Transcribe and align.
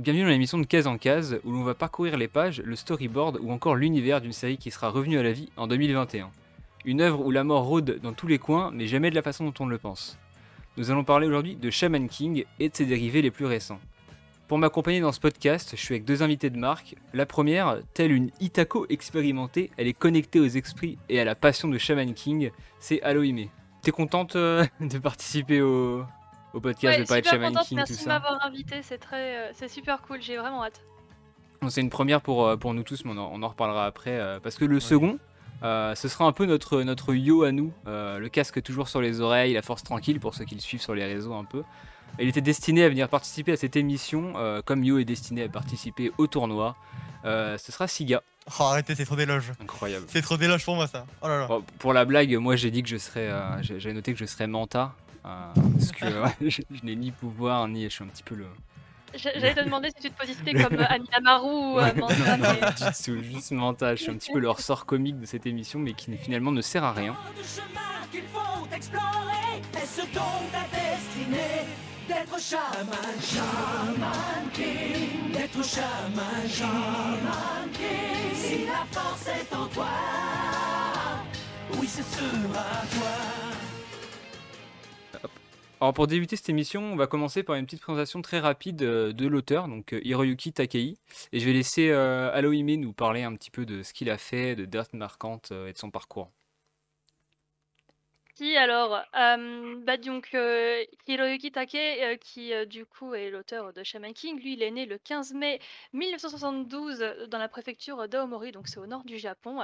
Bienvenue 0.00 0.24
dans 0.24 0.30
l'émission 0.30 0.56
de 0.56 0.64
case 0.64 0.86
en 0.86 0.96
case 0.96 1.40
où 1.44 1.52
l'on 1.52 1.62
va 1.62 1.74
parcourir 1.74 2.16
les 2.16 2.26
pages, 2.26 2.62
le 2.64 2.74
storyboard 2.74 3.38
ou 3.42 3.52
encore 3.52 3.76
l'univers 3.76 4.22
d'une 4.22 4.32
série 4.32 4.56
qui 4.56 4.70
sera 4.70 4.88
revenue 4.88 5.18
à 5.18 5.22
la 5.22 5.32
vie 5.32 5.50
en 5.58 5.66
2021. 5.66 6.30
Une 6.86 7.02
œuvre 7.02 7.20
où 7.20 7.30
la 7.30 7.44
mort 7.44 7.64
rôde 7.64 8.00
dans 8.02 8.14
tous 8.14 8.26
les 8.26 8.38
coins 8.38 8.70
mais 8.72 8.86
jamais 8.86 9.10
de 9.10 9.14
la 9.14 9.20
façon 9.20 9.44
dont 9.44 9.52
on 9.60 9.66
le 9.66 9.76
pense. 9.76 10.18
Nous 10.78 10.90
allons 10.90 11.04
parler 11.04 11.26
aujourd'hui 11.26 11.54
de 11.54 11.68
Shaman 11.68 12.08
King 12.08 12.46
et 12.58 12.70
de 12.70 12.74
ses 12.74 12.86
dérivés 12.86 13.20
les 13.20 13.30
plus 13.30 13.44
récents. 13.44 13.78
Pour 14.48 14.56
m'accompagner 14.56 15.00
dans 15.00 15.12
ce 15.12 15.20
podcast, 15.20 15.72
je 15.72 15.80
suis 15.82 15.96
avec 15.96 16.06
deux 16.06 16.22
invités 16.22 16.48
de 16.48 16.56
marque. 16.56 16.94
La 17.12 17.26
première, 17.26 17.80
telle 17.92 18.12
une 18.12 18.30
Itako 18.40 18.86
expérimentée, 18.88 19.70
elle 19.76 19.86
est 19.86 19.92
connectée 19.92 20.40
aux 20.40 20.46
esprits 20.46 20.96
et 21.10 21.20
à 21.20 21.26
la 21.26 21.34
passion 21.34 21.68
de 21.68 21.76
Shaman 21.76 22.14
King, 22.14 22.52
c'est 22.78 23.02
Aloïmé. 23.02 23.50
T'es 23.82 23.90
contente 23.90 24.34
euh, 24.36 24.64
de 24.80 24.96
participer 24.96 25.60
au, 25.60 26.04
au 26.54 26.60
podcast 26.60 26.98
Ouais, 26.98 27.02
de 27.04 27.08
parler 27.08 27.22
de 27.22 27.26
super 27.26 27.38
Shaman 27.40 27.52
contente, 27.52 27.66
King, 27.68 27.76
merci 27.78 27.92
tout 27.92 27.98
de 27.98 28.02
ça 28.04 28.08
m'avoir 28.08 28.44
invité, 28.46 28.82
c'est 28.82 28.98
très, 28.98 29.36
euh, 29.36 29.50
c'est 29.54 29.68
super 29.68 30.02
cool, 30.02 30.20
j'ai 30.22 30.36
vraiment 30.36 30.64
hâte. 30.64 30.80
Bon, 31.62 31.68
C'est 31.70 31.80
une 31.80 31.90
première 31.90 32.20
pour, 32.20 32.46
euh, 32.46 32.56
pour 32.56 32.72
nous 32.74 32.82
tous, 32.82 33.04
mais 33.04 33.12
on 33.14 33.18
en, 33.18 33.30
on 33.32 33.42
en 33.42 33.48
reparlera 33.48 33.86
après. 33.86 34.18
euh, 34.18 34.40
parce 34.40 34.56
que 34.56 34.64
le 34.64 34.80
second, 34.80 35.18
euh, 35.62 35.94
ce 35.94 36.08
sera 36.08 36.24
un 36.24 36.32
peu 36.32 36.46
notre, 36.46 36.82
notre 36.82 37.14
yo 37.14 37.42
à 37.44 37.52
nous. 37.52 37.72
euh, 37.86 38.18
le 38.18 38.28
casque 38.28 38.62
toujours 38.62 38.88
sur 38.88 39.00
les 39.02 39.20
oreilles, 39.20 39.52
la 39.54 39.62
force 39.62 39.82
tranquille 39.82 40.18
pour 40.20 40.34
ceux 40.34 40.44
qui 40.44 40.54
le 40.54 40.60
suivent 40.60 40.80
sur 40.82 40.94
les 40.94 41.04
réseaux 41.04 41.34
un 41.34 41.44
peu. 41.44 41.62
Il 42.18 42.26
était 42.28 42.40
destiné 42.40 42.82
à 42.84 42.88
venir 42.88 43.08
participer 43.08 43.52
à 43.52 43.56
cette 43.56 43.76
émission, 43.76 44.32
euh, 44.36 44.62
comme 44.64 44.82
Yo 44.82 44.98
est 44.98 45.04
destiné 45.04 45.44
à 45.44 45.48
participer 45.48 46.10
au 46.18 46.26
tournoi. 46.26 46.74
Euh, 47.24 47.56
ce 47.58 47.70
sera 47.70 47.86
Siga. 47.86 48.22
Oh, 48.58 48.62
arrêtez, 48.64 48.94
c'est 48.94 49.04
trop 49.04 49.14
d'éloges. 49.14 49.52
Incroyable. 49.62 50.06
C'est 50.08 50.22
trop 50.22 50.36
d'éloges 50.38 50.64
pour 50.64 50.74
moi 50.74 50.86
ça. 50.88 51.04
Oh 51.22 51.28
là 51.28 51.40
là. 51.40 51.46
Bon, 51.46 51.62
pour 51.78 51.92
la 51.92 52.04
blague, 52.06 52.34
moi 52.36 52.56
j'ai 52.56 52.70
dit 52.70 52.82
que 52.82 52.88
je 52.88 52.96
serais. 52.96 53.28
euh, 53.28 53.62
j'ai- 53.62 53.78
J'avais 53.78 53.94
noté 53.94 54.12
que 54.14 54.18
je 54.18 54.24
serais 54.24 54.46
Manta. 54.46 54.92
Euh, 55.26 55.52
parce 55.54 55.92
que 55.92 56.04
ouais, 56.22 56.34
je, 56.50 56.62
je 56.70 56.84
n'ai 56.84 56.96
ni 56.96 57.10
pouvoir, 57.10 57.66
ni. 57.68 57.84
Je 57.84 57.88
suis 57.88 58.04
un 58.04 58.08
petit 58.08 58.22
peu 58.22 58.34
le. 58.34 58.46
J'a- 59.14 59.32
J'allais 59.34 59.54
te 59.54 59.60
demander 59.64 59.88
si 59.88 60.02
tu 60.02 60.10
te 60.10 60.16
positionnais 60.18 60.62
comme 60.62 60.78
euh, 60.78 60.84
Annie 60.88 61.08
Amaru 61.12 61.46
ou 61.48 61.78
euh, 61.80 61.92
Manta, 61.94 62.14
non, 62.36 62.36
non, 62.44 62.54
mais- 62.60 62.70
du 62.90 63.04
tout, 63.04 63.22
juste 63.22 63.52
Manta. 63.52 63.94
Je 63.96 64.02
suis 64.02 64.10
un 64.12 64.16
petit 64.16 64.32
peu 64.32 64.38
le 64.38 64.50
ressort 64.50 64.86
comique 64.86 65.18
de 65.20 65.26
cette 65.26 65.46
émission, 65.46 65.78
mais 65.80 65.92
qui 65.94 66.16
finalement 66.16 66.52
ne 66.52 66.60
sert 66.62 66.84
à 66.84 66.92
rien. 66.92 67.16
d'être 72.08 72.38
chaman, 72.40 73.20
chaman 73.22 74.50
king, 74.52 75.32
d'être 75.32 75.62
chaman, 75.64 76.48
chaman 76.48 77.68
king. 77.72 78.34
Si 78.34 78.64
la 78.66 78.84
force 78.90 79.26
est 79.28 79.54
en 79.54 79.66
toi, 79.66 79.86
oui, 81.78 81.86
ce 81.86 82.02
sera 82.02 82.64
toi. 82.92 83.49
Alors 85.80 85.94
pour 85.94 86.06
débuter 86.06 86.36
cette 86.36 86.50
émission, 86.50 86.82
on 86.92 86.96
va 86.96 87.06
commencer 87.06 87.42
par 87.42 87.56
une 87.56 87.64
petite 87.64 87.80
présentation 87.80 88.20
très 88.20 88.38
rapide 88.38 88.82
euh, 88.82 89.14
de 89.14 89.26
l'auteur, 89.26 89.66
donc 89.66 89.94
euh, 89.94 90.00
Hiroyuki 90.04 90.52
Takei. 90.52 90.98
Et 91.32 91.40
je 91.40 91.46
vais 91.46 91.54
laisser 91.54 91.88
euh, 91.88 92.30
Alohime 92.34 92.78
nous 92.78 92.92
parler 92.92 93.22
un 93.22 93.34
petit 93.34 93.50
peu 93.50 93.64
de 93.64 93.82
ce 93.82 93.94
qu'il 93.94 94.10
a 94.10 94.18
fait, 94.18 94.56
de 94.56 94.66
dates 94.66 94.92
marquantes 94.92 95.52
euh, 95.52 95.68
et 95.68 95.72
de 95.72 95.78
son 95.78 95.90
parcours. 95.90 96.30
Si, 98.34 98.56
alors, 98.56 99.02
bah, 99.12 99.96
donc, 99.98 100.30
Hiroyuki 101.06 101.52
Take, 101.52 102.02
euh, 102.02 102.16
qui 102.16 102.52
du 102.66 102.86
coup 102.86 103.14
est 103.14 103.30
l'auteur 103.30 103.74
de 103.74 103.82
Shaman 103.82 104.14
King, 104.14 104.40
lui, 104.40 104.54
il 104.54 104.62
est 104.62 104.70
né 104.70 104.86
le 104.86 104.96
15 104.96 105.34
mai 105.34 105.60
1972 105.92 107.02
euh, 107.02 107.26
dans 107.26 107.36
la 107.38 107.48
préfecture 107.48 108.08
d'Aomori, 108.08 108.52
donc 108.52 108.68
c'est 108.68 108.80
au 108.80 108.86
nord 108.86 109.04
du 109.04 109.18
Japon. 109.18 109.60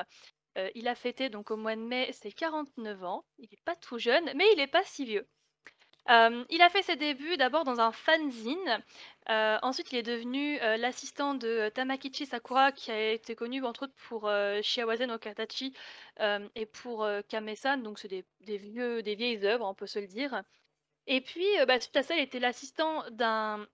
Il 0.74 0.88
a 0.88 0.94
fêté 0.94 1.28
donc 1.28 1.50
au 1.50 1.56
mois 1.56 1.76
de 1.76 1.82
mai 1.82 2.10
ses 2.12 2.32
49 2.32 3.04
ans. 3.04 3.24
Il 3.38 3.48
n'est 3.50 3.58
pas 3.66 3.76
tout 3.76 3.98
jeune, 3.98 4.24
mais 4.34 4.44
il 4.52 4.56
n'est 4.56 4.66
pas 4.66 4.84
si 4.84 5.04
vieux. 5.04 5.26
Euh, 6.08 6.44
il 6.50 6.62
a 6.62 6.68
fait 6.68 6.82
ses 6.82 6.96
débuts 6.96 7.36
d'abord 7.36 7.64
dans 7.64 7.80
un 7.80 7.92
fanzine. 7.92 8.82
Euh, 9.28 9.58
ensuite, 9.62 9.90
il 9.92 9.98
est 9.98 10.02
devenu 10.04 10.60
euh, 10.60 10.76
l'assistant 10.76 11.34
de 11.34 11.68
Tamakichi 11.74 12.26
Sakura, 12.26 12.70
qui 12.72 12.92
a 12.92 13.12
été 13.12 13.34
connu 13.34 13.64
entre 13.64 13.84
autres 13.84 13.94
pour 14.08 14.28
euh, 14.28 14.60
Shiawase 14.62 15.00
no 15.00 15.18
Katachi 15.18 15.72
euh, 16.20 16.48
et 16.54 16.66
pour 16.66 17.08
Kame-san. 17.28 17.82
Donc, 17.82 17.98
c'est 17.98 18.08
des, 18.08 18.24
vieilles 18.56 19.46
œuvres, 19.46 19.66
on 19.66 19.74
peut 19.74 19.86
se 19.86 19.98
le 19.98 20.06
dire. 20.06 20.42
Et 21.08 21.20
puis, 21.20 21.46
bah, 21.66 21.80
suite 21.80 21.96
à 21.96 22.02
ça, 22.02 22.14
il 22.16 22.22
était 22.22 22.38
l'assistant 22.38 23.04
d'un 23.10 23.66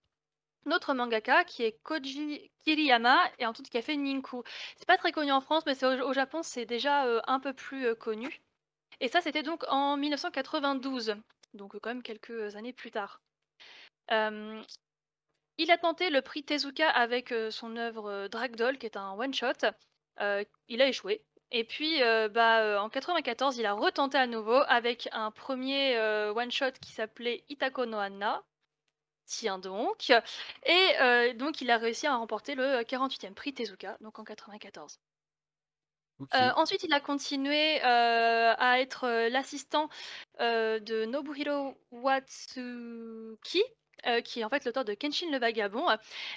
autre 0.71 0.95
mangaka 0.95 1.45
qui 1.45 1.65
est 1.65 1.83
Koji 1.83 2.51
Kiriyama 2.65 3.19
et 3.39 3.47
ensuite 3.47 3.69
qui 3.69 3.79
a 3.79 3.83
fait 3.83 3.97
Ninku. 3.97 4.43
C'est 4.77 4.87
pas 4.87 4.99
très 4.99 5.13
connu 5.13 5.33
en 5.33 5.41
France, 5.41 5.65
mais 5.67 5.85
au, 5.85 6.13
Japon, 6.13 6.43
c'est 6.43 6.67
déjà 6.67 7.05
un 7.27 7.41
peu 7.41 7.53
plus 7.53 7.95
connu. 7.97 8.41
Et 9.01 9.09
ça, 9.09 9.21
c'était 9.21 9.43
donc 9.43 9.65
en 9.69 9.97
1992, 9.97 11.17
donc 11.55 11.75
euh, 11.75 11.81
quand 11.81 11.91
même 11.91 12.03
quelques 12.03 12.57
années 12.57 12.73
plus 12.73 12.91
tard. 12.91 13.21
Euh, 14.11 14.63
il 15.59 15.71
a 15.71 15.79
tenté 15.79 16.11
le 16.11 16.23
prix 16.23 16.43
Tezuka 16.45 16.89
avec 16.89 17.33
euh, 17.33 17.51
son 17.51 17.77
œuvre 17.77 18.11
euh, 18.11 18.29
Dragdoll, 18.29 18.79
qui 18.79 18.87
est 18.87 18.97
un 18.97 19.13
one-shot. 19.13 19.67
Euh, 20.21 20.45
il 20.69 20.83
a 20.83 20.89
échoué. 20.89 21.25
Et 21.51 21.65
puis, 21.65 22.03
euh, 22.03 22.29
bah, 22.29 22.63
euh, 22.63 22.79
en 22.79 22.89
94, 22.89 23.59
il 23.59 23.67
a 23.67 23.75
retenté 23.75 24.17
à 24.17 24.27
nouveau 24.27 24.63
avec 24.69 25.09
un 25.13 25.31
premier 25.31 25.97
euh, 25.97 26.33
one-shot 26.33 26.73
qui 26.81 26.93
s'appelait 26.93 27.45
Itako 27.49 27.87
no 27.87 27.99
Anna. 27.99 28.43
Tiens 29.27 29.59
donc. 29.59 30.11
Et 30.65 30.89
euh, 31.01 31.35
donc, 31.35 31.61
il 31.61 31.71
a 31.71 31.79
réussi 31.79 32.07
à 32.07 32.17
remporter 32.17 32.55
le 32.55 32.83
48e 32.83 33.35
prix 33.35 33.55
Tezuka, 33.55 33.97
donc 34.01 34.19
en 34.19 34.25
94. 34.25 34.99
Ok. 36.23 36.41
Euh, 36.41 36.51
ensuite, 36.57 36.83
il 36.85 36.93
a 36.93 37.01
continué 37.01 37.81
euh, 37.85 38.55
à 38.59 38.81
être 38.81 39.05
euh, 39.05 39.29
l'assistant 39.29 39.89
euh, 40.41 40.79
de 40.81 41.05
Nobuhiro 41.05 41.77
Watsuki, 41.91 43.63
euh, 44.07 44.21
qui 44.21 44.41
est 44.41 44.45
en 44.45 44.49
fait 44.49 44.65
l'auteur 44.65 44.85
de 44.85 44.95
Kenshin 44.95 45.31
le 45.31 45.39
Vagabond. 45.39 45.87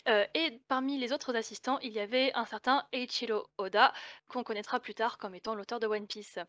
Euh, 0.07 0.25
et 0.33 0.59
parmi 0.67 0.97
les 0.97 1.13
autres 1.13 1.35
assistants, 1.35 1.79
il 1.79 1.91
y 1.93 1.99
avait 1.99 2.31
un 2.35 2.45
certain 2.45 2.83
Eiichiro 2.93 3.47
Oda, 3.57 3.93
qu'on 4.27 4.43
connaîtra 4.43 4.79
plus 4.79 4.93
tard 4.93 5.17
comme 5.17 5.35
étant 5.35 5.55
l'auteur 5.55 5.79
de 5.79 5.87
One 5.87 6.07
Piece. 6.07 6.39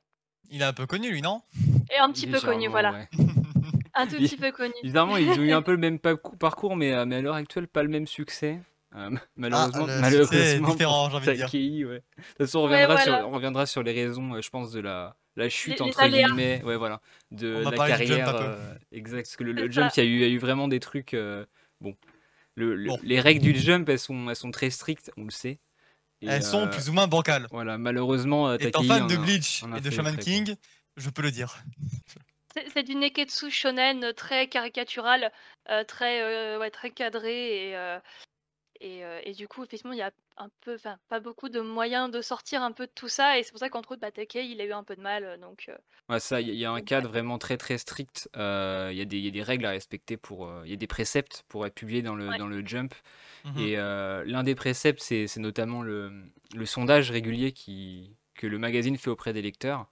Il 0.51 0.63
est 0.63 0.65
un 0.65 0.73
peu 0.73 0.87
connu 0.87 1.11
lui, 1.11 1.23
non? 1.23 1.43
Et 1.91 1.99
un 1.99 2.11
petit 2.13 2.27
peu 2.27 2.41
connu, 2.41 2.69
voilà. 2.69 2.93
ouais. 2.93 3.09
Un 3.99 4.07
tout 4.07 4.17
petit 4.17 4.37
peu 4.37 4.53
connu. 4.53 4.75
Bizarrement, 4.83 5.17
ils 5.17 5.31
ont 5.31 5.43
eu 5.43 5.53
un 5.53 5.63
peu 5.63 5.71
le 5.73 5.79
même 5.79 5.99
pa- 5.99 6.17
parcours, 6.39 6.77
mais, 6.77 6.93
euh, 6.93 7.07
mais 7.07 7.17
à 7.17 7.21
l'heure 7.23 7.35
actuelle, 7.35 7.67
pas 7.67 7.83
le 7.83 7.89
même 7.89 8.07
succès. 8.07 8.61
Euh, 8.97 9.11
malheureusement, 9.37 9.87
Ah, 9.89 10.01
malheureusement 10.01 10.69
différent, 10.71 11.09
pour 11.11 11.11
j'ai 11.11 11.17
envie 11.17 11.27
de 11.27 11.33
dire. 11.35 11.47
Takei, 11.47 11.85
ouais. 11.85 12.03
De 12.17 12.23
toute 12.23 12.37
façon, 12.39 12.61
on 12.61 12.63
Ouais, 12.65 12.73
reviendra, 12.85 12.95
voilà. 13.05 13.19
sur, 13.21 13.29
on 13.29 13.31
reviendra 13.33 13.67
sur 13.67 13.83
les 13.83 13.93
raisons, 13.93 14.35
euh, 14.35 14.41
je 14.41 14.49
pense, 14.51 14.73
de 14.73 14.81
la, 14.81 15.17
la 15.37 15.49
chute, 15.49 15.81
Les- 15.81 15.83
entre 15.83 16.07
guillemets, 16.09 16.63
ouais, 16.65 16.77
voilà, 16.77 17.01
de 17.31 17.55
On 17.57 17.63
va 17.63 17.71
la 17.73 17.77
parler 17.77 17.93
du 17.93 18.07
jump 18.07 18.09
carrière. 18.25 18.29
un 18.29 18.33
peu. 18.33 18.45
euh, 18.45 18.75
exact, 18.93 19.23
parce 19.23 19.37
que 19.37 19.45
le, 19.45 19.71
jump, 19.71 19.91
il 19.97 20.03
y, 20.03 20.07
a 20.07 20.09
eu- 20.09 20.15
il 20.15 20.21
y 20.21 20.25
a 20.25 20.29
eu 20.29 20.39
vraiment 20.39 20.67
des 20.69 20.81
trucs. 20.81 21.13
euh, 21.15 21.45
bon, 21.81 21.95
le, 22.55 22.75
le- 22.75 22.89
Bon. 22.89 22.99
les 23.03 23.21
règles 23.21 23.43
du 23.43 23.55
jump, 23.59 23.89
elles 23.89 23.99
sont, 23.99 24.29
elles 24.31 24.37
sont 24.37 24.51
très 24.51 24.71
strictes, 24.71 25.11
on 25.17 25.25
le 25.25 25.31
sait. 25.31 25.59
Et, 26.23 26.29
Elles 26.29 26.43
sont 26.43 26.67
plus 26.69 26.89
ou 26.89 26.95
moins 26.95 27.07
bancales. 27.07 27.47
Voilà, 27.51 27.77
malheureusement, 27.77 28.49
euh, 28.49 28.55
Étant 28.59 28.81
Takei 28.81 28.89
fan 28.89 29.07
de 29.07 29.17
Bleach 29.19 29.63
en 29.63 29.73
a 29.73 29.77
et 29.77 29.81
de 29.83 29.91
Shaman. 29.91 30.17
King, 30.17 30.55
je 30.97 31.11
peux 31.11 31.21
le 31.21 31.31
dire. 31.31 31.55
C'est 32.55 32.71
c'est 32.73 32.83
du 32.83 32.95
neketsu 32.95 33.51
shonen 33.51 34.15
très 34.15 34.49
caricatural, 34.49 35.31
euh, 35.69 35.85
très, 35.85 36.23
euh, 36.23 36.59
ouais, 36.59 36.71
très 36.71 36.91
cadré 36.91 37.69
et, 37.69 37.77
euh, 37.77 37.99
et, 38.81 39.05
euh, 39.05 39.21
et 39.25 39.33
du 39.33 39.49
coup 39.49 39.65
effectivement 39.65 39.93
il 39.93 39.99
y 39.99 40.03
a 40.03 40.11
un 40.37 40.49
peu, 40.61 40.75
enfin 40.75 40.99
pas 41.09 41.21
beaucoup 41.21 41.49
de 41.49 41.61
moyens 41.61 42.11
de 42.11 42.21
sortir 42.21 42.63
un 42.63 42.73
peu 42.73 42.87
de 42.87 42.93
tout 42.95 43.09
ça 43.09 43.39
et 43.39 43.43
c'est 43.43 43.51
pour 43.51 43.59
ça 43.61 43.69
qu'entre 43.71 43.93
autres 43.93 44.01
bah, 44.01 44.11
Takei, 44.11 44.47
il 44.47 44.61
a 44.61 44.65
eu 44.65 44.73
un 44.73 44.85
peu 44.85 44.97
de 44.97 45.01
mal 45.01 45.25
euh, 45.25 45.37
donc 45.39 45.67
euh, 45.69 45.77
Ouais, 46.09 46.21
ça, 46.21 46.41
il 46.41 46.49
y, 46.49 46.51
a- 46.51 46.55
y 46.55 46.65
un 46.67 46.81
cadre 46.83 47.09
vraiment 47.09 47.39
très 47.39 47.57
très 47.57 47.79
strict. 47.79 48.29
euh, 48.37 48.91
Il 48.93 48.99
y, 48.99 49.01
a 49.01 49.05
des- 49.05 49.19
il 49.19 49.25
y 49.25 49.29
a 49.29 49.31
des 49.33 49.43
règles 49.43 49.67
à 49.67 49.71
respecter 49.71 50.17
pour. 50.17 50.47
euh, 50.47 50.63
Il 50.65 50.71
y 50.71 50.75
a 50.75 50.77
des 50.77 50.87
préceptes 50.87 51.45
pour 51.49 51.67
être 51.67 51.75
publié 51.75 52.03
dans 52.03 52.15
le, 52.15 52.29
Ouais. 52.29 52.39
dans 52.39 52.47
le 52.47 52.65
jump. 52.65 52.95
Mhm. 53.45 53.59
Et 53.59 53.77
euh, 53.79 54.25
l'un 54.25 54.43
des 54.45 54.55
préceptes, 54.55 55.01
c'est 55.03 55.27
c'est 55.27 55.41
notamment 55.41 55.83
le, 55.83 56.13
le 56.55 56.67
sondage 56.67 57.11
régulier 57.11 57.53
qui, 57.53 58.15
que 58.35 58.47
le 58.47 58.59
magazine 58.59 58.97
fait 58.99 59.11
auprès 59.11 59.33
des 59.33 59.43
lecteurs. 59.43 59.87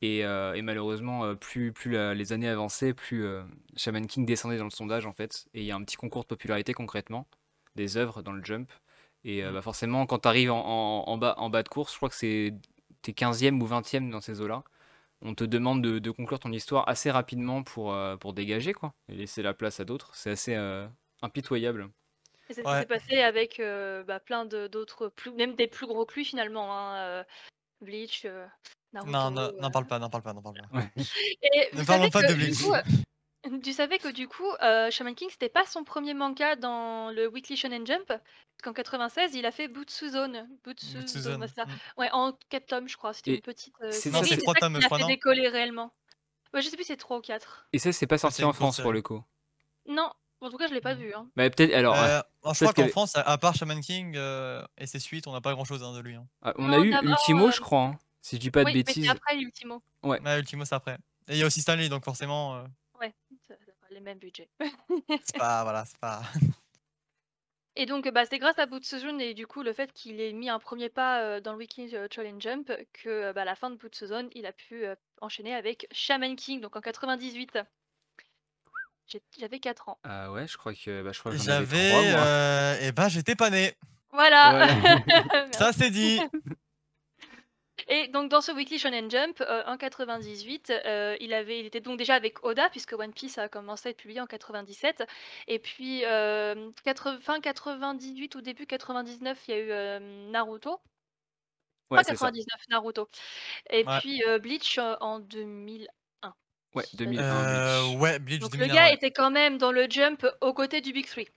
Et, 0.00 0.24
euh, 0.24 0.54
et 0.54 0.62
malheureusement, 0.62 1.24
euh, 1.24 1.34
plus, 1.34 1.72
plus 1.72 1.92
la- 1.92 2.14
les 2.14 2.32
années 2.32 2.48
avançaient, 2.48 2.92
plus 2.94 3.24
euh, 3.24 3.42
Shaman 3.76 4.06
King 4.06 4.26
descendait 4.26 4.56
dans 4.58 4.64
le 4.64 4.70
sondage 4.70 5.06
en 5.06 5.12
fait. 5.12 5.46
Et 5.54 5.60
il 5.60 5.66
y 5.66 5.70
a 5.72 5.76
un 5.76 5.82
petit 5.84 5.96
concours 5.96 6.22
de 6.22 6.28
popularité 6.28 6.72
concrètement 6.74 7.26
des 7.74 7.96
œuvres 7.96 8.22
dans 8.22 8.32
le 8.32 8.44
jump. 8.44 8.70
Et 9.24 9.42
euh, 9.42 9.48
Mhm. 9.48 9.54
bah, 9.54 9.62
forcément, 9.62 10.06
quand 10.06 10.20
tu 10.20 10.28
arrives 10.28 10.50
en, 10.50 10.58
en- 10.64 11.04
en 11.08 11.16
bas, 11.18 11.34
en 11.38 11.50
bas 11.50 11.62
de 11.62 11.68
course, 11.68 11.92
je 11.92 11.96
crois 11.98 12.08
que 12.08 12.14
c'est 12.14 12.54
t'es 13.02 13.12
15e 13.12 13.60
ou 13.62 13.66
20e 13.66 14.10
dans 14.10 14.20
ces 14.20 14.40
eaux-là. 14.40 14.62
On 15.22 15.34
te 15.34 15.44
demande 15.44 15.82
de, 15.82 15.98
de 16.00 16.10
conclure 16.10 16.38
ton 16.40 16.52
histoire 16.52 16.88
assez 16.88 17.10
rapidement 17.10 17.62
pour, 17.62 17.92
euh, 17.94 18.16
pour 18.16 18.32
dégager 18.32 18.72
quoi, 18.72 18.92
et 19.08 19.14
laisser 19.14 19.42
la 19.42 19.54
place 19.54 19.78
à 19.80 19.84
d'autres. 19.84 20.14
C'est 20.14 20.30
assez 20.30 20.54
euh, 20.54 20.86
impitoyable. 21.22 21.88
et 22.48 22.54
c'est 22.54 22.62
ce 22.62 22.66
qui 22.66 22.72
Ouais. 22.72 22.80
s'est 22.80 22.86
passé 22.86 23.20
avec 23.22 23.60
euh, 23.60 24.02
bah, 24.04 24.18
plein 24.20 24.44
de- 24.44 24.66
d'autres 24.66 25.08
plus 25.08 25.30
même 25.32 25.54
des 25.54 25.68
plus 25.68 25.86
gros 25.86 26.04
que 26.06 26.14
lui 26.14 26.24
finalement 26.24 26.76
hein, 26.76 26.96
euh, 26.96 27.24
Bleach 27.80 28.22
euh, 28.24 28.46
Naruto 28.92 29.12
Non, 29.12 29.30
non, 29.30 29.42
euh. 29.42 29.60
n'en 29.60 29.70
parle 29.70 29.86
pas, 29.86 29.98
n'en 30.00 30.10
parle 30.10 30.22
pas, 30.24 30.32
n'en 30.32 30.42
parle 30.42 30.56
pas. 30.56 30.82
et 31.42 31.68
Ne 31.76 31.84
parlons 31.84 32.10
pas 32.10 32.22
que, 32.22 32.28
de 32.28 32.34
Bleach. 32.34 32.62
Euh, 33.46 33.58
tu 33.62 33.72
savais 33.72 33.98
que 33.98 34.08
du 34.08 34.28
coup 34.28 34.48
euh, 34.62 34.90
Shaman 34.90 35.14
King 35.14 35.28
c'était 35.30 35.48
pas 35.48 35.64
son 35.66 35.84
premier 35.84 36.14
manga 36.14 36.56
dans 36.56 37.10
le 37.10 37.26
Weekly 37.28 37.56
Shonen 37.56 37.86
Jump 37.86 38.06
parce 38.06 38.20
qu'en 38.62 38.72
96 38.72 39.34
il 39.34 39.44
a 39.46 39.50
fait 39.50 39.68
Butsu 39.68 40.10
Zone 40.10 40.48
Butsu 40.64 40.86
Butsu 40.98 41.20
Zone, 41.20 41.32
Zone, 41.32 41.40
ouais, 41.42 41.48
c'est 41.48 41.54
ça. 41.56 41.66
mm. 41.66 41.70
Ouais, 41.98 42.08
en 42.12 42.32
4 42.50 42.66
tomes, 42.66 42.88
je 42.88 42.96
crois. 42.96 43.12
C'était 43.12 43.32
Et 43.32 43.34
une 43.36 43.40
petite 43.42 43.74
euh, 43.82 43.90
c'est- 43.90 44.10
série. 44.10 44.14
Non, 44.14 44.22
c'est 44.24 44.36
trois 44.38 44.54
ça 44.54 44.60
tomes, 44.60 44.74
qui 44.76 44.80
je 44.82 44.86
crois, 44.86 44.98
fait 44.98 45.02
non 45.02 45.08
décoller 45.08 45.48
réellement. 45.48 45.92
Ouais, 46.54 46.60
je 46.62 46.68
sais 46.68 46.76
plus, 46.76 46.84
si 46.84 46.88
c'est 46.92 46.96
3 46.98 47.16
ou 47.18 47.20
4. 47.22 47.66
Et 47.72 47.78
ça, 47.78 47.92
c'est 47.92 48.06
pas 48.06 48.18
sorti 48.18 48.36
c'est 48.36 48.44
en 48.44 48.52
France 48.52 48.78
pour 48.80 48.92
le 48.92 49.00
coup. 49.02 49.22
Non, 49.88 50.12
En 50.42 50.50
tout 50.50 50.56
cas, 50.56 50.66
je 50.66 50.74
l'ai 50.74 50.80
pas 50.80 50.94
Mm. 50.96 50.98
vu. 50.98 51.14
Hein. 51.14 51.28
Bah, 51.36 51.48
peut-être. 51.50 51.72
Alors, 51.72 51.94
Euh, 51.94 52.20
ah, 52.20 52.52
je 52.52 52.58
peut-être 52.58 52.58
crois 52.58 52.72
qu'en 52.74 52.82
que- 52.86 52.90
France, 52.90 53.12
à, 53.14 53.38
part 53.38 53.54
Shaman 53.54 53.80
King 53.80 54.14
euh, 54.16 54.60
et 54.76 54.86
ses 54.88 54.98
suites, 54.98 55.28
on 55.28 55.32
n'a 55.32 55.40
pas 55.40 55.52
grand 55.54 55.64
chose 55.64 55.80
de 55.80 56.00
lui. 56.00 56.16
Hein. 56.16 56.26
ah, 56.42 56.52
on 56.58 56.66
Non, 56.66 56.80
a 56.82 56.84
eu 56.84 56.92
Ultimo, 56.92 57.46
euh, 57.46 57.50
je 57.52 57.60
crois. 57.60 57.82
hein, 57.84 57.98
si 58.22 58.34
je 58.36 58.40
dis 58.40 58.50
pas 58.50 58.62
de 58.62 58.66
oui, 58.66 58.72
mais 58.74 58.82
bêtises. 58.82 59.04
c'est 59.04 59.08
après 59.10 59.36
Ultimo. 59.36 59.80
Ouais, 60.02 60.18
Ultimo, 60.38 60.64
c'est 60.64 60.74
après. 60.74 60.94
Et 61.28 61.34
il 61.34 61.36
y 61.38 61.42
a 61.44 61.46
aussi 61.46 61.60
Stanley, 61.60 61.88
donc 61.88 62.04
forcément, 62.04 62.56
euh, 62.56 62.64
Ouais, 63.00 63.14
ça- 63.48 63.54
ça 63.64 63.70
a 63.70 63.74
les 63.92 64.00
mêmes 64.00 64.18
budgets. 64.18 64.48
c'est 65.24 65.38
pas. 65.38 65.62
Voilà, 65.62 65.84
c'est 65.84 65.98
pas. 65.98 66.22
Et 67.74 67.86
donc, 67.86 68.06
bah, 68.10 68.24
c'est 68.28 68.38
grâce 68.38 68.58
à 68.58 68.66
Bootsuzun 68.66 69.18
et 69.18 69.32
du 69.32 69.46
coup 69.46 69.62
le 69.62 69.72
fait 69.72 69.90
qu'il 69.94 70.20
ait 70.20 70.34
mis 70.34 70.50
un 70.50 70.58
premier 70.58 70.90
pas 70.90 71.22
euh, 71.22 71.40
dans 71.40 71.52
le 71.52 71.58
Weekly 71.58 71.96
euh, 71.96 72.06
Challenge 72.10 72.38
Jump 72.42 72.70
que 72.92 73.08
euh, 73.08 73.32
bah, 73.32 73.42
à 73.42 73.44
la 73.46 73.54
fin 73.54 73.70
de 73.70 73.76
Bootsuzun, 73.76 74.28
il 74.34 74.44
a 74.44 74.52
pu 74.52 74.84
euh, 74.84 74.94
enchaîner 75.22 75.54
avec 75.54 75.86
Shaman 75.90 76.36
King, 76.36 76.60
donc 76.60 76.76
en 76.76 76.82
98. 76.82 77.58
J'ai- 79.06 79.22
J'avais 79.38 79.58
4 79.58 79.88
ans. 79.88 79.98
Ah 80.04 80.30
ouais, 80.32 80.46
je 80.46 80.58
crois 80.58 80.74
que, 80.74 81.02
bah, 81.02 81.12
je 81.12 81.20
crois 81.20 81.34
J'avais. 81.34 81.88
trois, 81.88 82.02
moi. 82.02 82.20
Euh, 82.26 82.78
et 82.82 82.92
ben, 82.92 83.08
j'étais 83.08 83.34
pas 83.36 83.48
né. 83.48 83.72
Voilà 84.12 84.50
Voilà. 85.00 85.52
Ça, 85.52 85.72
c'est 85.72 85.88
dit. 85.90 86.20
Et 87.88 88.08
donc 88.08 88.30
dans 88.30 88.40
ce 88.40 88.52
Weekly 88.52 88.78
Shonen 88.78 89.10
Jump, 89.10 89.40
euh, 89.40 89.62
en 89.66 89.76
98, 89.76 90.70
euh, 90.86 91.16
il, 91.20 91.32
avait, 91.34 91.60
il 91.60 91.66
était 91.66 91.80
donc 91.80 91.98
déjà 91.98 92.14
avec 92.14 92.44
Oda, 92.44 92.68
puisque 92.70 92.92
One 92.92 93.12
Piece 93.12 93.38
a 93.38 93.48
commencé 93.48 93.88
à 93.88 93.90
être 93.90 93.98
publié 93.98 94.20
en 94.20 94.26
97. 94.26 95.04
Et 95.48 95.58
puis, 95.58 96.04
euh, 96.04 96.70
80 96.84 97.20
fin 97.20 97.40
98 97.40 98.34
ou 98.34 98.40
début 98.40 98.66
99, 98.66 99.38
il 99.48 99.50
y 99.50 99.54
a 99.54 99.60
eu 99.60 99.70
euh, 99.70 99.98
Naruto. 100.30 100.80
Ouais, 101.90 101.98
Pas 101.98 102.04
c'est 102.04 102.16
ça. 102.16 102.30
99, 102.30 102.60
Naruto. 102.70 103.08
Et 103.70 103.84
Ouais. 103.86 103.98
puis 104.00 104.22
euh, 104.26 104.38
Bleach 104.38 104.78
euh, 104.78 104.96
en 105.00 105.18
2001. 105.20 106.34
Ouais, 106.74 106.84
2001. 106.94 107.22
Euh, 107.22 107.82
Bleach. 107.88 108.00
ouais, 108.00 108.18
Bleach 108.18 108.40
Donc 108.40 108.52
2001. 108.52 108.66
le 108.68 108.72
gars 108.74 108.88
ouais. 108.88 108.94
était 108.94 109.10
quand 109.10 109.30
même 109.30 109.58
dans 109.58 109.72
le 109.72 109.86
Jump 109.90 110.26
aux 110.40 110.54
côtés 110.54 110.80
du 110.80 110.92
Big 110.92 111.06
Three. 111.06 111.28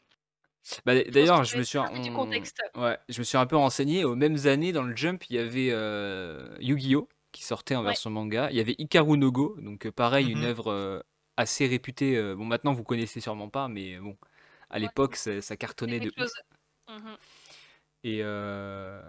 Bah, 0.86 0.94
D'ailleurs, 1.04 1.44
je 1.44 1.58
me 1.58 1.64
suis, 1.64 1.78
du 2.04 2.12
contexte. 2.12 2.62
ouais, 2.76 2.98
je 3.10 3.20
me 3.20 3.24
suis 3.24 3.38
un 3.38 3.46
peu 3.46 3.56
renseigné. 3.56 4.04
Aux 4.04 4.16
mêmes 4.16 4.48
années, 4.48 4.72
dans 4.72 4.84
le 4.84 4.96
Jump, 4.96 5.24
il 5.30 5.36
y 5.36 5.40
avait 5.40 5.70
euh, 5.72 6.56
Yu-Gi-Oh! 6.60 7.08
qui 7.32 7.44
sortait 7.44 7.76
en 7.76 7.84
Ouais. 7.84 7.90
version 7.90 8.10
manga. 8.10 8.50
Il 8.50 8.56
y 8.58 8.62
avait 8.62 8.76
Hikaru 8.78 9.18
no 9.18 9.32
Go, 9.32 9.58
donc 9.60 9.86
euh, 9.86 9.92
pareil, 9.92 10.32
une 10.32 10.40
Mhm. 10.40 10.46
œuvre 10.46 10.72
euh, 10.72 11.02
assez 11.38 11.68
réputée. 11.68 12.16
euh, 12.18 12.34
bon, 12.36 12.46
maintenant, 12.46 12.74
vous 12.74 12.84
connaissez 12.84 13.20
sûrement 13.20 13.50
pas, 13.50 13.68
mais 13.68 13.98
bon, 14.00 14.18
à 14.70 14.76
Ouais. 14.76 14.82
l'époque, 14.82 15.16
ça, 15.18 15.42
ça 15.42 15.58
cartonnait 15.58 16.00
de. 16.00 16.12
Mhm. 16.88 17.18
Et 18.04 18.20
euh, 18.22 19.02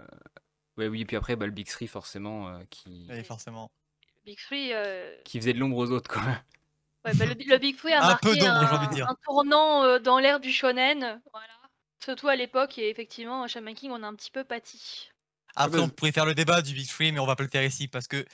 ouais, 0.77 0.89
oui, 0.89 1.03
et 1.03 1.05
puis 1.05 1.17
après, 1.17 1.37
bah, 1.37 1.47
le 1.47 1.53
Big 1.53 1.69
Three, 1.69 1.87
forcément, 1.87 2.59
qui, 2.71 3.07
Oui, 3.09 3.23
forcément. 3.25 3.71
Big 4.25 4.39
Three, 4.39 4.73
qui 5.25 5.39
faisait 5.39 5.53
de 5.53 5.59
l'ombre 5.61 5.77
aux 5.79 5.91
autres, 5.91 6.11
quoi. 6.11 6.23
Ouais, 7.07 7.15
bah, 7.15 7.25
le, 7.27 7.35
le 7.35 7.59
Big 7.59 7.77
Three 7.77 7.93
a 7.93 8.03
Un 8.03 8.07
marqué 8.09 8.29
peu 8.29 8.47
un, 8.47 8.87
dire. 8.89 9.09
un 9.09 9.15
tournant 9.25 9.85
euh, 9.85 9.99
dans 9.99 10.19
l'ère 10.19 10.41
du 10.41 10.53
shonen, 10.53 11.21
voilà. 11.33 11.47
Surtout 12.05 12.29
à 12.29 12.37
l'époque, 12.37 12.79
et 12.79 12.89
effectivement, 12.91 13.47
Shaman 13.49 13.75
King, 13.75 13.91
on 13.93 14.03
a 14.03 14.07
un 14.07 14.15
petit 14.15 14.31
peu 14.31 14.45
pâti. 14.45 15.11
Après, 15.55 15.79
bah, 15.79 15.85
on 15.85 15.89
pourrait 15.89 16.13
faire 16.13 16.27
le 16.27 16.35
débat 16.35 16.61
du 16.63 16.75
Big 16.75 16.89
Three, 16.89 17.13
mais 17.13 17.19
on 17.21 17.27
va 17.27 17.37
pas 17.37 17.43
le 17.45 17.49
faire 17.49 17.65
ici 17.65 17.89
parce 17.89 18.07
que 18.07 18.25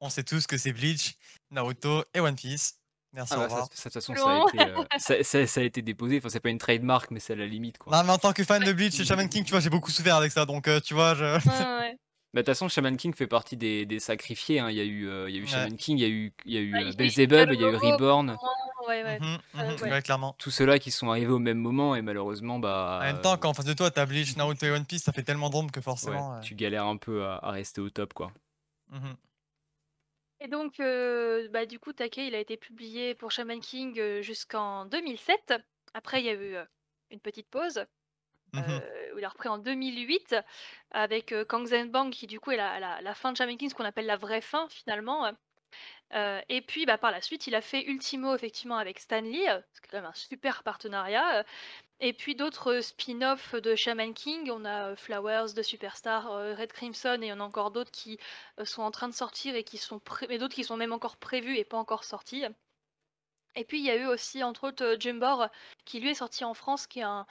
on 0.00 0.08
sait 0.10 0.24
tous 0.24 0.46
que 0.46 0.56
c'est 0.58 0.72
Bleach, 0.72 1.14
Naruto 1.50 2.02
et 2.14 2.20
One 2.20 2.34
Piece. 2.34 2.76
Merci, 3.12 3.34
Ah 3.34 3.38
au 3.38 3.40
bah, 3.40 3.48
ça, 3.48 3.54
revoir. 3.54 3.68
ça, 3.72 3.88
de 3.88 3.92
toute 3.92 3.92
façon, 3.92 4.14
ça 4.14 4.22
a 4.30 4.34
Long. 4.34 4.48
été, 4.48 4.60
euh, 4.60 4.84
ça, 4.98 5.22
ça- 5.24 5.46
ça 5.46 5.60
a 5.60 5.64
été 5.64 5.82
déposé. 5.82 6.18
Enfin, 6.18 6.28
c'est 6.28 6.40
pas 6.40 6.48
une 6.50 6.58
trademark, 6.58 7.10
mais 7.10 7.20
c'est 7.20 7.32
à 7.32 7.36
la 7.36 7.46
limite, 7.46 7.78
quoi. 7.78 7.96
Non, 7.96 8.04
mais 8.04 8.12
en 8.12 8.18
tant 8.18 8.32
que 8.32 8.44
fan 8.44 8.62
de 8.64 8.72
Bleach 8.72 8.98
et 9.00 9.04
Shaman 9.04 9.28
King, 9.28 9.44
tu 9.44 9.50
vois, 9.50 9.60
j'ai 9.60 9.70
beaucoup 9.70 9.90
souffert 9.90 10.16
avec 10.16 10.32
ça, 10.32 10.46
donc 10.46 10.68
euh, 10.68 10.80
tu 10.80 10.94
vois, 10.94 11.14
je. 11.14 11.24
Ouais, 11.24 11.78
ouais. 11.80 11.96
Bah, 12.32 12.42
de 12.42 12.44
toute 12.44 12.46
façon, 12.54 12.68
Shaman 12.68 12.96
King 12.96 13.12
fait 13.12 13.26
partie 13.26 13.56
des, 13.56 13.86
des 13.86 13.98
sacrifiés. 13.98 14.60
hein. 14.60 14.70
Il 14.70 14.76
y 14.76 14.80
a 14.80 14.84
eu, 14.84 15.08
euh, 15.08 15.28
il 15.28 15.34
y 15.34 15.38
a 15.38 15.40
eu 15.40 15.44
Ouais. 15.44 15.48
Shaman 15.48 15.76
King, 15.76 15.98
il 15.98 16.02
y 16.02 16.04
a 16.04 16.08
eu, 16.08 16.32
il 16.44 16.52
y 16.52 16.56
a 16.58 16.60
eu 16.60 16.72
Ouais, 16.74 16.78
euh, 16.78 16.82
il 16.82 16.86
y 16.86 16.88
a 16.88 16.92
eu 16.92 16.96
Beelzebub, 16.96 17.50
il 17.52 17.60
y 17.60 17.64
a 17.64 17.68
eu 17.70 17.74
Reborn. 17.76 18.36
Ouais, 18.86 19.02
ouais. 19.02 19.18
Mhm, 19.20 19.38
Euh, 19.56 19.64
mhm, 19.76 19.82
ouais. 19.82 19.90
ouais, 19.90 20.02
clairement. 20.02 20.34
Tous 20.38 20.50
ceux-là 20.50 20.78
qui 20.78 20.90
sont 20.92 21.10
arrivés 21.10 21.32
au 21.32 21.38
même 21.40 21.58
moment 21.58 21.96
et 21.96 22.02
malheureusement, 22.02 22.58
bah. 22.60 22.98
En 23.00 23.04
même 23.04 23.20
temps, 23.20 23.32
euh, 23.32 23.36
quand 23.36 23.48
en 23.50 23.54
face 23.54 23.64
de 23.64 23.72
toi, 23.72 23.90
t'as 23.90 24.06
Bleach, 24.06 24.36
Naruto 24.36 24.64
et 24.66 24.70
One 24.70 24.86
Piece, 24.86 25.02
ça 25.02 25.12
fait 25.12 25.22
tellement 25.24 25.50
d'ombre 25.50 25.72
que 25.72 25.80
ouais, 25.80 25.84
forcément. 25.84 26.36
euh, 26.36 26.40
tu 26.40 26.54
galères 26.54 26.86
un 26.86 26.96
peu 26.96 27.24
à, 27.24 27.36
à 27.38 27.50
rester 27.50 27.80
au 27.80 27.90
top, 27.90 28.14
quoi. 28.14 28.32
mhm. 28.90 29.16
Et 30.40 30.48
donc, 30.48 30.80
euh, 30.80 31.48
bah, 31.50 31.66
du 31.66 31.78
coup, 31.78 31.92
Take, 31.92 32.26
il 32.26 32.34
a 32.34 32.38
été 32.38 32.56
publié 32.56 33.14
pour 33.14 33.30
Shaman 33.30 33.60
King 33.60 33.98
euh, 33.98 34.22
jusqu'en 34.22 34.86
2007. 34.86 35.54
Après, 35.92 36.20
il 36.20 36.26
y 36.26 36.30
a 36.30 36.34
eu 36.34 36.54
euh, 36.56 36.64
une 37.10 37.20
petite 37.20 37.48
pause. 37.50 37.84
Mhm. 38.52 38.64
euh, 38.68 39.00
il 39.20 39.24
a 39.24 39.28
repris 39.28 39.48
en 39.48 39.58
2008 39.58 40.34
avec 40.90 41.32
euh, 41.32 41.44
Kangzen 41.44 41.90
Bang 41.90 42.10
qui 42.10 42.26
du 42.26 42.40
coup 42.40 42.50
est 42.50 42.56
la, 42.56 43.14
fin 43.14 43.32
de 43.32 43.36
Shaman 43.36 43.56
King, 43.56 43.68
ce 43.68 43.74
qu'on 43.74 43.84
appelle 43.84 44.06
la 44.06 44.16
vraie 44.16 44.40
fin 44.40 44.66
finalement. 44.68 45.30
Euh, 46.14 46.40
et 46.48 46.60
puis 46.60 46.86
bah, 46.86 46.98
par 46.98 47.12
la 47.12 47.20
suite 47.20 47.46
il 47.46 47.54
a 47.54 47.60
fait 47.60 47.84
Ultimo 47.84 48.34
effectivement 48.34 48.78
avec 48.78 48.98
Stan 48.98 49.20
Lee, 49.20 49.48
euh, 49.48 49.60
c'est 49.72 49.86
quand 49.86 49.98
même 49.98 50.06
un 50.06 50.14
super 50.14 50.62
partenariat. 50.62 51.44
Et 52.00 52.14
puis 52.14 52.34
d'autres 52.34 52.80
spin-offs 52.80 53.54
de 53.54 53.74
Shaman 53.76 54.14
King, 54.14 54.50
on 54.50 54.64
a 54.64 54.96
Flowers 54.96 55.52
de 55.54 55.62
Superstar, 55.62 56.30
Red 56.56 56.72
Crimson 56.72 57.18
et 57.20 57.26
il 57.26 57.28
y 57.28 57.32
en 57.32 57.40
a 57.40 57.44
encore 57.44 57.70
d'autres 57.70 57.90
qui 57.90 58.18
sont 58.64 58.82
en 58.82 58.90
train 58.90 59.08
de 59.08 59.14
sortir 59.14 59.54
et 59.54 59.64
qui 59.64 59.76
sont 59.76 60.00
d'autres 60.30 60.54
qui 60.54 60.64
sont 60.64 60.78
même 60.78 60.94
encore 60.94 61.18
prévus 61.18 61.56
et 61.58 61.64
pas 61.64 61.76
encore 61.76 62.04
sortis. 62.04 62.44
Et 63.54 63.64
puis 63.64 63.80
il 63.80 63.84
y 63.84 63.90
a 63.90 63.96
eu 63.96 64.06
aussi 64.06 64.42
entre 64.42 64.68
autres 64.68 64.96
Jumbor 64.98 65.48
qui 65.84 66.00
lui 66.00 66.10
est 66.10 66.14
sorti 66.14 66.44
en 66.44 66.54
France, 66.54 66.86
qui 66.86 67.00
est 67.00 67.02
un, 67.02 67.26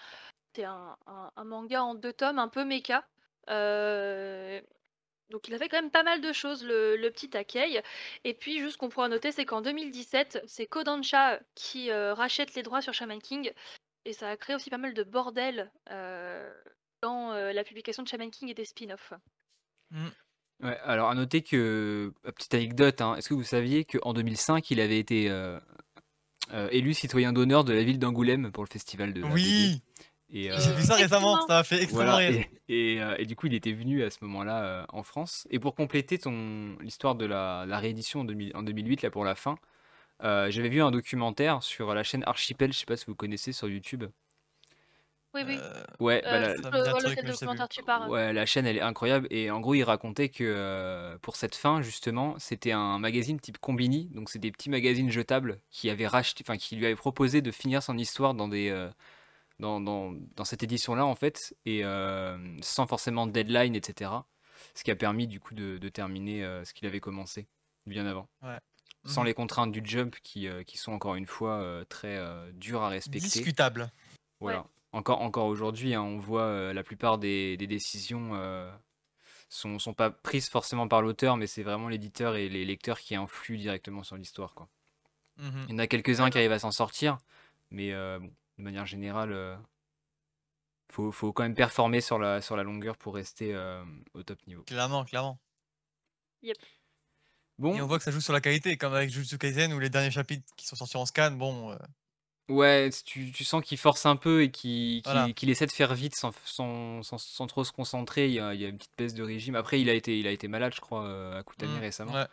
c'est 0.59 0.65
un, 0.65 0.97
un- 1.07 1.31
un 1.37 1.43
manga 1.45 1.81
en 1.83 1.95
deux 1.95 2.11
tomes, 2.11 2.37
un 2.37 2.49
peu 2.49 2.65
méca. 2.65 3.07
Euh, 3.49 4.59
donc 5.29 5.47
il 5.47 5.53
a 5.53 5.57
fait 5.57 5.69
quand 5.69 5.81
même 5.81 5.89
pas 5.91 6.03
mal 6.03 6.19
de 6.21 6.33
choses, 6.33 6.65
le, 6.65 6.97
le 6.97 7.11
petit 7.11 7.29
Takei. 7.29 7.81
Et 8.25 8.33
puis 8.33 8.59
juste 8.59 8.73
ce 8.73 8.77
qu'on 8.77 8.89
pourra 8.89 9.07
noter, 9.07 9.31
c'est 9.31 9.45
qu'en 9.45 9.61
2017, 9.61 10.43
c'est 10.47 10.65
Kodansha 10.65 11.39
qui 11.55 11.91
euh, 11.91 12.13
rachète 12.13 12.53
les 12.55 12.63
droits 12.63 12.81
sur 12.81 12.93
Shaman 12.93 13.21
King. 13.21 13.51
Et 14.05 14.11
ça 14.13 14.29
a 14.29 14.37
créé 14.37 14.55
aussi 14.55 14.69
pas 14.69 14.77
mal 14.77 14.93
de 14.93 15.03
bordel 15.03 15.71
euh, 15.91 16.51
dans 17.01 17.31
euh, 17.31 17.53
la 17.53 17.63
publication 17.63 18.03
de 18.03 18.07
Shaman 18.09 18.31
King 18.31 18.49
et 18.49 18.53
des 18.53 18.65
spin-offs. 18.65 19.13
Ouais, 20.61 20.77
alors 20.83 21.09
à 21.09 21.15
noter 21.15 21.41
que, 21.41 22.11
petite 22.35 22.53
anecdote, 22.53 22.99
hein, 23.01 23.15
est-ce 23.15 23.29
que 23.29 23.33
vous 23.33 23.43
saviez 23.43 23.85
qu'en 23.85 24.13
2005, 24.13 24.69
il 24.71 24.81
avait 24.81 24.99
été 24.99 25.29
euh, 25.29 25.57
euh, 26.53 26.67
élu 26.71 26.93
citoyen 26.93 27.31
d'honneur 27.33 27.63
de 27.63 27.71
la 27.73 27.83
ville 27.83 27.97
d'Angoulême 27.99 28.51
pour 28.51 28.63
le 28.63 28.69
festival 28.69 29.13
de 29.13 29.21
la 29.21 29.27
BD 29.29 29.35
Oui, 29.35 29.81
Et, 30.31 30.51
Euh, 30.51 30.57
j'ai 30.59 30.71
vu 30.73 30.83
ça 30.83 30.95
récemment, 30.95 31.41
ça 31.47 31.55
m'a 31.55 31.63
fait 31.63 31.81
extrêmement 31.81 32.11
Voilà, 32.11 32.17
rire. 32.29 32.45
et, 32.67 32.93
et, 32.95 33.01
euh, 33.01 33.15
et 33.17 33.25
du 33.25 33.35
coup, 33.35 33.47
il 33.47 33.53
était 33.55 33.71
venu 33.73 34.03
à 34.03 34.09
ce 34.09 34.17
moment-là 34.21 34.63
euh, 34.63 34.85
en 34.89 35.03
France. 35.03 35.47
Et 35.49 35.59
pour 35.59 35.73
compléter 35.75 36.19
ton 36.19 36.77
l'histoire 36.81 37.15
de 37.15 37.25
la, 37.25 37.65
la 37.67 37.79
réédition 37.79 38.21
en, 38.21 38.25
2000 38.25 38.51
en 38.55 38.61
2008, 38.63 39.01
là 39.01 39.09
pour 39.11 39.25
la 39.25 39.35
fin, 39.35 39.57
euh, 40.23 40.51
j'avais 40.51 40.69
vu 40.69 40.81
un 40.83 40.91
documentaire 40.91 41.63
sur 41.63 41.93
la 41.95 42.03
chaîne 42.03 42.23
Archipel, 42.27 42.73
je 42.73 42.79
sais 42.79 42.85
pas 42.85 42.97
si 42.97 43.05
vous 43.07 43.15
connaissez 43.15 43.53
sur 43.53 43.67
YouTube. 43.69 44.05
Oui, 45.35 45.41
oui. 45.45 45.59
Ouais, 45.99 46.21
bah, 46.23 46.39
la, 46.39 46.53
truc, 46.55 47.23
documentaire 47.23 47.69
tu 47.69 47.83
parles. 47.83 48.09
ouais, 48.09 48.33
la 48.33 48.47
chaîne 48.47 48.65
elle 48.65 48.77
est 48.77 48.81
incroyable. 48.81 49.27
Et 49.29 49.51
en 49.51 49.59
gros, 49.59 49.75
il 49.75 49.83
racontait 49.83 50.29
que 50.29 50.43
euh, 50.43 51.17
pour 51.21 51.35
cette 51.35 51.53
fin, 51.53 51.83
justement, 51.83 52.33
c'était 52.39 52.71
un 52.71 52.97
magazine 52.97 53.39
type 53.39 53.59
Combini, 53.59 54.07
donc 54.07 54.29
c'est 54.31 54.39
des 54.39 54.51
petits 54.51 54.71
magazines 54.71 55.11
jetables 55.11 55.59
qui 55.69 55.91
avaient 55.91 56.07
racheté, 56.07 56.43
enfin 56.43 56.57
qui 56.57 56.75
lui 56.75 56.85
avaient 56.87 56.95
proposé 56.95 57.41
de 57.43 57.51
finir 57.51 57.83
son 57.83 57.95
histoire 57.97 58.33
dans 58.33 58.47
des 58.47 58.69
euh, 58.71 58.89
dans, 59.59 59.79
dans, 59.81 60.13
dans 60.35 60.45
cette 60.45 60.63
édition-là 60.63 61.05
en 61.05 61.15
fait, 61.15 61.55
et 61.65 61.83
euh, 61.83 62.37
sans 62.61 62.87
forcément 62.87 63.27
de 63.27 63.31
deadline, 63.31 63.75
etc. 63.75 64.11
Ce 64.75 64.83
qui 64.83 64.91
a 64.91 64.95
permis 64.95 65.27
du 65.27 65.39
coup 65.39 65.53
de, 65.53 65.77
de 65.77 65.89
terminer 65.89 66.43
euh, 66.43 66.63
ce 66.65 66.73
qu'il 66.73 66.87
avait 66.87 66.99
commencé 66.99 67.47
bien 67.85 68.05
avant. 68.05 68.27
Sans 69.05 69.21
Mhm. 69.21 69.27
les 69.27 69.33
contraintes 69.33 69.71
du 69.71 69.81
jump 69.83 70.15
qui, 70.23 70.47
euh, 70.47 70.63
qui 70.63 70.77
sont 70.77 70.91
encore 70.91 71.15
une 71.15 71.25
fois 71.25 71.53
euh, 71.61 71.85
très 71.85 72.17
euh, 72.17 72.51
dures 72.53 72.83
à 72.83 72.89
respecter. 72.89 73.19
Discutable. 73.27 73.91
Voilà. 74.41 74.65
Encore, 74.91 75.21
encore 75.21 75.45
aujourd'hui, 75.45 75.93
hein, 75.93 76.01
on 76.01 76.17
voit 76.17 76.43
euh, 76.43 76.73
la 76.73 76.83
plupart 76.83 77.17
des, 77.17 77.55
des 77.57 77.67
décisions 77.67 78.31
euh, 78.35 78.69
sont, 79.47 79.79
sont 79.79 79.93
pas 79.93 80.09
prises 80.09 80.49
forcément 80.49 80.87
par 80.87 81.01
l'auteur, 81.01 81.37
mais 81.37 81.47
c'est 81.47 81.63
vraiment 81.63 81.87
l'éditeur 81.87 82.35
et 82.35 82.49
les 82.49 82.65
lecteurs 82.65 82.99
qui 82.99 83.15
influent 83.15 83.57
directement 83.57 84.03
sur 84.03 84.17
l'histoire. 84.17 84.53
quoi. 84.53 84.67
Mhm. 85.37 85.65
Il 85.67 85.71
y 85.71 85.75
en 85.75 85.79
a 85.79 85.87
quelques-uns 85.87 86.29
qui 86.29 86.37
arrivent 86.37 86.51
à 86.51 86.59
s'en 86.59 86.71
sortir, 86.71 87.17
mais 87.71 87.93
euh, 87.93 88.19
bon, 88.19 88.31
de 88.59 88.63
manière 88.63 88.85
générale, 88.85 89.31
euh, 89.31 89.55
faut, 90.91 91.11
faut 91.11 91.31
quand 91.33 91.43
même 91.43 91.55
performer 91.55 92.01
sur 92.01 92.19
la, 92.19 92.41
sur 92.41 92.55
la 92.57 92.63
longueur 92.63 92.97
pour 92.97 93.15
rester 93.15 93.55
euh, 93.55 93.83
au 94.13 94.21
top 94.21 94.45
niveau. 94.47 94.63
Clairement, 94.63 95.05
clairement. 95.05 95.39
Bon, 97.57 97.75
Et 97.75 97.81
on 97.81 97.87
voit 97.87 97.97
que 97.97 98.03
ça 98.03 98.11
joue 98.11 98.21
sur 98.21 98.33
la 98.33 98.41
qualité, 98.41 98.77
comme 98.77 98.93
avec 98.93 99.09
Jujutsu 99.09 99.37
Kaisen 99.37 99.73
ou 99.73 99.79
les 99.79 99.89
derniers 99.89 100.11
chapitres 100.11 100.45
qui 100.55 100.65
sont 100.65 100.75
sortis 100.75 100.97
en 100.97 101.05
scan. 101.05 101.31
Bon, 101.31 101.71
euh, 101.71 101.75
ouais, 102.49 102.89
tu, 103.05 103.31
tu 103.31 103.43
sens 103.43 103.63
qu'il 103.63 103.77
force 103.77 104.05
un 104.05 104.15
peu 104.15 104.43
et 104.43 104.51
qu'il 104.51 105.01
Voilà. 105.03 105.31
qu'il 105.33 105.49
essaie 105.49 105.65
de 105.65 105.71
faire 105.71 105.93
vite 105.93 106.15
sans, 106.15 106.31
sans, 106.45 107.03
sans, 107.03 107.17
sans 107.17 107.47
trop 107.47 107.63
se 107.65 107.71
concentrer. 107.73 108.27
Il 108.27 108.33
y, 108.33 108.39
a, 108.39 108.53
il 108.53 108.61
y 108.61 108.65
a 108.65 108.69
une 108.69 108.77
petite 108.77 108.97
baisse 108.97 109.13
de 109.13 109.23
régime. 109.23 109.55
Après, 109.55 109.81
il 109.81 109.89
a 109.89 109.93
été, 109.93 110.19
il 110.19 110.27
a 110.27 110.31
été 110.31 110.47
malade, 110.47 110.73
je 110.73 110.81
crois, 110.81 111.05
euh, 111.05 111.39
à 111.39 111.43
Koutami 111.43 111.77
mm, 111.77 111.79
récemment. 111.79 112.13
ouais. 112.13 112.27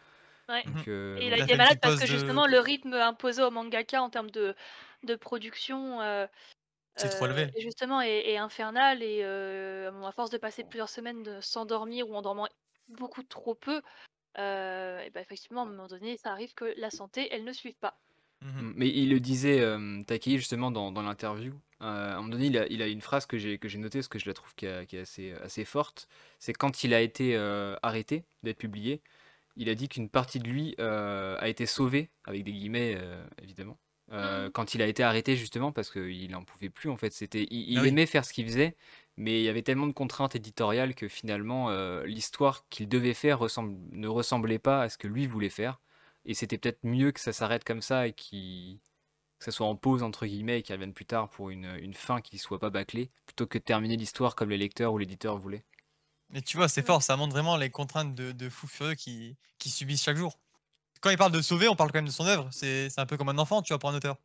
Ouais. 0.49 0.63
Donc, 0.63 0.87
euh, 0.87 1.17
Et 1.19 1.27
il 1.27 1.33
a 1.33 1.39
Il 1.39 1.41
a 1.41 1.45
été 1.45 1.57
malade 1.57 1.79
parce 1.81 1.97
que 1.97 2.03
de- 2.03 2.07
justement 2.07 2.47
le 2.47 2.61
rythme 2.61 2.93
imposé 2.95 3.43
au 3.43 3.51
mangaka 3.51 4.01
en 4.01 4.11
termes 4.11 4.31
de, 4.31 4.55
de 5.07 5.17
production 5.17 6.01
euh, 6.03 6.27
C'est 6.97 7.09
trop 7.11 7.27
euh, 7.27 7.29
élevé. 7.29 7.53
justement 7.59 8.01
est, 8.01 8.37
infernal 8.37 9.03
et 9.03 9.21
euh, 9.23 10.03
à 10.03 10.13
force 10.13 10.31
de 10.31 10.39
passer 10.39 10.65
plusieurs 10.65 10.89
semaines 10.91 11.23
de- 11.23 11.41
sans 11.41 11.67
dormir 11.67 12.09
ou 12.11 12.15
en 12.17 12.23
dormant 12.23 12.49
beaucoup 12.89 13.23
trop 13.23 13.55
peu, 13.55 13.83
euh, 14.39 15.01
et 15.01 15.11
ben 15.11 15.21
effectivement 15.21 15.63
à 15.63 15.65
un 15.67 15.69
moment 15.71 15.89
donné 15.89 16.17
ça 16.19 16.33
arrive 16.33 16.55
que 16.55 16.75
la 16.79 16.91
santé 16.91 17.29
elle 17.33 17.45
ne 17.45 17.53
suive 17.53 17.77
pas. 17.77 17.99
Mhm. 18.43 18.75
Mais 18.77 18.89
il 18.89 19.11
le 19.11 19.21
disait, 19.21 19.61
euh, 19.61 20.03
Takei, 20.07 20.37
justement, 20.37 20.71
dans, 20.71 20.93
dans 20.93 21.03
l'interview. 21.03 21.55
Euh, 21.83 21.85
à 21.87 22.15
un 22.15 22.17
moment 22.17 22.29
donné, 22.29 22.47
il 22.47 22.59
a, 22.59 22.67
il 22.69 22.83
a 22.83 22.87
une 22.87 23.01
phrase 23.01 23.27
que 23.27 23.39
j'ai 23.39 23.59
que 23.59 23.69
j'ai 23.69 23.79
notée, 23.79 23.99
parce 23.99 24.09
que 24.09 24.19
je 24.19 24.27
la 24.27 24.35
trouve 24.35 24.55
qui, 24.55 24.67
a- 24.67 24.85
qui 24.87 24.97
est 24.97 25.01
assez, 25.01 25.33
assez 25.33 25.65
forte. 25.65 26.09
C'est 26.39 26.53
quand 26.53 26.85
il 26.85 26.95
a 26.95 27.01
été 27.01 27.37
euh, 27.37 27.77
arrêté 27.83 28.25
d'être 28.43 28.59
publié, 28.59 29.03
il 29.57 29.69
a 29.71 29.75
dit 29.77 29.89
qu'une 29.89 30.11
partie 30.11 30.41
de 30.41 30.49
lui 30.49 30.75
euh, 30.81 31.37
a 31.41 31.49
été 31.49 31.67
sauvée, 31.67 32.11
avec 32.25 32.45
des 32.45 32.53
guillemets, 32.53 32.97
euh, 32.99 33.27
évidemment. 33.43 33.79
Euh, 34.13 34.49
Mhm. 34.49 34.51
quand 34.51 34.75
il 34.75 34.83
a 34.83 34.87
été 34.87 35.03
arrêté 35.03 35.37
justement 35.37 35.73
parce 35.73 35.91
qu'il 35.91 36.31
n'en 36.31 36.45
pouvait 36.45 36.71
plus 36.71 36.91
en 36.91 36.97
fait 36.97 37.13
c'était 37.13 37.45
il, 37.51 37.71
il 37.73 37.79
Ah 37.79 37.83
oui. 37.83 37.93
aimait 37.93 38.07
faire 38.07 38.25
ce 38.25 38.33
qu'il 38.33 38.47
faisait 38.47 38.77
mais 39.17 39.41
il 39.41 39.45
y 39.45 39.49
avait 39.49 39.63
tellement 39.63 39.87
de 39.89 39.93
contraintes 39.93 40.37
éditoriales 40.37 40.95
que 40.95 41.09
finalement 41.09 41.71
euh, 41.71 42.05
l'histoire 42.07 42.67
qu'il 42.69 42.89
devait 42.89 43.15
faire 43.15 43.39
ressemble, 43.41 43.77
ne 43.93 44.09
ressemblait 44.09 44.59
pas 44.61 44.83
à 44.83 44.89
ce 44.89 44.99
que 44.99 45.09
lui 45.09 45.27
voulait 45.27 45.51
faire 45.51 45.81
et 46.25 46.35
c'était 46.35 46.59
peut-être 46.59 46.81
mieux 46.85 47.13
que 47.13 47.21
ça 47.21 47.33
s'arrête 47.33 47.65
comme 47.65 47.83
ça 47.83 48.07
et 48.07 48.13
qu'il 48.13 48.81
que 49.39 49.45
ça 49.47 49.53
soit 49.53 49.67
en 49.67 49.77
pause 49.77 50.03
entre 50.03 50.27
guillemets 50.27 50.61
et 50.61 50.63
qu'il 50.63 50.75
revienne 50.75 50.93
plus 50.95 51.07
tard 51.07 51.31
pour 51.31 51.51
une, 51.51 51.65
une 51.81 51.95
fin 51.95 52.21
qui 52.21 52.39
soit 52.39 52.59
pas 52.59 52.71
bâclée 52.71 53.11
plutôt 53.27 53.47
que 53.47 53.59
de 53.59 53.63
terminer 53.65 53.97
l'histoire 53.97 54.35
comme 54.37 54.51
les 54.51 54.59
lecteurs 54.59 54.93
ou 54.93 54.99
l'éditeur 54.99 55.39
voulaient. 55.39 55.65
Mais 56.31 56.41
tu 56.43 56.57
vois, 56.57 56.69
c'est 56.69 56.83
Mm. 56.83 56.87
fort, 56.87 57.03
ça 57.03 57.17
montre 57.17 57.33
vraiment 57.33 57.57
les 57.57 57.71
contraintes 57.71 58.15
de, 58.15 58.31
de 58.33 58.49
fous 58.49 58.67
furieux 58.69 58.95
qui, 58.95 59.37
qui 59.59 59.71
subissent 59.71 60.03
chaque 60.05 60.17
jour. 60.17 60.39
Quand 61.07 61.13
il 61.13 61.19
parle 61.19 61.31
de 61.31 61.41
sauver, 61.41 61.69
on 61.69 61.77
parle 61.77 61.93
quand 61.93 61.99
même 61.99 62.07
de 62.07 62.11
son 62.11 62.27
œuvre. 62.27 62.49
C'est 62.51 62.89
un 62.97 63.07
peu 63.07 63.17
comme 63.17 63.29
un 63.29 63.39
enfant, 63.39 63.63
tu 63.63 63.73
vois, 63.73 63.79
pour 63.79 63.91
un 63.91 63.95
auteur. 63.95 64.17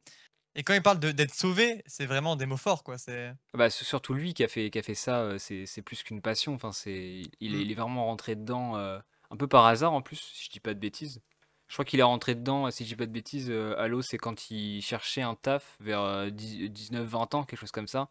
Et 0.56 0.64
quand 0.64 0.74
il 0.74 0.82
parle 0.82 0.98
d'être 0.98 1.36
sauvé, 1.36 1.84
c'est 1.86 2.08
vraiment 2.08 2.36
des 2.36 2.48
mots 2.48 2.58
forts, 2.58 2.84
quoi. 2.84 2.98
C'est 2.98 3.28
Ah 3.54 3.58
Bah, 3.60 3.70
c'est 3.70 3.86
surtout 3.86 4.16
lui 4.16 4.34
qui 4.34 4.44
a 4.44 4.48
fait, 4.48 4.72
qui 4.72 4.80
a 4.80 4.82
fait 4.82 4.96
ça, 4.96 5.20
euh, 5.20 5.38
c'est 5.38 5.82
plus 5.84 6.02
qu'une 6.02 6.24
passion. 6.24 6.56
Enfin, 6.56 6.72
c'est, 6.72 7.22
il, 7.40 7.54
est, 7.54 7.60
Mm. 7.60 7.62
il 7.62 7.72
est 7.72 7.76
vraiment 7.76 8.06
rentré 8.08 8.36
dedans 8.36 8.78
euh, 8.78 8.98
un 9.30 9.38
peu 9.38 9.48
par 9.48 9.68
hasard 9.68 9.94
en 9.94 10.02
plus, 10.02 10.16
si 10.34 10.46
je 10.46 10.50
dis 10.50 10.60
pas 10.60 10.74
de 10.74 10.80
bêtises. 10.80 11.22
Je 11.68 11.76
crois 11.76 11.86
qu'il 11.86 12.00
est 12.00 12.04
rentré 12.04 12.34
dedans, 12.34 12.66
euh, 12.66 12.72
si 12.72 12.84
je 12.84 12.90
dis 12.90 12.96
pas 12.96 13.06
de 13.06 13.12
bêtises, 13.12 13.52
euh, 13.52 13.76
Halo, 13.78 14.02
c'est 14.02 14.18
quand 14.18 14.50
il 14.50 14.82
cherchait 14.82 15.22
un 15.22 15.36
taf 15.36 15.78
vers 15.82 16.02
euh, 16.02 16.30
19-20 16.32 17.36
ans, 17.36 17.44
quelque 17.44 17.60
chose 17.60 17.72
comme 17.72 17.88
ça. 17.88 18.10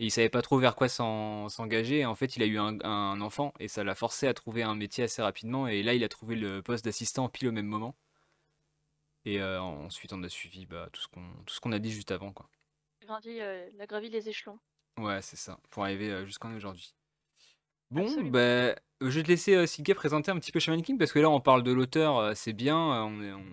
Et 0.00 0.04
il 0.06 0.10
savait 0.12 0.28
pas 0.28 0.42
trop 0.42 0.58
vers 0.58 0.76
quoi 0.76 0.88
s'en- 0.88 1.48
s'engager. 1.48 1.98
Et 2.00 2.06
En 2.06 2.14
fait, 2.14 2.36
il 2.36 2.42
a 2.42 2.46
eu 2.46 2.58
un, 2.58 2.78
un 2.84 3.20
enfant 3.20 3.52
et 3.58 3.66
ça 3.68 3.82
l'a 3.82 3.94
forcé 3.96 4.26
à 4.28 4.34
trouver 4.34 4.62
un 4.62 4.74
métier 4.76 5.04
assez 5.04 5.22
rapidement. 5.22 5.66
Et 5.66 5.82
là, 5.82 5.94
il 5.94 6.04
a 6.04 6.08
trouvé 6.08 6.36
le 6.36 6.62
poste 6.62 6.84
d'assistant 6.84 7.28
pile 7.28 7.48
au 7.48 7.52
même 7.52 7.66
moment. 7.66 7.96
Et 9.24 9.40
euh, 9.40 9.60
ensuite, 9.60 10.12
on 10.12 10.22
a 10.22 10.28
suivi 10.28 10.66
bah, 10.66 10.88
tout 10.92 11.00
ce 11.00 11.60
qu'on 11.60 11.72
a 11.72 11.78
dit 11.78 11.90
juste 11.92 12.12
avant, 12.12 12.32
quoi. 12.32 12.48
Gravi, 13.02 13.40
euh, 13.40 13.68
il 13.74 13.80
a 13.80 13.86
gravi 13.86 14.08
les 14.08 14.28
échelons. 14.28 14.58
Ouais, 14.98 15.20
c'est 15.22 15.36
ça, 15.36 15.58
pour 15.70 15.84
arriver 15.84 16.10
euh, 16.10 16.24
jusqu'en 16.26 16.54
aujourd'hui. 16.54 16.94
Bon, 17.90 18.02
Absolument. 18.02 18.30
bah, 18.30 18.38
euh, 18.40 18.74
je 19.00 19.08
vais 19.08 19.22
te 19.22 19.28
laisser 19.28 19.54
euh, 19.54 19.66
Silke 19.66 19.94
présenter 19.94 20.30
un 20.30 20.38
petit 20.38 20.52
peu 20.52 20.60
Shaman 20.60 20.82
King 20.82 20.98
parce 20.98 21.12
que 21.12 21.18
là 21.18 21.30
on 21.30 21.40
parle 21.40 21.62
de 21.62 21.72
l'auteur, 21.72 22.36
c'est 22.36 22.52
bien, 22.52 22.76
on, 22.76 23.22
est- 23.22 23.32
on 23.32 23.44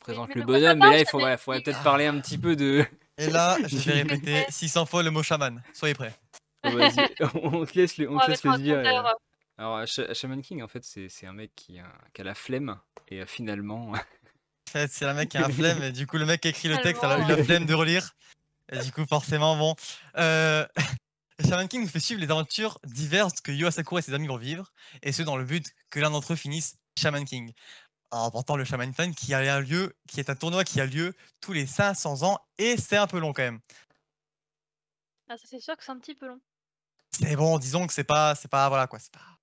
présente 0.00 0.28
mais 0.30 0.34
le 0.36 0.42
bonhomme, 0.46 0.78
mais 0.78 0.90
là 0.90 1.00
il 1.00 1.06
faudrait 1.06 1.36
peut-être 1.36 1.82
parler 1.84 2.06
un 2.06 2.18
petit 2.20 2.38
peu 2.38 2.56
de. 2.56 2.84
Et 3.18 3.28
là, 3.30 3.56
je 3.68 3.76
vais 3.76 4.02
répéter 4.02 4.44
600 4.48 4.86
fois 4.86 5.02
le 5.02 5.10
mot 5.10 5.22
chaman. 5.22 5.62
Soyez 5.72 5.94
prêts. 5.94 6.14
Oh, 6.66 6.70
Vas-y, 6.70 6.96
on 7.34 7.64
te 7.66 7.78
laisse 7.78 7.96
le, 7.98 8.10
on 8.10 8.14
On 8.14 8.18
te 8.18 8.22
va 8.24 8.28
laisse 8.28 8.44
mettre 8.44 8.58
le 8.58 8.62
un 8.62 8.64
dire. 8.64 8.76
compteur, 8.76 9.06
euh, 9.06 9.12
Alors, 9.58 9.86
Sha- 9.86 10.14
Shaman 10.14 10.40
King, 10.42 10.62
en 10.62 10.68
fait, 10.68 10.84
c'est 10.84 11.26
un 11.26 11.32
mec 11.32 11.52
qui, 11.54 11.78
a- 11.78 11.92
qui 12.12 12.20
a 12.22 12.24
la 12.24 12.34
flemme 12.34 12.78
et 13.08 13.24
finalement. 13.26 13.90
En 13.92 13.96
fait, 14.70 14.90
c'est 14.90 15.04
le 15.06 15.14
mec 15.14 15.28
qui 15.28 15.36
a 15.36 15.44
un 15.46 15.48
flemme, 15.50 15.82
et 15.82 15.92
du 15.92 16.06
coup, 16.06 16.16
le 16.16 16.26
mec 16.26 16.40
qui 16.40 16.48
a 16.48 16.50
écrit 16.50 16.68
le 16.68 16.78
texte, 16.78 17.02
elle 17.04 17.10
a 17.10 17.14
eu 17.18 17.20
Tellement. 17.26 17.36
la 17.36 17.44
flemme 17.44 17.66
de 17.66 17.74
relire. 17.74 18.10
Et 18.72 18.78
du 18.78 18.92
coup, 18.92 19.04
forcément, 19.06 19.56
bon. 19.56 19.74
Euh... 20.16 20.66
Shaman 21.46 21.66
King 21.68 21.82
nous 21.82 21.88
fait 21.88 22.00
suivre 22.00 22.20
les 22.20 22.30
aventures 22.30 22.78
diverses 22.84 23.40
que 23.40 23.50
Yo 23.52 23.66
Asakura 23.66 23.98
et 23.98 24.02
ses 24.02 24.14
amis 24.14 24.28
vont 24.28 24.36
vivre, 24.38 24.72
et 25.02 25.12
ce 25.12 25.22
dans 25.22 25.36
le 25.36 25.44
but 25.44 25.66
que 25.90 25.98
l'un 26.00 26.10
d'entre 26.10 26.32
eux 26.32 26.36
finisse 26.36 26.76
Shaman 26.98 27.24
King. 27.24 27.52
En 28.14 28.22
remportant 28.26 28.54
le 28.56 28.64
Shaman 28.64 28.94
Fan 28.94 29.12
qui 29.12 29.34
a 29.34 29.60
lieu, 29.60 29.92
qui 30.06 30.20
est 30.20 30.30
un 30.30 30.36
tournoi 30.36 30.62
qui 30.62 30.80
a 30.80 30.86
lieu 30.86 31.14
tous 31.40 31.52
les 31.52 31.66
500 31.66 32.22
ans, 32.22 32.38
et 32.58 32.76
c'est 32.76 32.96
un 32.96 33.08
peu 33.08 33.18
long 33.18 33.32
quand 33.32 33.42
même. 33.42 33.58
Ah, 35.28 35.36
ça 35.36 35.44
c'est 35.50 35.58
sûr 35.58 35.76
que 35.76 35.82
c'est 35.82 35.90
un 35.90 35.98
petit 35.98 36.14
peu 36.14 36.28
long. 36.28 36.40
C'est 37.10 37.34
bon, 37.34 37.58
disons 37.58 37.88
que 37.88 37.92
c'est 37.92 38.04
pas, 38.04 38.36
c'est 38.36 38.46
pas, 38.46 38.68
voilà 38.68 38.86
quoi, 38.86 39.00
c'est 39.00 39.12
pas. 39.12 39.40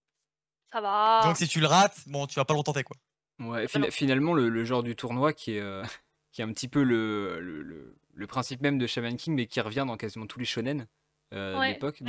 Ça 0.72 0.80
va. 0.80 1.20
Donc 1.24 1.36
si 1.36 1.50
tu 1.50 1.60
le 1.60 1.68
rates, 1.68 1.98
bon, 2.08 2.28
tu 2.28 2.36
vas 2.36 2.46
pas 2.46 2.54
le 2.54 2.64
tenter 2.64 2.84
quoi. 2.84 2.96
Ouais, 3.40 3.68
finalement, 3.92 4.34
le, 4.34 4.48
le 4.48 4.64
genre 4.64 4.84
du 4.84 4.96
tournoi 4.96 5.34
qui 5.34 5.56
est, 5.58 5.60
euh, 5.60 5.84
qui 6.32 6.40
est 6.42 6.46
un 6.46 6.54
petit 6.54 6.70
peu 6.70 6.84
le, 6.84 7.42
le, 7.42 7.62
le- 7.64 7.98
le 8.14 8.28
principe 8.28 8.62
même 8.62 8.78
de 8.78 8.88
Shaman 8.88 9.18
King, 9.18 9.34
mais 9.36 9.48
qui 9.48 9.60
revient 9.60 9.84
dans 9.86 9.98
quasiment 9.98 10.28
tous 10.28 10.40
les 10.40 10.46
shonen 10.46 10.88
euh, 11.34 11.60
Ouais, 11.60 11.68
l'époque. 11.68 12.02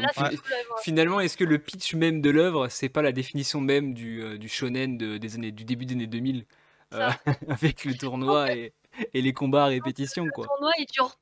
Finalement, 0.83 1.21
est-ce 1.21 1.37
que 1.37 1.45
le 1.45 1.59
pitch 1.59 1.95
même 1.95 2.21
de 2.21 2.31
l'œuvre, 2.31 2.69
c'est 2.69 2.89
pas 2.89 3.03
la 3.03 3.13
définition 3.13 3.61
même 3.61 3.95
du, 3.95 4.23
euh, 4.23 4.39
du 4.39 4.49
shonen 4.49 4.97
de- 4.99 5.19
des 5.19 5.35
années, 5.37 5.53
du 5.53 5.65
début 5.65 5.87
des 5.87 5.95
années 5.95 6.07
2000 6.07 6.47
euh, 6.95 7.11
Ça. 7.11 7.17
avec 7.49 7.85
le 7.85 7.97
tournoi 7.97 8.53
et, 8.53 8.75
et 9.15 9.23
les 9.23 9.33
combats 9.33 9.65
à 9.65 9.69
répétition, 9.69 10.27
Le 10.27 10.31
quoi. 10.31 10.47
tournoi, 10.49 10.73
il 10.79 10.87
dure 10.87 11.17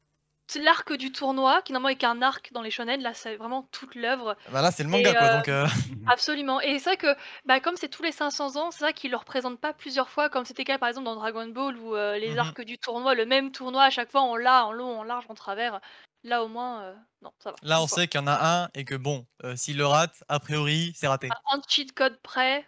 l'arc 0.56 0.92
du 0.94 1.12
tournoi, 1.12 1.62
qui 1.62 1.72
normalement 1.72 1.94
est 1.94 1.98
qu'un 1.98 2.22
arc 2.22 2.52
dans 2.52 2.62
les 2.62 2.70
shonen. 2.70 3.00
Là, 3.02 3.14
c'est 3.14 3.36
vraiment 3.36 3.64
toute 3.72 3.94
l'œuvre. 3.94 4.36
Bah 4.50 4.62
là, 4.62 4.70
c'est 4.70 4.82
le 4.82 4.88
manga 4.88 5.10
Et, 5.10 5.14
quoi, 5.14 5.28
euh, 5.28 5.30
donc. 5.30 5.48
euh, 5.48 5.66
Absolument. 6.06 6.60
Et 6.60 6.78
c'est 6.80 6.90
vrai 6.90 6.96
que, 6.98 7.16
bah, 7.46 7.60
comme 7.60 7.76
c'est 7.76 7.88
tous 7.88 8.02
les 8.02 8.12
500 8.12 8.56
ans, 8.56 8.70
c'est 8.72 8.84
vrai 8.84 8.94
qu'ils 8.94 9.10
le 9.12 9.16
représentent 9.18 9.60
pas 9.60 9.72
plusieurs 9.74 10.10
fois, 10.10 10.28
comme 10.30 10.44
c'était 10.44 10.62
le 10.62 10.66
cas 10.66 10.78
par 10.78 10.88
exemple 10.88 11.06
dans 11.06 11.16
Dragon 11.16 11.46
Ball, 11.48 11.76
où 11.78 11.96
euh, 11.96 12.18
les 12.18 12.32
Mhm. 12.32 12.38
arcs 12.38 12.62
du 12.62 12.78
tournoi, 12.78 13.14
le 13.14 13.26
même 13.26 13.52
tournoi, 13.52 13.84
à 13.84 13.90
chaque 13.90 14.10
fois 14.10 14.22
on 14.22 14.36
l'a 14.36 14.66
en 14.66 14.72
long, 14.72 15.00
en 15.00 15.04
large, 15.04 15.26
en 15.28 15.34
travers. 15.34 15.80
Là 16.22 16.44
au 16.44 16.48
moins, 16.48 16.82
euh, 16.82 16.94
non, 17.22 17.32
ça 17.38 17.50
va. 17.50 17.56
Là, 17.62 17.82
on 17.82 17.86
sait 17.86 18.06
qu'il 18.08 18.20
y 18.20 18.22
en 18.22 18.26
a 18.26 18.64
un 18.64 18.70
et 18.74 18.84
que 18.84 18.94
bon, 18.94 19.26
euh, 19.44 19.56
s'il 19.56 19.76
le 19.78 19.86
rate, 19.86 20.22
a 20.28 20.38
priori, 20.40 20.92
c'est 20.94 21.08
raté. 21.08 21.28
Un- 21.30 21.56
Un 21.58 21.62
cheat 21.66 21.92
code 21.94 22.18
près. 22.22 22.66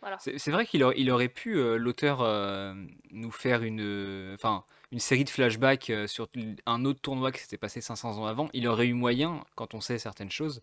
Voilà. 0.00 0.18
C'est 0.18 0.50
vrai 0.50 0.66
qu'il 0.66 0.82
aurait, 0.82 0.96
il 0.98 1.10
aurait 1.12 1.28
pu, 1.28 1.56
euh, 1.56 1.76
l'auteur, 1.76 2.22
euh, 2.22 2.74
nous 3.12 3.30
faire 3.30 3.62
une, 3.62 3.80
euh, 3.80 4.34
enfin, 4.34 4.64
une 4.90 4.98
série 4.98 5.22
de 5.22 5.30
flashbacks 5.30 5.90
euh, 5.90 6.08
sur 6.08 6.28
un 6.66 6.84
autre 6.84 7.00
tournoi 7.00 7.30
qui 7.30 7.40
s'était 7.40 7.56
passé 7.56 7.80
500 7.80 8.18
ans 8.18 8.26
avant. 8.26 8.48
Il 8.52 8.66
aurait 8.66 8.88
eu 8.88 8.94
moyen, 8.94 9.44
quand 9.54 9.74
on 9.74 9.80
sait 9.80 9.98
certaines 9.98 10.30
choses. 10.32 10.62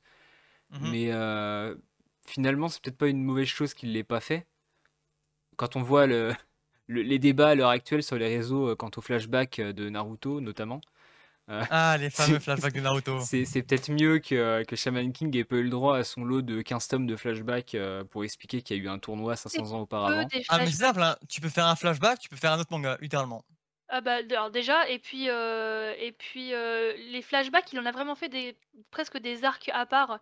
Mhm. 0.71 0.91
Mais 0.91 1.11
euh, 1.13 1.73
finalement, 2.25 2.67
c'est 2.67 2.81
peut-être 2.83 2.97
pas 2.97 3.07
une 3.07 3.23
mauvaise 3.23 3.47
chose 3.47 3.73
qu'il 3.73 3.93
l'ait 3.93 4.03
pas 4.03 4.19
fait. 4.19 4.45
Quand 5.55 5.75
on 5.75 5.83
voit 5.83 6.05
le, 6.05 6.33
le- 6.87 7.01
les 7.01 7.19
débats 7.19 7.49
à 7.49 7.55
l'heure 7.55 7.69
actuelle 7.69 8.03
sur 8.03 8.17
les 8.17 8.27
réseaux 8.27 8.69
euh, 8.71 8.75
quant 8.75 8.91
au 8.97 9.01
flashback 9.01 9.59
euh, 9.59 9.73
de 9.73 9.89
Naruto, 9.89 10.41
notamment, 10.41 10.81
Ah, 11.71 11.97
les 11.99 12.09
fameux 12.09 12.39
flashbacks 12.39 12.73
de 12.73 12.79
Naruto. 12.81 13.19
c'est 13.19 13.45
c'est 13.45 13.63
peut-être 13.63 13.89
mieux 13.89 14.19
que, 14.19 14.63
que 14.63 14.75
Shaman 14.75 15.11
King 15.11 15.35
ait 15.35 15.43
pas 15.43 15.55
eu 15.55 15.63
le 15.63 15.69
droit 15.69 15.97
à 15.97 16.03
son 16.03 16.23
lot 16.23 16.41
de 16.41 16.61
15 16.61 16.87
tomes 16.87 17.07
de 17.07 17.15
flashback 17.15 17.73
euh, 17.75 18.03
pour 18.03 18.23
expliquer 18.23 18.61
qu'il 18.61 18.77
y 18.77 18.79
a 18.79 18.83
eu 18.83 18.87
un 18.87 18.99
tournoi 18.99 19.35
500 19.35 19.71
ans 19.73 19.81
auparavant. 19.81 20.27
Ah, 20.47 20.59
mais 20.59 20.69
flashbacks. 20.69 20.69
c'est 20.71 20.83
simple, 20.85 21.01
hein. 21.01 21.17
tu 21.27 21.41
peux 21.41 21.49
faire 21.49 21.65
un 21.65 21.75
flashback, 21.75 22.19
tu 22.19 22.29
peux 22.29 22.35
faire 22.35 22.51
un 22.53 22.59
autre 22.59 22.71
manga, 22.71 22.97
littéralement. 23.01 23.43
Ah 23.87 24.01
bah, 24.01 24.17
alors 24.17 24.51
déjà, 24.51 24.87
et 24.87 24.99
puis, 24.99 25.29
euh, 25.29 25.95
et 25.97 26.11
puis 26.11 26.53
euh, 26.53 26.93
les 26.95 27.21
flashbacks, 27.23 27.71
il 27.73 27.79
en 27.79 27.85
a 27.87 27.91
vraiment 27.91 28.15
fait 28.15 28.29
des, 28.29 28.55
presque 28.91 29.17
des 29.17 29.43
arcs 29.43 29.69
à 29.73 29.85
part. 29.87 30.19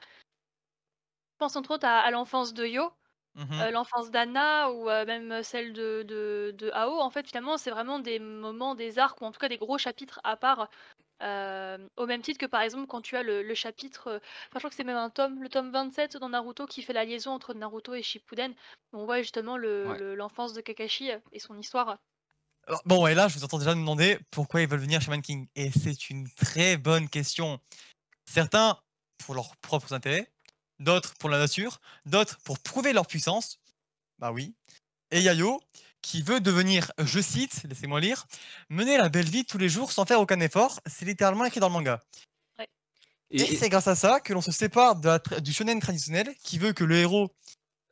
Je 1.34 1.38
pense 1.40 1.56
entre 1.56 1.72
autres 1.72 1.86
à, 1.88 2.00
à 2.00 2.12
l'enfance 2.12 2.54
de 2.54 2.66
Yo, 2.66 2.92
Mhm. 3.36 3.54
euh, 3.62 3.72
l'enfance 3.72 4.12
d'Anna 4.12 4.72
ou 4.72 4.90
euh, 4.90 5.06
même 5.06 5.44
celle 5.44 5.74
de, 5.74 6.04
de, 6.04 6.54
de 6.58 6.72
Ao. 6.74 7.00
En 7.00 7.10
fait, 7.12 7.28
finalement, 7.28 7.58
c'est 7.58 7.72
vraiment 7.72 8.00
des 8.00 8.20
moments, 8.20 8.76
des 8.76 9.00
arcs 9.00 9.22
ou 9.22 9.26
en 9.26 9.32
tout 9.32 9.40
cas 9.40 9.50
des 9.50 9.58
gros 9.60 9.78
chapitres 9.78 10.20
à 10.24 10.38
part. 10.38 10.70
Euh, 11.24 11.78
au 11.98 12.06
même 12.06 12.22
titre 12.22 12.40
que 12.40 12.46
par 12.46 12.62
exemple 12.62 12.88
quand 12.88 13.02
tu 13.02 13.16
as 13.18 13.24
le, 13.24 13.44
le 13.44 13.56
chapitre, 13.56 14.08
euh, 14.08 14.18
enfin 14.18 14.54
je 14.56 14.60
crois 14.60 14.70
que 14.70 14.76
c'est 14.76 14.84
même 14.84 14.98
un 14.98 15.10
tome, 15.10 15.42
le 15.42 15.50
tome 15.50 15.72
27 15.72 16.18
dans 16.18 16.30
Naruto 16.30 16.66
qui 16.68 16.84
fait 16.84 16.94
la 16.94 17.06
liaison 17.06 17.32
entre 17.32 17.54
Naruto 17.54 17.94
et 17.94 18.04
Shippuden. 18.04 18.54
On 18.94 19.06
voit 19.06 19.22
justement 19.22 19.58
le- 19.58 19.88
Ouais. 19.88 19.98
le- 20.00 20.16
l'enfance 20.16 20.54
de 20.54 20.62
Kakashi 20.62 21.10
et 21.32 21.40
son 21.40 21.58
histoire. 21.58 21.98
Alors, 22.68 22.82
Bon, 22.86 23.08
et 23.08 23.16
là, 23.16 23.28
je 23.30 23.36
vous 23.38 23.44
entends 23.46 23.60
déjà 23.60 23.74
me 23.76 23.80
demander 23.80 24.20
pourquoi 24.32 24.62
ils 24.62 24.68
veulent 24.68 24.80
venir 24.82 25.02
Shaman 25.02 25.22
King. 25.22 25.48
Et 25.56 25.72
c'est 25.72 26.10
une 26.10 26.30
très 26.34 26.76
bonne 26.78 27.08
question. 27.10 27.60
Certains 28.30 28.78
pour 29.26 29.36
leurs 29.36 29.56
propres 29.58 29.94
intérêts, 29.94 30.30
d'autres 30.80 31.14
pour 31.16 31.30
la 31.30 31.38
nature, 31.40 31.80
d'autres 32.06 32.38
pour 32.44 32.60
prouver 32.60 32.92
leur 32.94 33.08
puissance. 33.08 33.58
Bah 34.20 34.32
oui. 34.34 34.54
Et 35.12 35.22
Yayo, 35.22 35.62
qui 36.02 36.22
veut 36.22 36.40
devenir, 36.40 36.92
je 37.00 37.20
cite, 37.20 37.64
laissez-moi 37.64 38.00
lire, 38.00 38.26
mener 38.70 38.98
la 38.98 39.10
belle 39.10 39.30
vie 39.30 39.46
tous 39.46 39.58
les 39.58 39.70
jours 39.70 39.92
sans 39.92 40.06
faire 40.06 40.20
aucun 40.22 40.40
effort. 40.40 40.80
C'est 40.86 41.06
littéralement 41.06 41.46
écrit 41.46 41.60
dans 41.60 41.68
le 41.70 41.74
manga. 41.74 42.02
Et, 43.30 43.42
Et- 43.42 43.58
c'est 43.58 43.68
grâce 43.68 43.88
à 43.90 43.96
ça 43.96 44.22
que 44.22 44.32
l'on 44.32 44.42
se 44.42 44.52
sépare 44.54 44.96
de 44.96 45.08
la 45.10 45.20
tra- 45.20 45.42
du 45.42 45.52
shonen 45.52 45.80
traditionnel 45.82 46.34
qui 46.44 46.58
veut 46.60 46.72
que 46.72 46.86
le 46.86 46.96
héros 46.96 47.30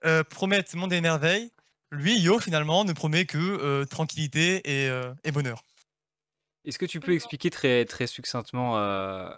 euh, 0.05 0.23
promette 0.23 0.73
monde 0.75 0.93
et 0.93 1.01
merveilles. 1.01 1.51
Lui, 1.91 2.17
Yo, 2.19 2.39
finalement, 2.39 2.85
ne 2.85 2.93
promet 2.93 3.25
que 3.25 3.37
euh, 3.37 3.85
tranquillité 3.85 4.61
et, 4.63 4.89
euh, 4.89 5.13
et 5.25 5.31
bonheur. 5.33 5.61
Est-ce 6.63 6.79
que 6.79 6.85
tu 6.85 6.99
peux 6.99 7.13
expliquer 7.13 7.49
très, 7.49 7.85
très 7.85 8.07
succinctement 8.07 8.77
euh, 8.79 9.29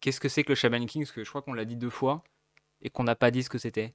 qu'est-ce 0.00 0.20
que 0.20 0.28
c'est 0.28 0.42
que 0.42 0.50
le 0.50 0.54
Shaman 0.56 0.86
King? 0.86 1.02
Parce 1.04 1.12
que 1.12 1.22
je 1.22 1.28
crois 1.28 1.42
qu'on 1.42 1.52
l'a 1.52 1.64
dit 1.66 1.76
deux 1.76 1.90
fois 1.90 2.24
et 2.80 2.88
qu'on 2.90 3.04
n'a 3.04 3.14
pas 3.14 3.30
dit 3.30 3.42
ce 3.42 3.50
que 3.50 3.58
c'était. 3.58 3.94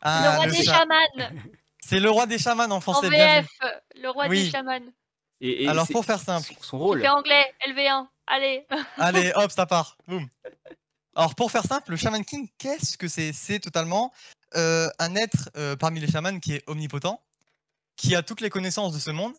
Ah, 0.00 0.22
le 0.32 0.36
roi 0.36 0.46
le 0.46 0.52
des 0.52 0.64
cha- 0.64 0.78
chamans 0.78 1.30
C'est 1.84 2.00
le 2.00 2.10
roi 2.10 2.26
des 2.26 2.38
chamans 2.38 2.64
en 2.64 2.70
En 2.72 2.80
français. 2.80 3.08
bien. 3.10 3.40
VF, 3.42 3.48
le 3.96 4.08
roi 4.10 4.26
Oui. 4.28 4.44
des 4.44 4.50
chamans. 4.50 4.80
Et, 5.40 5.64
et 5.64 5.68
Alors, 5.68 5.88
pour 5.88 6.04
faire 6.04 6.20
simple, 6.20 6.52
son, 6.60 6.78
rôle. 6.78 7.00
fait 7.00 7.08
anglais, 7.08 7.52
LV1, 7.66 8.06
allez 8.26 8.66
allez, 8.98 9.32
hop, 9.36 9.50
ça 9.50 9.64
part. 9.66 9.96
Boum. 10.06 10.28
Alors, 11.16 11.34
pour 11.34 11.50
faire 11.50 11.64
simple, 11.64 11.90
le 11.90 11.96
Shaman 11.96 12.24
King, 12.24 12.48
qu'est-ce 12.58 12.98
que 12.98 13.08
c'est? 13.08 13.32
C'est 13.32 13.58
totalement 13.58 14.12
euh, 14.54 14.88
un 14.98 15.14
être 15.16 15.48
euh, 15.56 15.76
parmi 15.76 15.98
les 16.00 16.08
chamans 16.10 16.38
qui 16.40 16.54
est 16.54 16.62
omnipotent, 16.68 17.22
qui 17.96 18.14
a 18.14 18.22
toutes 18.22 18.42
les 18.42 18.50
connaissances 18.50 18.92
de 18.92 18.98
ce 18.98 19.10
monde 19.10 19.32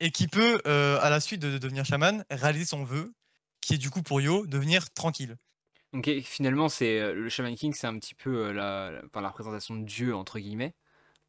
et 0.00 0.10
qui 0.10 0.26
peut, 0.28 0.60
euh, 0.66 0.98
à 1.02 1.10
la 1.10 1.20
suite 1.20 1.40
de, 1.40 1.50
de 1.52 1.58
devenir 1.58 1.84
chaman, 1.84 2.24
réaliser 2.30 2.64
son 2.64 2.82
vœu, 2.84 3.12
qui 3.60 3.74
est 3.74 3.78
du 3.78 3.90
coup 3.90 4.02
pour 4.02 4.20
Yo 4.20 4.46
devenir 4.46 4.90
tranquille. 4.92 5.36
Donc 5.92 6.10
finalement, 6.24 6.68
c'est 6.68 7.12
le 7.12 7.28
Shaman 7.28 7.54
King, 7.54 7.72
c'est 7.74 7.86
un 7.86 7.98
petit 7.98 8.14
peu 8.14 8.46
euh, 8.46 8.52
la, 8.52 8.90
la, 8.90 9.00
enfin, 9.06 9.20
la 9.20 9.28
représentation 9.28 9.76
de 9.76 9.84
Dieu 9.84 10.16
entre 10.16 10.38
guillemets. 10.40 10.74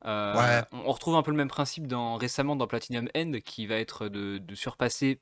Euh, 0.06 0.36
Ouais. 0.36 0.64
on, 0.72 0.92
retrouve 0.92 1.16
un 1.16 1.24
peu 1.24 1.32
le 1.32 1.38
même 1.38 1.48
principe 1.48 1.88
dans, 1.88 2.16
récemment 2.18 2.56
dans 2.56 2.68
Platinum 2.68 3.10
End, 3.16 3.34
qui 3.44 3.66
va 3.68 3.76
être 3.78 4.08
de, 4.08 4.38
de 4.38 4.56
surpasser, 4.56 5.20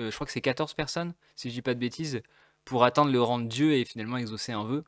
euh, 0.00 0.10
je 0.10 0.14
crois 0.14 0.26
que 0.26 0.32
c'est 0.32 0.40
14 0.40 0.74
personnes, 0.74 1.14
si 1.36 1.50
je 1.50 1.54
dis 1.54 1.62
pas 1.62 1.74
de 1.74 1.78
bêtises, 1.80 2.22
pour 2.64 2.84
atteindre 2.84 3.12
le 3.12 3.22
rang 3.22 3.38
de 3.38 3.46
Dieu 3.46 3.74
et 3.74 3.84
finalement 3.84 4.16
exaucer 4.16 4.52
un 4.52 4.64
vœu. 4.64 4.84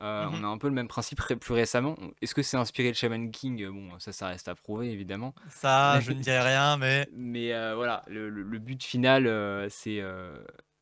Euh, 0.00 0.26
Mhm. 0.26 0.40
On 0.40 0.44
a 0.44 0.46
un 0.48 0.58
peu 0.58 0.68
le 0.68 0.74
même 0.74 0.88
principe 0.88 1.20
ré- 1.20 1.36
plus 1.36 1.54
récemment. 1.54 1.96
Est-ce 2.22 2.34
que 2.34 2.42
c'est 2.42 2.56
inspiré 2.56 2.90
de 2.90 2.96
Shaman 2.96 3.30
King? 3.30 3.68
Bon, 3.68 3.98
ça, 3.98 4.12
ça 4.12 4.28
reste 4.28 4.48
à 4.48 4.54
prouver 4.54 4.90
évidemment. 4.90 5.34
Ça, 5.48 6.00
je 6.00 6.10
ne 6.12 6.20
dirais 6.20 6.40
rien, 6.40 6.76
mais 6.76 7.06
Mais 7.12 7.50
voilà, 7.74 8.02
le, 8.08 8.28
le- 8.30 8.42
le 8.42 8.58
but 8.58 8.82
final, 8.82 9.26
c'est 9.70 10.02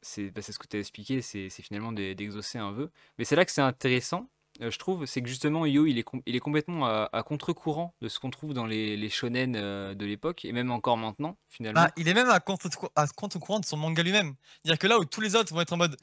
c'est 0.03 0.31
bah, 0.31 0.41
c'est 0.43 0.53
ce 0.53 0.59
que 0.59 0.67
tu 0.67 0.77
as 0.77 0.81
expliqué, 0.81 1.21
c'est 1.21 1.51
finalement 1.51 1.93
d'e- 1.93 2.15
d'exaucer 2.15 2.59
un 2.59 2.73
vœu. 2.73 2.91
Mais 3.19 3.25
c'est 3.25 3.37
là 3.37 3.45
que 3.45 3.53
c'est 3.53 3.61
intéressant, 3.61 4.31
euh, 4.61 4.71
je 4.71 4.79
trouve, 4.79 5.07
c'est 5.07 5.23
que 5.23 5.29
justement 5.29 5.65
Yo, 5.67 5.87
il 5.87 5.99
est, 5.99 6.03
com- 6.03 6.23
il 6.27 6.37
est 6.37 6.41
complètement 6.41 6.87
à, 6.87 7.09
à 7.13 7.23
contre-courant 7.23 7.95
de 8.01 8.09
ce 8.09 8.19
qu'on 8.19 8.31
trouve 8.31 8.53
dans 8.55 8.67
les, 8.67 8.97
les 8.97 9.09
shonen 9.11 9.55
euh, 9.57 9.95
de 9.95 10.05
l'époque, 10.07 10.45
et 10.45 10.53
même 10.53 10.71
encore 10.71 10.97
maintenant, 10.97 11.37
finalement. 11.49 11.81
bah, 11.83 11.91
il 11.97 12.09
est 12.09 12.15
même 12.15 12.29
à 12.31 12.41
contre- 12.41 12.91
à 12.97 13.07
contre-courant 13.09 13.61
de 13.61 13.65
son 13.65 13.77
manga 13.77 14.03
lui-même. 14.03 14.35
C'est-à-dire 14.63 14.79
que 14.79 14.87
là 14.87 14.99
où 14.99 15.05
tous 15.05 15.21
les 15.21 15.35
autres 15.37 15.53
vont 15.55 15.61
être 15.61 15.73
en 15.73 15.77
mode 15.79 15.97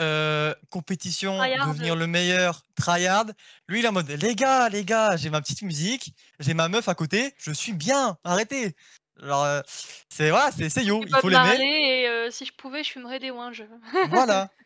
euh, 0.00 0.52
compétition, 0.70 1.38
Tryhard. 1.38 1.68
devenir 1.68 1.94
le 1.96 2.06
meilleur, 2.08 2.62
tryhard, 2.74 3.26
lui 3.68 3.78
il 3.78 3.84
est 3.84 3.88
en 3.88 3.92
mode 3.92 4.08
les 4.10 4.34
gars, 4.34 4.68
les 4.68 4.84
gars, 4.84 5.16
j'ai 5.16 5.30
ma 5.30 5.40
petite 5.40 5.62
musique, 5.62 6.12
j'ai 6.40 6.52
ma 6.52 6.68
meuf 6.68 6.88
à 6.88 6.94
côté, 6.96 7.32
je 7.38 7.52
suis 7.52 7.72
bien, 7.74 8.18
arrêtez. 8.24 8.74
Alors, 9.22 9.44
euh, 9.44 9.60
c'est 10.08 10.30
voilà, 10.30 10.50
c'est 10.50 10.82
Yo, 10.82 11.04
il 11.06 11.14
faut 11.20 11.28
l'aimer. 11.28 12.02
Et 12.02 12.08
euh, 12.08 12.30
si 12.32 12.44
je 12.44 12.52
pouvais, 12.52 12.82
je 12.82 12.90
fumerais 12.90 13.20
des 13.20 13.30
winges. 13.30 13.64
Voilà. 14.10 14.50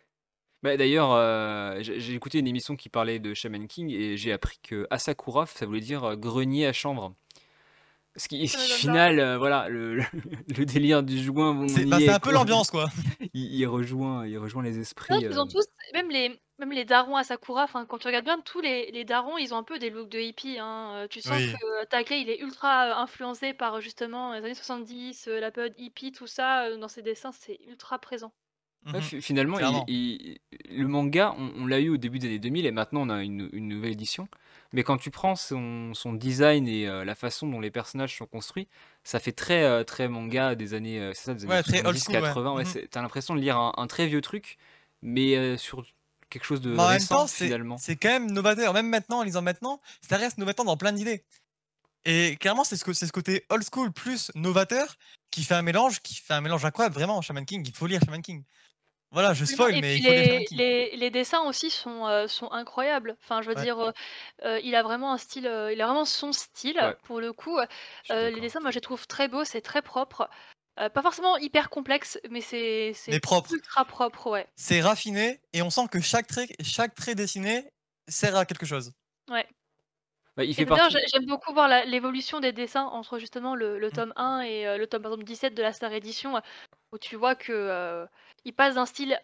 Bah, 0.62 0.76
D'ailleurs, 0.76 1.12
euh, 1.12 1.78
j'ai 1.80 2.00
j'ai 2.00 2.14
écouté 2.14 2.38
une 2.38 2.48
émission 2.48 2.74
qui 2.76 2.88
parlait 2.88 3.18
de 3.20 3.32
Shaman 3.34 3.66
King, 3.68 3.90
et 3.90 4.16
j'ai 4.16 4.32
appris 4.32 4.58
que 4.62 4.86
Asakura, 4.90 5.46
ça 5.46 5.66
voulait 5.66 5.80
dire 5.80 6.04
euh, 6.04 6.16
grenier 6.16 6.66
à 6.66 6.72
chambre. 6.72 7.14
Ce 8.16 8.26
qui, 8.26 8.48
ce 8.48 8.56
qui, 8.56 8.72
final, 8.72 9.20
euh, 9.20 9.38
voilà, 9.38 9.68
le, 9.68 9.94
le, 9.94 10.02
le 10.58 10.64
délire 10.66 11.04
du 11.04 11.22
joint, 11.22 11.54
bon, 11.54 11.68
C'est 11.68 11.84
on 11.84 11.88
bah, 11.88 11.98
y 12.00 12.06
c'est 12.06 12.06
est, 12.06 12.14
un 12.14 12.18
peu 12.18 12.30
quoi. 12.30 12.38
l'ambiance 12.40 12.70
quoi. 12.70 12.88
il, 13.34 13.54
il 13.54 13.66
rejoint, 13.66 14.26
il 14.26 14.36
rejoint 14.38 14.62
les 14.64 14.78
esprits. 14.80 15.14
ont 15.14 15.42
euh, 15.42 15.44
tous, 15.44 15.66
même 15.94 16.10
les, 16.10 16.40
même 16.58 16.72
les 16.72 16.84
darons 16.84 17.14
à 17.16 17.22
Sakura, 17.22 17.62
enfin, 17.62 17.86
quand 17.86 17.98
tu 17.98 18.08
regardes 18.08 18.24
bien, 18.24 18.40
tous 18.40 18.60
les, 18.60 18.90
les 18.90 19.04
darons, 19.04 19.38
ils 19.38 19.54
ont 19.54 19.58
un 19.58 19.62
peu 19.62 19.78
des 19.78 19.90
looks 19.90 20.08
de 20.08 20.18
hippie. 20.18 20.58
Hein. 20.58 20.94
euh, 20.96 21.06
Tu 21.08 21.20
sens 21.20 21.36
Oui. 21.36 21.52
que 21.52 21.84
Takei, 21.86 22.20
il 22.22 22.28
est 22.30 22.40
ultra 22.40 22.88
euh, 22.90 22.94
influencé 23.02 23.54
par 23.54 23.80
justement 23.80 24.32
les 24.32 24.38
années 24.40 24.54
70, 24.54 25.28
euh, 25.28 25.38
la 25.38 25.52
période 25.52 25.74
hippie, 25.78 26.10
tout 26.10 26.26
ça. 26.26 26.64
euh, 26.64 26.76
Dans 26.76 26.88
ses 26.88 27.02
dessins, 27.02 27.30
c'est 27.32 27.60
ultra 27.68 28.00
présent. 28.00 28.32
Ouais, 28.87 28.92
Mhm. 28.94 29.00
fi- 29.02 29.20
finalement, 29.23 29.56
il- 29.58 29.61
clairement. 29.61 29.85
il- 29.88 30.38
le 30.70 30.87
manga, 30.88 31.35
on, 31.38 31.52
on 31.56 31.66
l'a 31.66 31.80
eu 31.80 31.90
au 31.90 31.97
début 31.97 32.18
des 32.18 32.28
années 32.28 32.38
2000 32.38 32.64
et 32.66 32.70
maintenant 32.70 33.02
on 33.02 33.11
a 33.11 33.23
une, 33.23 33.49
une 33.52 33.68
nouvelle 33.68 33.92
édition. 33.92 34.28
Mais 34.73 34.82
quand 34.82 34.99
tu 34.99 35.11
prends 35.11 35.35
son, 35.37 35.92
son 35.94 36.12
design 36.12 36.68
et 36.68 36.87
euh, 36.87 37.04
la 37.04 37.14
façon 37.14 37.47
dont 37.49 37.61
les 37.61 37.70
personnages 37.70 38.16
sont 38.16 38.26
construits, 38.26 38.68
ça 39.04 39.18
fait 39.18 39.32
très, 39.32 39.62
euh, 39.64 39.82
très 39.85 40.08
manga 40.08 40.54
des 40.54 40.75
années, 40.75 41.00
euh, 41.00 41.12
c'est 41.14 41.25
ça, 41.25 41.35
des 41.35 41.44
années 41.44 41.54
Ouais, 41.54 41.62
très 41.62 41.78
old 41.87 41.97
70, 41.97 42.00
school, 42.04 42.14
ouais. 42.16 42.20
80. 42.23 42.52
Ouais, 42.54 42.64
Mhm. 42.64 42.70
c'est- 42.70 42.88
T'as 42.88 43.02
l'impression 43.02 43.35
de 43.35 43.40
lire 43.40 43.56
un, 43.58 43.73
un 43.76 43.87
très 43.87 44.06
vieux 44.06 44.20
truc, 44.20 44.58
mais 45.02 45.37
euh, 45.37 45.56
sur 45.56 45.85
quelque 46.30 46.44
chose 46.44 46.61
de 46.61 46.70
Mais 46.70 46.80
en 46.80 46.88
même 46.88 46.92
récent 46.99 47.16
temps, 47.16 47.26
c'est 47.26 47.47
finalement. 47.47 47.78
c'est 47.78 47.97
quand 47.97 48.08
même 48.11 48.30
novateur. 48.30 48.73
Même 48.75 48.88
maintenant, 48.88 49.20
en 49.20 49.23
lisant 49.23 49.42
maintenant, 49.42 49.80
ça 50.06 50.16
reste 50.18 50.37
novateur 50.38 50.64
dans 50.66 50.76
plein 50.76 50.92
d'idées. 50.92 51.25
Et 52.04 52.37
clairement, 52.40 52.64
c'est 52.64 52.76
ce, 52.76 52.85
que- 52.85 52.92
c'est 52.92 53.06
ce 53.06 53.12
côté 53.12 53.44
old 53.50 53.64
school 53.70 53.92
plus 53.92 54.30
novateur 54.35 54.97
qui 55.30 55.42
fait 55.44 55.54
un 55.54 55.62
mélange, 55.62 56.00
qui 56.00 56.14
fait 56.14 56.32
un 56.35 56.40
mélange 56.40 56.64
incroyable. 56.64 56.94
Vraiment, 56.94 57.20
Shaman 57.23 57.44
King, 57.44 57.62
il 57.66 57.75
faut 57.75 57.87
lire 57.87 58.00
Shaman 58.04 58.23
King. 58.23 58.44
Voilà, 59.12 59.32
je 59.32 59.44
spoil, 59.46 59.76
Et 59.76 59.80
mais 59.80 59.96
puis 59.96 59.98
il 59.98 60.02
faut 60.02 60.12
les, 60.12 60.46
les, 60.50 60.96
les 60.96 61.10
dessins 61.10 61.42
aussi 61.42 61.70
sont, 61.70 62.06
euh, 62.06 62.26
sont 62.28 62.50
incroyables. 62.52 63.16
Enfin, 63.22 63.42
je 63.42 63.48
veux 63.48 63.54
Ouais. 63.54 63.64
dire, 63.64 63.78
euh, 63.78 63.92
euh, 64.44 64.60
il 64.62 64.74
a 64.74 64.82
vraiment 64.82 65.12
un 65.12 65.18
style, 65.18 65.44
il 65.44 65.80
a 65.80 65.86
vraiment 65.86 66.04
son 66.04 66.32
style 66.32 66.80
Ouais. 66.80 66.98
pour 67.02 67.20
le 67.20 67.33
coup. 67.33 67.59
Les 68.11 68.40
dessins, 68.40 68.61
moi, 68.61 68.70
je 68.70 68.76
les 68.76 68.80
trouve 68.80 69.06
très 69.06 69.28
beaux, 69.28 69.44
c'est 69.44 69.61
très 69.62 69.83
propre. 69.83 70.28
Pas 70.76 71.02
forcément 71.02 71.37
hyper 71.38 71.70
complexe, 71.70 72.18
mais 72.30 72.40
c'est 72.40 72.92
Mais 73.06 73.20
c'est 73.20 73.20
propre. 73.20 73.50
ultra 73.50 73.85
propre, 73.85 74.30
ouais. 74.30 74.48
C'est 74.56 74.80
raffiné 74.83 75.40
et 75.52 75.62
on 75.62 75.70
sent 75.70 75.88
que 75.90 76.00
chaque 76.00 76.26
trait, 76.26 76.48
chaque 76.62 76.94
trait 76.94 77.14
dessiné 77.14 77.68
sert 78.09 78.37
à 78.37 78.44
quelque 78.46 78.66
chose. 78.66 78.92
Ouais. 79.28 79.48
Bah, 80.38 80.44
il 80.44 80.51
Et 80.51 80.55
fait 80.55 80.64
d'ailleurs, 80.64 80.88
partie. 80.88 80.94
j'ai- 80.98 81.07
j'aime 81.12 81.27
beaucoup 81.27 81.53
voir 81.53 81.66
la- 81.66 81.85
l'évolution 81.85 82.38
des 82.38 82.53
dessins 82.53 82.85
entre 82.85 83.18
justement 83.18 83.57
le, 83.57 83.77
le 83.81 83.90
tome 83.90 84.12
1 84.14 84.40
et 84.42 84.68
euh, 84.68 84.79
le 84.79 84.87
tome 84.87 85.03
par 85.03 85.11
exemple 85.11 85.24
17 85.27 85.53
de 85.55 85.62
la 85.62 85.72
Star 85.72 85.92
Edition, 85.92 86.37
euh, 86.37 86.40
où 86.92 86.98
tu 86.98 87.16
vois 87.16 87.35
que 87.35 87.53
euh, 87.53 88.07
il 88.44 88.53
passe 88.55 88.77
d'un 88.77 88.87
style. 88.87 89.18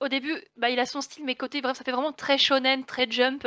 Au 0.00 0.08
début, 0.08 0.34
bah, 0.56 0.68
il 0.68 0.78
a 0.78 0.84
son 0.86 1.00
style, 1.00 1.24
mais 1.24 1.34
côté, 1.34 1.62
bref, 1.62 1.78
ça 1.78 1.84
fait 1.84 1.92
vraiment 1.92 2.12
très 2.12 2.36
shonen, 2.36 2.84
très 2.84 3.10
jump. 3.10 3.46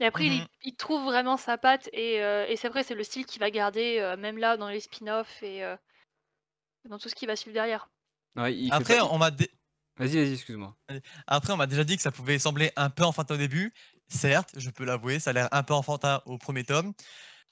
Et 0.00 0.06
après, 0.06 0.24
il, 0.26 0.40
Mhm. 0.40 0.46
il 0.62 0.74
trouve 0.76 1.04
vraiment 1.04 1.36
sa 1.36 1.58
patte. 1.58 1.88
Et, 1.92 2.22
euh, 2.22 2.46
et 2.48 2.56
c'est 2.56 2.68
vrai, 2.70 2.82
c'est 2.82 2.94
le 2.94 3.04
style 3.04 3.26
qu'il 3.26 3.40
va 3.40 3.50
garder, 3.50 3.98
euh, 4.00 4.16
même 4.16 4.38
là, 4.38 4.56
dans 4.56 4.68
les 4.70 4.80
spin-offs 4.80 5.42
et 5.42 5.62
euh, 5.64 5.76
dans 6.88 6.98
tout 6.98 7.08
ce 7.10 7.14
qui 7.14 7.26
va 7.26 7.36
suivre 7.36 7.54
derrière. 7.54 7.88
Ouais, 8.36 8.54
il 8.54 8.68
fait 8.70 8.74
Après, 8.76 8.98
pas- 8.98 9.06
on 9.10 9.18
m'a 9.18 9.30
dé- 9.30 9.50
Vas-y, 9.96 10.16
vas-y, 10.16 10.32
excuse-moi. 10.32 10.74
Après, 11.28 11.52
on 11.52 11.56
m'a 11.56 11.66
déjà 11.68 11.84
dit 11.84 11.94
que 11.96 12.02
ça 12.02 12.10
pouvait 12.10 12.38
sembler 12.40 12.72
un 12.74 12.90
peu 12.90 13.04
enfantin 13.04 13.34
au 13.34 13.38
début. 13.38 13.72
Certes, 14.14 14.50
je 14.56 14.70
peux 14.70 14.84
l'avouer, 14.84 15.18
ça 15.18 15.30
a 15.30 15.32
l'air 15.32 15.48
un 15.52 15.62
peu 15.62 15.74
enfantin 15.74 16.22
au 16.26 16.38
premier 16.38 16.64
tome. 16.64 16.92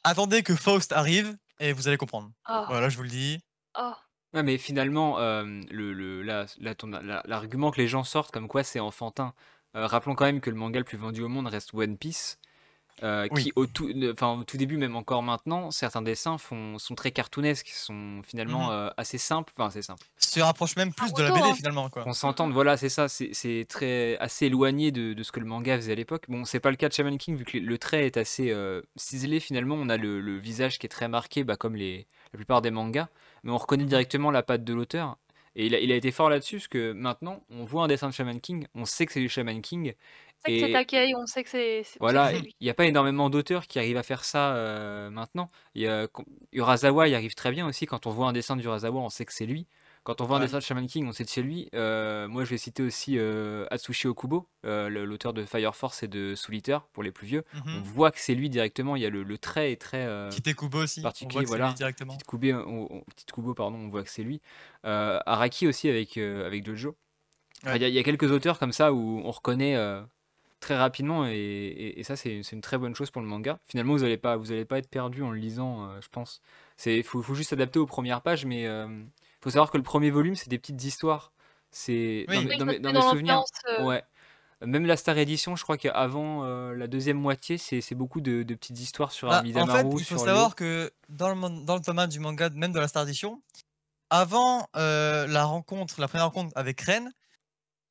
Attendez 0.05 0.42
que 0.42 0.55
Faust 0.55 0.92
arrive 0.92 1.37
et 1.61 1.72
vous 1.72 1.88
allez 1.88 1.96
comprendre. 1.96 2.31
Oh, 2.48 2.64
Voilà, 2.68 2.88
je 2.88 2.96
vous 2.96 3.03
le 3.03 3.09
dis. 3.09 3.40
oh. 3.79 3.92
Ouais, 4.35 4.42
mais 4.42 4.57
finalement, 4.57 5.18
euh, 5.18 5.44
le, 5.70 5.92
le, 5.92 6.22
la- 6.22 6.46
l'argument 7.27 7.70
que 7.70 7.81
les 7.81 7.88
gens 7.88 8.03
sortent 8.03 8.33
comme 8.33 8.48
quoi 8.48 8.62
c'est 8.64 8.81
enfantin, 8.81 9.35
euh, 9.77 9.87
rappelons 9.87 10.14
quand 10.14 10.25
même 10.25 10.40
que 10.40 10.48
le 10.48 10.57
manga 10.57 10.79
le 10.79 10.85
plus 10.87 10.96
vendu 10.96 11.20
au 11.22 11.29
monde 11.29 11.48
reste 11.48 11.75
One 11.75 11.98
Piece, 11.98 12.38
euh, 13.02 13.26
Oui. 13.33 13.44
qui 13.44 13.52
au 13.57 13.66
tout, 13.66 13.88
ne- 13.92 14.12
enfin, 14.12 14.38
au 14.38 14.44
tout 14.44 14.57
début, 14.57 14.76
même 14.76 14.94
encore 14.96 15.22
maintenant, 15.22 15.70
certains 15.70 16.02
dessins 16.02 16.38
font, 16.38 16.78
sont 16.78 16.94
très 16.94 17.11
cartoonesques, 17.11 17.68
sont 17.68 18.22
finalement 18.24 18.66
Mhm. 18.66 18.72
euh, 18.72 18.90
assez 18.96 19.18
simples, 19.18 19.52
enfin 19.57 19.68
assez 19.68 19.83
simples. 19.83 20.05
Se 20.18 20.40
rapproche 20.40 20.76
même 20.76 20.92
plus 20.92 21.12
de 21.12 21.22
la 21.22 21.31
BD 21.33 21.42
hein. 21.42 21.55
finalement. 21.55 21.88
Quoi. 21.90 22.05
On 22.07 22.12
s'entende, 22.12 22.52
voilà, 22.52 22.76
c'est 22.76 22.88
ça, 22.88 23.09
c'est 23.09 23.66
très 23.68 24.16
assez 24.18 24.46
éloigné 24.46 24.92
de, 24.92 25.12
de 25.14 25.22
ce 25.22 25.33
que 25.33 25.40
le 25.40 25.46
manga 25.46 25.76
faisait 25.76 25.92
à 25.92 25.96
l'époque. 25.96 26.24
Bon, 26.28 26.44
c'est 26.44 26.61
pas 26.61 26.70
le 26.70 26.76
cas 26.76 26.88
de 26.88 26.94
Shaman 26.94 27.18
King 27.18 27.37
vu 27.37 27.44
que 27.44 27.59
le, 27.59 27.64
le 27.64 27.78
trait 27.78 28.07
est 28.07 28.16
assez 28.16 28.50
euh, 28.50 28.83
ciselé 28.96 29.40
finalement. 29.40 29.74
On 29.76 29.88
a 29.88 29.96
le, 29.96 30.20
le 30.20 30.38
visage 30.38 30.78
qui 30.78 30.87
est 30.87 30.90
très 30.90 31.09
marqué, 31.09 31.44
bah, 31.44 31.57
comme 31.57 31.76
les, 31.76 32.07
la 32.33 32.37
plupart 32.37 32.62
des 32.62 32.70
mangas, 32.70 33.09
mais 33.42 33.50
on 33.52 33.59
reconnaît 33.59 33.85
directement 33.85 34.31
la 34.31 34.42
patte 34.42 34.64
de 34.64 34.74
l'auteur. 34.74 35.16
Et 35.55 35.66
il 35.66 35.74
a, 35.74 35.81
il 35.81 35.92
a 35.92 35.96
été 35.96 36.11
fort 36.12 36.31
là-dessus, 36.31 36.57
parce 36.57 36.68
que 36.68 36.92
maintenant, 36.92 37.42
on 37.50 37.64
voit 37.66 37.85
un 37.85 37.87
dessin 37.88 38.09
de 38.09 38.14
Shaman 38.14 38.40
King, 38.40 38.66
on 38.74 38.87
sait 38.87 39.05
que 39.05 39.12
c'est 39.12 39.20
du 39.20 39.28
Shaman 39.28 39.61
King. 39.61 39.92
On 40.44 40.50
sait 40.50 40.55
que 40.55 40.61
c'est 40.64 40.70
Et 40.70 40.72
Takei, 40.72 41.14
on 41.14 41.26
sait 41.26 41.44
que 41.44 41.50
c'est. 41.50 41.83
c'est- 41.85 41.90
on 41.90 41.92
sait 41.92 41.98
voilà, 42.00 42.31
c'est 42.31 42.38
il 42.38 42.42
lui. 42.44 42.57
n'y 42.61 42.70
a 42.70 42.74
pas 42.74 42.87
énormément 42.87 43.31
d'auteurs 43.31 43.66
qui 43.66 43.78
arrivent 43.78 43.96
à 43.96 44.02
faire 44.02 44.24
ça 44.24 44.55
euh, 44.55 45.09
maintenant. 45.11 45.50
Il 45.74 45.83
y 45.83 45.87
a, 45.87 46.09
Urasawa 46.52 47.09
y 47.09 47.14
arrive 47.14 47.35
très 47.35 47.52
bien 47.52 47.66
aussi. 47.66 47.87
Quand 47.87 48.07
on 48.07 48.11
voit 48.11 48.26
un 48.28 48.33
dessin 48.33 48.57
d'Urasawa, 48.57 49.00
on 49.00 49.09
sait 49.09 49.24
que 49.24 49.33
c'est 49.33 49.46
lui. 49.46 49.66
Quand 50.05 50.20
on 50.20 50.24
voit 50.24 50.38
un 50.38 50.40
Ouais. 50.40 50.46
dessin 50.46 50.59
de 50.59 50.64
Shaman 50.64 50.88
King, 50.88 51.07
on 51.07 51.12
sait 51.12 51.24
que 51.24 51.31
c'est 51.31 51.42
lui. 51.42 51.68
Euh, 51.76 52.26
moi, 52.26 52.42
je 52.44 52.50
vais 52.50 52.59
citer 52.59 52.83
aussi 52.83 53.18
euh, 53.18 53.66
Atsushi 53.70 54.09
Okubo, 54.09 54.48
euh, 54.66 54.88
le- 54.88 55.05
l'auteur 55.05 55.33
de 55.33 55.44
Fire 55.44 55.76
Force 55.76 56.02
et 56.02 56.09
de 56.09 56.35
Solitaire, 56.35 56.83
pour 56.92 57.05
les 57.05 57.12
plus 57.12 57.28
vieux. 57.28 57.44
On 57.55 57.70
Mhm. 57.70 57.83
voit 57.85 58.11
que 58.11 58.18
c'est 58.18 58.35
lui 58.35 58.50
directement. 58.50 58.96
Il 58.96 59.02
y 59.02 59.07
a 59.07 59.11
le, 59.11 59.22
le 59.22 59.38
trait 59.38 59.70
est 59.70 59.81
très 59.81 60.05
euh, 60.05 60.28
Petit 60.28 60.42
Kubo 60.57 60.78
aussi, 60.83 60.98
on 60.98 61.02
voit 61.02 61.11
particulier, 61.11 61.44
que 61.44 61.50
c'est 61.50 61.55
lui 61.55 61.59
voilà. 61.61 61.72
directement. 61.74 62.14
Petite 62.16 62.26
Kubo, 62.26 62.48
on, 62.66 62.88
on- 62.90 63.00
Petite 63.14 63.31
Kubo, 63.31 63.55
pardon, 63.55 63.76
on 63.78 63.88
voit 63.90 64.02
que 64.02 64.11
c'est 64.11 64.24
lui. 64.24 64.40
Euh, 64.87 65.20
Araki 65.24 65.68
aussi 65.68 65.88
avec, 65.88 66.16
euh, 66.16 66.46
avec. 66.48 66.68
Enfin, 66.68 66.88
Ouais. 67.64 67.76
Il 67.76 67.83
y, 67.83 67.85
a- 67.85 67.88
il 67.88 67.94
y 67.94 67.98
a 68.00 68.02
quelques 68.02 68.33
auteurs 68.33 68.59
comme 68.59 68.72
ça 68.72 68.92
où 68.92 69.20
on 69.24 69.31
reconnaît 69.31 69.76
euh, 69.76 70.02
très 70.62 70.77
rapidement 70.79 71.27
et, 71.27 71.33
et- 71.35 72.01
et 72.01 72.03
ça 72.05 72.16
c'est 72.16 72.40
une 72.53 72.61
très 72.62 72.79
bonne 72.79 72.94
chose 72.94 73.11
pour 73.11 73.20
le 73.20 73.29
manga. 73.29 73.59
Finalement 73.66 73.92
vous 73.94 74.01
n'allez 74.03 74.16
pas 74.16 74.37
vous 74.37 74.51
allez 74.53 74.64
pas 74.64 74.79
être 74.79 74.88
perdu 74.88 75.22
en 75.22 75.31
le 75.31 75.38
lisant, 75.38 75.90
euh, 75.90 76.01
je 76.01 76.09
pense. 76.09 76.40
C'est 76.79 77.03
faut, 77.03 77.20
faut 77.22 77.35
juste 77.35 77.51
s'adapter 77.51 77.79
aux 77.79 77.87
premières 77.87 78.22
pages, 78.22 78.46
mais 78.46 78.66
euh, 78.66 78.87
faut 79.42 79.51
savoir 79.51 79.70
que 79.70 79.77
le 79.77 79.83
premier 79.83 80.11
volume 80.11 80.35
c'est 80.37 80.48
des 80.48 80.59
petites 80.59 80.83
histoires. 80.85 81.33
C'est 81.70 82.25
dans, 82.29 82.35
Oui. 82.66 82.81
dans 82.81 82.92
mes 82.92 83.03
souvenirs. 83.11 83.42
euh, 83.79 83.85
Ouais. 83.85 84.03
Même 84.64 84.87
la 84.87 84.96
Star 84.96 85.18
Edition, 85.18 85.57
je 85.57 85.64
crois 85.64 85.77
qu'avant 85.77 86.44
euh, 86.44 86.75
la 86.77 86.87
deuxième 86.87 87.16
moitié, 87.18 87.59
c'est 87.59 87.81
c'est 87.81 87.96
beaucoup 87.96 88.20
de, 88.20 88.44
de 88.44 88.55
petites 88.55 88.79
histoires 88.79 89.11
sur 89.11 89.29
Bah, 89.29 89.38
en 89.38 89.42
fait, 89.42 89.59
Amidamaru, 89.59 89.96
il 89.98 90.05
faut 90.05 90.18
savoir 90.18 90.55
que 90.55 90.92
dans 91.09 91.35
le, 91.35 91.64
dans 91.64 91.75
le 91.75 91.81
tome 91.83 91.98
1 91.98 92.07
du 92.07 92.20
manga, 92.20 92.48
même 92.51 92.70
de 92.72 92.79
la 92.79 92.87
Star 92.87 93.03
Edition, 93.03 93.42
avant 94.11 94.68
euh, 94.77 95.27
la 95.27 95.44
rencontre, 95.44 96.01
la 96.01 96.07
première 96.07 96.27
rencontre 96.27 96.53
avec 96.55 96.81
Ren, 96.83 97.11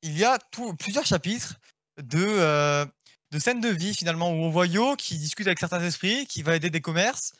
il 0.02 0.16
y 0.16 0.24
a 0.24 0.38
tout, 0.50 0.74
plusieurs 0.76 1.04
chapitres 1.04 1.56
de, 2.02 2.24
euh, 2.24 2.84
de 3.30 3.38
scènes 3.38 3.60
de 3.60 3.68
vie 3.68 3.94
finalement 3.94 4.30
où 4.30 4.34
on 4.34 4.50
voit 4.50 4.66
Yo 4.66 4.96
qui 4.96 5.16
discute 5.18 5.46
avec 5.46 5.58
certains 5.58 5.82
esprits, 5.82 6.26
qui 6.26 6.42
va 6.42 6.56
aider 6.56 6.70
des 6.70 6.80
commerces, 6.80 7.32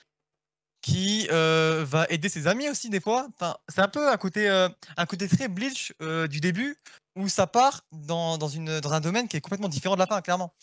qui 0.80 1.28
euh, 1.30 1.84
va 1.86 2.06
aider 2.08 2.28
ses 2.28 2.46
amis 2.46 2.68
aussi 2.68 2.88
des 2.90 3.00
fois. 3.00 3.28
Enfin, 3.34 3.56
c'est 3.68 3.80
un 3.80 3.88
peu 3.88 4.08
un 4.10 4.16
côté, 4.16 4.48
euh, 4.48 4.68
un 4.96 5.06
côté 5.06 5.28
très 5.28 5.48
Bleach 5.48 5.92
du 6.28 6.40
début 6.40 6.76
où 7.16 7.28
ça 7.28 7.46
part 7.46 7.82
dans, 7.92 8.38
dans, 8.38 8.48
une, 8.48 8.80
dans 8.80 8.92
un 8.92 9.00
domaine 9.00 9.28
qui 9.28 9.36
est 9.36 9.40
complètement 9.40 9.68
différent 9.68 9.94
de 9.94 10.00
la 10.00 10.06
fin, 10.06 10.20
clairement. 10.22 10.54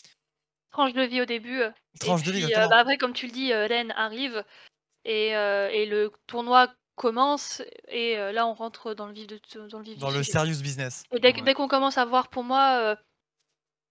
tranche 0.72 0.92
de 0.92 1.02
vie 1.02 1.20
au 1.22 1.26
début. 1.26 1.62
Tranche 2.00 2.22
et 2.22 2.24
de 2.24 2.32
vie, 2.32 2.44
puis, 2.44 2.54
bah, 2.54 2.78
après, 2.78 2.98
comme 2.98 3.12
tu 3.12 3.26
le 3.26 3.32
dis, 3.32 3.54
Ren 3.54 3.90
arrive 3.96 4.44
et, 5.04 5.28
et 5.28 5.86
le 5.86 6.10
tournoi 6.26 6.72
commence 6.96 7.62
et 7.88 8.18
euh, 8.18 8.30
là 8.30 8.46
on 8.46 8.52
rentre 8.52 8.92
dans 8.92 9.06
le 9.06 9.14
vif, 9.14 9.26
de, 9.26 9.40
dans 9.68 9.78
le, 9.78 9.84
vif 9.84 9.96
Dans 9.98 10.10
du 10.10 10.18
le 10.18 10.22
sujet. 10.22 10.38
serious 10.38 10.60
business. 10.60 11.02
Et 11.12 11.18
dès, 11.18 11.32
Ouais. 11.32 11.40
dès 11.40 11.54
qu'on 11.54 11.66
commence 11.66 11.96
à 11.96 12.04
voir 12.04 12.28
pour 12.28 12.44
moi 12.44 12.78
euh, 12.78 12.96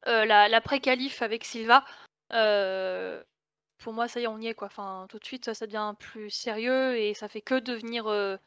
la, 0.05 0.47
la 0.47 0.61
pré-qualif 0.61 1.21
avec 1.21 1.43
Silva, 1.43 1.85
euh, 2.33 3.21
pour 3.83 3.93
moi 3.93 4.07
ça 4.07 4.19
y 4.19 4.23
est 4.23 4.27
on 4.27 4.39
y 4.39 4.47
est 4.47 4.53
quoi. 4.53 4.67
Enfin 4.67 5.07
tout 5.09 5.19
de 5.19 5.25
suite 5.25 5.45
ça, 5.45 5.53
ça 5.53 5.65
devient 5.65 5.93
plus 5.99 6.29
sérieux 6.29 6.97
et 6.97 7.13
ça 7.13 7.27
fait 7.27 7.41
que 7.41 7.59
devenir 7.59 8.07
euh, 8.07 8.37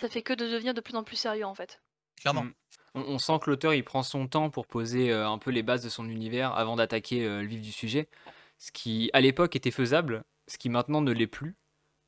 ça 0.00 0.08
fait 0.08 0.22
que 0.22 0.32
de 0.32 0.46
devenir 0.46 0.74
de 0.74 0.80
plus 0.80 0.94
en 0.96 1.04
plus 1.04 1.16
sérieux 1.16 1.46
en 1.46 1.54
fait. 1.54 1.80
Clairement. 2.20 2.44
Mm. 2.44 2.54
On, 2.94 3.00
on 3.02 3.18
sent 3.18 3.38
que 3.42 3.50
l'auteur 3.50 3.74
il 3.74 3.84
prend 3.84 4.02
son 4.02 4.26
temps 4.26 4.48
pour 4.50 4.66
poser 4.66 5.12
euh, 5.12 5.28
un 5.28 5.38
peu 5.38 5.50
les 5.50 5.62
bases 5.62 5.82
de 5.84 5.88
son 5.88 6.08
univers 6.08 6.54
avant 6.54 6.76
d'attaquer 6.76 7.24
euh, 7.24 7.42
le 7.42 7.46
vif 7.46 7.60
du 7.60 7.72
sujet. 7.72 8.08
Ce 8.58 8.72
qui 8.72 9.10
à 9.12 9.20
l'époque 9.20 9.54
était 9.54 9.70
faisable, 9.70 10.24
ce 10.48 10.56
qui 10.56 10.70
maintenant 10.70 11.02
ne 11.02 11.12
l'est 11.12 11.26
plus. 11.26 11.54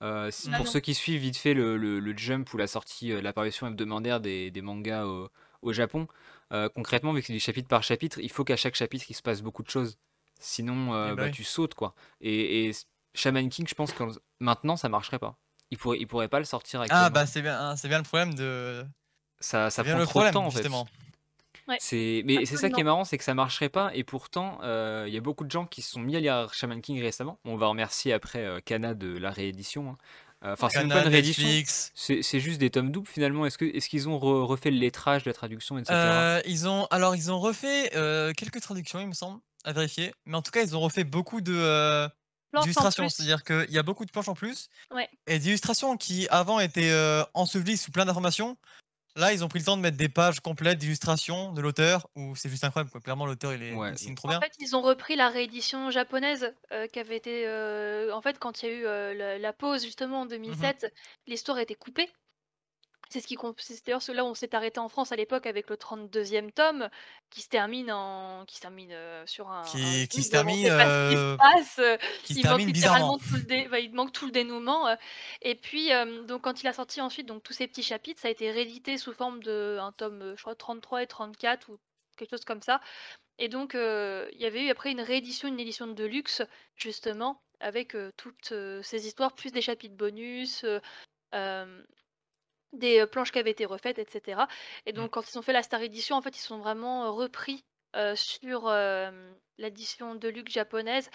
Euh, 0.02 0.30
si- 0.30 0.48
Ah 0.52 0.56
pour 0.56 0.64
non. 0.66 0.70
ceux 0.70 0.80
qui 0.80 0.94
suivent 0.94 1.20
vite 1.20 1.36
fait 1.36 1.54
le, 1.54 1.76
le- 1.76 1.98
le 1.98 2.16
jump 2.16 2.54
ou 2.54 2.56
la 2.56 2.68
sortie, 2.68 3.12
euh, 3.12 3.20
l'apparition 3.20 3.66
hebdomadaire 3.66 4.20
des, 4.20 4.50
des 4.50 4.62
mangas 4.62 5.04
au, 5.06 5.28
au 5.60 5.72
Japon, 5.72 6.06
euh, 6.52 6.68
concrètement, 6.68 7.12
vu 7.12 7.20
que 7.20 7.26
c'est 7.26 7.32
du 7.32 7.40
chapitre 7.40 7.68
par 7.68 7.82
chapitre, 7.82 8.18
il 8.20 8.30
faut 8.30 8.44
qu'à 8.44 8.56
chaque 8.56 8.74
chapitre 8.74 9.06
il 9.08 9.14
se 9.14 9.22
passe 9.22 9.42
beaucoup 9.42 9.62
de 9.62 9.70
choses. 9.70 9.98
Sinon, 10.40 10.94
euh, 10.94 11.06
Eh 11.06 11.10
bah 11.10 11.16
bah, 11.16 11.24
oui. 11.26 11.30
tu 11.32 11.44
sautes 11.44 11.74
quoi. 11.74 11.94
Et, 12.20 12.66
et 12.68 12.72
Shaman 13.14 13.48
King, 13.48 13.66
je 13.68 13.74
pense 13.74 13.92
que 13.92 14.04
maintenant 14.40 14.76
ça 14.76 14.88
marcherait 14.88 15.18
pas. 15.18 15.36
Il 15.70 15.78
pourrait, 15.78 15.98
il 16.00 16.06
pourrait 16.06 16.28
pas 16.28 16.38
le 16.38 16.44
sortir 16.44 16.80
Ah 16.80 16.84
actuellement. 16.84 17.10
bah 17.10 17.26
c'est 17.26 17.42
bien, 17.42 17.58
hein, 17.60 17.76
c'est 17.76 17.88
bien 17.88 17.98
le 17.98 18.04
problème 18.04 18.34
de. 18.34 18.84
ça, 19.40 19.68
prend 19.70 19.82
le 19.98 20.06
trop 20.06 20.22
de 20.24 20.30
temps 20.30 20.46
en 20.46 20.50
fait. 20.50 20.58
justement. 20.58 20.86
Ouais, 21.66 21.76
C'est, 21.80 22.22
mais 22.24 22.46
c'est 22.46 22.56
ça 22.56 22.70
qui 22.70 22.80
est 22.80 22.84
marrant, 22.84 23.04
c'est 23.04 23.18
que 23.18 23.24
ça 23.24 23.34
marcherait 23.34 23.68
pas, 23.68 23.90
et 23.94 24.02
pourtant, 24.02 24.58
euh, 24.62 25.04
il 25.06 25.12
y 25.12 25.18
a 25.18 25.20
beaucoup 25.20 25.44
de 25.44 25.50
gens 25.50 25.66
qui 25.66 25.82
se 25.82 25.90
sont 25.90 26.00
mis 26.00 26.16
à 26.16 26.20
lire 26.20 26.54
Shaman 26.54 26.80
King 26.80 26.98
récemment. 27.02 27.38
On 27.44 27.58
va 27.58 27.66
remercier 27.66 28.14
après 28.14 28.42
euh, 28.46 28.60
Kana 28.64 28.94
de 28.94 29.18
la 29.18 29.30
réédition. 29.30 29.90
hein. 29.90 29.96
Euh, 30.44 30.52
Enfin, 30.52 30.68
c'est 30.70 30.78
même 30.78 30.88
pas 30.90 31.02
une 31.02 31.08
réédition, 31.08 31.48
c'est 31.94 32.40
juste 32.40 32.58
des 32.58 32.70
tomes 32.70 32.92
doubles 32.92 33.08
finalement. 33.08 33.44
Est-ce 33.44 33.58
que, 33.58 33.64
est-ce 33.64 33.88
qu'ils 33.88 34.08
ont 34.08 34.16
re- 34.18 34.44
refait 34.44 34.70
le 34.70 34.78
lettrage, 34.78 35.24
la 35.24 35.32
traduction, 35.32 35.78
etc. 35.78 35.92
Euh, 35.96 36.40
ils 36.46 36.68
ont 36.68 36.86
alors 36.92 37.16
ils 37.16 37.32
ont 37.32 37.40
refait 37.40 37.90
euh, 37.96 38.32
quelques 38.34 38.60
traductions, 38.60 39.00
il 39.00 39.08
me 39.08 39.14
semble, 39.14 39.40
à 39.64 39.72
vérifier. 39.72 40.12
Mais 40.26 40.36
en 40.36 40.42
tout 40.42 40.52
cas, 40.52 40.62
ils 40.62 40.76
ont 40.76 40.80
refait 40.80 41.02
beaucoup 41.04 41.40
de 41.40 41.54
euh, 41.56 42.08
d'illustrations, 42.62 43.08
c'est-à-dire 43.08 43.42
qu'il 43.42 43.70
y 43.70 43.78
a 43.78 43.82
beaucoup 43.82 44.04
de 44.06 44.10
planches 44.12 44.28
en 44.28 44.34
plus 44.34 44.68
Ouais. 44.94 45.08
et 45.26 45.38
d'illustrations 45.40 45.96
qui 45.96 46.28
avant 46.30 46.60
étaient 46.60 46.90
euh, 46.92 47.24
ensevelies 47.34 47.76
sous 47.76 47.90
plein 47.90 48.04
d'informations. 48.04 48.56
Là, 49.16 49.32
ils 49.32 49.42
ont 49.44 49.48
pris 49.48 49.58
le 49.58 49.64
temps 49.64 49.76
de 49.76 49.82
mettre 49.82 49.96
des 49.96 50.08
pages 50.08 50.40
complètes 50.40 50.78
d'illustrations 50.78 51.52
de 51.52 51.60
l'auteur, 51.60 52.08
où 52.14 52.36
c'est 52.36 52.48
juste 52.48 52.64
incroyable. 52.64 52.90
quoi. 52.90 53.00
Clairement, 53.00 53.26
l'auteur 53.26 53.52
il 53.54 53.62
est 53.62 53.72
Ouais. 53.72 53.88
il 53.88 53.92
dessine 53.92 54.14
trop 54.14 54.28
En 54.28 54.30
bien. 54.30 54.40
fait, 54.40 54.52
ils 54.58 54.76
ont 54.76 54.82
repris 54.82 55.16
la 55.16 55.28
réédition 55.28 55.90
japonaise 55.90 56.54
euh, 56.72 56.86
qui 56.86 56.98
avait 57.00 57.16
été. 57.16 57.46
euh, 57.46 58.12
en 58.14 58.20
fait, 58.22 58.38
quand 58.38 58.62
il 58.62 58.68
y 58.68 58.72
a 58.72 58.74
eu 58.74 58.86
euh, 58.86 59.14
la, 59.14 59.38
la 59.38 59.52
pause 59.52 59.84
justement 59.84 60.20
en 60.22 60.26
Mmh 60.46 60.74
2007, 60.74 60.92
l'histoire 61.26 61.58
a 61.58 61.62
été 61.62 61.74
coupée. 61.74 62.10
C'est 63.10 63.20
ce 63.20 63.26
qui 63.26 63.36
c'est 63.56 63.86
d'ailleurs 63.86 64.02
là 64.12 64.24
où 64.24 64.28
on 64.28 64.34
s'est 64.34 64.54
arrêté 64.54 64.80
en 64.80 64.88
France 64.90 65.12
à 65.12 65.16
l'époque 65.16 65.46
avec 65.46 65.70
le 65.70 65.76
32e 65.76 66.52
tome 66.52 66.90
qui 67.30 67.40
se 67.40 67.48
termine 67.48 67.90
en 67.90 68.44
qui 68.44 68.56
se 68.56 68.60
termine 68.60 68.92
euh, 68.92 69.26
sur 69.26 69.48
un, 69.50 69.60
un 69.60 69.64
Qui, 69.64 70.08
qui 70.08 70.22
se 70.22 70.30
termine, 70.30 70.56
qui 70.56 70.66
se 70.66 70.70
euh, 70.72 71.36
passe. 71.38 71.78
euh, 71.78 71.96
qui 72.22 72.34
se 72.34 72.38
il 72.40 72.42
manque 72.44 72.58
termine 72.58 72.66
littéralement 72.68 73.16
tout 73.18 73.34
le 73.34 73.40
dé- 73.42 73.68
bah, 73.68 73.80
il 73.80 73.94
manque 73.94 74.12
tout 74.12 74.26
le 74.26 74.32
dénouement. 74.32 74.88
euh, 74.88 74.96
Et 75.40 75.54
puis, 75.54 75.92
euh, 75.92 76.22
donc, 76.24 76.42
quand 76.42 76.62
il 76.62 76.66
a 76.66 76.72
sorti 76.74 77.00
ensuite 77.00 77.26
donc, 77.26 77.42
tous 77.42 77.54
ces 77.54 77.66
petits 77.66 77.82
chapitres, 77.82 78.20
ça 78.20 78.28
a 78.28 78.30
été 78.30 78.50
réédité 78.50 78.98
sous 78.98 79.14
forme 79.14 79.42
de 79.42 79.78
un 79.80 79.92
tome, 79.92 80.20
euh, 80.20 80.36
je 80.36 80.42
crois, 80.42 80.54
33 80.54 81.02
et 81.02 81.06
34 81.06 81.70
ou 81.70 81.78
quelque 82.18 82.30
chose 82.30 82.44
comme 82.44 82.62
ça. 82.62 82.80
Et 83.38 83.48
donc, 83.48 83.72
il 83.74 84.38
y 84.40 84.44
avait 84.46 84.64
eu 84.66 84.70
après 84.70 84.90
une 84.90 85.00
réédition, 85.00 85.48
une 85.48 85.60
édition 85.60 85.86
de 85.86 86.04
luxe, 86.04 86.42
justement, 86.76 87.40
avec 87.60 87.96
toutes 88.16 88.52
ces 88.82 89.06
histoires, 89.06 89.34
plus 89.34 89.52
des 89.52 89.62
chapitres 89.62 89.94
bonus, 89.96 90.64
des 92.72 93.06
planches 93.06 93.32
qui 93.32 93.38
avaient 93.38 93.50
été 93.52 93.64
refaites, 93.66 93.98
etc. 93.98 94.48
Et 94.86 94.92
Mmh. 94.94 95.08
donc, 95.08 95.12
quand 95.12 95.30
ils 95.32 95.38
ont 95.38 95.42
fait 95.42 95.52
la 95.52 95.62
Star 95.62 95.80
Edition, 95.82 96.16
en 96.16 96.22
fait, 96.22 96.36
ils 96.36 96.40
sont 96.40 96.58
vraiment 96.58 97.12
repris 97.14 97.64
euh, 97.96 98.14
sur 98.16 98.68
euh, 98.68 99.32
l'édition 99.58 100.14
de 100.14 100.28
luxe 100.28 100.52
japonaise 100.52 101.10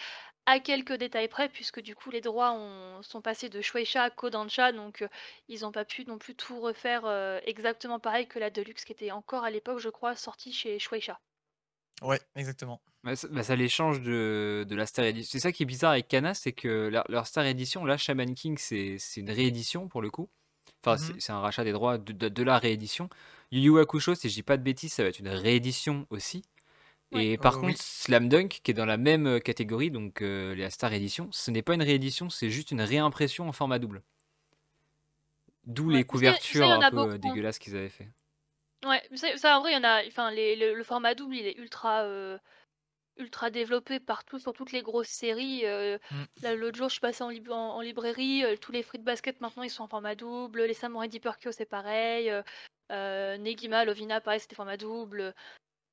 à 0.46 0.60
quelques 0.60 0.94
détails 0.94 1.28
près, 1.28 1.50
puisque 1.50 1.82
du 1.82 1.96
coup 1.96 2.12
les 2.12 2.22
droits 2.22 2.52
ont- 2.54 3.02
sont 3.04 3.22
passés 3.22 3.50
de 3.50 3.62
Shueisha 3.62 4.04
à 4.04 4.10
Kodansha, 4.10 4.72
donc 4.74 5.02
euh, 5.02 5.08
ils 5.50 5.62
n'ont 5.62 5.72
pas 5.74 5.86
pu 5.86 6.06
non 6.06 6.18
plus 6.18 6.36
tout 6.36 6.60
refaire 6.62 7.06
euh, 7.06 7.40
exactement 7.46 8.00
pareil 8.00 8.28
que 8.28 8.40
la 8.40 8.50
Deluxe 8.50 8.86
qui 8.86 8.92
était 8.94 9.12
encore 9.12 9.44
à 9.46 9.52
l'époque, 9.52 9.80
je 9.80 9.90
crois, 9.90 10.16
sortie 10.16 10.54
chez 10.54 10.80
Shueisha. 10.80 11.20
Ouais, 12.02 12.20
exactement. 12.36 12.82
Bah, 13.04 13.16
ça, 13.16 13.28
bah, 13.30 13.44
ça 13.44 13.56
les 13.56 13.70
change 13.70 14.02
de, 14.02 14.66
de 14.68 14.76
la 14.76 14.86
Star 14.86 15.06
Edition. 15.06 15.30
C'est 15.32 15.40
ça 15.40 15.52
qui 15.52 15.64
est 15.64 15.66
bizarre 15.66 15.92
avec 15.92 16.08
Kana, 16.08 16.34
c'est 16.34 16.52
que 16.52 16.90
leur, 16.90 17.06
leur 17.10 17.28
Star 17.28 17.46
Edition, 17.46 17.86
là, 17.86 17.98
Shaman 17.98 18.34
King, 18.36 18.58
c'est 18.58 18.98
c'est 19.00 19.22
une 19.22 19.32
réédition 19.32 19.88
pour 19.88 20.02
le 20.02 20.10
coup. 20.10 20.30
Enfin, 20.86 20.98
Mhm. 20.98 21.00
c'est 21.00 21.22
c'est 21.22 21.32
un 21.32 21.40
rachat 21.40 21.64
des 21.64 21.72
droits 21.72 21.98
de, 21.98 22.12
de- 22.14 22.30
de 22.30 22.44
la 22.44 22.58
réédition. 22.60 23.10
Yu 23.52 23.62
Yu 23.62 23.80
Hakusho, 23.80 24.16
si 24.16 24.30
je 24.30 24.34
dis 24.36 24.44
pas 24.44 24.58
de 24.58 24.64
bêtises, 24.64 24.94
ça 24.94 25.04
va 25.04 25.10
être 25.10 25.20
une 25.20 25.30
réédition 25.30 26.06
aussi. 26.10 26.44
Et 27.12 27.38
par 27.38 27.60
contre, 27.60 27.68
oui. 27.70 27.78
Slam 27.82 28.30
Dunk, 28.30 28.62
qui 28.64 28.72
est 28.72 28.74
dans 28.74 28.86
la 28.86 28.98
même 28.98 29.28
euh, 29.28 29.40
catégorie, 29.40 29.92
donc 29.92 30.22
euh, 30.22 30.56
la 30.56 30.70
Star 30.72 30.94
Edition, 30.94 31.30
ce 31.32 31.52
n'est 31.52 31.62
pas 31.64 31.76
une 31.76 31.84
réédition, 31.84 32.30
c'est 32.30 32.50
juste 32.50 32.72
une 32.72 32.82
réimpression 32.82 33.48
en 33.50 33.54
format 33.54 33.80
double. 33.80 34.04
D'où 35.66 35.90
Ouais, 35.90 35.94
les 35.98 36.06
mais 36.12 36.18
ça, 36.20 36.40
ça, 36.52 36.66
couvertures 36.66 36.72
un 36.72 36.84
peu 36.84 36.96
beaucoup. 36.96 37.10
euh, 37.10 37.16
hein. 37.16 37.18
dégueulasses 37.18 37.60
qu'ils 37.60 37.76
avaient 37.76 37.90
fait. 37.90 38.08
Ouais, 38.86 39.02
ça, 39.16 39.36
ça, 39.38 39.58
en 39.58 39.62
vrai, 39.62 39.72
il 39.72 39.76
y 39.76 39.78
en 39.78 39.84
a. 39.84 40.06
Enfin, 40.08 40.30
les- 40.32 40.56
le, 40.56 40.74
le 40.76 40.84
format 40.84 41.16
double, 41.16 41.36
il 41.36 41.46
est 41.48 41.58
ultra, 41.58 42.02
euh, 42.04 42.38
ultra 43.18 43.50
développé 43.52 44.00
partout 44.00 44.40
sur 44.40 44.54
toutes 44.54 44.72
les 44.72 44.82
grosses 44.82 45.08
séries. 45.10 45.66
euh, 45.66 45.98
Mm. 46.12 46.28
là, 46.42 46.56
l'autre 46.56 46.78
jour, 46.78 46.88
je 46.90 46.94
suis 46.94 47.02
passée 47.02 47.24
en, 47.24 47.30
lib- 47.30 47.50
en- 47.52 47.76
en 47.76 47.82
librairie. 47.82 48.44
euh, 48.44 48.56
tous 48.58 48.72
les 48.72 48.84
fruits 48.84 49.00
de 49.00 49.06
basket 49.06 49.40
maintenant, 49.42 49.64
ils 49.64 49.70
sont 49.70 49.84
en 49.84 49.88
format 49.88 50.16
double. 50.16 50.64
Les 50.64 50.74
Samurai 50.74 51.08
Deeper 51.08 51.38
Kyo, 51.40 51.52
c'est 51.52 51.66
pareil. 51.66 52.30
euh, 52.92 53.38
Negima, 53.38 53.86
Lovina, 53.86 54.22
pareil, 54.22 54.40
c'était 54.40 54.56
format 54.56 54.78
double. 54.78 55.34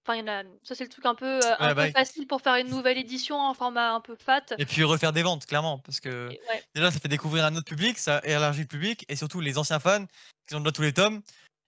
Enfin, 0.07 0.19
y 0.19 0.23
en 0.23 0.29
a. 0.29 0.43
Ça, 0.65 0.75
c'est 0.75 0.85
le 0.85 0.91
truc 0.91 1.07
un 1.07 1.15
peu, 1.15 1.27
un 1.53 1.59
Ouais, 1.59 1.75
peu 1.75 1.75
bah 1.75 1.89
facile 1.95 2.27
pour 2.27 2.41
faire 2.43 2.57
une 2.57 2.69
nouvelle 2.71 2.99
édition 2.99 3.37
en 3.39 3.55
format 3.55 3.93
un 3.93 4.01
peu 4.01 4.17
fat. 4.17 4.45
Et 4.59 4.67
puis 4.67 4.83
refaire 4.85 5.13
des 5.13 5.23
ventes, 5.23 5.47
clairement, 5.47 5.79
parce 5.79 6.01
que 6.01 6.31
Et 6.31 6.41
ouais. 6.49 6.65
déjà 6.75 6.91
ça 6.91 6.99
fait 6.99 7.09
découvrir 7.09 7.45
un 7.45 7.55
autre 7.55 7.65
public, 7.67 7.99
ça 7.99 8.21
élargit 8.25 8.63
le 8.63 8.67
public, 8.67 9.05
et 9.09 9.17
surtout 9.17 9.41
les 9.41 9.59
anciens 9.59 9.79
fans 9.81 10.07
qui 10.47 10.55
ont 10.55 10.61
déjà 10.61 10.73
tous 10.73 10.83
les 10.83 10.93
tomes, 10.93 11.23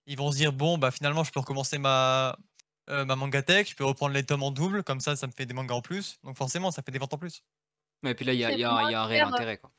ils 0.07 0.17
vont 0.17 0.31
se 0.31 0.37
dire 0.37 0.51
bon 0.53 0.77
bah 0.77 0.91
finalement 0.91 1.23
je 1.23 1.31
peux 1.31 1.39
recommencer 1.39 1.77
ma 1.77 2.35
euh, 2.89 3.05
ma 3.05 3.15
manga 3.15 3.41
tech, 3.41 3.69
je 3.69 3.75
peux 3.75 3.85
reprendre 3.85 4.13
les 4.13 4.25
tomes 4.25 4.43
en 4.43 4.51
double, 4.51 4.83
comme 4.83 4.99
ça 4.99 5.15
ça 5.15 5.27
me 5.27 5.31
fait 5.31 5.45
des 5.45 5.53
mangas 5.53 5.75
en 5.75 5.81
plus, 5.81 6.17
donc 6.23 6.37
forcément 6.37 6.71
ça 6.71 6.81
fait 6.81 6.91
des 6.91 6.99
ventes 6.99 7.13
en 7.13 7.17
plus. 7.17 7.43
Et 8.05 8.13
puis 8.15 8.25
là, 8.25 8.33
il 8.33 8.39
y 8.39 8.43
a, 8.45 8.51
y 8.51 8.63
un- 8.65 8.89
il 8.89 8.91
y 8.91 8.95
a 8.95 9.01
un 9.01 9.05
réel 9.05 9.23
intérêt. 9.23 9.57
Quoi. 9.57 9.71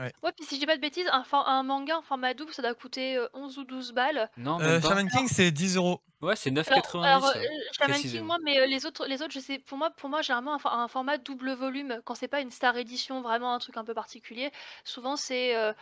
Ouais, 0.00 0.10
puis 0.36 0.44
si 0.44 0.56
je 0.56 0.60
dis 0.60 0.66
pas 0.66 0.74
de 0.76 0.80
bêtises, 0.80 1.06
un, 1.12 1.22
for- 1.22 1.46
un 1.48 1.62
manga 1.62 1.96
en 1.98 2.02
format 2.02 2.34
double, 2.34 2.52
ça 2.52 2.62
doit 2.62 2.74
coûter 2.74 3.16
euh, 3.16 3.28
11 3.32 3.58
ou 3.58 3.64
12 3.64 3.92
balles. 3.92 4.28
Non, 4.36 4.58
Euh, 4.60 4.64
même 4.72 4.80
pas. 4.80 4.88
Shaman 4.88 5.08
King 5.08 5.28
c'est 5.28 5.52
10 5.52 5.76
euros. 5.76 6.00
Ouais, 6.20 6.34
c'est 6.34 6.50
Alors, 6.50 6.64
9,90. 6.64 7.04
alors, 7.04 7.26
euh, 7.26 7.32
ouais, 7.38 7.44
Shaman 7.44 7.70
King, 7.76 7.88
précisément. 7.90 8.24
moi, 8.26 8.38
mais 8.42 8.58
euh, 8.58 8.66
les 8.66 8.86
autres, 8.86 9.06
les 9.06 9.22
autres, 9.22 9.32
je 9.32 9.38
sais, 9.38 9.58
pour 9.60 9.78
moi, 9.78 9.90
pour 9.90 10.08
moi, 10.10 10.20
généralement, 10.22 10.54
un, 10.54 10.58
for- 10.58 10.72
un 10.72 10.88
format 10.88 11.18
double 11.18 11.52
volume, 11.52 12.00
quand 12.04 12.16
c'est 12.16 12.26
pas 12.26 12.40
une 12.40 12.50
star 12.50 12.76
édition, 12.76 13.20
vraiment 13.22 13.54
un 13.54 13.58
truc 13.60 13.76
un 13.76 13.84
peu 13.84 13.94
particulier, 13.94 14.50
souvent 14.82 15.16
c'est 15.16 15.54
euh, 15.54 15.72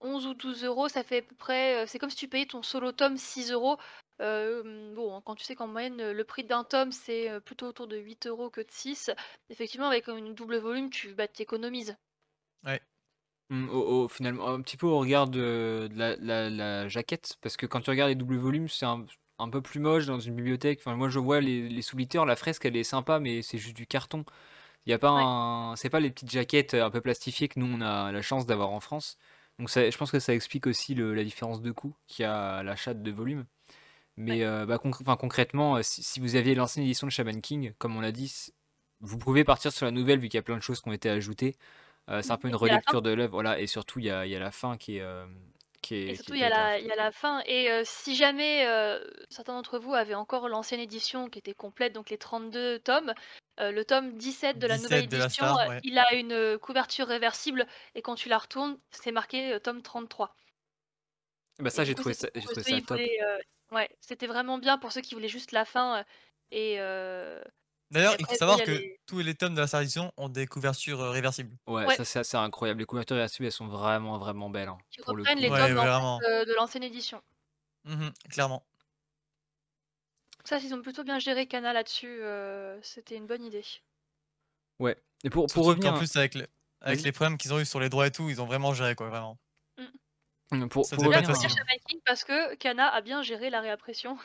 11 0.00 0.26
ou 0.26 0.34
12 0.34 0.64
euros, 0.64 0.88
ça 0.88 1.02
fait 1.02 1.18
à 1.18 1.22
peu 1.22 1.34
près, 1.36 1.84
euh, 1.84 1.86
c'est 1.86 1.98
comme 1.98 2.10
si 2.10 2.16
tu 2.16 2.28
payais 2.28 2.44
ton 2.46 2.62
solo 2.62 2.92
tome 2.92 3.16
6 3.16 3.50
euros. 3.50 3.78
Euh, 4.20 4.92
bon, 4.94 5.20
quand 5.22 5.34
tu 5.36 5.44
sais 5.44 5.54
qu'en 5.54 5.66
moyenne, 5.68 6.00
euh, 6.00 6.12
le 6.12 6.24
prix 6.24 6.44
d'un 6.44 6.64
tome, 6.64 6.90
c'est 6.92 7.30
euh, 7.30 7.40
plutôt 7.40 7.66
autour 7.66 7.86
de 7.86 7.96
8 7.96 8.26
euros 8.26 8.50
que 8.50 8.60
de 8.60 8.70
6, 8.70 9.10
effectivement, 9.50 9.86
avec 9.88 10.08
une 10.08 10.34
double 10.34 10.56
volume, 10.58 10.90
tu 10.90 11.14
bah, 11.14 11.28
t'économises. 11.28 11.96
Mm, 13.50 13.68
au, 13.68 14.04
au- 14.04 14.08
finalement, 14.08 14.48
un 14.48 14.60
petit 14.62 14.76
peu 14.76 14.86
au 14.86 14.98
regard 14.98 15.28
de, 15.28 15.88
de 15.92 15.98
la, 15.98 16.16
la- 16.16 16.50
la 16.50 16.88
jaquette, 16.88 17.36
parce 17.42 17.56
que 17.56 17.66
quand 17.66 17.80
tu 17.80 17.90
regardes 17.90 18.08
les 18.10 18.14
doubles 18.14 18.36
volumes, 18.36 18.68
c'est 18.68 18.86
un, 18.86 19.04
un 19.38 19.48
peu 19.50 19.60
plus 19.60 19.80
moche 19.80 20.06
dans 20.06 20.18
une 20.18 20.34
bibliothèque. 20.34 20.78
Enfin, 20.80 20.96
moi, 20.96 21.08
je 21.10 21.18
vois 21.18 21.40
les, 21.40 21.68
les 21.68 21.82
sous-liteurs, 21.82 22.24
la 22.26 22.36
fresque, 22.36 22.64
elle 22.64 22.76
est 22.76 22.84
sympa, 22.84 23.18
mais 23.20 23.42
c'est 23.42 23.58
juste 23.58 23.76
du 23.76 23.86
carton. 23.86 24.24
Il 24.86 24.90
y 24.90 24.94
a 24.94 24.98
pas 24.98 25.10
Ouais. 25.14 25.30
un, 25.72 25.76
c'est 25.76 25.90
pas 25.90 26.00
les 26.00 26.10
petites 26.10 26.30
jaquettes 26.30 26.74
un 26.74 26.90
peu 26.90 27.00
plastifiées 27.02 27.48
que 27.48 27.60
nous 27.60 27.66
on 27.66 27.80
a 27.82 28.12
la 28.12 28.22
chance 28.22 28.46
d'avoir 28.46 28.70
en 28.70 28.80
France. 28.80 29.18
Donc 29.58 29.70
ça, 29.70 29.88
je 29.90 29.96
pense 29.98 30.10
que 30.12 30.20
ça 30.20 30.34
explique 30.34 30.66
aussi 30.66 30.94
le- 30.94 31.14
la 31.14 31.24
différence 31.24 31.62
de 31.62 31.72
coût 31.72 31.96
qu'il 32.08 32.24
y 32.24 32.26
a 32.26 32.56
à 32.58 32.62
l'achat 32.64 32.94
de 32.94 33.10
volume. 33.12 33.46
Mais 34.16 34.44
euh, 34.44 34.64
bah, 34.66 34.76
concr- 34.76 35.00
enfin, 35.02 35.16
concrètement, 35.16 35.76
euh, 35.76 35.82
si, 35.82 36.02
si 36.02 36.20
vous 36.20 36.36
aviez 36.36 36.54
l'ancienne 36.54 36.84
édition 36.84 37.06
de 37.06 37.12
Shaman 37.12 37.40
King, 37.40 37.72
comme 37.78 37.96
on 37.96 38.00
l'a 38.00 38.12
dit, 38.12 38.32
vous 39.00 39.18
pouvez 39.18 39.44
partir 39.44 39.72
sur 39.72 39.86
la 39.86 39.92
nouvelle 39.92 40.18
vu 40.18 40.28
qu'il 40.28 40.38
y 40.38 40.38
a 40.38 40.42
plein 40.42 40.56
de 40.56 40.62
choses 40.62 40.80
qui 40.80 40.88
ont 40.88 40.92
été 40.92 41.10
ajoutées. 41.10 41.56
Euh, 42.10 42.22
c'est 42.22 42.32
un 42.32 42.36
peu 42.36 42.48
une 42.48 42.54
relecture 42.54 43.02
de 43.02 43.10
l'œuvre, 43.10 43.32
voilà, 43.32 43.58
et 43.58 43.66
surtout 43.66 43.98
il 43.98 44.04
y 44.04 44.10
a, 44.10 44.26
il 44.26 44.30
y 44.30 44.36
a 44.36 44.38
la 44.38 44.50
fin 44.50 44.76
qui 44.76 44.98
est, 44.98 45.00
euh, 45.00 45.24
qui 45.80 45.94
est, 45.96 46.08
Et 46.08 46.14
surtout, 46.16 46.34
il 46.34 46.40
y, 46.40 46.44
a 46.44 46.50
la, 46.50 46.78
il 46.78 46.86
y 46.86 46.92
a 46.92 46.96
la 46.96 47.10
fin. 47.12 47.42
Et 47.46 47.70
euh, 47.70 47.82
si 47.84 48.14
jamais 48.14 48.66
euh, 48.66 49.02
certains 49.30 49.54
d'entre 49.54 49.78
vous 49.78 49.94
avaient 49.94 50.14
encore 50.14 50.48
l'ancienne 50.48 50.80
édition 50.80 51.28
qui 51.28 51.38
était 51.38 51.54
complète, 51.54 51.92
donc 51.92 52.10
les 52.10 52.18
32 52.18 52.78
tomes, 52.78 53.14
euh, 53.60 53.70
le 53.70 53.84
tome 53.84 54.16
17 54.16 54.58
de 54.58 54.66
la 54.66 54.76
nouvelle 54.76 55.06
17 55.06 55.12
de 55.12 55.16
la 55.16 55.24
édition, 55.24 55.44
Star, 55.46 55.68
ouais. 55.68 55.80
il 55.82 55.98
a 55.98 56.14
une 56.14 56.58
couverture 56.58 57.06
réversible 57.06 57.66
et 57.94 58.02
quand 58.02 58.14
tu 58.16 58.28
la 58.28 58.38
retournes, 58.38 58.78
c'est 58.90 59.12
marqué 59.12 59.54
euh, 59.54 59.58
tome 59.58 59.82
33. 59.82 60.36
Bah, 61.58 61.70
ça, 61.70 61.84
j'ai 61.84 61.94
trouvé 61.94 62.14
ça, 62.14 62.28
trouvé 62.28 62.82
top. 62.82 62.98
euh, 63.00 63.38
ouais, 63.74 63.88
c'était 64.00 64.26
vraiment 64.26 64.58
bien 64.58 64.78
pour 64.78 64.92
ceux 64.92 65.00
qui 65.00 65.14
voulaient 65.14 65.28
juste 65.28 65.52
la 65.52 65.64
fin. 65.64 65.98
euh, 66.00 66.04
et, 66.50 66.76
euh, 66.80 67.42
D'ailleurs, 67.90 68.16
il 68.18 68.26
faut 68.26 68.34
après, 68.34 68.36
savoir 68.36 68.56
il 68.56 68.60
y 68.60 68.62
a 68.62 68.66
que 68.66 68.70
les- 68.72 69.00
tous 69.06 69.20
les 69.20 69.34
tomes 69.34 69.54
de 69.54 69.60
la 69.60 69.66
série 69.66 69.84
édition 69.84 70.12
ont 70.16 70.28
des 70.28 70.46
couvertures 70.46 71.00
euh, 71.00 71.10
réversibles. 71.10 71.56
Ouais, 71.66 71.86
Ouais. 71.86 71.96
ça 71.96 72.04
c'est 72.04 72.18
assez 72.20 72.36
incroyable. 72.36 72.80
Les 72.80 72.86
couvertures 72.86 73.16
RSU, 73.22 73.44
elles 73.46 73.52
sont 73.52 73.68
vraiment, 73.68 74.18
vraiment 74.18 74.50
belles. 74.50 74.68
hein, 74.68 74.78
qui 74.90 75.00
pour 75.02 75.16
le 75.16 75.22
reprennent 75.22 75.38
coup. 75.38 75.42
les 75.42 75.50
Ouais, 75.50 75.58
tomes 75.68 75.78
en 75.78 75.82
fait, 75.82 75.86
vraiment. 75.88 76.20
euh, 76.28 76.44
de 76.44 76.54
l'ancienne 76.54 76.82
édition. 76.82 77.22
Mhm, 77.84 78.12
clairement. 78.30 78.66
Ça, 80.44 80.58
ils 80.58 80.72
ont 80.72 80.80
plutôt 80.80 81.04
bien 81.04 81.18
géré 81.18 81.46
Kana 81.46 81.72
là-dessus. 81.72 82.22
euh, 82.22 82.80
C'était 82.82 83.16
une 83.16 83.26
bonne 83.26 83.42
idée. 83.44 83.64
Ouais. 84.78 84.96
Et 85.24 85.30
pour, 85.30 85.50
pour 85.50 85.64
Surtout 85.64 85.68
revenir, 85.68 85.92
qu'en 85.92 85.98
plus, 85.98 86.14
avec, 86.16 86.34
le- 86.34 86.46
avec 86.80 87.00
Vas-y. 87.00 87.04
les 87.04 87.12
problèmes 87.12 87.38
qu'ils 87.38 87.52
ont 87.54 87.58
eu 87.60 87.64
sur 87.66 87.80
les 87.80 87.88
droits 87.88 88.06
et 88.06 88.10
tout, 88.12 88.28
ils 88.30 88.40
ont 88.40 88.46
vraiment 88.46 88.72
géré, 88.74 88.94
quoi, 88.94 89.08
vraiment. 89.08 89.38
Pour, 90.70 90.84
ça 90.84 90.96
pour 90.96 91.04
revenir. 91.06 91.24
Shaman 91.34 91.78
King 91.88 92.00
parce 92.06 92.24
que 92.24 92.54
Kana 92.56 92.88
a 92.88 93.00
bien 93.00 93.22
géré 93.22 93.50
la 93.50 93.60
réimpression. 93.60 94.16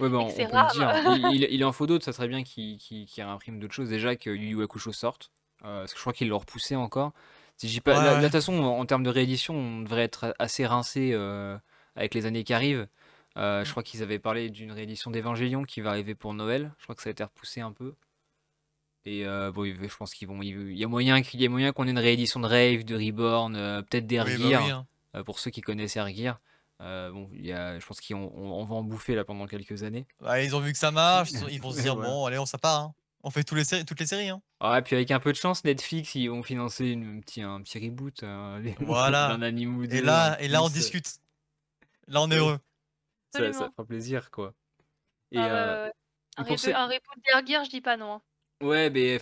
Ouais, 0.00 0.08
bah, 0.08 0.18
on, 0.18 0.26
on 0.28 0.32
peut 0.32 0.42
rare. 0.52 0.72
le 0.74 1.18
dire. 1.18 1.30
Il, 1.32 1.34
il- 1.42 1.48
il 1.54 1.64
en 1.64 1.72
faut 1.72 1.86
d'autres, 1.86 2.04
ça 2.04 2.12
serait 2.12 2.28
bien 2.28 2.42
qu'il 2.42 2.78
qu'il- 2.78 3.06
qu'il 3.06 3.22
réimprime 3.24 3.58
d'autres 3.58 3.74
choses. 3.74 3.88
Déjà 3.90 4.16
que 4.16 4.30
Yu 4.30 4.50
Yu 4.56 4.62
Hakusho 4.62 4.92
sorte. 4.92 5.30
euh, 5.64 5.80
parce 5.80 5.92
que 5.92 5.98
je 5.98 6.02
crois 6.02 6.12
qu'ils 6.12 6.28
l'ont 6.28 6.38
repoussé 6.38 6.76
encore. 6.76 7.12
Si 7.58 7.80
pas... 7.80 7.98
Ouais, 7.98 8.16
de 8.18 8.22
toute 8.24 8.32
façon, 8.32 8.58
en, 8.62 8.78
en 8.80 8.84
termes 8.86 9.02
de 9.02 9.08
réédition, 9.10 9.54
on 9.54 9.80
devrait 9.82 10.02
être 10.02 10.34
assez 10.38 10.66
rincé 10.66 11.10
euh, 11.14 11.56
avec 11.94 12.12
les 12.14 12.26
années 12.26 12.44
qui 12.44 12.52
arrivent. 12.52 12.86
Euh, 13.38 13.64
je 13.64 13.68
Mm. 13.68 13.70
crois 13.72 13.82
qu'ils 13.82 14.02
avaient 14.02 14.18
parlé 14.18 14.50
d'une 14.50 14.72
réédition 14.72 15.10
d'Evangelion 15.10 15.62
qui 15.64 15.80
va 15.80 15.90
arriver 15.90 16.14
pour 16.14 16.34
Noël. 16.34 16.72
Je 16.78 16.84
crois 16.84 16.94
que 16.94 17.02
ça 17.02 17.08
a 17.08 17.12
été 17.12 17.24
repoussé 17.24 17.60
un 17.62 17.72
peu. 17.72 17.94
Et 19.06 19.24
euh, 19.26 19.52
bon, 19.52 19.64
je 19.64 19.96
pense 19.96 20.14
qu'ils 20.14 20.26
vont. 20.28 20.42
Il 20.42 20.76
y 20.76 20.84
a 20.84 20.88
moyen 20.88 21.22
qu'il 21.22 21.40
y 21.40 21.44
ait 21.44 21.48
moyen 21.48 21.72
qu'on 21.72 21.86
ait 21.86 21.90
une 21.90 21.98
réédition 21.98 22.40
de 22.40 22.46
Rave, 22.46 22.84
de 22.84 22.96
Reborn, 22.96 23.54
euh, 23.56 23.82
peut-être 23.82 24.04
Oui, 24.04 24.16
bah 24.18 24.24
d'Ergear. 24.24 24.64
oui, 24.64 24.70
hein. 24.70 24.86
Euh, 25.16 25.24
pour 25.24 25.38
ceux 25.38 25.50
qui 25.50 25.60
connaissent 25.62 25.96
Ergear. 25.96 26.40
Euh, 26.82 27.10
bon, 27.10 27.28
il 27.32 27.46
y 27.46 27.52
a, 27.52 27.78
je 27.78 27.86
pense 27.86 28.00
qu'on 28.00 28.14
on- 28.16 28.52
on 28.60 28.64
va 28.64 28.74
en 28.74 28.82
bouffer 28.82 29.14
là 29.14 29.24
pendant 29.24 29.46
quelques 29.46 29.82
années. 29.82 30.06
Bah, 30.20 30.42
ils 30.42 30.54
ont 30.54 30.60
vu 30.60 30.72
que 30.72 30.78
ça 30.78 30.90
marche, 30.90 31.30
ils, 31.50 31.60
vont 31.60 31.72
se 31.72 31.80
dire, 31.82 31.96
bon, 31.96 32.26
allez, 32.26 32.38
on 32.38 32.46
ça 32.46 32.58
part. 32.58 32.80
hein. 32.82 32.94
On 33.22 33.30
fait 33.30 33.42
tous 33.42 33.54
les 33.56 33.64
séries, 33.64 33.84
toutes 33.84 33.98
les 33.98 34.06
séries. 34.06 34.28
Hein. 34.28 34.40
Ah, 34.60 34.78
et 34.78 34.82
puis 34.82 34.94
avec 34.94 35.10
un 35.10 35.18
peu 35.18 35.32
de 35.32 35.36
chance, 35.36 35.64
Netflix, 35.64 36.14
ils 36.14 36.28
vont 36.28 36.42
financer 36.44 36.86
une, 36.86 37.16
un, 37.16 37.20
petit, 37.20 37.42
un 37.42 37.60
petit 37.62 37.78
reboot 37.78 38.22
euh, 38.22 38.60
Voilà. 38.80 39.28
d'un 39.28 39.42
anime 39.42 39.78
ou 39.78 39.84
Et 39.84 40.00
là, 40.02 40.36
en 40.36 40.38
et 40.38 40.48
là, 40.48 40.62
on 40.62 40.68
discute. 40.68 41.08
Là, 42.08 42.20
on 42.22 42.30
est 42.30 42.36
heureux. 42.36 42.58
Ça, 43.34 43.52
ça 43.52 43.70
fera 43.70 43.84
plaisir, 43.84 44.30
quoi. 44.30 44.52
Et 45.32 45.38
Ah, 45.38 45.44
euh. 45.46 45.90
Un, 46.36 46.42
reboot- 46.44 46.74
un 46.74 46.88
d'Ergear, 46.88 47.64
je 47.64 47.70
dis 47.70 47.80
pas 47.80 47.96
non. 47.96 48.12
hein. 48.14 48.22
ouais, 48.62 48.90
mais 48.90 49.20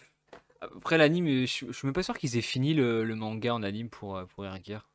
après 0.60 0.98
l'anime, 0.98 1.46
je, 1.46 1.66
je 1.68 1.72
suis 1.72 1.86
même 1.86 1.94
pas 1.94 2.02
sûr 2.02 2.18
qu'ils 2.18 2.36
aient 2.36 2.42
fini 2.42 2.74
le, 2.74 3.04
le 3.04 3.14
manga 3.14 3.54
en 3.54 3.62
anime 3.62 3.88
pour, 3.88 4.20
pour 4.26 4.44
Ergear. 4.44 4.88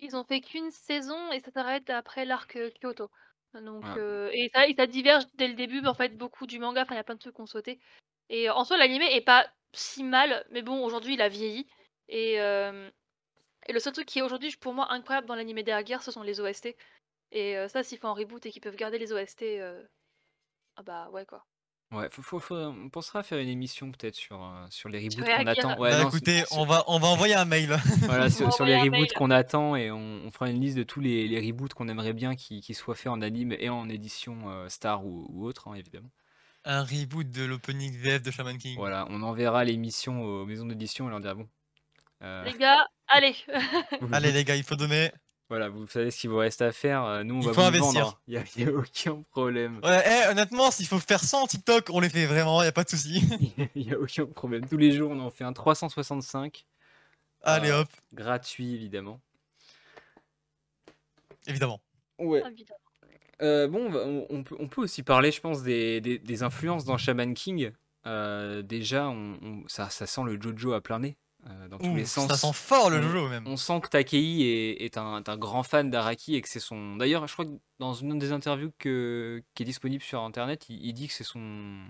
Ils 0.00 0.16
ont 0.16 0.24
fait 0.24 0.40
qu'une 0.40 0.70
saison 0.70 1.30
et 1.32 1.40
ça 1.40 1.50
s'arrête 1.50 1.90
après 1.90 2.24
l'arc 2.24 2.56
euh, 2.56 2.70
Kyoto. 2.80 3.10
Donc, 3.54 3.84
Ah. 3.84 3.96
euh, 3.98 4.30
et, 4.32 4.50
ça, 4.54 4.66
et 4.66 4.74
ça 4.74 4.86
diverge 4.86 5.24
dès 5.34 5.48
le 5.48 5.54
début, 5.54 5.80
mais 5.80 5.88
en 5.88 5.94
fait, 5.94 6.16
beaucoup 6.16 6.46
du 6.46 6.58
manga. 6.58 6.82
Enfin, 6.82 6.94
il 6.94 6.98
y 6.98 7.00
a 7.00 7.04
plein 7.04 7.14
de 7.16 7.20
trucs 7.20 7.34
qu'on 7.34 7.46
sauté. 7.46 7.80
Et 8.28 8.48
en 8.48 8.64
soi, 8.64 8.76
l'anime 8.76 9.02
est 9.02 9.20
pas 9.20 9.46
si 9.72 10.04
mal, 10.04 10.46
mais 10.50 10.62
bon, 10.62 10.84
aujourd'hui, 10.84 11.14
il 11.14 11.22
a 11.22 11.28
vieilli. 11.28 11.66
Et, 12.08 12.40
euh, 12.40 12.90
et 13.66 13.72
le 13.72 13.80
seul 13.80 13.92
truc 13.92 14.06
qui 14.06 14.20
est 14.20 14.22
aujourd'hui, 14.22 14.54
pour 14.60 14.72
moi, 14.74 14.92
incroyable 14.92 15.26
dans 15.26 15.34
l'anime 15.34 15.62
d'Ergear, 15.62 16.02
ce 16.02 16.10
sont 16.12 16.22
les 16.22 16.40
OST. 16.40 16.76
Et 17.32 17.56
euh, 17.58 17.68
ça, 17.68 17.82
s'ils 17.82 17.98
font 17.98 18.08
un 18.08 18.14
reboot 18.14 18.44
et 18.46 18.50
qu'ils 18.50 18.62
peuvent 18.62 18.76
garder 18.76 18.98
les 18.98 19.12
OST, 19.12 19.42
euh, 19.60 19.82
ah 20.76 20.82
bah 20.82 21.10
ouais, 21.10 21.26
quoi. 21.26 21.44
Ouais, 21.92 22.08
faut, 22.10 22.22
faut- 22.22 22.38
faut- 22.38 22.54
on 22.54 22.88
pensera 22.88 23.18
à 23.18 23.22
faire 23.24 23.38
une 23.38 23.48
émission 23.48 23.90
peut-être 23.90 24.14
sur, 24.14 24.42
euh, 24.44 24.64
sur 24.70 24.88
les 24.88 24.98
reboots 25.00 25.24
qu'on 25.24 25.46
attend. 25.46 25.78
Ouais, 25.80 25.90
bah 25.90 26.02
non, 26.02 26.08
écoutez, 26.08 26.44
on 26.52 26.64
va, 26.64 26.84
on 26.86 26.98
va 27.00 27.08
envoyer 27.08 27.34
un 27.34 27.44
mail. 27.44 27.76
Voilà, 28.06 28.26
On 28.26 28.30
sur, 28.30 28.46
va 28.46 28.50
sur 28.52 28.64
les 28.64 28.74
envoyer 28.76 28.90
un 28.90 28.96
reboots 29.00 29.12
qu'on 29.14 29.30
attend 29.32 29.74
et 29.74 29.90
on, 29.90 30.20
on 30.24 30.30
fera 30.30 30.48
une 30.50 30.60
liste 30.60 30.76
de 30.76 30.84
tous 30.84 31.00
les, 31.00 31.26
les 31.26 31.40
reboots 31.40 31.74
qu'on 31.74 31.88
aimerait 31.88 32.12
bien 32.12 32.36
qui, 32.36 32.60
qui 32.60 32.74
soient 32.74 32.94
faits 32.94 33.08
en 33.12 33.20
anime 33.22 33.52
et 33.58 33.68
en 33.70 33.88
édition 33.88 34.50
euh, 34.50 34.68
Star 34.68 35.04
ou, 35.04 35.26
ou 35.30 35.44
autre, 35.46 35.66
hein, 35.68 35.74
évidemment. 35.74 36.10
un 36.64 36.84
reboot 36.84 37.28
de 37.28 37.44
l'opening 37.44 37.92
VF 37.96 38.22
de 38.22 38.30
Shaman 38.30 38.56
King. 38.58 38.76
Voilà, 38.76 39.06
on 39.10 39.22
enverra 39.22 39.64
l'émission 39.64 40.22
aux 40.22 40.46
maisons 40.46 40.66
d'édition 40.66 41.06
et 41.06 41.08
on 41.08 41.10
leur 41.10 41.20
dira 41.20 41.34
bon. 41.34 41.48
euh, 42.22 42.44
Les 42.44 42.52
gars, 42.56 42.86
allez 43.08 43.34
vous- 44.00 44.08
Allez, 44.12 44.30
les 44.30 44.44
gars, 44.44 44.54
il 44.54 44.62
faut 44.62 44.76
donner. 44.76 45.10
Voilà, 45.50 45.68
vous 45.68 45.86
savez 45.88 46.10
ce 46.12 46.18
qu'il 46.20 46.30
vous 46.30 46.36
reste 46.38 46.62
à 46.62 46.70
faire. 46.72 47.04
euh, 47.04 47.24
Nous, 47.24 47.34
on 47.34 47.40
Il 47.40 47.46
va 47.48 47.52
faut 47.52 47.60
vous 47.60 47.66
investir. 47.66 48.04
vendre. 48.04 48.20
Il 48.28 48.42
n'y 48.56 48.64
a, 48.68 48.72
aucun 48.72 49.22
problème. 49.32 49.80
Ouais, 49.82 50.02
eh, 50.06 50.28
honnêtement, 50.30 50.70
s'il 50.70 50.86
faut 50.86 50.98
faire 51.00 51.18
100 51.22 51.48
TikTok, 51.48 51.90
on 51.90 51.98
les 52.00 52.08
fait 52.08 52.24
vraiment, 52.26 52.62
y 52.62 52.66
a 52.68 52.72
pas 52.72 52.84
de 52.84 52.88
souci. 52.90 53.20
Il 53.74 53.86
n'y 53.86 53.92
a 53.92 53.98
aucun 53.98 54.26
problème. 54.26 54.64
Tous 54.68 54.76
les 54.76 54.92
jours, 54.92 55.10
on 55.10 55.18
en 55.20 55.30
fait 55.30 55.42
un 55.44 55.52
365. 55.52 56.64
Allez, 57.42 57.70
Euh, 57.70 57.80
hop, 57.80 57.88
Gratuit, 58.14 58.74
évidemment. 58.76 59.20
évidemment. 61.46 61.80
Ouais. 62.18 62.42
Évidemment. 62.46 62.78
Euh, 63.42 63.66
bon, 63.68 63.86
on 63.86 63.90
va- 63.90 64.04
on, 64.06 64.26
on 64.30 64.42
peut, 64.44 64.56
on 64.58 64.68
peut 64.68 64.82
aussi 64.82 65.02
parler, 65.02 65.32
je 65.32 65.40
pense, 65.40 65.62
des, 65.62 66.00
des- 66.00 66.18
des 66.18 66.42
influences 66.42 66.84
dans 66.84 66.98
Shaman 66.98 67.34
King. 67.34 67.72
Euh, 68.06 68.62
déjà, 68.62 69.08
on, 69.08 69.38
on- 69.42 69.64
ça, 69.66 69.88
ça 69.90 70.06
sent 70.06 70.20
le 70.26 70.40
Jojo 70.40 70.74
à 70.74 70.80
plein 70.82 70.98
nez, 71.00 71.16
euh, 71.48 71.68
dans 71.68 71.78
tous 71.78 71.94
les 71.94 72.04
sens. 72.04 72.28
ça 72.28 72.36
sent 72.36 72.52
fort 72.52 72.90
le 72.90 72.98
On- 72.98 73.02
Jojo 73.02 73.28
même. 73.28 73.46
On 73.46 73.56
sent 73.56 73.80
que 73.80 73.88
Takei 73.88 74.42
est, 74.42 74.84
est 74.84 74.96
un, 74.98 75.18
est 75.18 75.28
un 75.28 75.36
grand 75.36 75.62
fan 75.62 75.90
d'Araki 75.90 76.34
et 76.36 76.42
que 76.42 76.48
c'est 76.48 76.60
son. 76.60 76.96
D'ailleurs, 76.96 77.26
je 77.26 77.32
crois 77.32 77.44
que 77.46 77.50
dans 77.78 77.94
une 77.94 78.18
des 78.18 78.32
interviews 78.32 78.72
que, 78.78 79.42
qui 79.54 79.62
est 79.62 79.66
disponible 79.66 80.02
sur 80.02 80.20
internet, 80.22 80.66
il, 80.68 80.84
il 80.84 80.92
dit 80.92 81.08
que 81.08 81.14
c'est 81.14 81.24
son, 81.24 81.80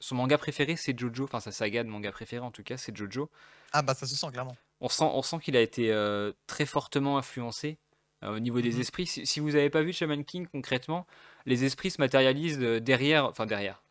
son 0.00 0.14
manga 0.14 0.36
préféré, 0.38 0.76
c'est 0.76 0.98
Jojo. 0.98 1.24
Enfin, 1.24 1.40
sa 1.40 1.52
saga 1.52 1.84
de 1.84 1.88
manga 1.88 2.12
préféré 2.12 2.44
en 2.44 2.50
tout 2.50 2.62
cas, 2.62 2.76
c'est 2.76 2.96
Jojo. 2.96 3.30
Ah 3.72 3.82
bah 3.82 3.94
ça 3.94 4.06
se 4.06 4.14
sent 4.16 4.26
clairement. 4.30 4.56
On 4.80 4.88
sent, 4.88 5.04
on 5.04 5.22
sent 5.22 5.38
qu'il 5.42 5.56
a 5.56 5.60
été 5.60 5.90
euh, 5.90 6.32
très 6.46 6.66
fortement 6.66 7.18
influencé 7.18 7.78
euh, 8.24 8.36
au 8.36 8.38
niveau 8.38 8.60
des 8.60 8.72
Mhm. 8.74 8.80
esprits. 8.80 9.06
Si, 9.06 9.26
si 9.26 9.40
vous 9.40 9.50
n'avez 9.52 9.70
pas 9.70 9.82
vu 9.82 9.92
Shaman 9.92 10.24
King 10.24 10.46
concrètement, 10.46 11.06
les 11.46 11.64
esprits 11.64 11.90
se 11.90 12.00
matérialisent 12.00 12.58
derrière, 12.58 13.24
enfin 13.26 13.46
derrière, 13.46 13.82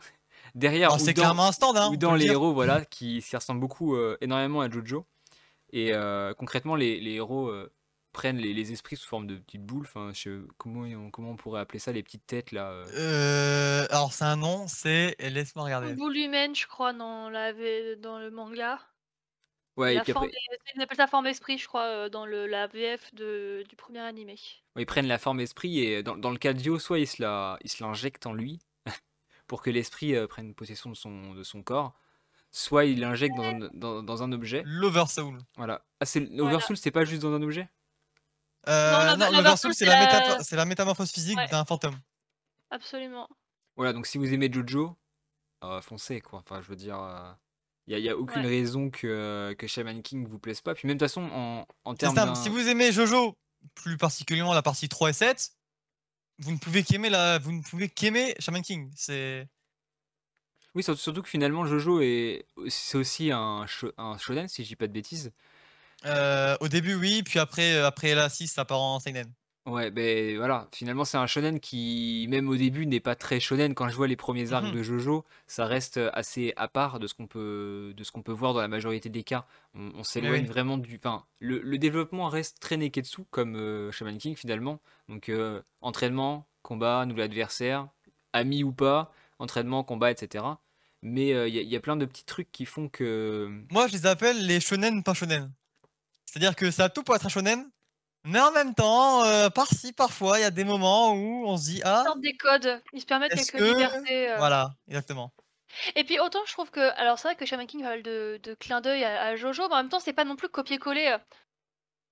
derrière 0.57 0.99
c'est 0.99 1.13
dans, 1.13 1.21
clairement 1.21 1.47
un 1.47 1.51
stand, 1.51 1.77
hein. 1.77 1.89
ou 1.91 1.97
dans 1.97 2.15
les 2.15 2.25
dire. 2.25 2.33
héros, 2.33 2.53
voilà, 2.53 2.83
qui 2.85 3.21
s'y 3.21 3.35
ressemblent 3.35 3.61
beaucoup, 3.61 3.95
euh, 3.95 4.17
énormément 4.21 4.61
à 4.61 4.69
Jojo. 4.69 5.05
Et 5.71 5.93
euh, 5.93 6.33
concrètement, 6.33 6.75
les, 6.75 6.99
les 6.99 7.13
héros 7.13 7.47
euh, 7.49 7.71
prennent 8.13 8.37
les, 8.37 8.53
les 8.53 8.71
esprits 8.71 8.95
sous 8.95 9.07
forme 9.07 9.27
de 9.27 9.35
petites 9.35 9.63
boules. 9.63 9.85
Enfin, 9.85 10.11
je, 10.13 10.45
comment, 10.57 10.81
on, 10.81 11.11
comment 11.11 11.31
on 11.31 11.35
pourrait 11.35 11.61
appeler 11.61 11.79
ça, 11.79 11.91
les 11.91 12.03
petites 12.03 12.25
têtes 12.25 12.51
là 12.51 12.71
euh. 12.71 12.85
Euh, 12.95 13.87
alors 13.89 14.13
c'est 14.13 14.25
un 14.25 14.37
nom, 14.37 14.65
c'est. 14.67 15.15
Laisse-moi 15.19 15.65
regarder. 15.65 15.93
Boule 15.93 16.17
humaine, 16.17 16.55
je 16.55 16.67
crois, 16.67 16.93
dans, 16.93 17.29
la, 17.29 17.53
dans 17.97 18.19
le 18.19 18.31
manga. 18.31 18.79
Ouais, 19.75 19.93
et 19.93 19.95
la 19.97 20.03
puis 20.03 20.13
forme 20.13 20.25
après, 20.25 20.37
ils 20.75 20.81
appellent 20.81 20.97
ça 20.97 21.05
forme 21.05 21.27
esprit, 21.27 21.59
je 21.59 21.67
crois, 21.67 22.09
dans 22.09 22.25
le, 22.25 22.47
la 22.47 22.65
VF 22.65 23.13
de, 23.13 23.63
du 23.69 23.75
premier 23.75 23.99
animé. 23.99 24.35
ils 24.75 24.87
prennent 24.87 25.05
la 25.05 25.19
forme 25.19 25.39
esprit 25.39 25.79
et 25.79 26.01
dans, 26.01 26.17
dans 26.17 26.31
le 26.31 26.39
cas 26.39 26.53
de 26.53 26.57
Dio, 26.57 26.79
soit 26.79 26.97
il 26.97 27.05
se 27.05 27.21
la, 27.21 27.59
il 27.63 27.69
se 27.69 27.83
l'injecte 27.83 28.25
en 28.25 28.33
lui 28.33 28.57
pour 29.47 29.61
que 29.61 29.69
l'esprit 29.69 30.15
euh, 30.15 30.27
prenne 30.27 30.53
possession 30.53 30.89
de 30.89 30.95
son, 30.95 31.33
de 31.33 31.43
son 31.43 31.63
corps, 31.63 31.93
soit 32.51 32.85
il 32.85 32.99
l'injecte 32.99 33.35
dans 33.35 33.43
un, 33.43 33.69
dans, 33.73 34.03
dans 34.03 34.23
un 34.23 34.31
objet. 34.31 34.61
L'Oversoul. 34.65 35.37
Voilà. 35.57 35.81
Ah, 35.99 36.05
Voilà. 36.05 36.27
l'Oversoul, 36.35 36.77
c'est 36.77 36.91
pas 36.91 37.05
juste 37.05 37.21
dans 37.21 37.33
un 37.33 37.41
objet? 37.41 37.69
Euh, 38.67 38.91
Non, 39.11 39.17
non, 39.17 39.25
l'Over- 39.25 39.37
l'Oversoul 39.37 39.73
c'est 39.73 39.85
la, 40.55 40.65
métamorphose 40.65 41.11
physique 41.11 41.37
Ouais. 41.37 41.47
d'un 41.47 41.63
fantôme. 41.65 41.95
Absolument. 42.69 43.27
Voilà, 43.77 43.93
donc 43.93 44.07
si 44.07 44.17
vous 44.17 44.33
aimez 44.33 44.51
Jojo, 44.51 44.97
euh, 45.63 45.81
foncez 45.81 46.19
quoi. 46.21 46.39
Enfin, 46.39 46.61
je 46.61 46.67
veux 46.67 46.75
dire, 46.75 46.97
il 47.87 47.95
n'y 47.95 47.95
a, 47.95 47.99
y 47.99 48.09
a 48.09 48.17
aucune 48.17 48.41
Ouais. 48.41 48.47
raison 48.49 48.89
que, 48.89 49.55
que 49.57 49.67
Shaman 49.67 50.01
King 50.01 50.27
vous 50.27 50.39
plaise 50.39 50.59
pas. 50.61 50.73
Puis 50.73 50.87
même 50.87 50.97
de 50.97 51.05
toute 51.05 51.09
façon, 51.09 51.29
en, 51.31 51.65
en 51.85 51.95
termes 51.95 52.35
si 52.35 52.49
vous 52.49 52.67
aimez 52.67 52.91
Jojo, 52.91 53.37
plus 53.75 53.97
particulièrement 53.97 54.53
la 54.53 54.61
partie 54.61 54.89
3 54.89 55.11
et 55.11 55.13
7, 55.13 55.51
vous 56.39 56.51
ne 56.51 56.57
pouvez 56.57 56.83
qu'aimer 56.83 57.09
la... 57.09 57.39
vous 57.39 57.51
ne 57.51 57.61
pouvez 57.61 57.89
qu'aimer 57.89 58.35
Shaman 58.39 58.61
King. 58.61 58.91
C'est. 58.95 59.47
Oui, 60.75 60.83
surtout, 60.83 61.23
que 61.23 61.29
finalement, 61.29 61.65
Jojo 61.65 62.01
est 62.01 62.45
c'est 62.67 62.97
aussi 62.97 63.31
un, 63.31 63.65
un 63.97 64.17
shonen, 64.19 64.47
si 64.47 64.63
je 64.63 64.67
dis 64.69 64.75
pas 64.75 64.87
de 64.87 64.93
bêtises. 64.93 65.31
Euh, 66.05 66.55
au 66.59 66.67
début, 66.67 66.95
oui, 66.95 67.23
puis 67.23 67.39
après, 67.39 67.73
euh, 67.73 67.87
après 67.87 68.13
la 68.13 68.29
6, 68.29 68.47
ça 68.47 68.65
part 68.65 68.81
en 68.81 68.99
seinen. 68.99 69.33
Ouais, 69.67 69.91
ben 69.91 70.37
voilà, 70.37 70.69
finalement 70.71 71.03
c'est 71.03 71.17
un 71.17 71.27
shonen 71.27 71.59
qui, 71.59 72.25
même 72.29 72.47
au 72.47 72.55
début, 72.55 72.85
n'est 72.85 73.01
pas 73.01 73.15
très 73.15 73.41
shonen. 73.41 73.73
Quand 73.75 73.89
je 73.89 73.95
vois 73.95 74.07
les 74.07 74.15
premiers 74.15 74.53
arcs 74.53 74.67
Mhm. 74.67 74.71
de 74.71 74.81
Jojo, 74.81 75.25
ça 75.45 75.65
reste 75.65 75.99
assez 76.13 76.53
à 76.55 76.69
part 76.69 76.99
de 76.99 77.07
ce 77.07 77.13
qu'on 77.13 77.27
peut, 77.27 77.93
de 77.95 78.03
ce 78.05 78.11
qu'on 78.13 78.21
peut 78.21 78.31
voir 78.31 78.53
dans 78.53 78.61
la 78.61 78.69
majorité 78.69 79.09
des 79.09 79.23
cas. 79.23 79.45
On, 79.75 79.91
on 79.95 80.03
s'éloigne 80.05 80.43
oui. 80.43 80.47
vraiment 80.47 80.77
du... 80.77 80.95
Enfin, 80.95 81.25
le, 81.39 81.59
le 81.59 81.77
développement 81.77 82.29
reste 82.29 82.61
très 82.61 82.77
Neketsu, 82.77 83.23
comme 83.29 83.57
euh, 83.57 83.91
Shaman 83.91 84.17
King 84.17 84.37
finalement. 84.37 84.79
Donc 85.09 85.27
euh, 85.27 85.61
entraînement, 85.81 86.47
combat, 86.61 87.05
nouvel 87.05 87.25
adversaire, 87.25 87.89
ami 88.31 88.63
ou 88.63 88.71
pas, 88.71 89.11
entraînement, 89.37 89.83
combat, 89.83 90.11
etc. 90.11 90.45
Mais 91.01 91.27
il 91.49 91.53
y, 91.53 91.59
a- 91.59 91.61
y 91.61 91.75
a 91.75 91.79
plein 91.81 91.97
de 91.97 92.05
petits 92.05 92.23
trucs 92.25 92.51
qui 92.53 92.63
font 92.65 92.87
que... 92.87 93.51
Moi, 93.71 93.87
je 93.87 93.93
les 93.93 94.05
appelle 94.05 94.45
les 94.45 94.61
shonen 94.61 95.03
pas 95.03 95.13
shonen. 95.13 95.51
C'est-à-dire 96.25 96.55
que 96.55 96.71
ça 96.71 96.85
a 96.85 96.89
tout 96.89 97.03
pour 97.03 97.15
être 97.15 97.25
un 97.25 97.29
shonen, 97.29 97.69
mais 98.27 98.39
en 98.39 98.51
même 98.51 98.73
temps, 98.75 99.23
euh, 99.23 99.49
par-ci, 99.49 99.93
parfois, 99.93 100.39
il 100.39 100.43
y 100.43 100.45
a 100.45 100.51
des 100.51 100.63
moments 100.63 101.13
où 101.13 101.45
on 101.47 101.57
se 101.57 101.63
dit 101.65 101.81
Ah, 101.83 102.01
Ils 102.03 102.07
sortent 102.07 102.21
des 102.21 102.37
codes, 102.37 102.81
ils 102.93 103.01
se 103.01 103.05
permettent 103.05 103.33
quelques 103.33 103.51
que- 103.57 103.63
libertés. 103.63 104.29
euh. 104.31 104.37
voilà, 104.37 104.71
exactement. 104.87 105.31
Et 105.95 106.03
puis 106.05 106.19
autant 106.19 106.39
je 106.47 106.53
trouve 106.53 106.71
que, 106.71 106.79
alors 106.97 107.19
c'est 107.19 107.27
vrai 107.27 107.35
que 107.35 107.45
Shaman 107.45 107.67
King 107.67 107.83
mal 107.83 108.01
de, 108.01 108.39
de 108.41 108.53
clins 108.55 108.81
d'œil 108.81 109.03
à, 109.03 109.21
à 109.25 109.35
Jojo, 109.35 109.67
mais 109.67 109.73
en 109.75 109.77
même 109.77 109.89
temps 109.89 109.99
c'est 109.99 110.13
pas 110.13 110.23
non 110.23 110.35
plus 110.35 110.49
copier-coller. 110.49 111.07
euh. 111.07 111.17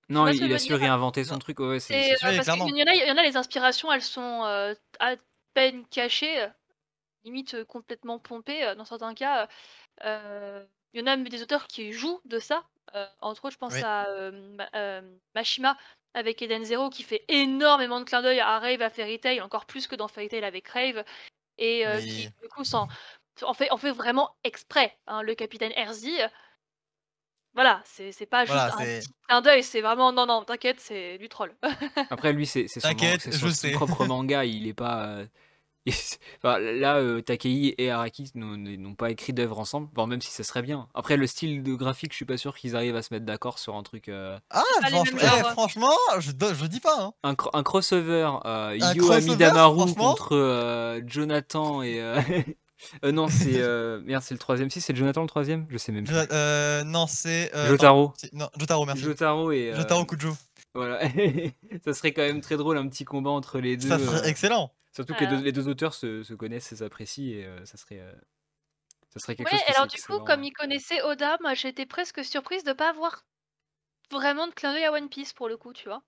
Non, 0.08 0.28
il, 0.28 0.52
a 0.52 0.58
su 0.58 0.68
dire 0.68 0.78
réinventer 0.78 1.24
son 1.24 1.32
Non. 1.34 1.38
truc. 1.40 1.58
Ouais, 1.58 1.80
c'est- 1.80 1.94
euh, 2.12 2.16
sûr. 2.16 2.28
Oui, 2.28 2.34
parce 2.36 2.44
clairement. 2.46 2.66
qu'il 2.66 2.76
y 2.76 2.82
en 2.82 2.86
a, 2.86 2.94
il 2.94 3.08
y 3.08 3.10
en 3.10 3.16
a 3.16 3.22
les 3.22 3.36
inspirations, 3.36 3.90
elles 3.92 4.02
sont 4.02 4.44
euh, 4.44 4.74
à 5.00 5.14
peine 5.54 5.84
cachées. 5.88 6.46
limite 7.24 7.54
euh, 7.54 7.64
complètement 7.64 8.18
pompé. 8.20 8.62
euh, 8.62 8.74
Dans 8.76 8.84
certains 8.84 9.14
cas, 9.14 9.48
euh, 10.04 10.64
il 10.92 11.00
y 11.00 11.02
en 11.02 11.06
a 11.08 11.16
même 11.16 11.28
des 11.28 11.42
auteurs 11.42 11.66
qui 11.66 11.92
jouent 11.92 12.20
de 12.24 12.38
ça. 12.38 12.62
Euh, 12.94 13.04
entre 13.20 13.46
autres, 13.46 13.54
je 13.54 13.58
pense 13.58 13.72
Oui. 13.74 13.82
à 13.82 14.06
euh, 14.06 14.30
Ma- 14.54 14.68
euh, 14.76 15.02
Mashima 15.34 15.76
avec 16.16 16.42
Eden 16.42 16.64
Zero 16.64 16.90
qui 16.90 17.04
fait 17.04 17.24
énormément 17.28 18.00
de 18.00 18.04
clins 18.06 18.22
d'œil 18.22 18.40
à 18.40 18.58
Rave, 18.60 18.82
à 18.82 18.90
Fairy 18.90 19.20
Tail, 19.20 19.40
encore 19.42 19.66
plus 19.66 19.86
que 19.88 19.96
dans 19.96 20.08
Fairy 20.08 20.28
Tail 20.30 20.44
avec 20.44 20.68
Rave, 20.68 21.04
et 21.58 21.86
euh, 21.86 22.02
qui 22.02 22.28
du 22.42 22.48
coup 22.50 22.64
s'en 22.64 22.88
en 23.42 23.54
fait, 23.54 23.70
en 23.72 23.78
fait 23.78 23.92
vraiment 23.92 24.36
exprès. 24.44 24.98
hein, 25.08 25.22
le 25.22 25.34
capitaine 25.36 25.72
Erzi, 25.76 26.18
voilà, 27.54 27.80
c'est 27.84 28.12
c'est 28.12 28.26
pas 28.26 28.44
Voilà, 28.44 28.64
juste 28.64 28.70
un 28.80 28.86
petit 28.86 29.08
clin 29.28 29.40
d'œil, 29.40 29.62
c'est 29.62 29.80
vraiment 29.80 30.12
non 30.12 30.26
non, 30.26 30.44
t'inquiète, 30.44 30.80
c'est 30.80 31.18
du 31.18 31.28
troll. 31.28 31.56
Après, 32.10 32.32
lui, 32.32 32.46
c'est 32.46 32.68
c'est 32.68 32.80
son, 32.80 33.18
son- 33.18 33.52
son 33.52 33.70
propre 33.70 34.04
manga. 34.06 34.44
Il 34.44 34.66
est 34.66 34.74
pas. 34.74 35.22
enfin, 36.42 36.58
là, 36.58 36.96
euh, 36.96 37.20
Takei 37.20 37.74
et 37.78 37.90
Araki 37.90 38.30
n'ont 38.34 38.94
pas 38.94 39.10
écrit 39.10 39.32
d'œuvre 39.32 39.58
ensemble, 39.58 39.88
voire 39.94 40.06
même 40.06 40.20
si 40.20 40.30
ça 40.30 40.42
serait 40.44 40.62
bien. 40.62 40.88
Après, 40.94 41.16
le 41.16 41.26
style 41.26 41.62
de 41.62 41.74
graphique, 41.74 42.12
je 42.12 42.16
suis 42.16 42.24
pas 42.24 42.36
sûr 42.36 42.56
qu'ils 42.56 42.74
arrivent 42.76 42.96
à 42.96 43.02
se 43.02 43.12
mettre 43.14 43.26
d'accord 43.26 43.58
sur 43.58 43.76
un 43.76 43.82
truc. 43.82 44.08
euh, 44.08 44.38
Ah, 44.50 44.62
franchement, 44.88 45.18
eh, 45.22 45.42
franchement, 45.52 45.92
je, 46.18 46.30
dis 46.66 46.80
pas. 46.80 46.96
Hein. 47.00 47.12
un, 47.22 47.34
cro- 47.34 47.50
un 47.52 47.62
crossover 47.62 48.30
euh, 48.44 48.68
Un 48.80 48.94
Yo 48.94 49.04
crossover, 49.04 49.16
Amidamaru 49.32 49.94
contre 49.94 50.36
euh, 50.36 51.00
Jonathan 51.06 51.82
et. 51.82 52.00
euh, 52.00 52.20
euh, 53.04 53.12
non, 53.12 53.28
c'est. 53.28 53.60
euh, 53.60 54.00
Merde, 54.04 54.22
c'est 54.24 54.34
le 54.34 54.38
troisième. 54.38 54.70
Si, 54.70 54.80
c'est 54.80 54.94
Jonathan 54.96 55.22
le 55.22 55.28
troisième? 55.28 55.66
Je 55.70 55.78
sais 55.78 55.92
même 55.92 56.04
plus. 56.04 56.14
Euh, 56.32 56.82
non, 56.84 57.06
c'est. 57.06 57.54
euh, 57.54 57.68
Jotaro. 57.68 58.12
Non, 58.32 58.48
Jotaro, 58.58 58.84
merci. 58.86 59.02
Jotaro 59.02 59.52
et. 59.52 59.72
euh, 59.72 59.76
Jotaro 59.76 60.04
Kujo. 60.04 60.36
Voilà. 60.74 61.00
ça 61.84 61.94
serait 61.94 62.12
quand 62.12 62.22
même 62.22 62.40
très 62.42 62.56
drôle, 62.58 62.76
un 62.76 62.86
petit 62.88 63.04
combat 63.04 63.30
entre 63.30 63.60
les 63.60 63.76
deux. 63.78 63.88
Ça 63.88 63.98
serait 63.98 64.18
euh, 64.26 64.28
excellent. 64.30 64.70
Surtout 64.96 65.14
que 65.14 65.20
les 65.24 65.26
deux, 65.28 65.42
les 65.42 65.52
deux 65.52 65.68
auteurs 65.68 65.94
se, 65.94 66.22
se 66.24 66.34
connaissent 66.34 66.72
et 66.72 66.76
s'apprécient 66.76 67.26
et 67.38 67.44
euh, 67.46 67.64
ça 67.66 67.76
serait. 67.76 68.00
euh, 68.00 68.12
ça 69.10 69.20
serait 69.20 69.36
quelque 69.36 69.48
Ouais, 69.50 69.58
chose 69.58 69.62
alors 69.74 69.86
du 69.86 70.00
coup, 70.02 70.20
comme 70.20 70.42
ils 70.44 70.52
connaissaient 70.52 71.02
Oda, 71.02 71.38
moi 71.40 71.54
j'étais 71.54 71.86
presque 71.86 72.24
surprise 72.24 72.64
de 72.64 72.72
pas 72.72 72.90
avoir 72.90 73.24
vraiment 74.10 74.46
de 74.48 74.54
clin 74.54 74.72
d'œil 74.72 74.84
à 74.84 74.92
One 74.92 75.08
Piece 75.08 75.32
pour 75.32 75.48
le 75.48 75.56
coup, 75.56 75.72
tu 75.72 75.88
vois. 75.88 76.02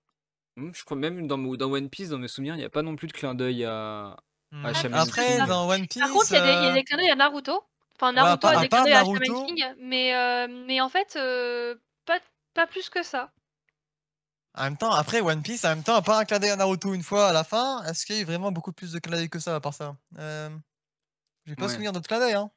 Hmm, 0.57 0.71
Je 0.73 0.83
crois 0.83 0.97
même 0.97 1.27
dans, 1.27 1.39
One 1.39 1.89
Piece, 1.89 2.09
dans 2.09 2.17
mes 2.17 2.27
souvenirs, 2.27 2.55
il 2.55 2.57
n'y 2.59 2.63
a 2.63 2.69
pas 2.69 2.81
non 2.81 2.95
plus 2.95 3.07
de 3.07 3.13
clin 3.13 3.33
d'œil 3.35 3.63
à. 3.65 4.17
Hmm. 4.51 4.65
Ah, 4.65 4.73
Shaman 4.73 4.99
Après, 4.99 5.37
King. 5.37 5.47
dans 5.47 5.69
One 5.69 5.87
Piece. 5.87 6.01
Par 6.01 6.11
contre, 6.11 6.31
il 6.31 6.33
y, 6.33 6.37
a 6.37 6.41
des- 6.41 6.47
y 6.65 6.67
a 6.67 6.71
euh, 6.71 6.73
des 6.73 6.83
clins 6.83 6.97
d'œil 6.97 7.09
à 7.11 7.15
Naruto. 7.15 7.63
Enfin, 7.95 8.09
à 8.09 8.11
Naruto 8.13 8.37
part- 8.37 8.51
a 8.51 8.57
à 8.57 8.61
des 8.61 8.69
part 8.69 8.83
clins 8.83 8.91
d'œil 8.91 8.93
à 8.93 9.05
Shaman 9.05 9.33
King, 9.33 9.63
mais, 9.79 10.15
euh, 10.15 10.47
mais 10.67 10.81
en 10.81 10.89
fait, 10.89 11.15
euh, 11.15 11.75
pas, 12.05 12.19
pas 12.53 12.67
plus 12.67 12.89
que 12.89 13.03
ça. 13.03 13.31
En 14.55 14.63
même 14.63 14.77
temps, 14.77 14.91
après 14.91 15.21
One 15.21 15.41
Piece, 15.43 15.63
en 15.65 15.69
même 15.69 15.83
temps, 15.83 15.95
à 15.95 16.01
part 16.01 16.17
un 16.17 16.25
clin 16.25 16.39
d'œil 16.39 16.49
à 16.49 16.55
Naruto 16.55 16.93
une 16.93 17.03
fois 17.03 17.27
à 17.29 17.33
la 17.33 17.43
fin, 17.43 17.83
est-ce 17.83 18.05
qu'il 18.05 18.15
y 18.15 18.19
a 18.19 18.21
eu 18.21 18.25
vraiment 18.25 18.51
beaucoup 18.51 18.71
plus 18.73 18.91
de 18.91 18.99
clin 18.99 19.15
d'œil 19.15 19.29
que 19.29 19.39
ça 19.39 19.55
à 19.55 19.59
part 19.59 19.73
ça? 19.73 19.95
Euh... 20.17 20.49
J'ai 21.45 21.55
pas 21.55 21.65
Ouais. 21.65 21.69
souvenir 21.71 21.91
d'autres 21.93 22.09
d'œil, 22.19 22.33
hein. 22.33 22.51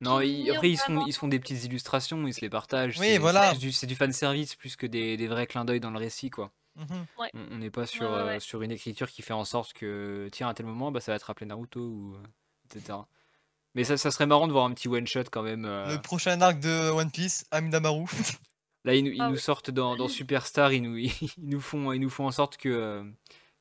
Non, 0.00 0.20
ils- 0.20 0.36
souvenir 0.38 0.54
après 0.56 0.70
ils 0.70 0.78
se, 0.78 0.84
font, 0.84 1.06
ils 1.06 1.12
se 1.12 1.18
font 1.18 1.28
des 1.28 1.38
petites 1.38 1.62
illustrations, 1.64 2.26
ils 2.26 2.32
se 2.34 2.40
les 2.40 2.48
partagent. 2.50 2.98
Oui, 2.98 3.06
c'est- 3.06 3.18
voilà. 3.18 3.52
C'est 3.52 3.58
du, 3.58 3.86
du 3.86 3.96
fan 3.96 4.12
service 4.12 4.54
plus 4.54 4.76
que 4.76 4.86
des, 4.86 5.16
des 5.16 5.28
vrais 5.28 5.46
clins 5.46 5.64
d'œil 5.66 5.80
dans 5.80 5.90
le 5.90 5.98
récit, 5.98 6.30
quoi. 6.30 6.50
Mhm. 6.76 7.06
On 7.18 7.28
on 7.52 7.58
n'est 7.58 7.70
pas 7.70 7.86
sur, 7.86 8.10
ouais, 8.10 8.16
euh, 8.18 8.26
ouais. 8.26 8.40
sur 8.40 8.62
une 8.62 8.70
écriture 8.70 9.10
qui 9.10 9.20
fait 9.22 9.32
en 9.34 9.44
sorte 9.44 9.72
que, 9.74 10.28
tiens, 10.32 10.48
à 10.48 10.54
tel 10.54 10.64
moment, 10.66 10.90
bah, 10.90 11.00
ça 11.00 11.12
va 11.12 11.18
te 11.18 11.24
rappeler 11.26 11.46
Naruto, 11.46 11.80
ou, 11.80 12.16
etc. 12.64 12.98
Mais 13.74 13.84
ça, 13.84 13.96
ça 13.96 14.10
serait 14.10 14.26
marrant 14.26 14.46
de 14.48 14.52
voir 14.52 14.64
un 14.64 14.72
petit 14.72 14.88
one-shot 14.88 15.24
quand 15.30 15.42
même. 15.42 15.64
euh, 15.66 15.94
Le 15.94 16.00
prochain 16.00 16.40
arc 16.40 16.58
de 16.60 16.90
One 16.90 17.10
Piece, 17.10 17.44
Amidamaru. 17.50 18.04
Là, 18.84 18.94
ils, 18.94 19.04
nous- 19.04 19.10
ils 19.12 19.20
Ah 19.20 19.28
nous 19.28 19.34
oui. 19.34 19.40
sortent 19.40 19.70
dans, 19.70 19.94
dans 19.96 20.08
Superstar, 20.08 20.72
ils 20.72 20.82
nous, 20.82 20.96
ils, 20.98 21.12
nous 21.38 21.60
font, 21.60 21.92
ils 21.92 22.00
nous 22.00 22.10
font 22.10 22.26
en 22.26 22.30
sorte 22.30 22.56
que, 22.56 22.68
euh, 22.68 23.04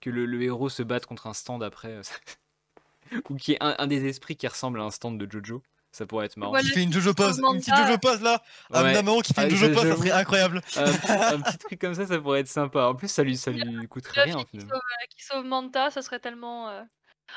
que 0.01 0.09
le, 0.09 0.25
le 0.25 0.41
héros 0.41 0.69
se 0.69 0.81
batte 0.83 1.05
contre 1.05 1.27
un 1.27 1.33
stand 1.33 1.61
après. 1.63 1.89
euh, 1.89 2.01
Ou 3.29 3.35
qu'il 3.35 3.53
y 3.53 3.55
ait 3.55 3.63
un, 3.63 3.75
un 3.79 3.87
des 3.87 4.05
esprits 4.05 4.35
qui 4.35 4.47
ressemble 4.47 4.79
à 4.79 4.83
un 4.83 4.91
stand 4.91 5.17
de 5.19 5.29
Jojo. 5.31 5.63
Ça 5.91 6.05
pourrait 6.05 6.27
être 6.27 6.37
marrant. 6.37 6.51
Voilà. 6.51 6.63
qui 6.67 6.71
fait 6.71 6.83
une 6.83 6.93
Jojo 6.93 7.15
pose. 7.15 7.39
Une 7.39 7.59
petite. 7.59 7.75
Jojo 7.75 7.97
pose 7.97 8.21
là. 8.21 8.43
Ouais. 8.69 8.77
Amidamaru 8.77 9.23
qui 9.23 9.33
fait 9.33 9.41
Ah, 9.41 9.45
une 9.45 9.55
Jojo 9.55 9.67
je- 9.69 9.73
pose, 9.73 9.89
ça 9.89 9.95
serait 9.97 10.11
incroyable. 10.11 10.57
un, 10.77 10.83
petit, 10.91 11.11
un 11.11 11.41
petit 11.41 11.57
truc 11.57 11.81
comme 11.81 11.95
ça, 11.95 12.05
ça 12.05 12.19
pourrait 12.19 12.41
être 12.41 12.47
sympa. 12.47 12.83
En 12.85 12.93
plus, 12.93 13.07
ça 13.07 13.23
lui, 13.23 13.35
ça 13.35 13.49
lui 13.49 13.87
coûterait 13.87 14.25
rien. 14.25 14.35
Qui 14.37 14.45
finalement. 14.51 14.69
sauve, 14.73 14.81
euh, 14.81 15.05
qui 15.09 15.23
sauve 15.25 15.45
Manta, 15.45 15.89
ça 15.89 16.03
serait 16.03 16.19
tellement. 16.19 16.69
euh, 16.69 16.83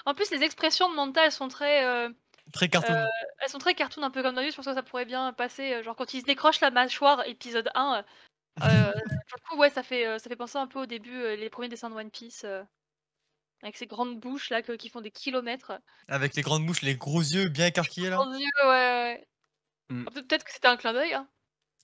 En 0.05 0.13
plus, 0.15 0.31
les 0.31 0.43
expressions 0.43 0.91
de 0.91 0.95
Manta, 0.95 1.25
elles 1.25 1.33
sont 1.33 1.49
très. 1.49 1.87
euh, 1.87 2.11
Très 2.53 2.69
cartoon. 2.69 2.95
Euh, 2.95 3.07
elles 3.41 3.49
sont 3.49 3.59
très 3.59 3.75
cartoon, 3.75 4.03
un 4.03 4.11
peu 4.11 4.23
comme 4.23 4.35
dans 4.35 4.43
je 4.43 4.55
pense 4.55 4.65
que 4.67 4.75
ça 4.75 4.83
pourrait 4.83 5.05
bien 5.05 5.33
passer. 5.33 5.75
euh, 5.75 5.83
Genre 5.83 5.97
quand 5.97 6.13
il 6.15 6.21
se 6.21 6.27
décroche 6.27 6.61
la 6.61 6.71
mâchoire, 6.71 7.27
épisode 7.27 7.71
1. 7.75 7.95
Euh, 7.97 8.03
euh, 8.91 8.93
pour 8.93 9.39
le 9.39 9.49
coup, 9.49 9.57
ouais, 9.59 9.71
ça 9.71 9.83
fait, 9.83 10.19
ça 10.19 10.29
fait 10.29 10.37
penser 10.37 10.59
un 10.59 10.67
peu 10.67 10.81
au 10.81 10.87
début, 10.87 11.37
les 11.37 11.51
premiers 11.51 11.69
dessins 11.69 11.89
de 11.91 11.95
One 11.95 12.11
Piece. 12.11 12.43
euh, 12.45 12.63
avec 13.63 13.77
ces 13.77 13.87
grandes 13.87 14.19
bouches 14.19 14.51
là 14.51 14.61
que- 14.61 14.73
qui 14.73 14.89
font 14.89 15.01
des 15.01 15.13
kilomètres. 15.13 15.73
Avec 16.09 16.35
les 16.35 16.43
grandes 16.43 16.67
bouches, 16.67 16.83
les 16.83 16.97
gros 16.97 17.21
yeux 17.21 17.49
bien 17.49 17.67
écarquillés 17.67 18.11
là. 18.11 18.17
Grands 18.17 18.35
yeux, 18.37 18.49
ouais, 18.65 18.69
ouais. 18.69 19.29
Mm. 19.89 20.05
Peut- 20.07 20.23
Peut-être 20.27 20.45
que 20.45 20.51
c'était 20.53 20.67
un 20.69 20.77
clin 20.77 20.93
d'œil. 20.93 21.15
Hein. 21.15 21.29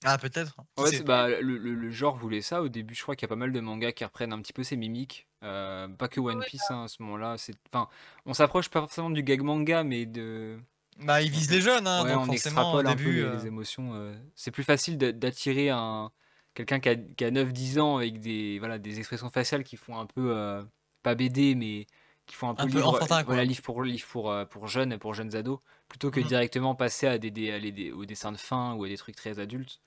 Ah, 0.05 0.17
peut-être. 0.17 0.55
Ouais, 0.77 0.91
c'est- 0.91 1.03
bah, 1.03 1.27
le, 1.29 1.57
le- 1.57 1.73
le 1.73 1.89
genre 1.91 2.15
voulait 2.15 2.41
ça. 2.41 2.61
Au 2.61 2.69
début, 2.69 2.95
je 2.95 3.01
crois 3.03 3.15
qu'il 3.15 3.23
y 3.23 3.27
a 3.27 3.29
pas 3.29 3.35
mal 3.35 3.51
de 3.51 3.59
mangas 3.59 3.91
qui 3.91 4.05
reprennent 4.05 4.31
un 4.31 4.41
petit 4.41 4.53
peu 4.53 4.63
ces 4.63 4.77
mimiques. 4.77 5.27
Euh, 5.43 5.87
pas 5.89 6.07
que 6.07 6.19
One 6.21 6.37
Ouais, 6.39 6.45
Piece 6.45 6.69
hein, 6.71 6.83
à 6.85 6.87
ce 6.87 7.01
moment-là. 7.03 7.37
c'est- 7.37 7.53
Enfin, 7.71 7.89
on 8.25 8.33
s'approche 8.33 8.69
pas 8.69 8.79
forcément 8.81 9.09
du 9.09 9.23
gag 9.23 9.41
manga, 9.41 9.83
mais 9.83 10.05
de. 10.05 10.57
Bah, 10.99 11.21
ils 11.21 11.29
visent 11.29 11.51
les 11.51 11.61
jeunes, 11.61 11.87
hein, 11.87 12.03
ouais, 12.03 12.13
donc 12.13 12.23
on 12.23 12.25
forcément 12.27 12.73
au 12.73 12.79
extrapole 12.81 12.87
un 12.87 12.95
peu 12.95 13.03
début. 13.03 13.15
les, 13.15 13.21
euh, 13.23 13.35
les 13.37 13.47
émotions. 13.47 13.93
euh, 13.93 14.13
C'est 14.35 14.51
plus 14.51 14.63
facile 14.63 14.97
d'a- 14.97 15.11
d'attirer 15.11 15.69
un 15.69 16.11
quelqu'un 16.53 16.79
qui 16.79 16.89
a, 16.89 16.95
qui 16.95 17.23
a 17.25 17.31
9-10 17.31 17.79
ans 17.79 17.97
avec 17.97 18.19
des, 18.19 18.59
voilà, 18.59 18.79
des 18.79 18.99
expressions 18.99 19.29
faciales 19.29 19.63
qui 19.63 19.77
font 19.77 19.97
un 19.99 20.05
peu. 20.05 20.31
euh, 20.35 20.63
pas 21.03 21.15
BD, 21.15 21.55
mais 21.55 21.87
qui 22.25 22.35
font 22.35 22.49
un 22.49 22.55
peu, 22.55 22.63
Un 22.63 22.67
peu 22.67 22.73
livre, 22.73 22.89
enfantin, 22.89 23.23
voilà, 23.23 23.41
quoi. 23.41 23.45
livre 23.45 23.61
pour, 23.61 23.83
livre 23.83 24.05
pour, 24.07 24.31
euh, 24.31 24.43
pour 24.45 24.67
jeunes 24.67 24.91
et 24.91 24.97
pour 24.97 25.13
jeunes 25.13 25.35
ados, 25.35 25.59
plutôt 25.87 26.11
que 26.11 26.19
Mhm. 26.19 26.27
directement 26.27 26.75
passer 26.75 27.07
à 27.07 27.17
des, 27.17 27.31
des, 27.31 27.51
à 27.51 27.57
les- 27.59 27.71
des- 27.71 27.91
aux 27.93 28.05
dessins 28.05 28.31
de 28.33 28.37
fin 28.37 28.73
ou 28.75 28.83
à 28.83 28.89
des 28.89 28.97
trucs 28.97 29.15
très 29.15 29.39
adultes. 29.39 29.79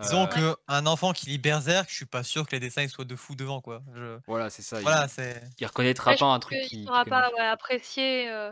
Disons 0.00 0.22
Euh, 0.24 0.26
que 0.26 0.56
un 0.68 0.86
enfant 0.86 1.12
qui 1.12 1.26
lit 1.26 1.36
Berserk, 1.38 1.88
je 1.90 1.94
suis 1.94 2.06
pas 2.06 2.22
sûr 2.22 2.46
que 2.46 2.52
les 2.52 2.60
dessins 2.60 2.82
ils 2.82 2.88
soient 2.88 3.04
de 3.04 3.14
fou 3.16 3.34
devant 3.34 3.60
quoi. 3.60 3.82
Je... 3.94 4.18
Voilà, 4.26 4.48
c'est 4.48 4.62
ça. 4.62 4.78
il- 4.80 4.84
Voilà, 4.84 5.06
il 5.58 5.66
reconnaîtra 5.66 6.12
Ouais, 6.12 6.16
pas 6.16 6.26
un 6.26 6.38
truc 6.38 6.58
qu'il 6.60 6.68
qui. 6.68 6.76
qui 6.78 6.84
saura 6.84 7.04
pas 7.04 7.30
ouais, 7.32 7.40
apprécier. 7.46 8.30
euh, 8.30 8.50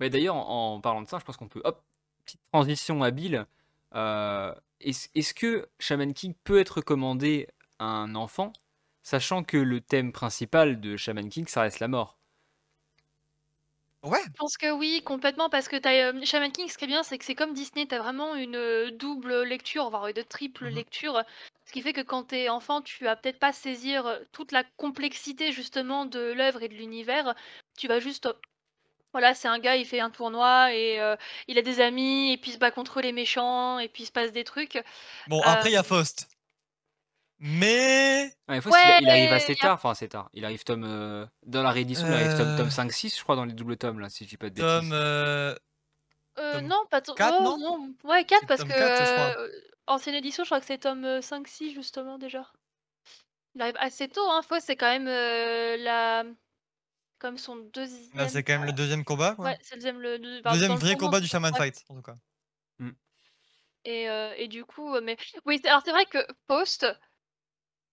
Mais 0.00 0.10
d'ailleurs, 0.10 0.36
en, 0.36 0.74
en 0.76 0.80
parlant 0.80 1.02
de 1.02 1.08
ça, 1.08 1.18
je 1.18 1.24
pense 1.24 1.36
qu'on 1.36 1.48
peut. 1.48 1.60
Hop, 1.64 1.82
petite 2.24 2.40
transition 2.52 3.02
habile. 3.02 3.46
Euh, 3.94 4.54
Est-ce 4.80 5.08
est-ce 5.14 5.34
que 5.34 5.68
Shaman 5.80 6.14
King 6.14 6.34
peut 6.44 6.60
être 6.60 6.76
recommandé 6.76 7.48
à 7.80 7.84
un 7.86 8.14
enfant, 8.14 8.52
sachant 9.02 9.42
que 9.42 9.56
le 9.56 9.80
thème 9.80 10.12
principal 10.12 10.80
de 10.80 10.96
Shaman 10.96 11.28
King, 11.28 11.46
ça 11.48 11.62
reste 11.62 11.80
la 11.80 11.88
mort? 11.88 12.17
Ouais, 14.02 14.24
Je 14.34 14.40
pense 14.40 14.56
que 14.56 14.70
oui, 14.70 15.02
complètement, 15.04 15.48
parce 15.50 15.68
que 15.68 15.76
t'as, 15.76 16.12
euh, 16.12 16.24
Shaman 16.24 16.52
King, 16.52 16.68
ce 16.68 16.78
qui 16.78 16.84
est 16.84 16.86
bien, 16.88 17.02
c'est 17.02 17.18
que 17.18 17.24
c'est 17.24 17.34
comme 17.34 17.54
Disney, 17.54 17.86
t'as 17.86 17.98
vraiment 17.98 18.34
une 18.34 18.56
euh, 18.56 18.90
double 18.90 19.42
lecture, 19.42 19.90
voire 19.90 20.06
une 20.06 20.22
triple 20.24 20.66
Mhm. 20.66 20.68
lecture, 20.68 21.22
ce 21.66 21.72
qui 21.72 21.82
fait 21.82 21.92
que 21.92 22.00
quand 22.02 22.24
t'es 22.24 22.48
enfant, 22.48 22.80
tu 22.82 23.04
vas 23.04 23.16
peut-être 23.16 23.38
pas 23.38 23.52
saisir 23.52 24.06
euh, 24.06 24.20
toute 24.32 24.52
la 24.52 24.64
complexité 24.76 25.50
justement 25.52 26.06
de 26.06 26.20
l'œuvre 26.20 26.62
et 26.62 26.68
de 26.68 26.74
l'univers, 26.74 27.34
tu 27.76 27.88
vas 27.88 27.98
juste... 28.00 28.26
euh, 28.26 28.32
Voilà, 29.12 29.34
c'est 29.34 29.48
un 29.48 29.58
gars, 29.60 29.76
il 29.76 29.86
fait 29.86 30.00
un 30.00 30.10
tournoi 30.10 30.74
et 30.74 31.00
euh, 31.00 31.16
il 31.48 31.58
a 31.58 31.62
des 31.62 31.80
amis, 31.80 32.32
et 32.32 32.38
puis 32.38 32.50
il 32.52 32.54
se 32.54 32.58
bat 32.60 32.70
contre 32.72 33.00
les 33.02 33.12
méchants, 33.12 33.78
et 33.80 33.88
puis 33.88 34.04
il 34.04 34.06
se 34.06 34.12
passe 34.12 34.32
des 34.32 34.44
trucs. 34.44 34.78
bon 35.26 35.42
après 35.44 35.70
il 35.70 35.74
y 35.74 35.76
a 35.76 35.82
Faust. 35.84 36.28
Mais. 37.40 38.32
Ouais, 38.48 38.56
il 38.56 38.62
faut 38.62 38.70
qu'il 38.70 38.78
a- 38.78 39.00
il 39.00 39.08
arrive 39.08 39.30
Ouais, 39.30 39.36
assez 39.36 39.54
tard, 39.54 39.74
enfin 39.74 39.90
assez 39.90 40.08
tard. 40.08 40.28
Il 40.32 40.44
arrive 40.44 40.64
tome. 40.64 40.84
euh, 40.84 41.24
dans 41.46 41.62
la 41.62 41.70
réédition, 41.70 42.06
il 42.06 42.12
arrive 42.12 42.36
tome, 42.36 42.56
tome 42.56 42.66
Euh, 42.66 42.70
5-6, 42.70 43.16
je 43.16 43.22
crois, 43.22 43.36
dans 43.36 43.44
les 43.44 43.52
doubles 43.52 43.76
tomes, 43.76 44.00
là, 44.00 44.08
si 44.08 44.24
je 44.24 44.30
dis 44.30 44.36
pas 44.36 44.50
de 44.50 44.60
Tom. 44.60 44.80
bêtises. 44.80 44.90
euh, 44.92 45.54
Euh, 46.38 46.52
Tome 46.52 46.66
non, 46.68 46.84
pas... 46.90 47.00
to- 47.00 47.14
quatre, 47.14 47.36
oh, 47.40 47.58
non 47.58 47.94
Ouais, 48.04 48.24
4 48.24 48.40
C'est 48.42 48.46
parce 48.46 48.60
tome 48.60 48.68
que... 48.68 48.78
4, 48.78 49.06
je 49.06 49.12
crois. 49.12 49.42
euh, 49.42 49.50
ancienne 49.88 50.14
édition, 50.14 50.44
je 50.44 50.48
crois 50.48 50.60
que 50.60 50.66
c'est 50.66 50.78
tome 50.78 51.20
5-6 51.20 51.72
justement 51.74 52.16
déjà. 52.18 52.50
Il 53.54 53.62
arrive 53.62 53.76
assez 53.80 54.08
tôt, 54.08 54.28
hein. 54.30 54.42
Faut, 54.42 54.60
c'est 54.60 54.76
quand 54.76 54.86
même 54.90 55.08
euh, 55.08 55.76
la... 55.78 56.24
Comme 57.18 57.38
son 57.38 57.56
deuxième... 57.56 58.10
Bah, 58.14 58.28
c'est 58.28 58.44
quand 58.44 58.52
même 58.52 58.66
le 58.66 58.72
deuxième 58.72 59.04
combat 59.04 59.34
quoi. 59.34 59.46
Ouais, 59.46 59.58
c'est 59.62 59.74
le 59.74 59.80
deuxième, 59.80 60.00
le, 60.00 60.18
Deuxième 60.18 60.74
vrai 60.76 60.92
tournoi, 60.92 60.96
combat 61.08 61.20
du 61.20 61.26
Shaman 61.26 61.52
ouais. 61.52 61.58
Fight 61.58 61.84
en 61.88 61.96
tout 61.96 62.02
cas. 62.02 62.16
Et, 63.84 64.08
euh, 64.08 64.32
et 64.36 64.48
du 64.48 64.64
coup, 64.64 64.94
euh, 64.94 65.00
mais 65.02 65.16
oui, 65.46 65.60
alors 65.64 65.82
c'est 65.84 65.92
vrai 65.92 66.04
que 66.06 66.18
Faust, 66.46 66.86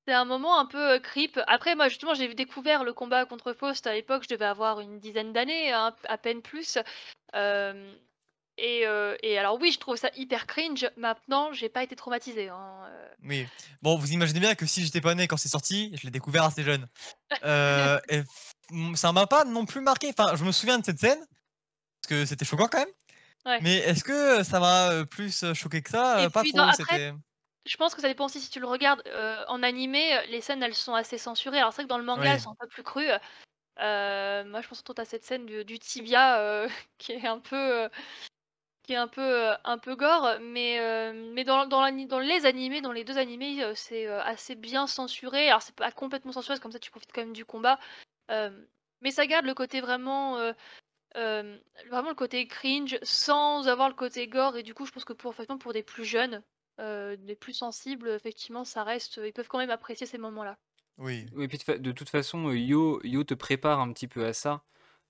c'est 0.08 0.14
un 0.14 0.26
moment 0.26 0.60
un 0.60 0.66
peu 0.66 0.94
euh, 0.94 1.00
creep. 1.00 1.40
Après, 1.48 1.76
moi 1.76 1.90
justement, 1.90 2.14
j'ai 2.14 2.34
découvert 2.34 2.84
le 2.84 2.94
combat 2.94 3.26
contre 3.26 3.54
Faust 3.54 3.88
à 3.88 3.94
l'époque, 3.94 4.24
je 4.24 4.34
devais 4.34 4.46
avoir 4.46 4.80
une 4.80 5.00
dizaine 5.00 5.34
d'années, 5.34 5.72
hein, 5.72 5.96
à 6.08 6.18
peine 6.18 6.42
plus. 6.42 6.78
Euh, 7.36 7.94
et, 8.58 8.88
euh, 8.88 9.18
et 9.22 9.38
alors 9.38 9.60
oui, 9.60 9.72
je 9.72 9.80
trouve 9.80 9.98
ça 9.98 10.10
hyper 10.16 10.48
cringe. 10.48 10.90
Maintenant, 10.96 11.52
j'ai 11.52 11.68
pas 11.68 11.84
été 11.84 11.96
traumatisée. 11.96 12.48
hein, 12.50 12.84
euh. 12.88 13.08
Oui. 13.24 13.46
Bon, 13.82 13.98
vous 13.98 14.14
imaginez 14.14 14.40
bien 14.40 14.56
que 14.56 14.66
si 14.66 14.84
j'étais 14.84 15.02
pas 15.02 15.14
né 15.14 15.28
quand 15.28 15.36
c'est 15.38 15.50
sorti, 15.50 15.92
je 15.98 16.04
l'ai 16.04 16.12
découvert 16.12 16.44
assez 16.46 16.64
jeune. 16.64 16.88
Euh, 17.44 18.00
et 18.10 18.24
ça 18.96 19.12
m'a 19.12 19.28
pas 19.28 19.44
non 19.44 19.66
plus 19.66 19.82
marqué. 19.82 20.12
Enfin, 20.18 20.36
je 20.36 20.44
me 20.44 20.52
souviens 20.52 20.80
de 20.80 20.86
cette 20.86 21.00
scène 21.00 21.20
parce 21.20 22.10
que 22.10 22.26
c'était 22.26 22.46
choquant 22.46 22.68
quand 22.68 22.80
même. 22.80 22.88
Ouais. 23.46 23.60
Mais 23.62 23.76
est-ce 23.78 24.04
que 24.04 24.44
ça 24.44 24.60
m'a 24.60 25.06
plus 25.06 25.44
choqué 25.54 25.82
que 25.82 25.90
ça? 25.90 26.24
Et 26.24 26.30
Pas 26.30 26.42
puis, 26.42 26.52
trop. 26.54 26.62
après. 26.62 27.14
Je 27.66 27.78
pense 27.78 27.96
que 27.96 28.02
ça 28.02 28.08
dépend 28.08 28.26
aussi 28.26 28.40
si 28.40 28.50
tu 28.50 28.60
le 28.60 28.68
regardes 28.68 29.02
euh, 29.08 29.44
en 29.48 29.64
animé, 29.64 30.16
euh, 30.16 30.22
les 30.30 30.42
scènes 30.42 30.62
elles 30.62 30.76
sont 30.76 30.94
assez 30.94 31.18
censurées. 31.18 31.58
Alors 31.58 31.74
c'est 31.74 31.78
vrai 31.78 31.86
que 31.86 31.90
dans 31.90 31.98
le 31.98 32.04
manga 32.04 32.22
Oui. 32.22 32.30
elles 32.30 32.40
sont 32.40 32.52
un 32.52 32.56
peu 32.60 32.68
plus 32.68 32.84
crues, 32.84 33.10
Euh, 33.80 34.46
moi, 34.46 34.62
je 34.62 34.68
pense 34.70 34.80
surtout 34.80 35.02
à 35.02 35.06
cette 35.06 35.26
scène 35.26 35.46
du, 35.46 35.66
du 35.66 35.80
tibia 35.80 36.40
euh, 36.40 36.70
qui 37.00 37.14
est 37.14 37.28
un 37.28 37.40
peu, 37.40 37.90
qui 38.84 38.94
est 38.94 38.98
un 38.98 39.08
peu, 39.08 39.52
un 39.64 39.78
peu 39.80 39.96
gore, 39.96 40.38
mais, 40.42 40.80
mais 41.34 41.44
dans, 41.44 41.66
dans, 41.68 41.86
les 42.20 42.46
animés, 42.46 42.82
dans 42.82 42.92
les 42.92 43.04
deux 43.04 43.18
animés, 43.18 43.74
c'est 43.76 44.08
assez 44.08 44.56
bien 44.56 44.88
censuré. 44.88 45.50
Alors, 45.50 45.62
c'est 45.62 45.76
pas 45.76 45.92
complètement 45.92 46.32
censuré, 46.32 46.56
c'est 46.56 46.62
comme 46.62 46.72
ça 46.72 46.80
tu 46.80 46.92
profites 46.92 47.12
quand 47.14 47.22
même 47.22 47.34
du 47.34 47.46
combat. 47.46 47.80
Mais 48.30 49.12
ça 49.12 49.28
garde 49.28 49.46
le 49.46 49.54
côté 49.56 49.82
vraiment, 49.82 50.38
vraiment 51.16 52.10
le 52.10 52.16
côté 52.16 52.48
cringe 52.48 52.98
sans 53.04 53.68
avoir 53.68 53.90
le 53.90 53.96
côté 53.96 54.28
gore. 54.28 54.58
Et 54.58 54.64
du 54.64 54.74
coup, 54.74 54.86
je 54.86 54.92
pense 54.92 55.06
que 55.06 55.14
pour, 55.14 55.36
pour 55.60 55.74
des 55.74 55.84
plus 55.84 56.06
jeunes, 56.06 56.44
euh, 56.80 57.16
des 57.16 57.36
plus 57.36 57.54
sensibles, 57.54 58.10
effectivement, 58.10 58.66
ça 58.66 58.84
reste. 58.84 59.20
Ils 59.24 59.34
peuvent 59.34 59.48
quand 59.48 59.60
même 59.60 59.70
apprécier 59.70 60.08
ces 60.08 60.18
moments-là. 60.18 60.58
Oui. 60.98 61.26
Oui, 61.36 61.48
puis 61.48 61.60
de, 61.80 61.92
toute 61.92 62.10
façon, 62.10 62.50
euh, 62.50 62.58
Yo, 62.58 63.02
Yo 63.04 63.24
te 63.24 63.34
prépare 63.34 63.80
un 63.80 63.92
petit 63.92 64.08
peu 64.08 64.26
à 64.26 64.34
ça 64.34 64.64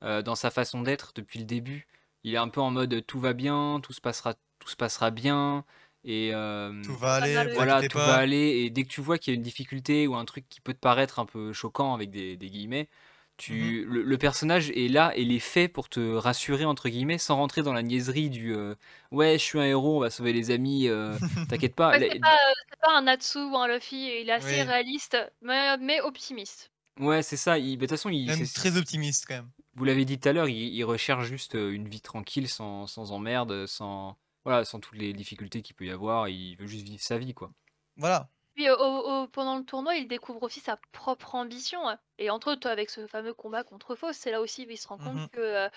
euh, 0.03 0.22
dans 0.22 0.36
sa 0.36 0.51
façon 0.51 0.82
d'être 0.82 1.13
depuis 1.16 1.39
le 1.39 1.45
début. 1.45 1.88
Il 2.24 2.34
est 2.34 2.38
un 2.38 2.49
peu 2.49 2.61
en 2.61 2.72
mode 2.72 2.93
euh, 2.93 3.01
tout 3.01 3.20
va 3.20 3.34
bien, 3.34 3.80
tout 3.82 3.93
se 3.93 4.01
passera, 4.01 4.34
tout 4.59 4.68
se 4.68 4.76
passera 4.76 5.11
bien. 5.11 5.63
Et 6.03 6.32
euh, 6.34 6.84
Tout 6.84 6.95
va 6.95 7.16
aller, 7.16 7.53
voilà, 7.55 7.82
tout 7.82 7.97
pas. 7.97 8.07
va 8.07 8.16
aller. 8.16 8.63
Et 8.63 8.70
dès 8.70 8.84
que 8.84 8.89
tu 8.89 9.01
vois 9.01 9.18
qu'il 9.18 9.34
y 9.34 9.36
a 9.36 9.38
une 9.38 9.43
difficulté 9.43 10.05
ou 10.05 10.16
un 10.16 10.26
truc 10.26 10.45
qui 10.49 10.61
peut 10.61 10.74
te 10.74 10.80
paraître 10.80 11.18
un 11.18 11.26
peu 11.26 11.51
choquant 11.51 11.95
avec 11.95 12.11
des, 12.11 12.38
des 12.38 12.49
guillemets, 12.49 12.89
tu, 13.38 13.86
le, 13.86 14.01
le 14.03 14.17
personnage 14.17 14.69
est 14.71 14.88
là 14.88 15.11
et 15.15 15.21
il 15.23 15.31
est 15.31 15.39
fait 15.39 15.67
pour 15.67 15.89
te 15.89 15.99
rassurer, 16.15 16.65
entre 16.65 16.89
guillemets, 16.89 17.17
sans 17.17 17.36
rentrer 17.36 17.63
dans 17.63 17.73
la 17.73 17.81
niaiserie 17.83 18.29
du 18.29 18.55
euh, 18.55 18.75
ouais, 19.11 19.33
je 19.38 19.43
suis 19.43 19.59
un 19.59 19.63
héros, 19.65 19.97
on 19.97 19.99
va 19.99 20.09
sauver 20.09 20.31
les 20.33 20.51
amis, 20.51 20.88
euh, 20.88 21.17
t'inquiète 21.49 21.75
pas. 21.75 21.91
Ouais, 21.91 21.99
c'est 22.11 22.19
pas, 22.19 22.33
euh, 22.33 22.53
c'est 22.69 22.79
pas 22.81 22.97
un 22.97 23.01
Natsu 23.01 23.38
ou 23.39 23.57
un 23.57 23.67
Luffy, 23.67 24.21
il 24.21 24.29
est 24.29 24.31
assez 24.31 24.61
Oui. 24.61 24.61
réaliste, 24.61 25.17
mais, 25.41 25.77
mais 25.77 26.01
optimiste. 26.01 26.71
Ouais, 26.99 27.21
c'est 27.23 27.38
ça. 27.38 27.57
il- 27.59 27.75
De 27.77 27.81
toute 27.81 27.89
façon, 27.89 28.09
il, 28.09 28.25
Même 28.27 28.45
c'est- 28.45 28.53
très 28.55 28.77
optimiste 28.77 29.25
quand 29.27 29.36
même. 29.36 29.49
vous 29.75 29.83
l'avez 29.83 30.05
dit 30.05 30.17
tout 30.17 30.29
à 30.29 30.33
l'heure, 30.33 30.47
il, 30.47 30.73
il 30.73 30.83
recherche 30.86 31.25
juste 31.27 31.55
une 31.55 31.89
vie 31.89 31.99
tranquille, 32.01 32.47
sans, 32.47 32.88
sans 32.88 33.11
emmerde, 33.11 33.65
sans, 33.65 34.17
voilà, 34.45 34.63
sans 34.63 34.79
toutes 34.79 34.97
les 34.97 35.11
difficultés 35.11 35.61
qu'il 35.61 35.75
peut 35.75 35.86
y 35.86 35.91
avoir. 35.91 36.29
Il 36.29 36.55
veut 36.55 36.67
juste 36.67 36.86
vivre 36.86 37.01
sa 37.03 37.17
vie, 37.17 37.33
quoi. 37.33 37.51
Voilà. 37.97 38.29
Puis 38.56 38.70
au- 38.70 38.76
au- 38.76 39.28
pendant 39.28 39.58
le 39.58 39.64
tournoi, 39.66 39.95
il 39.95 40.08
découvre 40.08 40.41
aussi 40.43 40.60
sa 40.62 40.78
propre 40.91 41.36
ambition. 41.36 41.88
hein. 41.89 41.99
Et 42.18 42.30
entre 42.30 42.51
autres, 42.53 42.68
avec 42.70 42.89
ce 42.89 43.06
fameux 43.08 43.34
combat 43.34 43.64
contre 43.64 43.95
Faust, 43.95 44.22
c'est 44.22 44.32
là 44.32 44.39
aussi 44.41 44.66
où 44.66 44.70
il 44.72 44.78
se 44.78 44.88
rend 44.88 44.97
compte 44.97 45.16
Mhm. 45.16 45.30
que, 45.30 45.39
euh, 45.39 45.70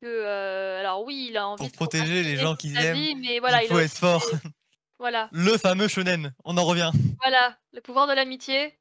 que 0.00 0.06
euh, 0.06 0.80
alors 0.80 1.04
oui, 1.04 1.26
il 1.30 1.36
a 1.36 1.48
envie 1.48 1.58
Pour 1.64 1.70
de 1.70 1.76
protéger 1.76 2.22
les 2.22 2.36
gens 2.36 2.52
toute 2.52 2.60
qu'il 2.60 2.74
sa 2.74 2.82
aime, 2.84 2.96
vie, 2.96 3.14
mais 3.16 3.38
voilà, 3.40 3.62
il 3.64 3.68
faut 3.68 3.76
a 3.76 3.82
être 3.82 3.90
aussi 3.90 3.98
fort. 3.98 4.22
Voilà, 4.98 5.28
Le 5.32 5.58
fameux 5.58 5.88
shonen, 5.88 6.32
on 6.44 6.56
en 6.56 6.64
revient. 6.64 6.92
voilà, 7.20 7.58
le 7.72 7.80
pouvoir 7.80 8.06
de 8.06 8.12
l'amitié. 8.12 8.78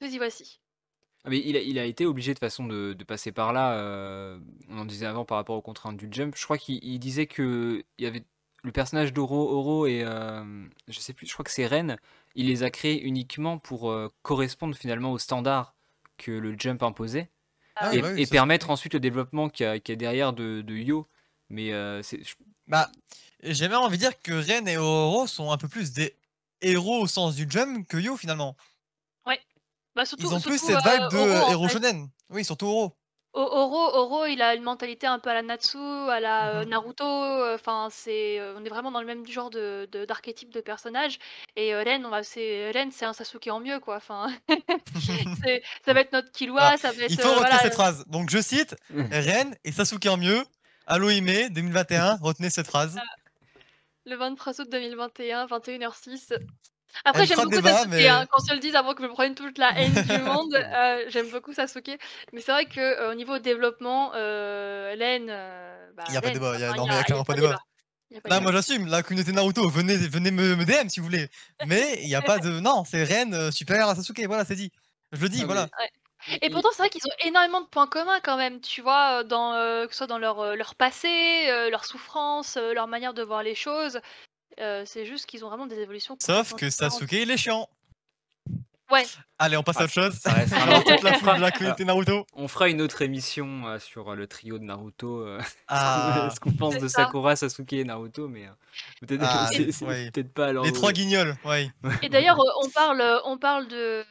Nous 0.00 0.08
y 0.08 0.16
voici. 0.16 0.58
Ah, 1.22 1.28
Mais 1.28 1.38
il 1.38 1.54
a, 1.54 1.60
il 1.60 1.78
a 1.78 1.84
été 1.84 2.06
obligé 2.06 2.32
de 2.32 2.38
façon 2.38 2.64
de, 2.66 2.94
de 2.94 3.04
passer 3.04 3.30
par 3.30 3.52
là. 3.52 3.74
euh, 3.74 4.38
on 4.70 4.78
en 4.78 4.84
disait 4.86 5.04
avant 5.04 5.26
par 5.26 5.36
rapport 5.36 5.56
aux 5.56 5.60
contraintes 5.60 5.98
du 5.98 6.08
jump. 6.10 6.34
Je 6.34 6.44
crois 6.44 6.56
qu'il 6.56 6.82
il 6.82 6.98
disait 6.98 7.26
que 7.26 7.84
il 7.98 8.04
y 8.04 8.08
avait 8.08 8.24
le 8.62 8.72
personnage 8.72 9.12
d'Oro, 9.12 9.50
Oro 9.50 9.86
et 9.86 10.02
euh, 10.04 10.44
je 10.88 10.98
sais 11.00 11.12
plus. 11.12 11.26
Je 11.26 11.32
crois 11.32 11.44
que 11.44 11.50
c'est 11.50 11.66
Ren. 11.66 11.96
Il 12.34 12.46
les 12.46 12.62
a 12.62 12.70
créés 12.70 13.02
uniquement 13.02 13.58
pour 13.58 13.90
euh, 13.90 14.08
correspondre 14.22 14.76
finalement 14.76 15.12
aux 15.12 15.18
standards 15.18 15.74
que 16.18 16.30
le 16.30 16.54
jump 16.58 16.82
imposait 16.82 17.30
Ah 17.76 17.94
et, 17.94 18.02
bah 18.02 18.08
oui, 18.12 18.22
et 18.22 18.26
permettre 18.26 18.70
ensuite 18.70 18.94
le 18.94 19.00
développement 19.00 19.48
qu'il 19.48 19.64
y, 19.66 19.68
a- 19.68 19.78
qu'il 19.80 19.92
y 19.92 19.94
a 19.94 19.96
derrière 19.96 20.32
de, 20.32 20.60
de 20.60 20.74
Yo. 20.74 21.08
Mais 21.48 21.72
euh, 21.72 22.02
c'est- 22.02 22.22
je- 22.22 22.34
Bah, 22.66 22.90
j'ai 23.42 23.68
même 23.68 23.78
envie 23.78 23.96
de 23.96 24.02
dire 24.02 24.20
que 24.22 24.32
Ren 24.32 24.66
et 24.68 24.76
Oro 24.76 25.26
sont 25.26 25.50
un 25.50 25.56
peu 25.56 25.66
plus 25.68 25.92
des 25.92 26.14
héros 26.60 27.00
au 27.00 27.06
sens 27.06 27.34
du 27.34 27.46
jump 27.48 27.86
que 27.88 27.96
Yo 27.96 28.16
finalement. 28.16 28.56
Bah, 29.96 30.04
surtout, 30.06 30.22
Ils 30.24 30.34
ont 30.34 30.40
plus 30.40 30.58
surtout, 30.58 30.72
cette 30.80 30.86
euh, 30.86 30.98
vibe 30.98 31.10
de 31.10 31.16
Oro, 31.18 31.46
en 31.46 31.50
héros 31.50 31.68
fait. 31.68 31.72
shonen. 31.74 32.08
Oui, 32.30 32.44
surtout 32.44 32.66
Oro. 32.66 32.96
O- 33.32 33.38
Oro, 33.42 33.94
Oro, 33.96 34.26
il 34.26 34.42
a 34.42 34.54
une 34.56 34.64
mentalité 34.64 35.06
un 35.06 35.20
peu 35.20 35.30
à 35.30 35.34
la 35.34 35.42
Natsu, 35.42 35.78
à 35.78 36.18
la 36.18 36.48
euh, 36.48 36.64
Mhm. 36.64 36.70
Naruto. 36.70 37.04
euh, 37.04 37.54
Enfin, 37.54 37.86
c'est, 37.90 38.40
euh, 38.40 38.54
on 38.58 38.64
est 38.64 38.68
vraiment 38.68 38.90
dans 38.90 39.00
le 39.00 39.06
même 39.06 39.24
genre 39.26 39.50
de 39.50 39.88
de- 39.92 40.04
d'archétype 40.04 40.50
de, 40.52 40.60
personnage. 40.60 41.18
Et 41.54 41.72
euh, 41.72 41.82
Ren, 41.84 42.04
on 42.04 42.10
va, 42.10 42.22
c'est 42.24 42.70
Ren, 42.72 42.90
c'est 42.90 43.04
un 43.04 43.12
Sasuke 43.12 43.46
en 43.48 43.60
mieux, 43.60 43.78
quoi. 43.78 43.96
Enfin, 43.96 44.26
c'est- 45.44 45.62
ça 45.84 45.92
va 45.92 46.00
être 46.00 46.12
notre 46.12 46.32
Killua, 46.32 46.60
Alors, 46.62 46.78
ça 46.80 46.90
va 46.90 47.04
être 47.04 47.10
Il 47.12 47.20
faut 47.20 47.28
euh, 47.28 47.30
retenir 47.30 47.46
voilà. 47.48 47.58
cette 47.62 47.74
phrase. 47.74 48.04
Donc 48.08 48.30
je 48.30 48.40
cite 48.40 48.74
Ren 48.92 49.52
et 49.64 49.70
Sasuke 49.72 50.06
en 50.06 50.16
mieux. 50.16 50.42
Haloime 50.88 51.24
2021, 51.50 52.16
retenez 52.20 52.50
cette 52.50 52.66
phrase. 52.66 52.98
Le 54.06 54.16
23 54.16 54.60
août 54.60 54.68
2021, 54.68 55.46
21h06. 55.46 56.32
Après, 57.04 57.26
j'aime 57.26 57.36
beaucoup 57.38 57.50
débat, 57.50 57.72
Sasuke, 57.72 57.90
mais- 57.90 58.08
hein, 58.08 58.26
qu'on 58.30 58.42
se 58.44 58.52
le 58.52 58.58
dise 58.60 58.74
avant 58.76 58.94
que 58.94 59.02
je 59.02 59.08
me 59.08 59.12
prenne 59.12 59.34
toute 59.34 59.58
la 59.58 59.70
haine 59.78 59.92
du 59.92 60.18
monde. 60.18 60.54
euh, 60.54 61.04
j'aime 61.08 61.28
beaucoup 61.30 61.52
Sasuke. 61.52 61.98
Mais 62.32 62.40
c'est 62.40 62.52
vrai 62.52 62.66
que 62.66 62.80
euh, 62.80 63.12
au 63.12 63.14
niveau 63.14 63.38
développement, 63.38 64.12
euh, 64.14 64.94
Ren. 64.98 65.26
euh, 65.28 65.90
bah, 65.96 66.04
Il 66.08 66.14
y 66.14 66.16
a 66.16 66.20
pas 66.20 66.28
de 66.28 66.34
débat, 66.34 66.52
il 66.56 66.60
y 66.60 66.64
a- 66.64 66.68
enfin, 66.70 66.76
non, 66.76 66.86
mais 66.86 66.92
il 66.94 66.96
y 66.96 67.00
a 67.00 67.04
clairement 67.04 67.24
pas 67.24 67.34
de 67.34 67.40
débat. 67.40 67.58
Là, 68.28 68.40
moi 68.40 68.50
j'assume, 68.52 68.86
la 68.88 69.02
communauté 69.04 69.30
Naruto, 69.32 69.68
venez, 69.68 69.96
venez 69.96 70.32
me, 70.32 70.56
me 70.56 70.64
DM 70.64 70.88
si 70.88 70.98
vous 71.00 71.06
voulez. 71.06 71.28
Mais 71.66 71.98
il 72.02 72.08
n'y 72.08 72.16
a 72.16 72.22
pas 72.22 72.38
de. 72.38 72.48
Non, 72.60 72.84
c'est 72.84 73.04
Ren 73.04 73.32
euh, 73.32 73.50
supérieur 73.52 73.88
à 73.88 73.94
Sasuke, 73.94 74.20
voilà, 74.26 74.44
c'est 74.44 74.56
dit. 74.56 74.72
Je 75.12 75.20
le 75.22 75.28
dis, 75.28 75.40
Ah, 75.42 75.46
voilà. 75.46 75.68
Et 76.42 76.50
pourtant, 76.50 76.68
c'est 76.72 76.82
vrai 76.82 76.90
qu'ils 76.90 77.00
ont 77.06 77.16
énormément 77.26 77.62
de 77.62 77.66
points 77.66 77.86
communs 77.86 78.20
quand 78.22 78.36
même, 78.36 78.60
tu 78.60 78.82
vois, 78.82 79.24
dans, 79.24 79.54
euh, 79.54 79.86
que 79.86 79.92
ce 79.92 79.98
soit 79.98 80.06
dans 80.06 80.18
leur, 80.18 80.38
euh, 80.40 80.54
leur 80.54 80.74
passé, 80.74 81.08
euh, 81.48 81.70
leur 81.70 81.84
souffrance, 81.86 82.58
euh, 82.58 82.74
leur 82.74 82.88
manière 82.88 83.14
de 83.14 83.22
voir 83.22 83.42
les 83.42 83.54
choses. 83.54 84.00
Euh, 84.60 84.82
c'est 84.86 85.06
juste 85.06 85.26
qu'ils 85.26 85.44
ont 85.44 85.48
vraiment 85.48 85.66
des 85.66 85.78
évolutions. 85.78 86.16
Sauf 86.20 86.54
que. 86.54 86.68
Sasuke, 86.70 87.12
il 87.12 87.30
est 87.30 87.36
chiant. 87.36 87.68
Ouais. 88.90 89.06
Allez, 89.38 89.56
on 89.56 89.62
passe 89.62 89.76
à 89.76 89.82
Ah, 89.82 89.84
autre 89.84 89.92
chose. 89.92 90.14
ça 90.18 90.32
reste- 90.32 90.52
Alors, 90.68 90.82
toute 90.82 91.02
la 91.04 91.10
on 91.10 91.14
foule 91.14 91.20
fera- 91.20 91.36
de 91.36 91.40
la 91.42 91.50
communauté 91.52 91.84
Naruto. 91.84 92.26
On 92.34 92.48
fera 92.48 92.68
une 92.68 92.82
autre 92.82 93.02
émission 93.02 93.66
euh, 93.68 93.78
sur 93.78 94.10
euh, 94.10 94.16
le 94.16 94.26
trio 94.26 94.58
de 94.58 94.64
Naruto, 94.64 95.20
euh, 95.20 95.40
Ah, 95.68 96.28
ce 96.34 96.40
qu'on 96.40 96.50
pense 96.52 96.76
de 96.76 96.88
ça. 96.88 97.04
Sakura, 97.04 97.36
Sasuke 97.36 97.72
et 97.74 97.84
Naruto, 97.84 98.26
mais 98.26 98.46
euh, 98.46 98.50
peut-être 99.06 99.22
Ah, 99.24 99.48
oui. 99.56 100.10
peut-être 100.10 100.32
pas 100.32 100.48
alors. 100.48 100.64
les 100.64 100.72
trois 100.72 100.90
guignols, 100.92 101.36
oui. 101.44 101.70
Et 102.02 102.08
d'ailleurs, 102.08 102.40
euh, 102.40 102.64
on 102.64 102.68
parle, 102.70 103.00
euh, 103.00 103.18
on 103.26 103.38
parle 103.38 103.68
de, 103.68 104.04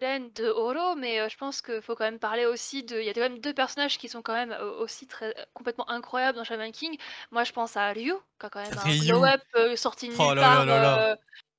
de 0.00 0.48
Oro, 0.48 0.94
mais 0.96 1.20
euh, 1.20 1.28
je 1.28 1.36
pense 1.36 1.60
qu'il 1.62 1.82
faut 1.82 1.94
quand 1.94 2.04
même 2.04 2.18
parler 2.18 2.46
aussi 2.46 2.82
de. 2.84 2.98
Il 2.98 3.04
y 3.04 3.08
a 3.08 3.12
quand 3.14 3.20
même 3.20 3.40
deux 3.40 3.52
personnages 3.54 3.98
qui 3.98 4.08
sont 4.08 4.22
quand 4.22 4.34
même 4.34 4.52
euh, 4.52 4.78
aussi 4.80 5.06
très, 5.06 5.34
complètement 5.54 5.88
incroyables 5.90 6.36
dans 6.38 6.44
Shaman 6.44 6.72
King. 6.72 6.96
Moi, 7.30 7.44
je 7.44 7.52
pense 7.52 7.76
à 7.76 7.88
Ryu, 7.90 8.14
qui 8.40 8.46
a 8.46 8.50
quand 8.50 8.62
même 8.62 8.78
un 8.78 8.82
Ryu. 8.82 9.00
glow-up 9.08 9.40
euh, 9.56 9.76
sorti 9.76 10.08
de 10.08 10.14
Oh 10.18 10.28
nulle 10.28 10.34
là 10.36 10.42
là 10.42 10.42
part, 10.56 10.66
là 10.66 10.82
là. 10.82 11.08
euh, 11.12 11.16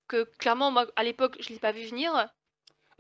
que 0.08 0.24
clairement, 0.40 0.72
moi, 0.72 0.88
à 0.96 1.04
l'époque, 1.04 1.36
je 1.40 1.50
ne 1.50 1.54
l'ai 1.56 1.60
pas 1.60 1.72
vu 1.72 1.86
venir. 1.86 2.12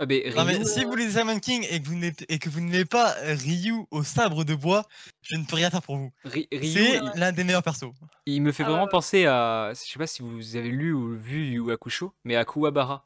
Ah, 0.01 0.05
mais 0.07 0.31
Non, 0.35 0.45
mais 0.45 0.53
Ryu, 0.53 0.65
si 0.65 0.85
vous 0.85 0.95
lisez 0.95 1.19
Shaman 1.19 1.41
King 1.41 1.67
et 1.69 1.81
que 1.81 1.87
vous 1.87 1.95
n'êtes- 1.95 2.25
et 2.31 2.39
que 2.39 2.47
vous 2.49 2.61
n'avez 2.61 2.85
pas 2.85 3.13
Ryu 3.21 3.73
au 3.91 4.03
sabre 4.03 4.45
de 4.45 4.55
bois, 4.55 4.85
je 5.21 5.35
ne 5.35 5.43
peux 5.45 5.55
rien 5.57 5.69
faire 5.69 5.81
pour 5.81 5.97
vous. 5.97 6.11
Ri- 6.23 6.47
Ryu, 6.53 6.71
C'est 6.71 6.99
l'un 7.15 7.31
des 7.33 7.43
meilleurs 7.43 7.63
persos. 7.63 7.91
il 8.25 8.41
me 8.41 8.51
fait 8.53 8.63
Ah 8.63 8.69
vraiment 8.69 8.87
penser 8.87 9.25
à. 9.25 9.71
Je 9.73 9.79
sais 9.79 9.99
pas 9.99 10.07
si 10.07 10.21
vous 10.21 10.55
avez 10.55 10.69
lu 10.69 10.93
ou 10.93 11.15
vu 11.17 11.47
Yu 11.47 11.71
Hakusho, 11.71 12.13
mais 12.23 12.35
à 12.37 12.45
Kuwabara. 12.45 13.05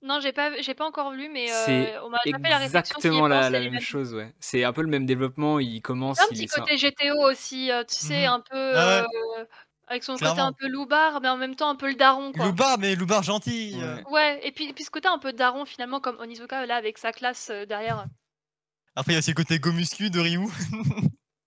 Non, 0.00 0.20
j'ai 0.20 0.32
pas, 0.32 0.60
j'ai 0.60 0.74
pas 0.74 0.86
encore 0.86 1.10
lu, 1.12 1.28
mais 1.28 1.48
C'est 1.48 1.96
euh, 1.96 2.04
on 2.04 2.08
m'a 2.10 2.18
fait 2.22 2.30
la 2.30 2.58
réflexion. 2.58 2.98
exactement 2.98 3.26
la, 3.26 3.40
pense, 3.42 3.50
la 3.50 3.60
et 3.60 3.70
même 3.70 3.80
chose, 3.80 4.14
ouais. 4.14 4.32
C'est 4.38 4.62
un 4.62 4.72
peu 4.72 4.82
le 4.82 4.88
même 4.88 5.06
développement. 5.06 5.58
Il 5.58 5.82
commence, 5.82 6.20
Un 6.20 6.24
il 6.30 6.38
petit 6.38 6.46
côté 6.46 6.76
GTO 6.76 7.16
aussi, 7.28 7.72
euh, 7.72 7.82
tu 7.84 7.96
sais, 7.96 8.26
Mhm. 8.26 8.32
un 8.32 8.40
peu. 8.40 8.72
Ah 8.76 8.86
ouais. 9.02 9.06
euh, 9.40 9.44
avec 9.88 10.04
son 10.04 10.12
côté 10.16 10.38
un 10.40 10.52
peu 10.52 10.68
loupard, 10.68 11.20
mais 11.22 11.28
en 11.28 11.36
même 11.38 11.56
temps 11.56 11.70
un 11.70 11.74
peu 11.74 11.88
le 11.88 11.94
daron, 11.94 12.30
quoi. 12.32 12.44
Loubar, 12.46 12.78
mais 12.78 12.94
Loubar 12.94 13.22
gentil. 13.22 13.74
Ouais. 13.80 14.04
Ouais, 14.10 14.40
et 14.46 14.52
puis, 14.52 14.72
puis 14.74 14.84
ce 14.84 14.90
côté 14.90 15.08
un 15.08 15.18
peu 15.18 15.32
daron 15.32 15.64
finalement, 15.64 15.98
comme 15.98 16.18
Onizuka 16.20 16.66
là 16.66 16.76
avec 16.76 16.98
sa 16.98 17.10
classe 17.10 17.48
euh, 17.50 17.64
derrière. 17.66 18.04
Après, 18.94 19.12
il 19.12 19.14
y 19.14 19.16
a 19.16 19.20
aussi 19.20 19.30
le 19.30 19.34
côté 19.36 19.58
go 19.58 19.72
muscu 19.72 20.10
de 20.10 20.20
Ryu. 20.20 20.40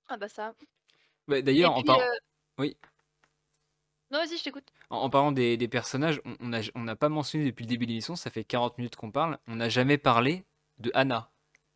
Ah 0.10 0.18
bah 0.18 0.28
ça. 0.28 0.54
Bah, 1.28 1.42
D'ailleurs, 1.42 1.72
en, 1.72 1.76
puis, 1.76 1.84
par- 1.86 2.00
euh, 2.00 2.06
oui. 2.58 2.76
Non, 4.10 4.20
vas-y, 4.20 4.38
je 4.38 4.44
t'écoute. 4.44 4.68
En, 4.92 4.98
en 4.98 5.10
parlant 5.10 5.32
des, 5.32 5.58
des 5.58 5.68
personnages, 5.68 6.22
on- 6.40 6.48
n'a 6.48 6.60
on 6.76 6.86
pas 6.96 7.10
mentionné 7.10 7.46
depuis 7.46 7.64
le 7.64 7.70
début 7.70 7.86
de 7.86 7.92
l'émission, 7.92 8.16
ça 8.16 8.30
fait 8.30 8.44
40 8.44 8.78
minutes 8.78 8.96
qu'on 8.96 9.12
parle, 9.12 9.38
on 9.48 9.56
n'a 9.56 9.70
jamais 9.70 9.98
parlé 9.98 10.44
de 10.80 10.92
Anna. 10.94 11.30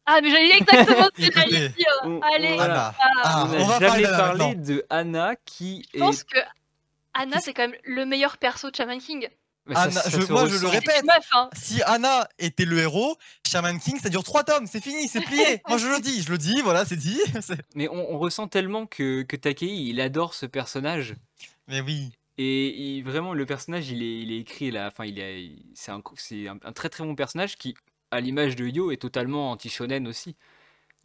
Ah, 0.06 0.20
mais 0.22 0.30
j'allais 0.30 0.56
exactement 0.58 1.08
ce 1.18 1.26
que 1.28 1.34
j'allais 1.34 1.70
dire. 1.70 1.88
On- 2.04 2.20
Allez, 2.36 2.54
voilà. 2.54 2.94
Ah, 3.24 3.48
on 3.50 3.54
n'a 3.58 3.64
va 3.66 3.80
jamais 3.80 4.04
parlé 4.04 4.56
de 4.56 4.86
Anna 4.92 5.36
qui 5.46 5.84
je 5.94 5.98
est. 5.98 6.00
pense 6.00 6.24
que 6.24 6.38
Anna, 7.16 7.40
c'est 7.40 7.54
quand 7.54 7.68
même 7.68 7.78
le 7.86 8.06
meilleur 8.06 8.38
perso 8.38 8.70
de 8.70 8.76
Shaman 8.76 9.00
King. 9.00 9.28
Bah, 9.66 9.74
ça- 9.76 9.82
Anna, 9.84 10.02
ça 10.02 10.10
je- 10.12 10.32
moi, 10.32 10.48
je 10.48 10.58
le 10.60 10.68
répète. 10.68 11.04
Meuf, 11.06 11.28
hein. 11.32 11.50
Si 11.54 11.82
Anna 11.84 12.28
était 12.38 12.66
le 12.66 12.78
héros, 12.78 13.18
Shaman 13.48 13.80
King, 13.80 13.98
ça 14.00 14.10
dure 14.10 14.24
trois 14.24 14.44
tomes, 14.44 14.68
c'est 14.68 14.84
fini, 14.84 15.08
c'est 15.08 15.22
plié. 15.22 15.62
Moi, 15.68 15.80
je 15.80 15.88
le 15.88 16.00
dis, 16.02 16.22
je 16.22 16.30
le 16.32 16.38
dis, 16.38 16.62
voilà, 16.62 16.86
c'est 16.86 16.98
dit. 16.98 17.20
Mais 17.76 17.88
on, 17.90 18.14
on 18.14 18.20
ressent 18.20 18.48
tellement 18.48 18.86
que, 18.86 19.24
que 19.24 19.36
Takei, 19.36 19.66
il 19.66 20.00
adore 20.02 20.36
ce 20.36 20.46
personnage. 20.46 21.16
Mais 21.68 21.82
oui. 21.82 22.12
Et 22.38 22.98
il- 22.98 23.04
vraiment, 23.04 23.34
le 23.34 23.46
personnage, 23.46 23.90
il 23.90 24.04
est, 24.04 24.20
il 24.22 24.32
est 24.32 24.40
écrit 24.40 24.72
là. 24.72 24.88
Enfin, 24.88 25.06
il 25.06 25.20
est, 25.20 25.52
c'est 25.74 25.92
un, 25.92 26.02
c'est 26.16 26.48
un, 26.48 26.58
un 26.64 26.74
très 26.74 26.90
très 26.90 27.04
bon 27.04 27.16
personnage 27.16 27.56
qui, 27.58 27.76
à 28.12 28.20
l'image 28.20 28.56
de 28.56 28.66
Yo, 28.68 28.92
est 28.92 28.98
totalement 28.98 29.52
anti-shonen 29.52 30.08
aussi. 30.08 30.36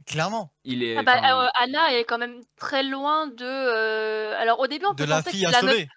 Clairement. 0.06 0.50
Il 0.64 0.82
est. 0.82 0.96
Ah 0.96 1.02
bah, 1.02 1.44
euh, 1.44 1.48
Anna 1.58 1.94
est 1.94 2.04
quand 2.04 2.18
même 2.18 2.40
très 2.56 2.82
loin 2.82 3.26
de. 3.28 3.44
euh, 3.44 4.34
Alors 4.40 4.58
au 4.60 4.66
début, 4.66 4.86
on 4.86 4.94
De 4.94 5.04
peut 5.04 5.10
la 5.10 5.18
penser 5.22 5.30
fille 5.32 5.46
à 5.46 5.50
la 5.50 5.62
meuf 5.62 5.72
sauver. 5.72 5.88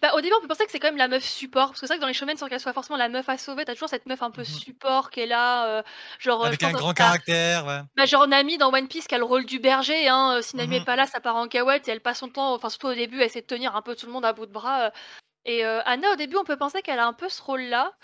Bah, 0.00 0.12
au 0.14 0.20
début, 0.20 0.34
on 0.38 0.40
peut 0.40 0.48
penser 0.48 0.64
que 0.64 0.70
c'est 0.70 0.78
quand 0.78 0.88
même 0.88 0.96
la 0.96 1.08
meuf 1.08 1.24
support, 1.24 1.68
parce 1.68 1.80
que 1.80 1.86
c'est 1.86 1.92
vrai 1.94 1.96
que 1.98 2.00
dans 2.02 2.06
les 2.08 2.14
shonen, 2.14 2.36
sans 2.36 2.48
qu'elle 2.48 2.60
soit 2.60 2.72
forcément 2.72 2.96
la 2.96 3.08
meuf 3.08 3.28
à 3.28 3.36
sauver, 3.36 3.64
t'as 3.64 3.74
toujours 3.74 3.88
cette 3.88 4.06
meuf 4.06 4.22
un 4.22 4.30
peu 4.30 4.44
Mhm. 4.46 4.62
support 4.62 5.10
qui 5.10 5.20
est 5.20 5.26
là, 5.26 5.80
heu, 5.80 5.82
genre, 6.18 6.50
je 6.52 6.58
Avec 6.58 6.62
un 6.62 6.72
pense 6.72 6.74
grand 6.74 6.92
caractère, 6.92 7.64
ouais. 7.66 7.80
bah, 7.96 8.06
genre 8.06 8.26
Nami 8.26 8.56
dans 8.58 8.72
One 8.72 8.88
Piece 8.88 9.06
qui 9.06 9.14
a 9.14 9.18
le 9.18 9.24
rôle 9.24 9.44
du 9.44 9.58
berger, 9.58 10.08
hein, 10.08 10.36
heu, 10.38 10.42
si 10.42 10.56
Nami 10.56 10.76
Mhm. 10.76 10.78
est 10.78 10.84
pas 10.84 10.96
là, 10.96 11.06
ça 11.06 11.20
part 11.20 11.36
en 11.36 11.46
cacahuète 11.48 11.88
et 11.88 11.90
elle 11.92 12.00
passe 12.00 12.18
son 12.20 12.30
temps, 12.30 12.54
enfin 12.54 12.70
surtout 12.70 12.86
au 12.88 12.94
début, 12.94 13.20
à 13.20 13.24
essayer 13.26 13.42
de 13.42 13.46
tenir 13.46 13.76
un 13.76 13.82
peu 13.82 13.94
tout 13.96 14.06
le 14.06 14.12
monde 14.12 14.24
à 14.24 14.32
bout 14.32 14.46
de 14.46 14.52
bras, 14.52 14.92
et 15.46 15.64
Anna, 15.64 16.12
au 16.12 16.16
début, 16.16 16.36
on 16.38 16.44
peut 16.44 16.56
penser 16.58 16.82
qu'elle 16.82 17.00
a 17.00 17.06
un 17.06 17.14
peu 17.14 17.28
ce 17.30 17.42
rôle-là, 17.42 17.94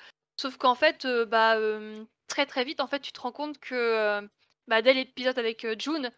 sauf 0.41 0.57
qu'en 0.59 0.75
fait, 0.77 1.07
bah, 1.29 1.57
très, 2.29 2.47
très 2.47 2.65
vite, 2.65 2.81
en 2.81 2.89
fait, 2.89 3.01
tu 3.01 3.13
te 3.13 3.21
rends 3.21 3.33
compte 3.33 3.59
que, 3.61 4.29
bah, 4.69 4.83
dès 4.83 4.95
l'épisode 4.95 5.39
avec, 5.39 5.67
June, 5.81 6.11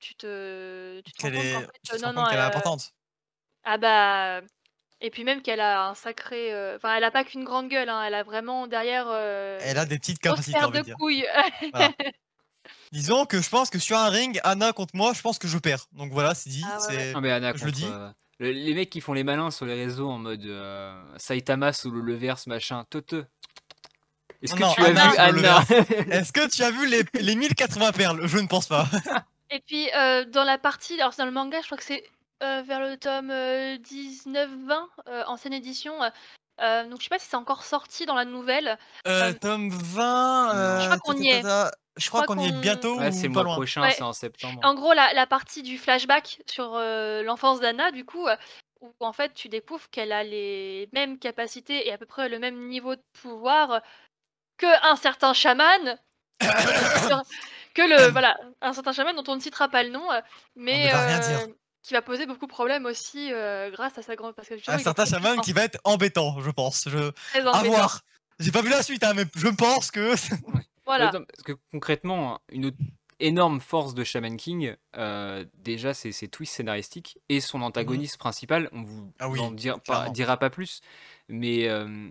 tu 0.00 0.14
te 0.16 1.00
tu 1.02 1.12
te 1.14 1.20
rends 1.22 1.30
Qu'elle 1.30 1.34
compte 1.34 1.48
qu'en 1.50 1.60
est... 1.60 1.70
fait, 1.92 1.98
te 1.98 2.04
non, 2.04 2.12
rends 2.12 2.12
non, 2.12 2.22
compte 2.22 2.28
qu'elle 2.28 2.38
est 2.40 2.42
importante. 2.42 2.92
Ah 3.66 3.76
bah 3.78 4.40
et 5.02 5.10
puis 5.10 5.24
même 5.24 5.42
qu'elle 5.42 5.60
a 5.60 5.88
un 5.88 5.94
sacré, 5.94 6.54
heu 6.54 6.76
enfin, 6.76 6.94
elle 6.96 7.04
a 7.04 7.10
pas 7.10 7.22
qu'une 7.24 7.44
grande 7.44 7.68
gueule, 7.68 7.90
hein, 7.90 8.02
elle 8.02 8.14
a 8.14 8.22
vraiment 8.22 8.66
derrière, 8.66 9.06
heu, 9.08 9.58
Elle 9.60 9.76
a 9.76 9.84
des 9.84 9.98
petites 9.98 10.18
grosse 10.22 10.36
capacités, 10.36 10.58
paire 10.58 10.68
on 10.68 10.72
va 10.72 10.78
de 10.78 10.84
dire. 10.84 10.96
couilles. 10.96 11.26
Voilà. 11.72 11.90
Disons 12.92 13.26
que 13.26 13.40
je 13.42 13.48
pense 13.50 13.68
que 13.68 13.78
sur 13.78 13.96
un 13.98 14.08
ring, 14.08 14.40
Anna 14.42 14.72
contre 14.72 14.96
moi, 14.96 15.12
je 15.14 15.20
pense 15.20 15.38
que 15.38 15.46
je 15.48 15.58
perds. 15.58 15.86
Donc 15.92 16.12
voilà, 16.12 16.34
c'est 16.34 16.48
dit, 16.50 16.64
Ah 16.66 16.78
ouais, 16.80 16.86
ouais. 16.86 17.02
c'est... 17.04 17.12
Non 17.12 17.20
mais 17.20 17.30
Anna 17.30 17.52
Je 17.54 17.64
le 17.64 17.70
contre 17.70 17.76
dis. 17.76 17.86
euh, 17.86 18.08
le- 18.38 18.50
les 18.52 18.74
mecs 18.74 18.90
qui 18.90 19.00
font 19.00 19.12
les 19.12 19.22
malins 19.24 19.50
sur 19.50 19.66
les 19.66 19.74
réseaux 19.74 20.08
en 20.08 20.18
mode 20.18 20.44
euh, 20.46 21.00
Saitama 21.18 21.72
sous 21.72 21.90
le 21.90 22.00
Leverse 22.00 22.46
machin, 22.46 22.84
Toto. 22.88 23.22
Est-ce 24.42 24.54
que 24.54 24.60
Non, 24.60 24.72
tu 24.74 24.82
as 24.82 24.86
Anna 24.86 25.04
vu 25.04 25.10
sous 25.10 25.16
le 25.16 25.48
Anna 25.48 25.64
Est-ce 26.18 26.32
que 26.32 26.48
tu 26.48 26.62
as 26.62 26.70
vu 26.70 26.86
les, 26.88 27.02
les 27.20 27.34
1080 27.36 27.92
perles? 27.92 28.26
Je 28.26 28.38
ne 28.38 28.46
pense 28.46 28.66
pas. 28.66 28.86
Et 29.50 29.60
puis, 29.60 29.88
dans 30.32 30.44
la 30.44 30.58
partie 30.58 30.98
alors 31.00 31.14
dans 31.18 31.24
le 31.26 31.30
manga, 31.32 31.58
je 31.60 31.66
crois 31.66 31.78
que 31.78 31.84
c'est, 31.84 32.02
heu, 32.42 32.62
vers 32.62 32.80
le 32.80 32.96
tome, 32.98 33.30
heu, 33.30 33.78
19-20, 33.78 34.88
heu, 35.08 35.22
ancienne 35.26 35.52
édition, 35.54 36.02
heu 36.04 36.10
heu, 36.60 36.88
donc 36.88 36.98
je 37.00 37.04
sais 37.04 37.08
pas 37.10 37.18
si 37.18 37.26
c'est 37.28 37.36
encore 37.36 37.64
sorti 37.64 38.06
dans 38.06 38.14
la 38.14 38.24
nouvelle. 38.24 38.78
Euh, 39.06 39.30
Euh, 39.30 39.32
tome 39.34 39.70
20... 39.70 40.52
Non. 40.52 40.54
euh, 40.56 40.78
Je 40.80 40.86
crois 40.86 40.96
qu'on 40.98 41.14
y 41.20 41.28
est. 41.28 41.42
ta, 41.42 41.70
Je 41.96 42.08
crois 42.08 42.22
crois 42.22 42.24
qu'on 42.24 42.38
y 42.38 42.46
est 42.46 42.52
qu'on 42.52 42.60
bientôt 42.60 42.98
Ouais, 42.98 43.12
c'est 43.12 43.28
le 43.28 43.32
mois 43.32 43.44
loin. 43.44 43.54
prochain, 43.54 43.82
Ouais. 43.82 43.96
c'est 43.96 44.02
en 44.02 44.12
septembre. 44.12 44.62
En 44.62 44.74
gros, 44.74 44.92
la 44.94 45.12
la 45.14 45.26
partie 45.26 45.62
du 45.62 45.78
flashback 45.78 46.42
sur, 46.48 46.78
l'enfance 47.24 47.60
d'Anna, 47.60 47.90
du 47.92 48.04
coup, 48.04 48.26
où 48.82 48.92
en 49.00 49.12
fait 49.14 49.34
tu 49.34 49.48
découvres 49.48 49.88
qu'elle 49.90 50.12
a 50.12 50.24
les 50.24 50.88
mêmes 50.94 51.18
capacités 51.18 51.86
et 51.88 51.92
à 51.92 51.98
peu 51.98 52.06
près 52.06 52.28
le 52.28 52.38
même 52.40 52.68
niveau 52.68 52.96
de 52.96 53.02
pouvoir 53.22 53.82
qu'un 54.58 54.96
certain 54.96 55.34
chaman, 55.34 55.98
on 57.10 57.16
ne 57.18 57.22
que 57.74 57.82
le 57.82 58.10
voilà, 58.12 58.38
un 58.62 58.72
certain 58.74 58.92
chaman 58.92 59.16
dont 59.16 59.24
on 59.32 59.36
ne 59.36 59.40
citera 59.40 59.68
pas 59.68 59.82
le 59.84 59.90
nom, 59.90 60.08
mais 60.56 60.90
va 60.90 61.00
rien 61.02 61.18
dire. 61.20 61.46
Qui 61.86 61.94
va 61.94 62.02
poser 62.02 62.26
beaucoup 62.26 62.46
de 62.46 62.50
problèmes 62.50 62.84
aussi, 62.84 63.30
heu, 63.32 63.70
grâce 63.70 63.96
à 63.96 64.02
sa 64.02 64.16
grande 64.16 64.34
parce 64.34 64.48
que 64.48 64.54
Un 64.70 64.78
certain 64.78 65.04
chaman 65.04 65.40
qui 65.40 65.52
va 65.52 65.62
être 65.62 65.78
embêtant, 65.84 66.40
je 66.40 66.50
pense. 66.50 66.88
Je... 66.88 67.10
très 67.30 67.46
À 67.46 67.62
voir. 67.62 68.00
J'ai 68.40 68.50
pas 68.50 68.60
vu 68.60 68.70
la 68.70 68.82
suite, 68.82 69.04
hein, 69.04 69.12
mais 69.14 69.24
je 69.36 69.48
pense 69.48 69.90
que... 69.90 70.14
Voilà. 70.84 71.10
parce 71.10 71.42
que 71.44 71.52
concrètement, 71.72 72.40
une 72.48 72.66
autre 72.66 72.76
énorme 73.18 73.60
force 73.60 73.92
de 73.92 74.04
Shaman 74.04 74.36
King, 74.36 74.76
euh, 74.96 75.44
déjà, 75.54 75.94
c'est 75.94 76.12
ses 76.12 76.28
twists 76.28 76.54
scénaristiques 76.54 77.18
et 77.28 77.40
son 77.40 77.62
antagoniste 77.62 78.18
principal. 78.18 78.68
On 78.72 78.82
vous 78.82 79.02
Mhm. 79.02 79.12
Ah 79.18 79.28
oui, 79.28 79.40
en 79.40 79.50
dira 79.50 79.78
pas, 79.78 79.82
clairement. 79.82 80.12
dira 80.12 80.36
pas 80.36 80.50
plus, 80.50 80.80
mais 81.28 81.68
euh, 81.68 82.08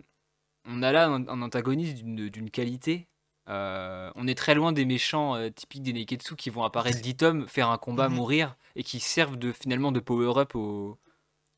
on 0.66 0.84
a 0.84 0.92
là 0.92 1.06
un, 1.08 1.26
un 1.28 1.42
antagoniste 1.42 1.98
d'une 2.04 2.50
qualité. 2.50 3.08
Euh, 3.50 4.12
on 4.16 4.28
est 4.28 4.36
très 4.36 4.56
loin 4.56 4.72
des 4.72 4.86
méchants 4.86 5.36
euh, 5.36 5.50
typiques 5.50 5.84
des 5.84 5.94
Neketsu 5.94 6.36
qui 6.36 6.50
vont 6.50 6.64
apparaître 6.64 7.00
10 7.02 7.16
tomes, 7.16 7.48
faire 7.48 7.70
un 7.70 7.78
combat, 7.78 8.10
Mhm. 8.10 8.16
mourir 8.16 8.56
et 8.76 8.84
qui 8.84 9.00
servent 9.00 9.38
de, 9.38 9.52
finalement 9.52 9.92
de 9.92 10.00
power-up 10.00 10.56
au, 10.56 10.98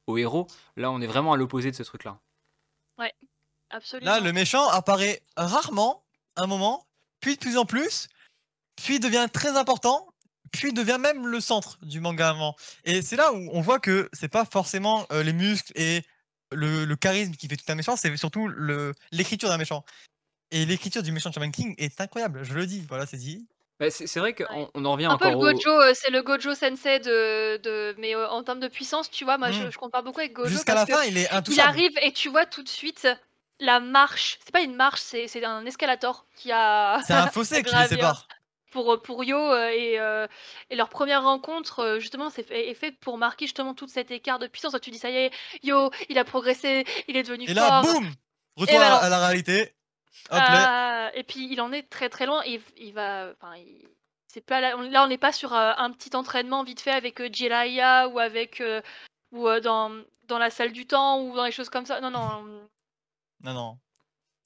au 0.08 0.18
héros. 0.18 0.48
Là, 0.76 0.92
on 0.92 1.02
est 1.02 1.08
vraiment 1.08 1.34
à 1.34 1.38
l'opposé 1.38 1.72
de 1.72 1.76
ce 1.76 1.84
truc-là. 1.84 2.20
Absolument. 3.70 4.12
Là, 4.12 4.20
le 4.22 4.32
méchant 4.32 4.66
apparaît 4.70 5.22
rarement, 5.36 6.06
un 6.38 6.48
moment, 6.48 6.88
puis 7.20 7.36
de 7.36 7.40
plus 7.42 7.58
en 7.58 7.66
plus, 7.66 8.08
puis 8.78 9.00
devient 9.02 9.28
très 9.32 9.58
important, 9.58 10.08
puis 10.54 10.72
devient 10.72 10.98
même 10.98 11.28
le 11.28 11.42
centre 11.42 11.78
du 11.86 12.00
manga 12.00 12.30
avant. 12.30 12.56
Et 12.86 13.02
c'est 13.02 13.18
là 13.18 13.34
où 13.34 13.50
on 13.52 13.60
voit 13.60 13.80
que 13.82 14.10
c'est 14.14 14.30
pas 14.30 14.46
forcément 14.46 15.06
euh, 15.12 15.22
les 15.22 15.34
muscles 15.34 15.74
et 15.76 16.04
le, 16.54 16.86
le 16.86 16.96
charisme 16.96 17.34
qui 17.34 17.50
fait 17.50 17.58
tout 17.58 17.70
un 17.70 17.76
méchant, 17.76 17.98
c'est 17.98 18.16
surtout 18.16 18.48
l'écriture 19.12 19.50
d'un 19.50 19.58
méchant. 19.58 19.84
Et 20.52 20.66
l'écriture 20.66 21.04
du 21.04 21.12
méchant 21.12 21.30
de 21.30 21.34
Shaman 21.36 21.52
King 21.52 21.76
est 21.78 22.00
incroyable, 22.00 22.44
je 22.44 22.54
le 22.54 22.66
dis, 22.66 22.82
voilà, 22.88 23.06
c'est 23.06 23.18
dit. 23.18 23.48
Bah, 23.80 23.92
c'est 23.92 24.20
vrai 24.20 24.34
qu'on 24.34 24.46
Ouais. 24.50 24.58
on 24.74 24.86
en 24.86 24.94
revient 24.94 25.08
Un 25.10 25.18
peu 25.18 25.30
le 25.30 25.36
encore 25.36 25.38
au... 25.38 25.64
Gojo, 25.64 25.70
heu, 25.82 25.94
c'est 25.94 26.10
le 26.12 26.22
Gojo 26.22 26.54
Sensei 26.56 27.00
de 27.00 27.58
de 27.64 27.96
mais, 27.98 28.14
heu, 28.16 28.28
en 28.28 28.44
termes 28.44 28.60
de 28.60 28.68
puissance, 28.68 29.10
tu 29.10 29.24
vois, 29.24 29.38
moi 29.38 29.52
je 29.52 29.70
Mm. 29.70 29.72
je 29.72 29.78
compare 29.78 30.04
beaucoup 30.04 30.20
avec 30.20 30.34
Gojo 30.34 30.60
Jusqu'à 30.60 30.76
la 30.76 30.88
fin, 30.88 31.04
il 31.06 31.18
est 31.18 31.30
intouchable. 31.32 31.84
arrive 31.84 31.92
et 32.02 32.14
tu 32.14 32.30
vois 32.30 32.46
tout 32.46 32.64
de 32.64 32.70
suite 32.70 33.08
la 33.60 33.80
marche. 33.80 34.40
C'est 34.46 34.52
pas 34.54 34.62
une 34.62 34.76
marche, 34.76 35.02
c'est 35.02 35.28
c'est 35.28 35.44
un 35.46 35.66
escalator 35.66 36.28
qui 36.36 36.52
a 36.52 37.00
C'est 37.00 37.14
un 37.14 37.28
fossé 37.28 37.64
qui 37.64 37.76
les 37.76 37.86
sépare. 37.86 38.32
pour, 38.72 39.02
pour 39.04 39.24
Yo, 39.26 39.38
heu 39.38 39.72
et 39.74 39.96
et 40.72 40.76
leur 40.78 40.90
première 40.90 41.24
rencontre, 41.24 41.98
justement, 42.00 42.30
c'est 42.32 42.44
fait 42.44 42.70
est 42.70 42.74
faite 42.76 43.00
pour 43.00 43.18
marquer 43.18 43.46
justement 43.48 43.74
tout 43.76 43.88
cet 43.88 44.12
écart 44.12 44.40
de 44.40 44.48
puissance. 44.48 44.76
Tu 44.82 44.92
dis: 44.92 45.00
«Ça 45.00 45.10
y 45.12 45.18
est, 45.18 45.32
Yo, 45.64 45.92
il 46.10 46.18
a 46.20 46.26
progressé, 46.26 46.86
il 47.08 47.18
est 47.18 47.24
devenu 47.24 47.48
Et 47.48 47.54
là, 47.54 47.72
fort». 47.72 47.72
boum 47.72 48.14
Retour 48.56 48.82
à 48.82 49.10
la 49.10 49.28
réalité. 49.28 49.77
Ah 50.30 51.12
et 51.14 51.24
puis 51.24 51.48
il 51.52 51.62
en 51.62 51.72
est 51.72 51.84
très, 51.90 52.10
très 52.10 52.26
loin 52.26 52.42
et 52.46 52.62
il 52.78 52.94
va 52.94 53.32
enfin 53.32 53.56
il 53.58 53.88
c'est 54.28 54.42
pas 54.42 54.60
là 54.62 54.76
on 54.78 54.82
là 54.82 55.04
on 55.04 55.08
n'est 55.08 55.18
pas 55.18 55.32
sur, 55.32 55.54
heu, 55.54 55.74
un 55.78 55.92
petit 55.92 56.16
entraînement 56.16 56.64
vite 56.64 56.82
fait 56.82 56.92
avec, 56.92 57.20
heu, 57.22 57.30
Jiraiya 57.32 58.10
ou 58.10 58.20
avec, 58.20 58.62
ou, 59.32 59.48
dans, 59.62 60.04
dans 60.28 60.38
la 60.38 60.50
salle 60.50 60.72
du 60.74 60.86
temps 60.86 61.22
ou 61.22 61.36
dans 61.36 61.46
les 61.46 61.52
choses 61.52 61.70
comme 61.70 61.86
ça. 61.86 62.02
Non, 62.02 62.12
non, 62.12 62.44
Non, 63.44 63.54
non. 63.54 63.78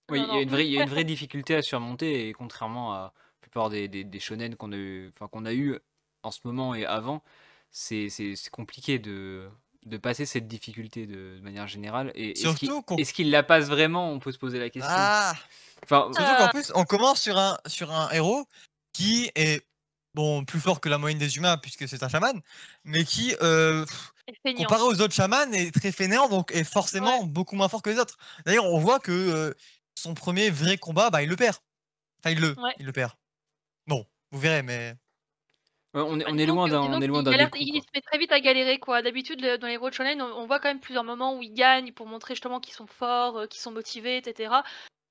Oui, 0.10 0.22
il 0.28 0.34
y, 0.36 0.38
a 0.38 0.42
une 0.42 0.50
vraie, 0.50 0.66
il 0.66 0.72
y 0.74 0.78
a 0.80 0.84
une 0.84 0.90
vraie 0.90 1.04
difficulté 1.06 1.56
à 1.56 1.62
surmonter, 1.62 2.28
et 2.28 2.34
contrairement 2.34 2.94
à 2.94 2.98
la 3.00 3.14
plupart 3.42 3.70
des, 3.70 3.88
des, 3.88 4.04
des 4.04 4.20
shonen 4.20 4.56
qu'on 4.56 4.72
a, 4.72 4.76
eu, 4.78 5.10
enfin, 5.16 5.28
qu'on 5.28 5.46
a 5.46 5.54
eu 5.54 5.80
en 6.24 6.32
ce 6.32 6.40
moment 6.44 6.76
et 6.76 6.86
avant, 6.86 7.24
c'est 7.72 8.10
c'est- 8.10 8.36
c'est 8.36 8.50
compliqué 8.50 9.00
de, 9.00 9.50
de 9.86 9.98
passer 9.98 10.26
cette 10.26 10.48
difficulté 10.48 11.08
de, 11.08 11.38
de 11.38 11.42
manière 11.42 11.68
générale. 11.68 12.12
Et 12.16 12.32
est-ce 12.32 12.42
qu'il 12.56 12.68
Surtout 12.68 12.82
qu'on 12.84 12.98
est-ce 12.98 13.14
qu'il 13.14 13.32
la 13.32 13.44
passe 13.44 13.66
vraiment 13.66 14.12
On 14.12 14.20
peut 14.20 14.32
se 14.32 14.38
poser 14.38 14.60
la 14.60 14.70
question. 14.70 14.92
Ah 14.94 15.34
Enfin, 15.84 16.10
Surtout 16.14 16.36
qu'en 16.38 16.50
plus, 16.50 16.72
on 16.76 16.84
commence 16.86 17.20
sur 17.20 17.38
un, 17.40 17.58
sur 17.66 17.92
un 17.92 18.10
héros 18.12 18.46
qui 18.94 19.32
est 19.36 19.66
bon 20.14 20.46
plus 20.46 20.60
fort 20.60 20.80
que 20.82 20.90
la 20.90 20.98
moyenne 21.00 21.18
des 21.18 21.38
humains 21.38 21.58
puisque 21.58 21.88
c'est 21.88 22.04
un 22.04 22.10
chaman, 22.10 22.40
mais 22.84 23.04
qui, 23.06 23.36
euh, 23.42 23.86
comparé 24.58 24.84
aux 24.84 25.02
autres 25.02 25.16
chamans, 25.16 25.52
est 25.54 25.74
très 25.74 25.92
fainéant, 25.92 26.30
donc 26.30 26.52
est 26.54 26.64
forcément 26.66 27.24
beaucoup 27.24 27.56
moins 27.56 27.70
fort 27.70 27.82
que 27.82 27.90
les 27.90 27.98
autres. 27.98 28.18
D'ailleurs, 28.46 28.66
on 28.66 28.78
voit 28.80 29.00
que 29.00 29.12
euh, 29.12 29.54
son 29.96 30.14
premier 30.14 30.50
vrai 30.52 30.78
combat, 30.78 31.10
bah, 31.10 31.24
il 31.24 31.30
le 31.30 31.36
perd. 31.36 31.58
Enfin, 32.24 32.36
il 32.36 32.40
le, 32.42 32.50
Ouais. 32.60 32.76
il 32.78 32.86
le 32.86 32.92
perd. 32.92 33.14
Bon, 33.88 34.06
vous 34.32 34.40
verrez, 34.40 34.62
mais 34.62 34.96
ouais, 35.94 36.02
on 36.02 36.20
est, 36.20 36.26
on 36.28 36.34
est 36.38 36.38
disons 36.46 36.54
loin 36.56 36.68
d'un 36.68 36.82
on 36.82 37.02
est 37.02 37.08
loin 37.08 37.24
d'un 37.24 37.32
Il 37.56 37.82
se 37.82 37.88
met 37.94 38.02
très 38.02 38.18
vite 38.18 38.32
à 38.32 38.40
galérer 38.40 38.80
quoi. 38.80 39.02
D'habitude 39.02 39.42
le- 39.42 39.58
dans 39.58 39.68
les 39.68 39.74
héros 39.74 39.90
de 39.90 39.94
shonen, 39.94 40.22
on, 40.22 40.26
on 40.26 40.46
voit 40.48 40.60
quand 40.60 40.70
même 40.70 40.80
plusieurs 40.80 41.04
moments 41.04 41.38
où 41.38 41.42
ils 41.44 41.54
gagnent 41.54 41.92
pour 41.94 42.08
montrer 42.08 42.36
justement 42.36 42.60
qu'ils 42.60 42.74
sont 42.74 42.88
forts, 42.88 43.38
euh, 43.40 43.48
qu'ils 43.48 43.62
sont 43.62 43.72
motivés, 43.72 44.18
etc. 44.18 44.64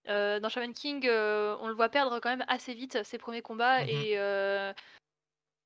Euh, 0.08 0.40
dans 0.40 0.48
Shaman 0.48 0.72
King, 0.74 1.06
euh, 1.06 1.56
on 1.60 1.68
le 1.68 1.74
voit 1.74 1.88
perdre 1.90 2.20
quand 2.20 2.30
même 2.30 2.44
assez 2.48 2.74
vite 2.74 3.02
ses 3.04 3.18
premiers 3.18 3.42
combats 3.42 3.82
Mhm. 3.82 3.88
et, 3.90 4.18
euh, 4.18 4.72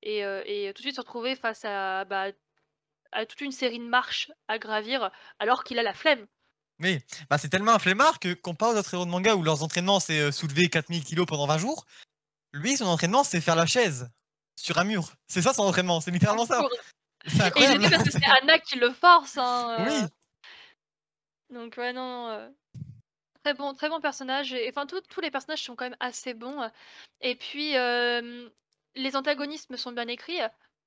et, 0.03 0.25
euh, 0.25 0.43
et 0.47 0.73
tout 0.75 0.83
de 0.83 0.87
suite 0.87 0.97
se 0.97 1.01
retrouver 1.01 1.37
face 1.37 1.65
à, 1.65 2.05
bah, 2.05 2.27
à 3.12 3.27
toute 3.27 3.41
une 3.41 3.53
série 3.53 3.79
de 3.79 3.85
marches 3.85 4.31
à 4.49 4.59
gravir 4.59 5.11
alors 5.39 5.65
qu'il 5.65 5.79
a 5.79 5.83
la 5.83 5.95
flemme. 5.95 6.27
Oui, 6.81 6.99
bah, 7.31 7.39
c'est 7.39 7.49
tellement 7.49 7.73
un 7.73 7.79
flemmard 7.79 8.19
que 8.19 8.35
comparé 8.35 8.75
aux 8.75 8.79
autres 8.79 8.95
héros 8.95 9.05
de 9.07 9.11
manga 9.11 9.37
où 9.37 9.43
leurs 9.43 9.62
entraînements 9.62 10.01
c'est 10.01 10.19
euh, 10.19 10.33
soulever 10.33 10.69
4000 10.69 11.05
kilos 11.05 11.27
pendant 11.27 11.47
20 11.47 11.59
jours, 11.59 11.87
lui 12.53 12.77
son 12.77 12.87
entraînement 12.87 13.25
c'est 13.25 13.41
faire 13.41 13.57
la 13.57 13.67
chaise 13.67 14.09
sur 14.57 14.79
un 14.79 14.85
mur. 14.85 15.13
C'est 15.27 15.43
ça 15.43 15.53
son 15.53 15.63
entraînement, 15.65 16.01
c'est 16.01 16.11
littéralement 16.11 16.47
ça. 16.47 16.63
C'est 17.27 17.39
Et 17.41 17.43
incroyable. 17.43 17.85
dit 17.85 17.91
parce 17.91 18.05
que 18.05 18.11
c'est 18.11 18.25
Anna 18.43 18.59
qui 18.59 18.77
le 18.79 18.91
force. 18.93 19.39
hein, 19.39 19.77
euh. 19.81 19.87
Oui. 19.89 21.57
Donc 21.57 21.77
ouais 21.77 21.93
non. 21.93 22.29
euh, 22.29 22.49
Très 23.43 23.55
bon, 23.55 23.75
très 23.75 23.89
bon 23.91 24.01
personnage. 24.01 24.53
Et 24.55 24.69
enfin 24.71 24.87
tous 24.87 25.01
tous 25.03 25.21
les 25.21 25.31
personnages 25.31 25.63
sont 25.63 25.77
quand 25.77 25.85
même 25.85 25.97
assez 26.01 26.33
bons. 26.35 26.69
Et 27.21 27.35
puis 27.35 27.77
euh, 27.77 28.49
les 28.95 29.17
antagonistes 29.17 29.71
me 29.71 29.77
sont 29.77 29.93
bien 29.93 30.09
écrits, 30.09 30.41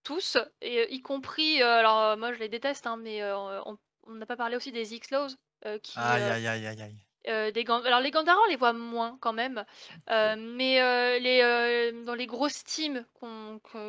tous, 0.03 0.37
et 0.61 0.93
y 0.93 1.01
compris. 1.01 1.61
euh, 1.61 1.79
alors 1.79 2.17
moi 2.17 2.33
je 2.33 2.39
les 2.39 2.49
déteste, 2.49 2.87
hein, 2.87 2.97
mais 2.97 3.23
on 3.23 3.77
n'a 4.13 4.25
pas 4.25 4.37
parlé 4.37 4.55
aussi 4.55 4.71
des 4.71 4.93
X-Laws. 4.95 5.35
qui, 5.83 5.93
Aïe 5.99 6.23
aïe 6.23 6.47
aïe 6.47 6.65
aïe 6.67 6.81
aïe. 6.81 7.06
Euh, 7.27 7.51
des 7.51 7.65
Alors 7.67 7.99
les 7.99 8.11
Gandara 8.11 8.37
on 8.45 8.49
les 8.49 8.55
voit 8.55 8.73
moins 8.73 9.17
quand 9.21 9.33
même, 9.33 9.65
euh, 10.09 10.35
mais 10.37 10.81
euh, 10.81 11.19
les, 11.19 12.03
dans 12.03 12.15
les 12.15 12.25
grosses 12.25 12.63
teams 12.63 13.05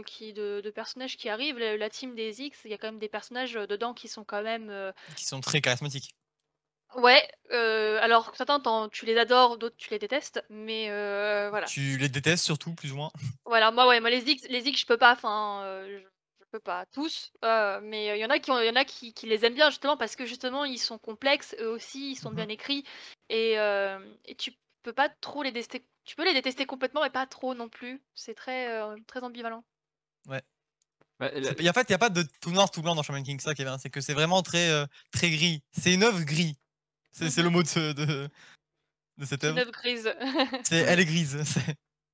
qui, 0.06 0.32
de, 0.32 0.60
de 0.62 0.70
personnages 0.70 1.16
qui 1.16 1.28
arrivent, 1.28 1.58
la, 1.58 1.76
la 1.76 1.90
team 1.90 2.14
des 2.14 2.42
X, 2.42 2.60
il 2.64 2.70
y 2.70 2.74
a 2.74 2.78
quand 2.78 2.88
même 2.88 2.98
des 2.98 3.08
personnages 3.08 3.54
dedans 3.54 3.94
qui 3.94 4.08
sont 4.08 4.24
quand 4.24 4.42
même... 4.42 4.92
Qui 5.16 5.24
sont 5.24 5.40
très 5.40 5.60
charismatiques. 5.60 6.14
Ouais, 6.96 7.28
alors 7.50 8.32
certains 8.34 8.60
tu 8.90 9.04
les 9.06 9.18
adores, 9.18 9.58
d'autres 9.58 9.76
tu 9.76 9.90
les 9.90 9.98
détestes, 9.98 10.42
mais 10.48 10.88
voilà. 11.50 11.66
Tu 11.66 11.98
les 11.98 12.08
détestes 12.08 12.44
surtout 12.44 12.74
plus 12.74 12.92
ou 12.92 12.96
moins. 12.96 13.10
Voilà, 13.44 13.70
moi 13.70 13.86
ouais, 13.86 14.00
moi 14.00 14.10
les 14.10 14.30
X, 14.30 14.46
les 14.48 14.68
X 14.68 14.80
je 14.80 14.86
peux 14.86 14.96
pas, 14.96 15.12
enfin, 15.12 15.62
je, 15.86 15.98
que 16.52 16.56
pas 16.58 16.86
tous, 16.86 17.32
heu, 17.44 17.80
mais 17.82 18.16
il 18.18 18.20
y 18.20 18.24
en 18.24 18.30
a 18.30 18.38
qui 18.38 18.50
ont 18.50 18.58
il 18.60 18.66
y 18.66 18.70
en 18.70 18.76
a 18.76 18.84
qui 18.84 19.12
qui 19.12 19.26
les 19.26 19.44
aiment 19.44 19.54
bien 19.54 19.70
justement 19.70 19.96
parce 19.96 20.16
que 20.16 20.24
justement 20.26 20.64
ils 20.64 20.78
sont 20.78 20.98
complexes, 20.98 21.54
eux 21.60 21.68
aussi, 21.68 22.12
ils 22.12 22.16
sont 22.16 22.30
Mmh 22.30 22.34
bien 22.36 22.48
écrits 22.48 22.84
et 23.28 23.52
hem 23.52 24.04
et 24.24 24.34
tu 24.34 24.52
peux 24.82 24.92
pas 24.92 25.08
trop 25.20 25.42
les 25.42 25.52
détester 25.52 25.84
tu 26.04 26.16
peux 26.16 26.24
les 26.24 26.32
détester 26.32 26.64
complètement 26.64 27.02
mais 27.02 27.10
pas 27.10 27.26
trop 27.26 27.54
non 27.54 27.68
plus. 27.68 28.00
C'est 28.14 28.34
très, 28.34 28.66
très 29.06 29.20
ambivalent. 29.22 29.62
Bah, 30.26 30.40
la- 31.20 31.30
y 31.60 31.66
a- 31.68 31.70
En 31.70 31.74
fait, 31.74 31.82
il 31.88 31.90
n'y 31.90 31.94
a 31.96 31.98
pas 31.98 32.10
de 32.10 32.24
tout 32.40 32.50
noir, 32.52 32.70
tout 32.70 32.80
blanc 32.80 32.94
dans 32.94 33.02
Shaman 33.02 33.22
King, 33.24 33.40
ça 33.40 33.54
qui 33.54 33.62
est 33.62 33.64
bien. 33.64 33.76
C'est 33.76 33.90
que 33.90 34.00
c'est 34.00 34.14
vraiment 34.14 34.40
très, 34.42 34.70
euh, 34.70 34.86
très 35.10 35.30
gris. 35.30 35.62
C'est 35.72 35.92
une 35.92 36.04
œuvre 36.04 36.22
gris. 36.22 36.56
C'est 37.12 37.28
c'est 37.28 37.42
le 37.42 37.50
mot 37.50 37.62
de, 37.62 37.68
ce- 37.68 37.92
de, 37.92 38.28
de 39.18 39.24
cette 39.26 39.42
C'est 39.42 39.48
une 39.50 39.58
œuvre. 39.58 39.68
œuvre 39.68 39.72
grise. 39.72 40.14
C'est- 40.64 40.76
Elle 40.76 41.00
est 41.00 41.04
grise. 41.12 41.42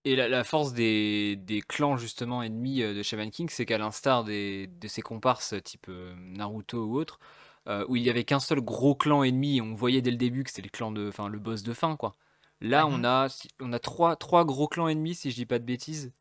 Et 0.05 0.17
la, 0.17 0.29
la 0.29 0.45
force 0.45 0.73
des, 0.75 1.37
des 1.37 1.63
clans 1.63 1.97
justement 1.97 2.43
ennemis 2.43 2.83
euh, 2.83 2.95
de 2.95 3.03
Shaman 3.03 3.31
King, 3.31 3.49
c'est 3.51 3.65
qu'à 3.67 3.79
l'instar 3.79 4.25
des, 4.25 4.67
de 4.67 4.89
ses 4.89 5.01
comparses 5.03 5.55
type 5.65 5.87
euh, 5.89 6.15
Naruto 6.19 6.85
ou 6.85 6.97
autre, 6.99 7.19
euh, 7.69 7.87
où 7.89 7.97
il 7.97 8.03
y 8.03 8.11
avait 8.11 8.25
qu'un 8.25 8.41
seul 8.41 8.61
gros 8.61 8.95
clan 8.95 9.23
ennemi, 9.23 9.57
et 9.59 9.61
on 9.63 9.73
voyait 9.75 10.03
dès 10.03 10.11
le 10.11 10.19
début 10.19 10.45
que 10.45 10.51
c'était 10.51 10.63
le 10.63 10.69
clan 10.69 10.93
de, 10.93 11.09
enfin 11.09 11.29
le 11.29 11.39
boss 11.39 11.63
de 11.63 11.73
fin 11.73 11.97
quoi. 11.97 12.13
Là, 12.61 12.87
on 12.87 12.97
Mhm. 12.97 13.05
a 13.05 13.29
on 13.61 13.73
a 13.73 13.79
trois, 13.79 14.17
trois 14.17 14.45
gros 14.45 14.69
clans 14.69 14.89
ennemis 14.89 15.15
si 15.15 15.31
je 15.31 15.37
dis 15.37 15.47
pas 15.47 15.59
de 15.59 15.65
bêtises. 15.65 16.13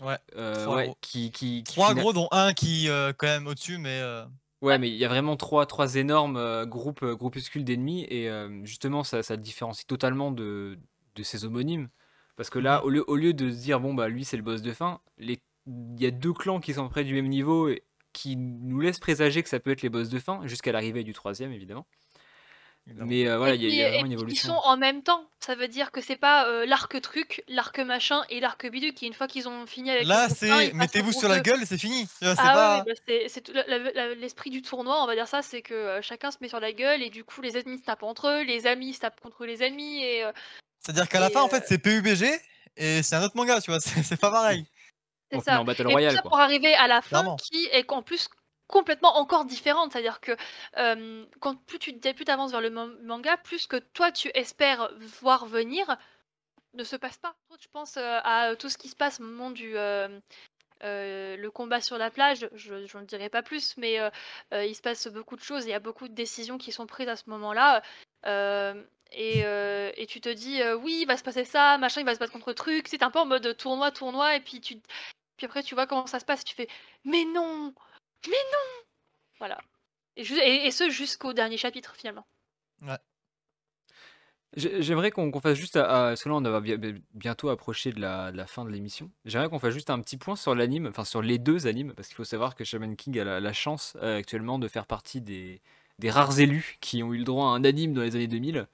Ouais, 0.00 0.18
Euh, 0.36 0.66
trois 0.66 0.76
ouais, 0.76 0.92
gros. 0.92 0.96
qui, 1.00 1.30
qui, 1.30 1.64
qui 1.64 1.76
Trois 1.76 1.94
fina- 1.94 1.94
gros, 1.94 2.12
dont 2.12 2.28
un 2.32 2.54
qui 2.54 2.88
euh, 2.88 3.12
quand 3.16 3.26
même 3.28 3.46
au-dessus, 3.48 3.78
mais 3.78 4.00
euh, 4.00 4.26
Ouais, 4.60 4.78
mais 4.78 4.88
il 4.88 4.94
y 4.96 5.04
a 5.04 5.08
vraiment 5.08 5.36
trois, 5.36 5.66
trois 5.66 5.96
énormes 5.96 6.36
euh, 6.36 6.64
groupes, 6.66 7.02
euh, 7.02 7.16
groupuscules 7.16 7.64
d'ennemis, 7.64 8.06
et 8.08 8.28
euh, 8.30 8.64
justement, 8.64 9.02
ça, 9.02 9.22
ça 9.24 9.34
le 9.34 9.42
différencie 9.42 9.84
totalement 9.86 10.30
de, 10.30 10.78
de 11.16 11.22
ses 11.24 11.44
homonymes. 11.44 11.88
Parce 12.36 12.50
que 12.50 12.58
là, 12.58 12.84
au, 12.84 12.88
lieu, 12.90 13.04
au 13.08 13.16
lieu 13.16 13.32
de 13.34 13.50
se 13.50 13.56
dire, 13.56 13.78
bon, 13.80 13.94
bah 13.94 14.08
lui, 14.08 14.24
c'est 14.24 14.36
le 14.36 14.42
boss 14.42 14.62
de 14.62 14.72
fin, 14.72 15.00
il 15.18 15.36
y 15.98 16.06
a 16.06 16.10
deux 16.10 16.32
clans 16.32 16.60
qui 16.60 16.74
sont 16.74 16.88
près 16.88 17.04
du 17.04 17.14
même 17.14 17.28
niveau, 17.28 17.68
et 17.68 17.82
qui 18.12 18.36
nous 18.36 18.80
laissent 18.80 18.98
présager 19.00 19.42
que 19.42 19.48
ça 19.48 19.60
peut 19.60 19.70
être 19.70 19.82
les 19.82 19.88
boss 19.90 20.08
de 20.08 20.18
fin, 20.18 20.40
jusqu'à 20.46 20.72
l'arrivée 20.72 21.04
du 21.04 21.12
troisième, 21.14 21.52
évidemment. 21.52 21.86
Mais 22.86 23.28
euh, 23.28 23.38
voilà, 23.38 23.54
il 23.54 23.62
y, 23.62 23.80
a- 23.80 23.90
y 23.90 23.90
vraiment 23.92 23.98
une 23.98 24.02
puis, 24.06 24.10
ils 24.10 24.12
évolution. 24.14 24.48
sont 24.54 24.60
en 24.64 24.76
même 24.76 25.04
temps. 25.04 25.24
Ça 25.38 25.54
veut 25.54 25.68
dire 25.68 25.92
que 25.92 26.00
c'est 26.00 26.16
pas 26.16 26.48
euh, 26.48 26.66
l'arc 26.66 27.00
truc, 27.00 27.44
l'arc 27.46 27.78
machin 27.78 28.22
et 28.28 28.40
l'arc 28.40 28.68
bidule 28.68 28.92
qui, 28.92 29.06
une 29.06 29.12
fois 29.12 29.28
qu'ils 29.28 29.48
ont 29.48 29.66
fini 29.66 29.88
avec 29.92 30.04
Là, 30.04 30.28
c'est 30.28 30.72
mettez-vous 30.72 31.12
sur 31.12 31.28
la 31.28 31.36
deux. 31.38 31.42
gueule 31.52 31.62
et 31.62 31.64
c'est 31.66 31.78
fini. 31.78 32.08
Ah 32.22 32.34
pas. 32.34 32.84
bah 32.84 32.92
c'est 33.06 33.28
l'esprit 34.16 34.50
du 34.50 34.62
tournoi, 34.62 35.00
on 35.00 35.06
va 35.06 35.14
dire 35.14 35.28
ça, 35.28 35.42
c'est 35.42 35.62
que 35.62 35.74
euh, 35.74 36.02
chacun 36.02 36.32
se 36.32 36.38
met 36.40 36.48
sur 36.48 36.58
la 36.58 36.72
gueule 36.72 37.02
et 37.02 37.10
du 37.10 37.22
coup 37.22 37.40
les 37.40 37.56
ennemis 37.56 37.78
se 37.78 37.84
tapent 37.84 38.02
entre 38.02 38.26
eux, 38.28 38.42
les 38.42 38.66
amis 38.66 38.94
se 38.94 38.98
tapent 39.00 39.20
contre 39.20 39.46
les 39.46 39.62
ennemis 39.62 40.02
et 40.02 40.24
euh, 40.24 40.32
C'est-à-dire 40.82 41.08
qu'à 41.08 41.20
la 41.20 41.28
Et, 41.28 41.32
fin, 41.32 41.42
en 41.42 41.46
euh, 41.46 41.48
fait, 41.48 41.64
c'est 41.66 41.78
PUBG 41.78 42.24
et 42.76 43.02
c'est 43.02 43.14
un 43.16 43.22
autre 43.22 43.36
manga, 43.36 43.60
tu 43.60 43.70
vois. 43.70 43.80
C'est 43.80 44.20
pas 44.20 44.30
pareil. 44.30 44.66
c'est 45.30 45.40
ça. 45.40 45.60
en 45.60 45.64
Battle 45.64 45.82
Et 45.82 45.84
tout 45.84 45.90
Royale, 45.90 46.14
ça 46.16 46.22
quoi. 46.22 46.30
pour 46.30 46.40
arriver 46.40 46.74
à 46.74 46.88
la 46.88 47.00
fin 47.02 47.08
Clairement. 47.20 47.36
qui 47.36 47.66
est 47.72 47.90
en 47.92 48.02
plus 48.02 48.28
complètement 48.66 49.16
encore 49.18 49.44
différente. 49.44 49.92
C'est-à-dire 49.92 50.20
que 50.20 50.32
euh, 50.78 51.24
quand 51.40 51.56
plus 51.66 51.78
tu 51.78 51.92
plus 51.98 52.24
avances 52.28 52.50
vers 52.52 52.60
le 52.60 52.70
man- 52.70 52.96
manga, 53.02 53.36
plus 53.36 53.66
que 53.66 53.76
toi 53.76 54.10
tu 54.10 54.30
espères 54.34 54.90
voir 55.20 55.46
venir 55.46 55.96
ne 56.74 56.84
se 56.84 56.96
passe 56.96 57.18
pas. 57.18 57.34
Je 57.60 57.68
pense 57.72 57.96
euh, 57.98 58.18
à 58.24 58.56
tout 58.56 58.70
ce 58.70 58.78
qui 58.78 58.88
se 58.88 58.96
passe 58.96 59.20
au 59.20 59.24
moment 59.24 59.50
du 59.50 59.76
euh, 59.76 60.08
euh, 60.84 61.36
le 61.36 61.50
combat 61.50 61.82
sur 61.82 61.98
la 61.98 62.10
plage. 62.10 62.48
Je 62.54 62.74
ne 62.74 63.04
dirai 63.04 63.28
pas 63.28 63.42
plus, 63.42 63.74
mais 63.76 64.00
euh, 64.00 64.08
euh, 64.54 64.64
il 64.64 64.74
se 64.74 64.80
passe 64.80 65.06
beaucoup 65.08 65.36
de 65.36 65.42
choses. 65.42 65.64
Il 65.66 65.70
y 65.70 65.74
a 65.74 65.80
beaucoup 65.80 66.08
de 66.08 66.14
décisions 66.14 66.56
qui 66.58 66.72
sont 66.72 66.86
prises 66.86 67.08
à 67.10 67.16
ce 67.16 67.28
moment-là. 67.28 67.82
Euh, 69.14 69.92
et, 69.96 70.02
euh, 70.02 70.06
tu 70.08 70.20
te 70.20 70.28
dis, 70.28 70.62
euh, 70.62 70.76
oui, 70.76 71.00
il 71.02 71.06
va 71.06 71.16
se 71.16 71.22
passer 71.22 71.44
ça, 71.44 71.78
machin, 71.78 72.00
il 72.00 72.04
va 72.04 72.14
se 72.14 72.18
battre 72.18 72.32
contre 72.32 72.52
truc. 72.52 72.88
C'est 72.88 73.02
un 73.02 73.10
peu 73.10 73.18
en 73.18 73.26
mode 73.26 73.56
tournoi, 73.56 73.90
tournoi, 73.90 74.36
et 74.36 74.40
puis 74.40 74.60
tu, 74.60 74.76
puis 75.36 75.46
après 75.46 75.62
tu 75.62 75.74
vois 75.74 75.86
comment 75.86 76.06
ça 76.06 76.20
se 76.20 76.24
passe, 76.24 76.44
tu 76.44 76.54
fais, 76.54 76.68
mais 77.04 77.24
non, 77.24 77.74
mais 78.26 78.32
non, 78.52 78.84
voilà. 79.38 79.58
Et, 80.16 80.70
ce 80.70 80.90
jusqu'au 80.90 81.32
dernier 81.32 81.56
chapitre 81.56 81.94
finalement. 81.96 82.26
J'ai- 84.54 84.82
J'aimerais 84.82 85.10
qu'on 85.10 85.32
fasse 85.40 85.56
juste, 85.56 85.76
à- 85.76 85.86
parce 85.86 86.22
que 86.22 86.28
là 86.28 86.34
on 86.34 86.42
va 86.42 86.60
bi- 86.60 86.76
bi- 86.76 87.02
bientôt 87.14 87.48
approcher 87.48 87.90
de 87.92 88.00
la, 88.00 88.46
fin 88.46 88.64
de 88.64 88.70
l'émission. 88.70 89.10
J'aimerais 89.24 89.48
qu'on 89.48 89.58
fasse 89.58 89.72
juste 89.72 89.88
un 89.88 89.98
petit 90.00 90.18
point 90.18 90.36
sur 90.36 90.54
l'anime, 90.54 90.86
enfin 90.88 91.04
sur 91.04 91.22
les 91.22 91.38
deux 91.38 91.66
animes, 91.66 91.94
parce 91.94 92.08
qu'il 92.08 92.16
faut 92.16 92.24
savoir 92.24 92.54
que 92.54 92.62
Shaman 92.64 92.94
King 92.96 93.18
a 93.18 93.40
la, 93.40 93.52
chance 93.54 93.96
euh, 94.02 94.18
actuellement 94.18 94.58
de 94.58 94.68
faire 94.68 94.86
partie 94.86 95.22
des, 95.22 95.62
rares 96.04 96.38
élus 96.38 96.76
qui 96.80 97.02
ont 97.02 97.14
eu 97.14 97.18
le 97.18 97.24
droit 97.24 97.46
à 97.46 97.50
un 97.50 97.64
anime 97.64 97.94
dans 97.94 98.02
les 98.02 98.14
années 98.14 98.26
2000, 98.26 98.58
euh, 98.58 98.64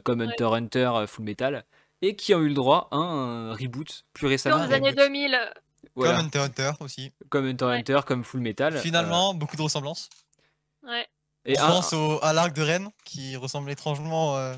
comme 0.00 0.20
Ouais. 0.20 0.26
Hunter 0.26 0.44
x 0.44 0.52
Hunter, 0.52 0.90
euh, 0.94 1.06
Full 1.06 1.24
Metal, 1.24 1.64
et 2.02 2.16
qui 2.16 2.34
ont 2.34 2.40
eu 2.40 2.48
le 2.48 2.54
droit 2.54 2.88
à 2.90 2.96
un 2.96 3.52
reboot 3.54 4.04
plus 4.12 4.26
récemment, 4.26 4.58
Dans 4.58 4.66
les 4.66 4.74
années 4.74 4.90
reboot. 4.90 5.04
2000, 5.04 5.34
euh, 5.34 5.46
voilà, 5.94 6.16
Comme 6.16 6.26
Hunter 6.26 6.38
x 6.38 6.46
Hunter 6.60 6.72
aussi. 6.84 7.12
comme 7.30 7.46
Hunter 7.46 7.64
x 7.64 7.70
Ouais. 7.70 7.76
Hunter, 7.78 8.00
comme 8.06 8.24
Full 8.24 8.40
Metal. 8.40 8.76
euh, 8.76 8.80
Finalement, 8.80 9.34
beaucoup 9.34 9.56
de 9.56 9.62
ressemblances. 9.62 10.08
ouais. 10.82 11.06
et 11.44 11.58
On 11.60 11.62
un- 11.64 11.68
pense 11.68 11.92
au- 11.92 12.18
à 12.22 12.32
l'arc 12.32 12.52
de 12.54 12.62
Rennes 12.62 12.90
qui 13.04 13.36
ressemble 13.36 13.70
étrangement 13.70 14.36
euh, 14.36 14.54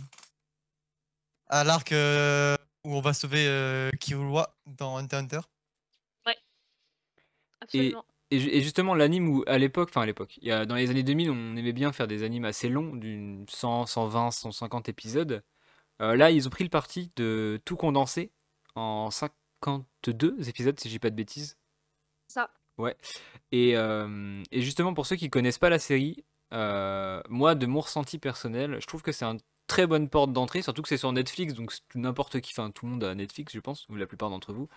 à 1.49 1.63
l'arc 1.65 1.93
euh, 1.93 2.57
où 2.85 2.95
on 2.97 3.01
va 3.03 3.13
sauver 3.13 3.47
euh, 3.47 3.91
Killua 4.01 4.55
dans 4.67 4.97
Hunter 4.97 5.17
x 5.19 5.35
Hunter. 5.35 5.41
Absolument. 7.61 7.99
Et, 8.01 8.03
ju- 8.03 8.18
et 8.31 8.61
justement, 8.61 8.95
l'anime 8.95 9.29
où, 9.29 9.45
à 9.47 9.59
l'époque, 9.59 9.89
enfin 9.91 10.03
à 10.03 10.07
l'époque, 10.07 10.39
dans 10.43 10.75
les 10.75 10.91
années 10.91 11.03
2000, 11.03 11.31
on 11.31 11.57
aimait 11.57 11.73
bien 11.73 11.93
faire 11.93 12.07
des 12.07 12.23
animes 12.23 12.45
assez 12.45 12.69
longs, 12.69 12.95
d'une 12.95 13.47
100, 13.49 13.87
120, 13.87 14.31
150 14.31 14.89
épisodes. 14.89 15.43
Euh, 16.01 16.17
là, 16.17 16.31
ils 16.31 16.47
ont 16.47 16.51
pris 16.51 16.65
le 16.65 16.71
parti 16.71 17.11
de 17.17 17.61
tout 17.65 17.77
condenser 17.77 18.31
en 18.75 19.11
52 19.11 20.49
épisodes, 20.49 20.79
si 20.79 20.89
je 20.89 20.95
dis 20.95 20.99
pas 20.99 21.11
de 21.11 21.17
bêtises. 21.17 21.57
Ça. 22.29 22.51
Ouais. 22.77 22.97
Et, 23.51 23.77
euh, 23.77 24.43
et 24.53 24.63
justement, 24.63 24.95
pour 24.95 25.07
ceux 25.07 25.17
qui 25.17 25.31
connaissent 25.31 25.59
pas 25.59 25.71
la 25.71 25.79
série, 25.79 26.25
euh, 26.53 27.21
moi, 27.29 27.55
de 27.55 27.67
mon 27.67 27.81
ressenti 27.81 28.19
personnel, 28.19 28.77
je 28.81 28.87
trouve 28.87 29.03
que 29.03 29.13
c'est 29.13 29.25
une 29.25 29.41
très 29.67 29.87
bonne 29.87 30.09
porte 30.09 30.33
d'entrée, 30.33 30.63
surtout 30.63 30.83
que 30.83 30.89
c'est 30.89 30.97
sur 30.97 31.13
Netflix, 31.13 31.55
donc 31.55 31.73
n'importe 31.95 32.41
qui, 32.41 32.53
enfin 32.53 32.71
tout 32.71 32.87
le 32.87 32.93
monde 32.93 33.05
a 33.05 33.15
Netflix, 33.15 33.53
je 33.53 33.61
pense, 33.61 33.87
ou 33.89 33.97
la 33.97 34.07
plupart 34.07 34.31
d'entre 34.31 34.53
vous. 34.53 34.69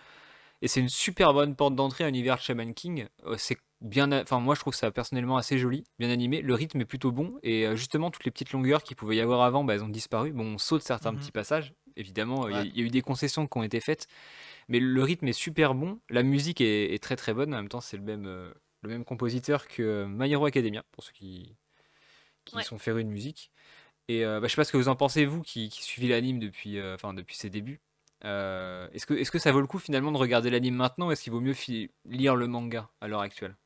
Et 0.62 0.68
c'est 0.68 0.80
une 0.80 0.88
super 0.88 1.34
bonne 1.34 1.54
porte 1.56 1.74
d'entrée 1.74 2.04
à 2.04 2.06
l'univers 2.06 2.36
de 2.36 2.40
Shaman 2.40 2.72
King. 2.72 3.06
Euh, 3.26 3.34
c'est 3.36 3.58
bien, 3.80 4.12
enfin 4.22 4.38
moi 4.38 4.54
je 4.54 4.60
trouve 4.60 4.74
ça 4.74 4.90
personnellement 4.92 5.36
assez 5.36 5.58
joli, 5.58 5.82
bien 5.98 6.08
animé. 6.08 6.40
Le 6.40 6.54
rythme 6.54 6.80
est 6.80 6.84
plutôt 6.84 7.10
bon 7.10 7.36
et 7.42 7.66
euh, 7.66 7.74
justement 7.74 8.10
toutes 8.12 8.24
les 8.24 8.30
petites 8.30 8.52
longueurs 8.52 8.84
qu'il 8.84 8.96
pouvait 8.96 9.16
y 9.16 9.20
avoir 9.20 9.42
avant, 9.42 9.64
bah, 9.64 9.74
elles 9.74 9.82
ont 9.84 9.88
disparu. 9.88 10.32
Bon, 10.32 10.44
on 10.54 10.58
saute 10.58 10.82
certains 10.82 11.10
Mhm. 11.12 11.18
petits 11.18 11.32
passages, 11.32 11.74
évidemment. 11.96 12.48
Il 12.48 12.54
y 12.54 12.58
a- 12.58 12.62
Ouais. 12.62 12.68
il 12.68 12.78
y, 12.78 12.82
a 12.82 12.86
eu 12.86 12.90
des 12.90 13.02
concessions 13.02 13.46
qui 13.48 13.58
ont 13.58 13.64
été 13.64 13.80
faites, 13.80 14.06
mais 14.68 14.78
le 14.78 15.02
rythme 15.02 15.26
est 15.26 15.32
super 15.32 15.74
bon. 15.74 15.98
La 16.10 16.22
musique 16.22 16.60
est, 16.60 16.94
est 16.94 17.02
très 17.02 17.16
très 17.16 17.34
bonne. 17.34 17.52
En 17.52 17.56
même 17.56 17.68
temps, 17.68 17.80
c'est 17.80 17.96
le 17.96 18.04
même, 18.04 18.26
euh, 18.26 18.52
le 18.82 18.88
même 18.88 19.04
compositeur 19.04 19.66
que 19.66 19.82
euh, 19.82 20.06
My 20.08 20.30
Hero 20.30 20.46
Academia 20.46 20.84
pour 20.92 21.02
ceux 21.04 21.12
qui 21.12 21.56
qui 22.44 22.56
Ouais. 22.56 22.64
sont 22.64 22.78
férus 22.78 23.04
de 23.04 23.10
musique. 23.10 23.50
Et 24.08 24.24
euh, 24.24 24.40
bah, 24.40 24.48
je 24.48 24.52
sais 24.52 24.56
pas 24.56 24.64
ce 24.64 24.72
que 24.72 24.76
vous 24.76 24.88
en 24.88 24.96
pensez 24.96 25.24
vous 25.26 25.42
qui, 25.42 25.68
qui 25.68 25.82
suivez 25.84 26.08
l'anime 26.08 26.38
depuis, 26.40 26.78
euh, 26.78 26.94
enfin 26.96 27.14
depuis 27.14 27.36
ses 27.36 27.50
débuts. 27.50 27.80
Euh, 28.24 28.88
est-ce 28.92 29.06
que, 29.06 29.14
est-ce 29.14 29.30
que 29.30 29.38
ça 29.38 29.52
vaut 29.52 29.60
le 29.60 29.66
coup 29.66 29.78
finalement 29.78 30.12
de 30.12 30.18
regarder 30.18 30.50
l'anime 30.50 30.76
maintenant 30.76 31.08
ou 31.08 31.12
est-ce 31.12 31.22
qu'il 31.24 31.32
vaut 31.32 31.40
mieux 31.40 31.54
fi- 31.54 31.90
lire 32.04 32.36
le 32.36 32.46
manga 32.46 32.88
à 33.00 33.08
l'heure 33.08 33.20
actuelle? 33.20 33.56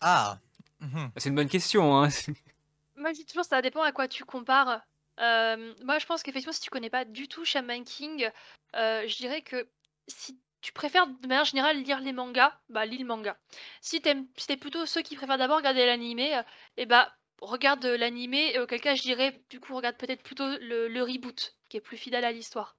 Ah 0.00 0.38
mhm. 0.80 1.10
C'est 1.16 1.28
une 1.30 1.34
bonne 1.36 1.48
question. 1.48 1.96
Hein 2.02 2.08
Moi, 2.96 3.12
je 3.12 3.18
dis 3.18 3.26
toujours, 3.26 3.44
ça 3.44 3.62
dépend 3.62 3.82
à 3.82 3.92
quoi 3.92 4.08
tu 4.08 4.24
compares. 4.24 4.82
Euh, 5.20 5.74
moi, 5.82 5.98
je 5.98 6.06
pense 6.06 6.22
qu'effectivement, 6.22 6.52
si 6.52 6.60
tu 6.60 6.70
connais 6.70 6.90
pas 6.90 7.04
du 7.04 7.28
tout 7.28 7.44
Shaman 7.44 7.84
King, 7.84 8.30
euh, 8.76 9.06
je 9.06 9.16
dirais 9.16 9.42
que 9.42 9.68
si 10.08 10.38
tu 10.60 10.72
préfères 10.72 11.06
de 11.06 11.26
manière 11.26 11.44
générale 11.44 11.82
lire 11.82 12.00
les 12.00 12.12
mangas, 12.12 12.58
bah 12.68 12.86
lis 12.86 12.98
le 12.98 13.04
manga. 13.06 13.36
Si 13.80 14.00
t'aimes, 14.00 14.26
si 14.36 14.46
t'es 14.46 14.56
plutôt 14.56 14.86
ceux 14.86 15.02
qui 15.02 15.16
préfèrent 15.16 15.38
d'abord 15.38 15.58
regarder 15.58 15.84
l'animé, 15.86 16.36
euh, 16.36 16.42
et 16.76 16.86
bah 16.86 17.12
regarde 17.40 17.84
l'animé. 17.84 18.52
Et 18.54 18.58
auquel 18.60 18.80
cas, 18.80 18.94
je 18.94 19.02
dirais 19.02 19.42
du 19.50 19.60
coup 19.60 19.74
regarde 19.74 19.96
peut-être 19.96 20.22
plutôt 20.22 20.46
le, 20.58 20.88
le 20.88 21.02
reboot, 21.02 21.56
qui 21.68 21.76
est 21.78 21.80
plus 21.80 21.96
fidèle 21.96 22.24
à 22.24 22.32
l'histoire. 22.32 22.76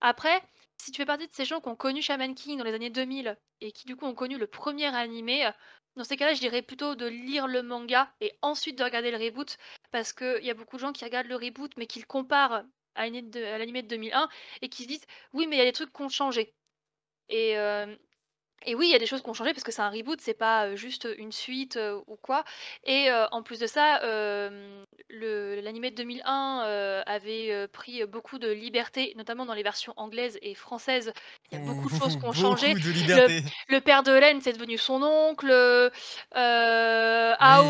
Après, 0.00 0.42
si 0.78 0.90
tu 0.90 0.98
fais 0.98 1.06
partie 1.06 1.26
de 1.26 1.32
ces 1.32 1.44
gens 1.44 1.60
qui 1.60 1.68
ont 1.68 1.76
connu 1.76 2.02
Shaman 2.02 2.34
King 2.34 2.58
dans 2.58 2.64
les 2.64 2.74
années 2.74 2.90
2000 2.90 3.36
et 3.60 3.72
qui 3.72 3.86
du 3.86 3.96
coup 3.96 4.06
ont 4.06 4.14
connu 4.14 4.38
le 4.38 4.46
premier 4.46 4.94
animé, 4.94 5.46
euh, 5.46 5.50
dans 5.96 6.04
ces 6.04 6.16
cas-là, 6.16 6.34
je 6.34 6.40
dirais 6.40 6.62
plutôt 6.62 6.94
de 6.96 7.06
lire 7.06 7.46
le 7.46 7.62
manga 7.62 8.12
et 8.20 8.32
ensuite 8.42 8.76
de 8.78 8.84
regarder 8.84 9.10
le 9.10 9.18
reboot 9.18 9.56
parce 9.92 10.12
qu'il 10.12 10.44
y 10.44 10.50
a 10.50 10.54
beaucoup 10.54 10.76
de 10.76 10.80
gens 10.80 10.92
qui 10.92 11.04
regardent 11.04 11.28
le 11.28 11.36
reboot 11.36 11.72
mais 11.76 11.86
qui 11.86 12.00
le 12.00 12.06
comparent 12.06 12.64
à 12.96 13.08
l'animé 13.08 13.82
de 13.82 13.88
2001 13.88 14.28
et 14.62 14.68
qui 14.68 14.82
se 14.84 14.88
disent 14.88 15.06
oui 15.32 15.46
mais 15.46 15.56
il 15.56 15.58
y 15.60 15.62
a 15.62 15.66
des 15.66 15.72
trucs 15.72 15.92
qui 15.92 16.02
ont 16.02 16.08
changé. 16.08 16.54
Et, 17.28 17.58
euh, 17.58 17.96
et 18.64 18.74
oui, 18.74 18.86
il 18.88 18.92
y 18.92 18.94
a 18.94 18.98
des 18.98 19.06
choses 19.06 19.22
qui 19.22 19.28
ont 19.28 19.34
changé 19.34 19.52
parce 19.52 19.64
que 19.64 19.72
c'est 19.72 19.82
un 19.82 19.90
reboot, 19.90 20.20
c'est 20.20 20.34
pas 20.34 20.66
euh, 20.66 20.76
juste 20.76 21.08
une 21.18 21.32
suite 21.32 21.76
euh, 21.76 22.00
ou 22.06 22.16
quoi. 22.16 22.44
Et 22.84 23.10
euh, 23.10 23.26
en 23.30 23.42
plus 23.42 23.58
de 23.58 23.66
ça, 23.66 24.00
l'animé 25.10 25.90
de 25.90 25.96
2001 25.96 26.64
euh, 26.66 27.02
avait 27.06 27.68
pris 27.68 28.04
beaucoup 28.06 28.38
de 28.38 28.50
liberté, 28.50 29.12
notamment 29.16 29.46
dans 29.46 29.54
les 29.54 29.62
versions 29.62 29.92
anglaises 29.96 30.38
et 30.42 30.54
françaises. 30.54 31.12
Il 31.52 31.58
y 31.58 31.62
a 31.62 31.64
beaucoup 31.64 31.88
de 31.88 31.94
choses 31.94 32.16
qui 32.18 32.24
ont 32.24 32.32
changé. 32.32 32.74
Le 33.68 33.80
père 33.80 34.02
de 34.02 34.12
Hélène, 34.12 34.40
c'est 34.40 34.52
devenu 34.52 34.78
son 34.78 35.02
oncle. 35.02 35.50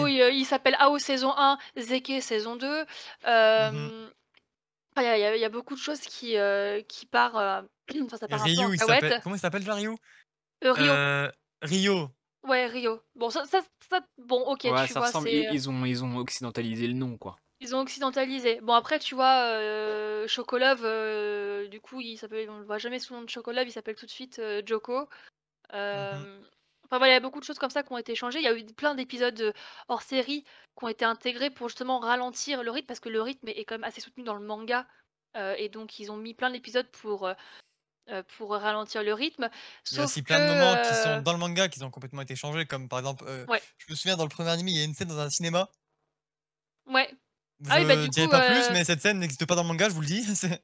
il, 0.06 0.30
il 0.34 0.44
s'appelle 0.44 0.76
Ao 0.78 0.98
saison 0.98 1.32
1, 1.36 1.58
Zeke 1.76 2.20
saison 2.20 2.56
2. 2.56 2.84
euh, 3.26 3.70
Mhm. 3.70 4.10
enfin, 4.96 5.02
Il 5.14 5.20
y, 5.20 5.24
a- 5.24 5.36
y 5.36 5.40
y 5.40 5.48
beaucoup 5.48 5.74
de 5.74 5.80
choses 5.80 6.00
qui, 6.00 6.36
qui 6.88 7.06
partent. 7.06 7.66
enfin, 8.04 8.16
ça 8.16 8.28
part 8.28 8.42
un 8.42 8.44
peu 8.44 8.60
en. 8.62 8.70
Comment 9.22 9.34
il 9.34 9.40
s'appelle 9.40 9.60
déjà 9.60 9.74
Ryu? 9.74 9.96
Euh, 10.64 10.72
Rio, 10.72 10.90
Euh, 10.92 11.30
Rio. 11.62 12.10
Ouais, 12.44 12.66
Rio. 12.66 13.00
Bon, 13.14 13.30
ça, 13.30 13.44
ça, 13.46 13.62
ça- 13.88 14.06
bon, 14.18 14.40
ok, 14.42 14.64
Ouais, 14.64 14.86
tu 14.86 14.92
ça 14.92 15.00
vois, 15.00 15.06
ressemble. 15.06 15.28
c'est. 15.28 15.34
Ils, 15.34 15.54
ils 15.54 15.70
ont, 15.70 15.84
ils 15.84 16.04
ont 16.04 16.16
occidentalisé 16.18 16.86
le 16.86 16.92
nom, 16.94 17.16
quoi. 17.16 17.36
Ils 17.60 17.74
ont 17.74 17.80
occidentalisé. 17.80 18.60
Bon, 18.60 18.74
après, 18.74 18.98
tu 18.98 19.14
vois, 19.14 19.46
euh, 19.46 20.26
Chocolove, 20.28 20.82
euh, 20.84 21.68
du 21.68 21.80
coup, 21.80 22.00
il 22.00 22.18
s'appelle, 22.18 22.50
on 22.50 22.58
le 22.58 22.64
voit 22.64 22.78
jamais 22.78 22.98
sous 22.98 23.14
le 23.14 23.20
nom 23.20 23.24
de 23.24 23.30
Chocolove, 23.30 23.66
il 23.66 23.72
s'appelle 23.72 23.94
tout 23.94 24.04
de 24.06 24.10
suite 24.10 24.38
euh, 24.38 24.62
Joko. 24.66 25.08
Euh, 25.74 26.40
Enfin, 26.86 26.98
voilà, 26.98 27.14
il 27.14 27.16
y 27.16 27.16
a 27.16 27.20
beaucoup 27.20 27.40
de 27.40 27.44
choses 27.44 27.58
comme 27.58 27.70
ça 27.70 27.82
qui 27.82 27.92
ont 27.92 27.98
été 27.98 28.14
changées. 28.14 28.38
Il 28.40 28.44
y 28.44 28.48
a 28.48 28.56
eu 28.56 28.64
plein 28.66 28.94
d'épisodes 28.94 29.40
euh, 29.40 29.52
hors 29.88 30.02
série 30.02 30.42
qui 30.78 30.84
ont 30.84 30.88
été 30.88 31.06
intégrés 31.06 31.48
pour 31.50 31.68
justement 31.68 31.98
ralentir 31.98 32.62
le 32.62 32.70
rythme, 32.70 32.86
parce 32.86 33.00
que 33.00 33.08
le 33.08 33.22
rythme 33.22 33.48
est 33.48 33.64
quand 33.64 33.76
même 33.76 33.84
assez 33.84 34.02
soutenu 34.02 34.22
dans 34.22 34.34
le 34.34 34.44
manga. 34.44 34.86
euh, 35.36 35.54
et 35.58 35.70
donc, 35.70 35.98
ils 35.98 36.12
ont 36.12 36.16
mis 36.18 36.34
plein 36.34 36.50
d'épisodes 36.50 36.86
pour, 36.90 37.26
euh, 38.08 38.18
euh, 38.18 38.22
pour 38.36 38.50
ralentir 38.50 39.02
le 39.02 39.14
rythme. 39.14 39.48
Il 39.92 39.98
y 39.98 40.00
a 40.00 40.04
aussi 40.04 40.20
que, 40.22 40.26
plein 40.26 40.40
de 40.40 40.52
moments 40.54 40.74
qui 40.82 40.88
euh, 40.90 41.02
sont 41.04 41.22
dans 41.22 41.32
le 41.32 41.38
manga 41.38 41.68
qui 41.68 41.82
ont 41.82 41.90
complètement 41.90 42.22
été 42.22 42.36
changés, 42.36 42.66
comme 42.66 42.88
par 42.88 42.98
exemple, 42.98 43.24
euh, 43.26 43.46
Ouais. 43.46 43.62
je 43.78 43.86
me 43.90 43.96
souviens 43.96 44.16
dans 44.16 44.24
le 44.24 44.28
premier 44.30 44.50
anime, 44.50 44.68
il 44.68 44.76
y 44.76 44.80
a 44.80 44.84
une 44.84 44.94
scène 44.94 45.08
dans 45.08 45.18
un 45.18 45.30
cinéma. 45.30 45.68
Ouais, 46.86 47.08
Je 47.60 47.70
Ah 47.70 47.78
oui, 47.78 47.86
bah, 47.86 47.96
du 47.96 48.10
coup, 48.10 48.28
pas 48.28 48.40
plus, 48.40 48.56
euh, 48.68 48.72
mais 48.72 48.84
cette 48.84 49.00
scène 49.00 49.18
n'existe 49.18 49.46
pas 49.46 49.54
dans 49.54 49.62
le 49.62 49.68
manga, 49.68 49.88
je 49.88 49.94
vous 49.94 50.00
le 50.02 50.06
dis. 50.06 50.22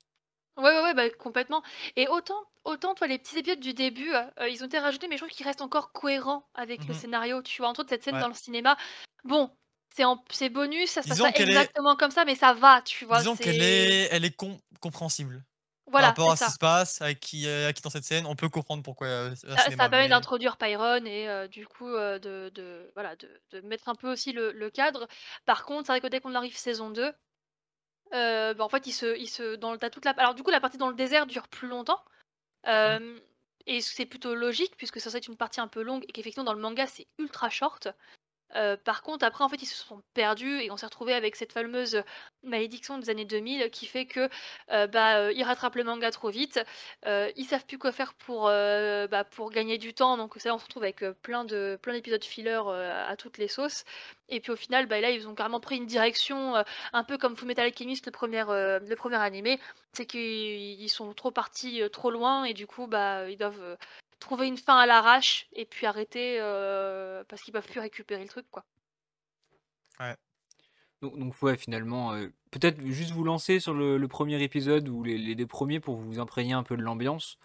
Ouais, 0.56 0.64
ouais, 0.64 0.82
ouais, 0.82 0.94
bah, 0.94 1.08
complètement. 1.10 1.62
Et 1.96 2.06
autant, 2.08 2.34
autant, 2.64 2.94
toi, 2.94 3.06
les 3.06 3.18
petits 3.18 3.38
épisodes 3.38 3.60
du 3.60 3.72
début, 3.72 4.12
euh, 4.14 4.48
ils 4.48 4.62
ont 4.62 4.66
été 4.66 4.78
rajoutés, 4.78 5.08
mais 5.08 5.16
je 5.16 5.22
trouve 5.22 5.30
qu'ils 5.34 5.46
restent 5.46 5.62
encore 5.62 5.92
cohérents 5.92 6.44
avec 6.54 6.86
le 6.86 6.92
Mhm. 6.92 7.00
scénario. 7.00 7.42
Tu 7.42 7.62
vois, 7.62 7.70
entre 7.70 7.80
autres, 7.80 7.88
cette 7.88 8.02
scène 8.04 8.16
Ouais. 8.16 8.20
dans 8.20 8.28
le 8.28 8.34
cinéma, 8.34 8.76
bon, 9.24 9.50
c'est 9.94 10.04
en... 10.04 10.22
bonus, 10.50 10.90
ça 10.90 11.02
se 11.02 11.08
passe 11.08 11.18
pas 11.18 11.30
est- 11.30 11.40
exactement 11.40 11.96
comme 11.96 12.10
ça, 12.10 12.24
mais 12.26 12.34
ça 12.34 12.52
va, 12.52 12.82
tu 12.82 13.06
vois. 13.06 13.18
Disons 13.18 13.36
qu'elle 13.36 13.62
est, 13.62 14.08
elle 14.10 14.24
est 14.24 14.36
com- 14.36 14.58
compréhensible. 14.80 15.42
Voilà, 15.90 16.12
par 16.12 16.24
rapport 16.26 16.32
à 16.32 16.36
ce 16.36 16.44
qui 16.46 16.50
se 16.52 16.58
passe, 16.58 17.00
avec 17.02 17.20
qui, 17.20 17.46
euh, 17.48 17.64
avec 17.64 17.76
qui 17.76 17.82
dans 17.82 17.90
cette 17.90 18.04
scène, 18.04 18.26
on 18.26 18.36
peut 18.36 18.48
comprendre 18.48 18.82
pourquoi 18.82 19.06
euh, 19.06 19.30
Ça, 19.34 19.56
cinéma. 19.58 19.60
ça 19.70 19.76
permet 19.76 20.02
mais- 20.04 20.08
d'introduire 20.08 20.56
Pyron 20.56 21.04
et 21.04 21.28
euh, 21.28 21.48
du 21.48 21.66
coup 21.66 21.88
euh, 21.88 22.18
de, 22.18 22.50
de, 22.54 22.90
voilà, 22.94 23.16
de, 23.16 23.28
de 23.50 23.60
mettre 23.62 23.88
un 23.88 23.94
peu 23.94 24.10
aussi 24.10 24.32
le, 24.32 24.52
le 24.52 24.70
cadre. 24.70 25.08
Par 25.44 25.64
contre, 25.64 25.86
c'est 25.86 25.92
vrai 25.92 26.00
que 26.00 26.06
dès 26.06 26.20
qu'on 26.20 26.34
arrive 26.34 26.56
saison 26.56 26.90
2, 26.90 27.12
euh, 28.12 28.54
bah, 28.54 28.64
en 28.64 28.68
fait, 28.68 28.86
il 28.86 28.92
se, 28.92 29.16
il 29.18 29.28
se, 29.28 29.56
dans 29.56 29.76
toute 29.78 30.04
la, 30.04 30.12
alors 30.12 30.34
du 30.34 30.42
coup, 30.42 30.50
la 30.50 30.60
partie 30.60 30.78
dans 30.78 30.88
le 30.88 30.94
désert 30.96 31.26
dure 31.26 31.48
plus 31.48 31.68
longtemps. 31.68 32.02
Euh, 32.66 33.18
Et 33.66 33.80
c'est 33.80 34.06
plutôt 34.06 34.34
logique 34.34 34.74
puisque 34.76 35.00
ça 35.00 35.10
c'est 35.10 35.26
une 35.28 35.36
partie 35.36 35.60
un 35.60 35.68
peu 35.68 35.82
longue 35.82 36.04
et 36.08 36.12
qu'effectivement 36.12 36.44
dans 36.44 36.54
le 36.54 36.60
manga 36.60 36.86
c'est 36.86 37.06
ultra 37.18 37.48
short. 37.50 37.88
Euh, 38.56 38.76
par 38.76 39.02
contre, 39.02 39.24
après, 39.24 39.44
en 39.44 39.48
fait, 39.48 39.62
ils 39.62 39.66
se 39.66 39.76
sont 39.76 40.02
perdus 40.14 40.60
et 40.60 40.70
on 40.70 40.76
s'est 40.76 40.86
retrouvé 40.86 41.14
avec 41.14 41.36
cette 41.36 41.52
fameuse 41.52 42.02
malédiction 42.42 42.98
des 42.98 43.10
années 43.10 43.24
2000 43.24 43.70
qui 43.70 43.86
fait 43.86 44.06
que 44.06 44.28
euh, 44.70 44.86
bah, 44.86 45.18
euh, 45.18 45.32
ils 45.32 45.42
rattrapent 45.42 45.76
le 45.76 45.84
manga 45.84 46.10
trop 46.10 46.30
vite, 46.30 46.60
euh, 47.06 47.30
ils 47.36 47.44
savent 47.44 47.66
plus 47.66 47.78
quoi 47.78 47.92
faire 47.92 48.14
pour, 48.14 48.44
bah, 48.46 49.24
pour 49.30 49.50
gagner 49.50 49.78
du 49.78 49.94
temps. 49.94 50.16
Donc, 50.16 50.34
ça, 50.38 50.54
on 50.54 50.58
se 50.58 50.64
retrouve 50.64 50.82
avec 50.82 51.04
plein 51.22 51.44
de 51.44 51.78
plein 51.82 51.92
d'épisodes 51.92 52.24
filler 52.24 52.50
à 52.50 53.16
toutes 53.16 53.38
les 53.38 53.48
sauces. 53.48 53.84
Et 54.28 54.40
puis 54.40 54.52
au 54.52 54.56
final, 54.56 54.86
bah, 54.86 55.00
là, 55.00 55.10
ils 55.10 55.28
ont 55.28 55.34
carrément 55.34 55.60
pris 55.60 55.76
une 55.76 55.86
direction 55.86 56.54
un 56.92 57.04
peu 57.04 57.18
comme 57.18 57.36
Fullmetal 57.36 57.66
Alchemist, 57.66 58.06
le 58.06 58.12
premier, 58.12 58.44
le 58.48 58.94
premier 58.94 59.16
animé. 59.16 59.58
C'est 59.92 60.06
qu'ils 60.06 60.80
ils 60.80 60.88
sont 60.88 61.12
trop 61.14 61.30
partis 61.30 61.82
trop 61.92 62.10
loin 62.10 62.44
et 62.44 62.54
du 62.54 62.66
coup, 62.66 62.86
bah, 62.86 63.28
ils 63.28 63.36
doivent 63.36 63.76
trouver 64.20 64.46
une 64.46 64.56
fin 64.58 64.78
à 64.78 64.86
l'arrache 64.86 65.48
et 65.52 65.64
puis 65.64 65.86
arrêter 65.86 66.38
euh, 66.40 67.24
parce 67.28 67.42
qu'ils 67.42 67.52
peuvent 67.52 67.66
plus 67.66 67.80
récupérer 67.80 68.22
le 68.22 68.28
truc 68.28 68.46
quoi. 68.50 68.64
Donc, 71.02 71.18
donc 71.18 71.34
ouais, 71.42 71.56
finalement, 71.56 72.12
euh, 72.12 72.28
peut-être 72.50 72.80
juste 72.86 73.12
vous 73.12 73.24
lancer 73.24 73.58
sur 73.58 73.72
le, 73.72 73.96
le 73.96 74.08
premier 74.08 74.42
épisode 74.42 74.88
ou 74.88 75.02
les, 75.02 75.16
les 75.16 75.34
deux 75.34 75.46
premiers 75.46 75.80
pour 75.80 75.96
vous 75.96 76.18
imprégner 76.20 76.52
un 76.52 76.62
peu 76.62 76.76
de 76.76 76.82
l'ambiance. 76.82 77.38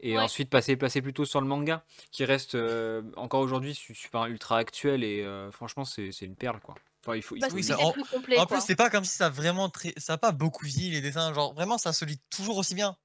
Et 0.00 0.16
Ouais. 0.16 0.22
ensuite 0.22 0.50
passer, 0.50 0.76
passer 0.76 1.00
plutôt 1.02 1.24
sur 1.24 1.40
le 1.40 1.46
manga, 1.46 1.84
qui 2.10 2.24
reste 2.24 2.54
euh, 2.54 3.02
encore 3.16 3.40
aujourd'hui 3.40 3.74
su- 3.74 3.94
super 3.94 4.26
ultra 4.26 4.58
actuel 4.58 5.02
et 5.04 5.22
euh, 5.22 5.50
franchement 5.50 5.86
c'est 5.86 6.12
c'est 6.12 6.26
une 6.26 6.36
perle 6.36 6.60
quoi. 6.60 6.74
Enfin, 7.02 7.16
il 7.16 7.22
faut, 7.22 7.34
il 7.36 7.42
faut- 7.42 7.54
oui, 7.54 7.62
c'est 7.62 7.72
ça- 7.72 7.78
c'est 7.78 7.84
en- 7.84 7.92
plus 7.92 8.04
complet 8.04 8.36
En 8.36 8.46
quoi. 8.46 8.58
plus, 8.58 8.66
c'est 8.66 8.76
pas 8.76 8.90
comme 8.90 9.04
si 9.04 9.16
ça 9.16 9.26
a 9.26 9.30
vraiment 9.30 9.70
très, 9.70 9.94
ça 9.96 10.14
a 10.14 10.18
pas 10.18 10.32
beaucoup 10.32 10.66
vieilli 10.66 10.90
les 10.90 11.00
dessins. 11.00 11.32
Genre 11.32 11.54
vraiment, 11.54 11.78
ça 11.78 11.92
se 11.94 12.04
lit 12.04 12.20
toujours 12.30 12.58
aussi 12.58 12.74
bien. 12.74 12.96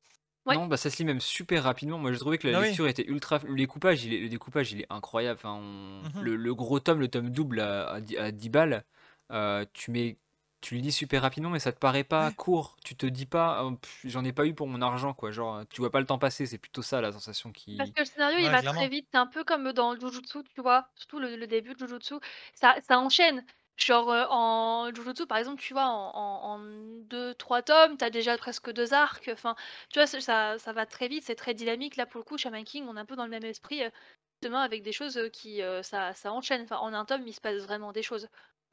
Ouais. 0.46 0.56
Non, 0.56 0.66
bah 0.66 0.78
ça 0.78 0.90
se 0.90 0.98
lit 0.98 1.06
même 1.06 1.22
super 1.22 1.64
rapidement. 1.64 1.98
Moi, 2.00 2.12
j'ai 2.12 2.18
trouvé 2.20 2.38
que 2.40 2.48
la 2.48 2.58
Ah 2.58 2.62
oui. 2.62 2.68
lecture 2.68 2.88
était 2.88 3.06
ultra. 3.08 3.40
Le 3.46 3.56
découpage, 3.56 4.04
il 4.06 4.14
est, 4.14 4.20
le 4.20 4.30
découpage, 4.30 4.72
il 4.72 4.82
est 4.82 4.88
incroyable. 4.92 5.38
Enfin, 5.40 5.54
on- 5.54 6.02
Mhm. 6.04 6.24
le, 6.24 6.36
le 6.36 6.56
gros 6.56 6.80
tome, 6.80 7.00
le 7.00 7.08
tome 7.08 7.30
double 7.30 7.60
à, 7.60 7.90
à, 7.92 8.02
10 8.02 8.18
à 8.18 8.32
10 8.32 8.50
balles, 8.50 8.84
euh, 9.32 9.66
tu 9.74 9.92
mets, 9.92 10.18
tu 10.62 10.76
le 10.76 10.82
lis 10.82 10.92
super 10.92 11.22
rapidement, 11.22 11.50
mais 11.52 11.60
ça 11.60 11.72
te 11.72 11.80
paraît 11.80 12.04
pas 12.04 12.28
Ouais. 12.28 12.34
court. 12.36 12.76
Tu 12.84 12.96
te 12.96 13.06
dis 13.06 13.26
pas, 13.28 13.64
Oh, 13.64 13.76
pff, 13.76 14.02
j'en 14.06 14.24
ai 14.26 14.34
pas 14.34 14.46
eu 14.48 14.56
pour 14.56 14.68
mon 14.68 14.82
argent, 14.82 15.14
quoi. 15.14 15.30
Genre, 15.32 15.64
tu 15.70 15.80
vois 15.82 15.92
pas 15.92 16.00
le 16.00 16.06
temps 16.08 16.18
passer. 16.20 16.46
C'est 16.48 16.58
plutôt 16.58 16.82
ça 16.82 17.02
la 17.02 17.12
sensation 17.12 17.52
qui. 17.52 17.78
Parce 17.78 17.92
que 17.92 18.00
le 18.02 18.06
scénario 18.06 18.38
il 18.40 18.44
Ouais, 18.46 18.50
va 18.50 18.60
clairement. 18.62 18.80
très 18.82 18.90
vite, 18.90 19.08
c'est 19.12 19.18
un 19.18 19.28
peu 19.28 19.44
comme 19.44 19.72
dans 19.74 19.96
Jujutsu, 19.96 20.40
tu 20.56 20.62
vois, 20.62 20.90
surtout 20.96 21.20
le, 21.20 21.36
le 21.36 21.48
début 21.48 21.74
de 21.74 21.80
Jujutsu, 21.80 22.16
ça, 22.56 22.76
ça 22.82 23.00
enchaîne. 23.00 23.46
Genre 23.78 24.12
euh, 24.12 24.26
en 24.30 24.94
Jujutsu 24.94 25.26
par 25.26 25.38
exemple, 25.40 25.62
tu 25.62 25.74
vois, 25.74 25.86
en, 25.86 26.12
en, 26.16 26.56
en 26.56 26.60
deux, 27.06 27.34
trois 27.36 27.62
tomes, 27.64 27.98
t'as 27.98 28.10
déjà 28.10 28.38
presque 28.38 28.72
deux 28.72 28.94
arcs. 28.94 29.30
Enfin, 29.34 29.56
tu 29.90 30.00
vois, 30.00 30.08
ça, 30.08 30.58
ça, 30.60 30.74
va 30.74 30.86
très 30.86 31.08
vite, 31.08 31.24
c'est 31.26 31.36
très 31.36 31.54
dynamique. 31.54 31.96
Là 31.96 32.06
pour 32.06 32.20
le 32.20 32.24
coup, 32.24 32.38
Shaman 32.38 32.64
King, 32.64 32.86
on 32.88 32.96
est 32.98 33.00
un 33.00 33.06
peu 33.06 33.16
dans 33.16 33.24
le 33.24 33.32
même 33.32 33.46
esprit, 33.46 33.84
euh, 33.84 33.90
justement 34.42 34.60
avec 34.60 34.84
des 34.84 34.92
choses 34.92 35.18
euh, 35.18 35.30
qui, 35.30 35.62
euh, 35.62 35.82
ça, 35.84 36.14
ça 36.14 36.32
enchaîne. 36.32 36.62
Enfin, 36.64 36.78
en 36.78 36.94
un 36.94 37.06
tome, 37.06 37.24
il 37.26 37.34
se 37.34 37.42
passe 37.42 37.58
vraiment 37.64 37.92
des 37.92 38.04
choses. 38.04 38.28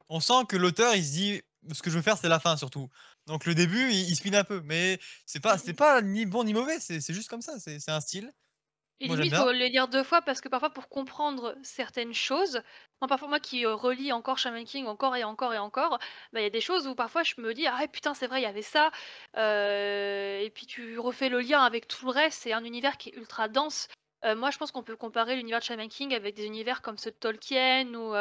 On 0.09 0.19
sent 0.19 0.45
que 0.47 0.57
l'auteur, 0.57 0.95
il 0.95 1.03
se 1.03 1.11
dit, 1.11 1.41
ce 1.71 1.81
que 1.81 1.89
je 1.89 1.95
veux 1.95 2.01
faire, 2.01 2.17
c'est 2.17 2.29
la 2.29 2.39
fin 2.39 2.57
surtout. 2.57 2.89
Donc 3.25 3.45
le 3.45 3.55
début, 3.55 3.89
il, 3.91 4.09
il 4.09 4.15
spin 4.15 4.33
un 4.33 4.43
peu, 4.43 4.61
mais 4.63 4.99
c'est 5.25 5.39
pas, 5.39 5.57
c'est 5.57 5.73
pas 5.73 6.01
ni 6.01 6.25
bon 6.25 6.43
ni 6.43 6.53
mauvais. 6.53 6.79
C'est 6.79 7.13
juste 7.13 7.29
comme 7.29 7.41
ça. 7.41 7.59
C'est 7.59 7.89
un 7.89 8.01
style. 8.01 8.31
Et 9.01 9.07
Moi, 9.07 9.15
limite, 9.15 9.33
j'aime 9.33 9.43
faut 9.43 9.51
lire 9.51 9.87
deux 9.87 10.03
fois 10.03 10.21
parce 10.21 10.41
que 10.41 10.49
parfois, 10.49 10.71
pour 10.71 10.89
comprendre 10.89 11.55
certaines 11.63 12.13
choses, 12.13 12.61
moi, 12.99 13.07
parfois, 13.07 13.29
moi 13.29 13.39
qui 13.39 13.65
euh, 13.65 13.73
relis 13.73 14.11
encore 14.11 14.37
Shaman 14.37 14.65
King 14.65 14.87
encore 14.87 15.15
et 15.15 15.23
encore 15.23 15.53
et 15.53 15.57
encore, 15.57 15.99
bah, 16.33 16.41
il 16.41 16.43
y 16.43 16.47
a 16.47 16.49
des 16.49 16.59
choses 16.59 16.85
où 16.85 16.95
parfois 16.95 17.23
je 17.23 17.35
me 17.37 17.53
dis, 17.53 17.65
ah 17.65 17.79
putain, 17.87 18.13
c'est 18.13 18.27
vrai, 18.27 18.41
il 18.41 18.43
y 18.43 18.47
avait 18.47 18.61
ça. 18.61 18.91
Euh, 19.37 20.39
et 20.39 20.49
puis 20.49 20.65
tu 20.65 20.99
refais 20.99 21.29
le 21.29 21.39
lien 21.39 21.63
avec 21.63 21.87
tout 21.87 22.05
le 22.05 22.11
reste. 22.11 22.41
C'est 22.41 22.51
un 22.51 22.65
univers 22.65 22.97
qui 22.97 23.09
est 23.09 23.15
ultra 23.15 23.47
dense. 23.47 23.87
Euh, 24.25 24.35
moi, 24.35 24.51
je 24.51 24.57
pense 24.57 24.71
qu'on 24.71 24.83
peut 24.83 24.97
comparer 24.97 25.37
l'univers 25.37 25.59
de 25.59 25.63
Shaman 25.63 25.87
King 25.87 26.13
avec 26.13 26.35
des 26.35 26.45
univers 26.45 26.81
comme 26.81 26.97
ceux 26.97 27.11
de 27.11 27.15
Tolkien 27.15 27.93
ou, 27.93 28.13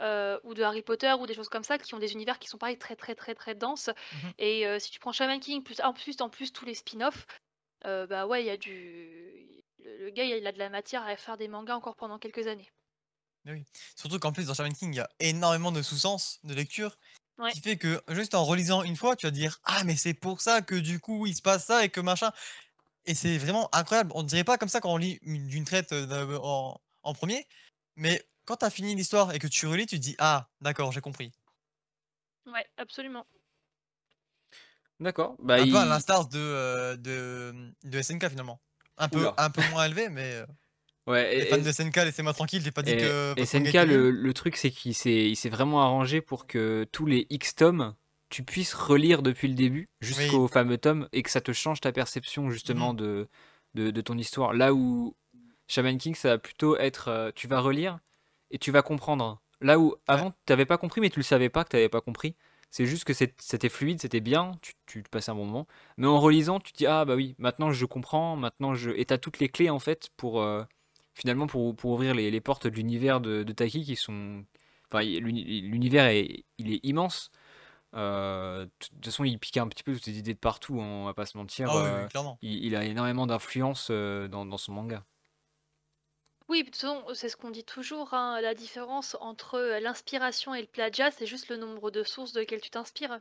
euh, 0.00 0.38
ou 0.42 0.54
de 0.54 0.64
Harry 0.64 0.82
Potter 0.82 1.12
ou 1.12 1.28
des 1.28 1.34
choses 1.34 1.48
comme 1.48 1.62
ça 1.62 1.78
qui 1.78 1.94
ont 1.94 2.00
des 2.00 2.12
univers 2.12 2.40
qui 2.40 2.48
sont 2.48 2.58
pareil 2.58 2.76
très 2.76 2.96
très 2.96 3.14
très 3.14 3.36
très 3.36 3.54
denses. 3.54 3.88
Mhm. 3.88 4.32
Et 4.38 4.80
si 4.80 4.90
tu 4.90 4.98
prends 4.98 5.12
Shaman 5.12 5.38
King 5.38 5.62
plus 5.62 5.80
en 5.80 5.92
plus 5.92 6.20
en 6.20 6.28
plus 6.28 6.52
tous 6.52 6.64
les 6.64 6.74
spin-offs, 6.74 7.24
bah 7.84 8.26
ouais, 8.26 8.42
il 8.42 8.46
y 8.46 8.50
a 8.50 8.56
du 8.56 9.41
le, 10.02 10.10
gars 10.10 10.24
il 10.24 10.46
a 10.46 10.52
de 10.52 10.58
la 10.58 10.68
matière 10.68 11.02
à 11.02 11.16
faire 11.16 11.36
des 11.36 11.48
mangas 11.48 11.76
encore 11.76 11.96
pendant 11.96 12.18
quelques 12.18 12.46
années. 12.46 12.70
Surtout 13.96 14.18
qu'en 14.20 14.32
plus, 14.32 14.46
dans 14.46 14.54
Shaman 14.54 14.72
King, 14.72 14.92
il 14.92 14.96
y 14.96 15.00
a 15.00 15.08
énormément 15.18 15.72
de 15.72 15.82
sous-sens 15.82 16.38
de 16.44 16.54
lecture. 16.54 16.96
Ouais. 17.38 17.50
Qui 17.50 17.60
fait 17.60 17.76
que 17.76 18.00
juste 18.10 18.34
en 18.34 18.44
relisant 18.44 18.82
une 18.82 18.94
fois, 18.94 19.16
tu 19.16 19.26
vas 19.26 19.30
te 19.30 19.36
dire 19.36 19.58
Ah, 19.64 19.82
mais 19.84 19.96
c'est 19.96 20.14
pour 20.14 20.40
ça 20.40 20.62
que 20.62 20.74
du 20.76 21.00
coup, 21.00 21.26
il 21.26 21.34
se 21.34 21.42
passe 21.42 21.66
ça 21.66 21.84
et 21.84 21.88
que 21.88 22.00
machin. 22.00 22.30
Et 23.04 23.14
c'est 23.14 23.38
vraiment 23.38 23.68
incroyable. 23.74 24.12
On 24.14 24.22
ne 24.22 24.28
dirait 24.28 24.44
pas 24.44 24.58
comme 24.58 24.68
ça 24.68 24.80
quand 24.80 24.92
on 24.92 24.96
lit 24.96 25.18
une- 25.22 25.48
d'une 25.48 25.64
traite 25.64 25.92
euh, 25.92 26.38
en, 26.40 26.80
en 27.02 27.14
premier. 27.14 27.48
Mais 27.96 28.24
quand 28.44 28.58
tu 28.58 28.64
as 28.64 28.70
fini 28.70 28.94
l'histoire 28.94 29.34
et 29.34 29.40
que 29.40 29.48
tu 29.48 29.66
relis, 29.66 29.86
tu 29.86 29.96
te 29.96 30.02
dis 30.02 30.14
Ah, 30.18 30.48
d'accord, 30.60 30.92
j'ai 30.92 31.00
compris. 31.00 31.32
Ouais, 32.46 32.66
absolument. 32.76 33.26
D'accord. 35.00 35.34
Bah, 35.40 35.54
un 35.54 35.68
peu 35.68 35.78
à 35.78 35.84
il- 35.84 35.88
l'instar 35.88 36.28
de, 36.28 36.38
euh, 36.38 36.96
de, 36.96 37.74
de 37.82 37.98
SNK 38.00 38.28
finalement. 38.28 38.60
Un 39.02 39.08
peu, 39.08 39.20
Oula. 39.20 39.34
un 39.38 39.50
peu 39.50 39.62
moins 39.70 39.84
élevé, 39.86 40.08
mais 40.08 40.32
euh, 40.34 40.46
Ouais, 41.08 41.34
les 41.36 41.42
et- 41.42 41.46
fans 41.46 41.58
de 41.58 41.70
SNK, 41.72 41.96
laissez-moi 41.96 42.32
tranquille, 42.32 42.62
j'ai 42.62 42.70
pas 42.70 42.82
dit 42.82 42.92
Et, 42.92 42.96
que. 42.98 43.34
et 43.36 43.44
SNK, 43.44 43.72
le, 43.86 44.10
le 44.10 44.34
truc, 44.34 44.56
c'est 44.56 44.70
qu'il 44.70 44.94
s'est, 44.94 45.34
vraiment 45.50 45.82
arrangé 45.82 46.20
pour 46.20 46.46
que 46.46 46.86
tous 46.92 47.06
les 47.06 47.26
X 47.30 47.56
tomes, 47.56 47.94
tu 48.28 48.44
puisses 48.44 48.72
relire 48.72 49.20
depuis 49.22 49.48
le 49.48 49.54
début 49.54 49.88
jusqu'au 50.00 50.46
fameux 50.48 50.78
tome 50.78 51.08
et 51.12 51.22
que 51.22 51.30
ça 51.30 51.40
te 51.40 51.52
change 51.52 51.80
ta 51.80 51.90
perception 51.92 52.50
justement 52.50 52.94
de, 52.94 53.28
de, 53.74 53.90
de 53.90 54.00
ton 54.00 54.16
histoire. 54.16 54.52
Là 54.54 54.72
où 54.72 55.16
Shaman 55.68 55.98
King, 55.98 56.14
ça 56.14 56.28
va 56.30 56.38
plutôt 56.38 56.76
être 56.78 57.08
euh, 57.08 57.30
tu 57.34 57.46
vas 57.48 57.60
relire 57.60 57.98
et 58.52 58.58
tu 58.58 58.70
vas 58.70 58.82
comprendre. 58.82 59.42
Là 59.60 59.78
où 59.78 59.96
avant, 60.06 60.30
tu 60.46 60.52
n'avais 60.52 60.66
pas 60.66 60.78
compris, 60.78 61.00
mais 61.00 61.10
tu 61.10 61.18
le 61.18 61.24
savais 61.24 61.48
pas 61.48 61.64
que 61.64 61.70
tu 61.70 61.76
n'avais 61.76 61.88
pas 61.88 62.00
compris. 62.00 62.34
C'est 62.72 62.86
juste 62.86 63.04
que 63.04 63.12
c'était 63.14 63.68
fluide, 63.70 64.00
c'était 64.00 64.20
bien, 64.20 64.52
tu, 64.62 64.72
tu 64.86 65.02
passais 65.04 65.30
un 65.30 65.36
bon 65.36 65.46
moment. 65.46 65.68
Mais 65.98 66.08
en 66.08 66.18
relisant, 66.20 66.58
tu 66.60 66.72
te 66.72 66.78
dis 66.78 66.86
ah 66.86 67.04
bah 67.04 67.14
oui, 67.16 67.36
maintenant 67.38 67.70
je 67.72 67.84
comprends, 67.86 68.36
maintenant 68.36 68.74
je. 68.74 68.90
Et 68.92 69.04
tu 69.06 69.14
as 69.14 69.18
toutes 69.18 69.38
les 69.40 69.48
clés 69.50 69.70
en 69.70 69.78
fait 69.78 70.10
pour. 70.16 70.42
euh, 70.42 70.64
finalement 71.14 71.46
pour, 71.46 71.76
pour 71.76 71.92
ouvrir 71.92 72.14
les, 72.14 72.30
les 72.30 72.40
portes 72.40 72.66
de 72.66 72.74
l'univers 72.74 73.20
de, 73.20 73.44
de 73.44 73.52
Taki 73.52 73.84
qui 73.84 73.96
sont. 73.96 74.44
Enfin, 74.90 75.02
l'univers 75.04 76.06
est, 76.06 76.44
il 76.58 76.72
est 76.72 76.80
immense. 76.84 77.30
Euh, 77.94 78.64
de 78.66 78.70
toute 78.80 79.04
façon, 79.04 79.24
il 79.24 79.38
pique 79.38 79.56
un 79.58 79.68
petit 79.68 79.82
peu 79.82 79.94
toutes 79.94 80.06
les 80.06 80.18
idées 80.18 80.34
de 80.34 80.38
partout, 80.38 80.80
hein, 80.80 80.86
on 80.86 81.04
va 81.06 81.14
pas 81.14 81.26
se 81.26 81.36
mentir. 81.38 81.70
Ah 81.70 81.76
oui, 81.76 81.82
euh, 81.86 82.04
oui, 82.04 82.08
il, 82.42 82.64
il 82.66 82.76
a 82.76 82.84
énormément 82.84 83.26
d'influence 83.26 83.90
dans, 83.90 84.46
dans 84.46 84.58
son 84.58 84.72
manga. 84.72 85.04
Oui, 86.52 86.60
de 86.64 86.66
toute 86.66 86.76
façon, 86.76 87.02
c'est 87.14 87.30
ce 87.30 87.36
qu'on 87.38 87.48
dit 87.50 87.64
toujours, 87.64 88.12
hein, 88.12 88.38
la 88.42 88.52
différence 88.52 89.16
entre 89.20 89.54
euh, 89.54 89.80
l'inspiration 89.80 90.54
et 90.54 90.60
le 90.60 90.66
plagiat, 90.66 91.10
c'est 91.10 91.24
juste 91.24 91.48
le 91.48 91.56
nombre 91.56 91.90
de 91.90 92.02
sources 92.02 92.34
de 92.34 92.40
lesquelles 92.40 92.60
tu 92.60 92.68
t'inspires. 92.68 93.20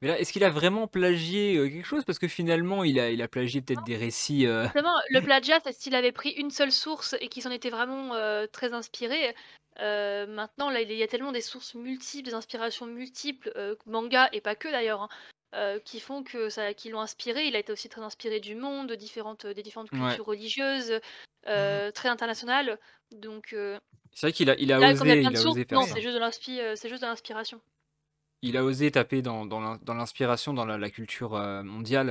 Mais 0.00 0.08
là, 0.08 0.18
est-ce 0.18 0.32
qu'il 0.32 0.42
a 0.42 0.50
vraiment 0.50 0.88
plagié 0.88 1.56
euh, 1.56 1.68
quelque 1.68 1.86
chose? 1.86 2.04
Parce 2.04 2.18
que 2.18 2.26
finalement, 2.26 2.82
il 2.82 2.98
a, 2.98 3.10
il 3.10 3.22
a 3.22 3.28
plagié 3.28 3.62
peut-être 3.62 3.84
des 3.84 3.96
récits. 3.96 4.46
euh, 4.46 4.64
Justement, 4.64 4.96
le 5.10 5.20
plagiat, 5.22 5.60
c'est 5.64 5.72
s'il 5.72 5.94
avait 5.94 6.10
pris 6.12 6.30
une 6.30 6.50
seule 6.50 6.72
source 6.72 7.14
et 7.20 7.28
qu'il 7.28 7.42
s'en 7.42 7.52
était 7.52 7.70
vraiment 7.70 8.14
euh, 8.14 8.46
très 8.50 8.72
inspiré. 8.72 9.34
Euh, 9.80 10.26
maintenant, 10.26 10.70
là, 10.70 10.80
il 10.80 10.92
y 10.92 11.02
a 11.02 11.06
tellement 11.06 11.32
des 11.32 11.40
sources 11.40 11.74
multiples, 11.74 12.28
des 12.28 12.34
inspirations 12.34 12.86
multiples, 12.86 13.52
euh, 13.56 13.76
manga 13.86 14.28
et 14.32 14.40
pas 14.40 14.56
que 14.56 14.68
d'ailleurs, 14.68 15.02
hein, 15.02 15.08
euh, 15.54 15.78
qui 15.80 16.00
font 16.00 16.22
que 16.22 16.48
ça, 16.48 16.74
qui 16.74 16.88
l'ont 16.90 17.00
inspiré. 17.00 17.46
Il 17.46 17.56
a 17.56 17.58
été 17.58 17.72
aussi 17.72 17.88
très 17.88 18.02
inspiré 18.02 18.40
du 18.40 18.54
monde, 18.54 18.88
de 18.88 18.94
différentes, 18.94 19.46
des 19.46 19.62
différentes 19.62 19.92
Ouais. 19.92 19.98
cultures 19.98 20.26
religieuses, 20.26 21.00
euh, 21.48 21.90
très 21.90 22.08
internationales. 22.08 22.78
Donc, 23.10 23.52
euh, 23.52 23.78
C'est 24.14 24.26
vrai 24.26 24.32
qu'il 24.32 24.50
a, 24.50 24.56
il 24.58 24.72
a 24.72 24.78
là, 24.78 24.94
comme 24.94 25.06
il 25.08 25.10
a 25.10 25.14
osé, 25.14 25.20
il 25.30 25.36
a 25.36 25.50
osé 25.50 25.64
faire 25.64 25.78
non, 25.80 25.86
ça. 25.86 25.94
c'est 25.94 26.00
juste 26.02 26.14
de 26.14 26.20
l'inspi- 26.20 26.76
c'est 26.76 26.88
juste 26.88 27.02
de 27.02 27.06
l'inspiration. 27.06 27.60
Il 28.42 28.56
a 28.56 28.64
osé 28.64 28.90
taper 28.90 29.22
dans, 29.22 29.46
dans 29.46 29.60
l'in- 29.60 29.78
dans 29.82 29.94
l'inspiration, 29.94 30.52
dans 30.52 30.64
la, 30.64 30.76
la 30.78 30.90
culture 30.90 31.32
mondiale, 31.62 32.10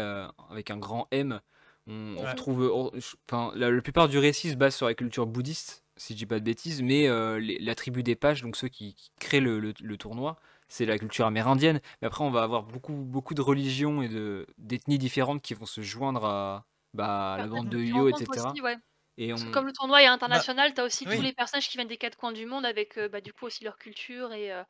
avec 0.49 0.71
un 0.71 0.77
grand 0.77 1.07
M. 1.11 1.39
On, 1.87 2.15
Ouais. 2.15 2.29
retrouve, 2.31 2.71
on- 2.73 2.91
enfin, 3.29 3.51
la, 3.55 3.69
la 3.71 3.81
plupart 3.81 4.07
du 4.07 4.17
récit 4.19 4.51
se 4.51 4.55
base 4.55 4.75
sur 4.75 4.85
la 4.85 4.93
culture 4.93 5.25
bouddhiste, 5.25 5.83
si 5.97 6.13
je 6.13 6.19
dis 6.19 6.25
pas 6.25 6.39
de 6.39 6.45
bêtises, 6.45 6.81
mais 6.81 7.07
les- 7.39 7.59
la 7.59 7.75
tribu 7.75 8.01
des 8.03 8.15
pages, 8.15 8.43
donc 8.43 8.55
ceux 8.55 8.67
qui, 8.69 8.93
qui 8.93 9.11
créent 9.19 9.39
le, 9.41 9.59
le- 9.59 9.73
le 9.81 9.97
tournoi, 9.97 10.37
c'est 10.71 10.85
la 10.85 10.97
culture 10.97 11.25
amérindienne. 11.25 11.81
Mais 12.01 12.07
après, 12.07 12.23
on 12.23 12.31
va 12.31 12.43
avoir 12.43 12.63
beaucoup, 12.63 12.93
beaucoup 12.93 13.33
de 13.33 13.41
religions 13.41 14.01
et 14.01 14.09
de 14.09 14.47
d'ethnies 14.57 14.97
différentes 14.99 15.41
qui 15.41 15.53
vont 15.53 15.65
se 15.65 15.81
joindre 15.81 16.25
à, 16.25 16.67
bah, 16.93 17.33
à 17.35 17.39
la 17.39 17.47
Bah, 17.47 17.47
bande 17.47 17.69
de 17.69 17.79
tu 17.83 17.95
Yo, 17.95 18.07
etc. 18.09 18.27
aussi, 18.27 18.61
ouais. 18.61 18.77
Et 19.17 19.33
on, 19.33 19.39
comme 19.51 19.67
le 19.67 19.73
tournoi 19.73 20.03
est 20.03 20.07
international, 20.07 20.73
t'as 20.73 20.85
aussi 20.85 21.07
oui. 21.07 21.17
tous 21.17 21.21
les 21.21 21.33
personnages 21.33 21.69
qui 21.69 21.77
viennent 21.77 21.87
des 21.87 21.97
quatre 21.97 22.17
coins 22.17 22.33
du 22.33 22.45
monde 22.47 22.65
avec 22.65 22.97
euh, 22.97 23.09
bah, 23.09 23.21
du 23.21 23.33
coup 23.33 23.45
aussi 23.47 23.63
leur 23.65 23.77
culture 23.79 24.33
et 24.33 24.51
euh, 24.53 24.63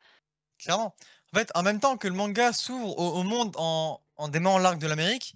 Clairement. 0.58 0.94
En 1.34 1.38
fait, 1.38 1.50
en 1.54 1.62
même 1.62 1.78
temps 1.80 1.96
que 1.98 2.08
le 2.08 2.14
manga 2.14 2.52
s'ouvre 2.54 2.96
au, 2.98 3.16
au 3.18 3.22
monde 3.22 3.54
en, 3.58 4.00
en 4.16 4.58
l'arc 4.58 4.78
de 4.78 4.86
l'Amérique, 4.86 5.34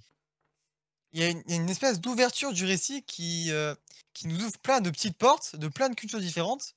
il 1.13 1.21
y, 1.21 1.25
a 1.25 1.31
une- 1.31 1.43
il 1.47 1.51
y 1.55 1.59
a 1.59 1.63
une 1.63 1.71
espèce 1.71 2.01
d'ouverture 2.01 2.53
du 2.53 2.65
récit 2.65 3.03
qui, 3.05 3.51
euh, 3.51 3.75
qui 4.13 4.27
nous 4.29 4.43
ouvre 4.45 4.59
plein 4.59 4.81
de 4.81 4.91
petites 4.91 5.17
portes, 5.17 5.57
de 5.57 5.69
plein 5.69 5.89
de 5.89 5.95
cultures 5.95 6.21
différentes, 6.21 6.75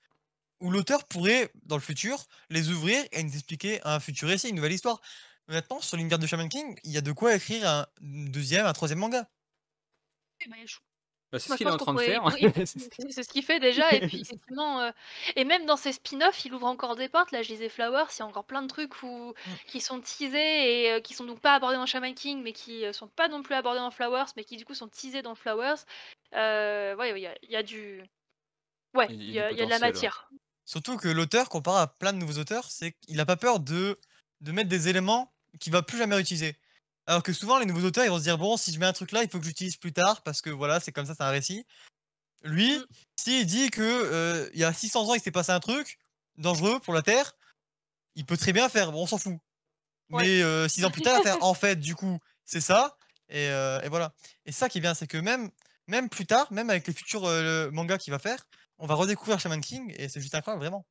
où 0.61 0.71
l'auteur 0.71 1.05
pourrait, 1.05 1.51
dans 1.63 1.75
le 1.77 1.81
futur, 1.81 2.25
les 2.49 2.69
ouvrir 2.69 3.03
et 3.11 3.23
nous 3.23 3.33
expliquer 3.33 3.79
un 3.85 3.99
futur 3.99 4.27
récit, 4.29 4.49
une 4.49 4.55
nouvelle 4.55 4.73
histoire. 4.73 5.01
Maintenant, 5.47 5.81
sur 5.81 5.97
l'univers 5.97 6.19
de 6.19 6.27
Shaman 6.27 6.49
King, 6.49 6.77
il 6.83 6.91
y 6.91 6.97
a 6.97 7.01
de 7.01 7.11
quoi 7.11 7.35
écrire 7.35 7.67
un 7.67 7.87
deuxième, 8.01 8.65
un 8.65 8.73
troisième 8.73 8.99
manga. 8.99 9.27
bah, 10.47 10.55
je- 10.65 10.77
bah, 11.31 11.37
c'est 11.39 11.49
ce 11.49 11.57
qu'il 11.57 11.67
est 11.67 11.69
en 11.69 11.77
train 11.77 11.93
de 11.93 11.99
faire. 12.05 12.23
c'est 13.11 13.23
ce 13.23 13.29
qu'il 13.29 13.43
fait 13.43 13.59
déjà. 13.59 13.93
Et 13.93 14.01
puis, 14.07 14.21
effectivement, 14.21 14.81
euh, 14.81 14.91
et 15.35 15.43
même 15.45 15.65
dans 15.67 15.77
ses 15.77 15.91
spin-offs, 15.93 16.43
il 16.45 16.53
ouvre 16.55 16.65
encore 16.65 16.95
des 16.95 17.07
portes. 17.09 17.31
Là, 17.31 17.43
je 17.43 17.49
lisais 17.51 17.69
Flowers, 17.69 18.05
il 18.15 18.19
y 18.19 18.21
a 18.23 18.25
encore 18.25 18.45
plein 18.45 18.61
de 18.63 18.67
trucs 18.67 19.03
où, 19.03 19.33
qui 19.67 19.79
sont 19.81 20.01
teasés 20.01 20.85
et 20.85 20.91
euh, 20.93 21.01
qui 21.01 21.13
sont 21.13 21.25
donc 21.25 21.39
pas 21.39 21.53
abordés 21.55 21.77
dans 21.77 21.85
Shaman 21.85 22.15
King, 22.15 22.41
mais 22.43 22.53
qui 22.53 22.83
euh, 22.85 22.93
sont 22.93 23.07
pas 23.07 23.27
non 23.27 23.43
plus 23.43 23.53
abordés 23.55 23.79
dans 23.79 23.91
Flowers, 23.91 24.25
mais 24.37 24.43
qui 24.43 24.57
du 24.57 24.65
coup 24.65 24.73
sont 24.73 24.87
teasés 24.87 25.21
dans 25.21 25.35
Flowers. 25.35 25.75
Euh, 26.33 26.95
ouais, 26.95 27.11
ouais, 27.13 27.19
il 27.21 27.23
y, 27.23 27.27
a- 27.27 27.37
il 27.43 27.51
y 27.51 27.55
a 27.55 27.63
du. 27.63 28.03
Ouais, 28.95 29.07
Il 29.09 29.31
y 29.31 29.39
a 29.39 29.51
y, 29.51 29.55
y 29.55 29.57
de 29.57 29.69
la 29.69 29.77
matière. 29.79 30.29
Surtout 30.69 30.97
que 30.97 31.07
l'auteur, 31.07 31.49
comparé 31.49 31.81
à 31.81 31.87
plein 31.87 32.13
de 32.13 32.19
nouveaux 32.19 32.37
auteurs, 32.39 32.69
c'est 32.69 32.91
qu'il 32.91 33.15
n'a 33.17 33.25
pas 33.25 33.37
peur 33.37 33.59
de, 33.59 33.99
de 34.41 34.51
mettre 34.51 34.69
des 34.69 34.87
éléments 34.87 35.33
qu'il 35.59 35.73
va 35.73 35.81
plus 35.81 35.97
jamais 35.97 36.13
réutiliser. 36.13 36.59
Alors 37.07 37.23
que 37.23 37.33
souvent, 37.33 37.57
les 37.57 37.65
nouveaux 37.65 37.87
auteurs, 37.87 38.05
ils 38.05 38.11
vont 38.11 38.19
se 38.19 38.23
dire 38.23 38.37
Bon, 38.37 38.55
si 38.55 38.71
je 38.71 38.77
mets 38.77 38.85
un 38.85 38.93
truc 38.93 39.11
là, 39.11 39.23
il 39.23 39.29
faut 39.31 39.39
que 39.39 39.45
j'utilise 39.45 39.77
plus 39.77 39.93
tard 39.93 40.21
parce 40.21 40.43
que 40.43 40.51
voilà, 40.51 40.79
c'est 40.79 40.91
comme 40.91 41.07
ça, 41.07 41.15
c'est 41.15 41.23
un 41.23 41.31
récit. 41.31 41.65
Lui, 42.43 42.77
Mm. 42.77 42.85
s'il 43.19 43.45
dit 43.47 43.71
que 43.71 43.81
euh, 43.81 44.47
il 44.53 44.59
y 44.59 44.63
a 44.63 44.71
600 44.71 45.09
ans, 45.09 45.15
il 45.15 45.21
s'est 45.21 45.31
passé 45.31 45.51
un 45.51 45.59
truc 45.59 45.97
dangereux 46.37 46.79
pour 46.81 46.93
la 46.93 47.01
Terre, 47.01 47.35
il 48.13 48.23
peut 48.27 48.37
très 48.37 48.53
bien 48.53 48.69
faire 48.69 48.91
Bon, 48.91 49.01
on 49.01 49.07
s'en 49.07 49.17
fout. 49.17 49.39
Ouais. 50.11 50.21
Mais 50.21 50.43
euh, 50.43 50.67
6 50.67 50.85
ans 50.85 50.91
plus 50.91 51.01
tard, 51.01 51.19
faire 51.23 51.37
En 51.43 51.55
fait, 51.55 51.77
du 51.77 51.95
coup, 51.95 52.19
c'est 52.45 52.61
ça. 52.61 52.95
Et, 53.29 53.49
euh, 53.49 53.81
et 53.81 53.89
voilà. 53.89 54.13
Et 54.45 54.51
ça 54.51 54.69
qui 54.69 54.77
est 54.77 54.81
bien, 54.81 54.93
c'est 54.93 55.07
que 55.07 55.17
même, 55.17 55.49
même 55.87 56.09
plus 56.09 56.27
tard, 56.27 56.53
même 56.53 56.69
avec 56.69 56.85
les 56.85 56.93
futurs 56.93 57.25
euh, 57.25 57.71
mangas 57.71 57.97
qu'il 57.97 58.11
va 58.11 58.19
faire, 58.19 58.45
on 58.79 58.87
va 58.87 58.95
redécouvrir 58.95 59.39
Shaman 59.39 59.61
King 59.61 59.93
et 59.97 60.09
c'est 60.09 60.21
juste 60.21 60.35
incroyable, 60.35 60.63
vraiment. 60.63 60.85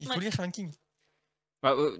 Il 0.00 0.06
faut 0.08 0.14
Ouais. 0.14 0.20
lire 0.20 0.32
Shaman 0.32 0.50
King. 0.52 0.72
Bah, 1.62 1.72
euh, 1.72 1.98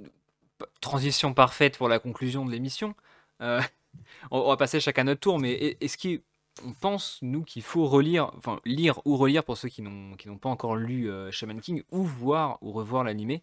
transition 0.80 1.34
parfaite 1.34 1.78
pour 1.78 1.88
la 1.88 1.98
conclusion 1.98 2.44
de 2.44 2.50
l'émission. 2.50 2.94
Euh, 3.40 3.60
on, 4.30 4.38
on 4.40 4.48
va 4.48 4.56
passer 4.56 4.80
chacun 4.80 5.02
à 5.02 5.04
notre 5.04 5.20
tour, 5.20 5.38
mais 5.38 5.54
e- 5.54 5.76
est-ce 5.84 5.96
qu'on 5.98 6.72
pense, 6.80 7.18
nous, 7.22 7.42
qu'il 7.44 7.62
faut 7.62 7.86
relire, 7.86 8.30
enfin, 8.36 8.60
lire 8.64 9.00
ou 9.04 9.16
relire 9.16 9.44
pour 9.44 9.56
ceux 9.56 9.68
qui 9.68 9.82
n'ont 9.82 10.16
qui 10.16 10.28
n'ont 10.28 10.38
pas 10.38 10.48
encore 10.48 10.76
lu 10.76 11.10
euh, 11.10 11.30
Shaman 11.30 11.60
King, 11.60 11.82
ou 11.90 12.04
voir 12.04 12.58
ou 12.62 12.72
revoir 12.72 13.04
l'animé, 13.04 13.42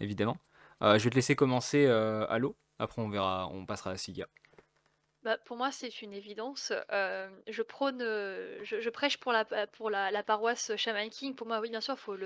évidemment. 0.00 0.36
Euh, 0.82 0.98
je 0.98 1.04
vais 1.04 1.10
te 1.10 1.16
laisser 1.16 1.34
commencer, 1.36 1.86
euh, 1.86 2.26
Allo. 2.28 2.56
Après, 2.78 3.02
on 3.02 3.08
verra, 3.08 3.48
on 3.48 3.66
passera 3.66 3.90
à 3.90 3.96
Siga. 3.96 4.26
Bah, 5.28 5.36
pour 5.44 5.58
moi, 5.58 5.70
c'est 5.70 6.00
une 6.00 6.14
évidence. 6.14 6.72
Je 6.90 7.62
prône, 7.62 8.00
je, 8.62 8.80
prêche 8.88 9.18
pour 9.18 9.30
la, 9.32 9.44
pa- 9.44 9.66
pour 9.66 9.90
la, 9.90 10.10
paroisse 10.22 10.74
Shaman 10.76 11.10
King. 11.10 11.34
Pour 11.34 11.46
moi, 11.46 11.60
oui, 11.60 11.68
bien 11.68 11.82
sûr, 11.82 11.98
faut 11.98 12.16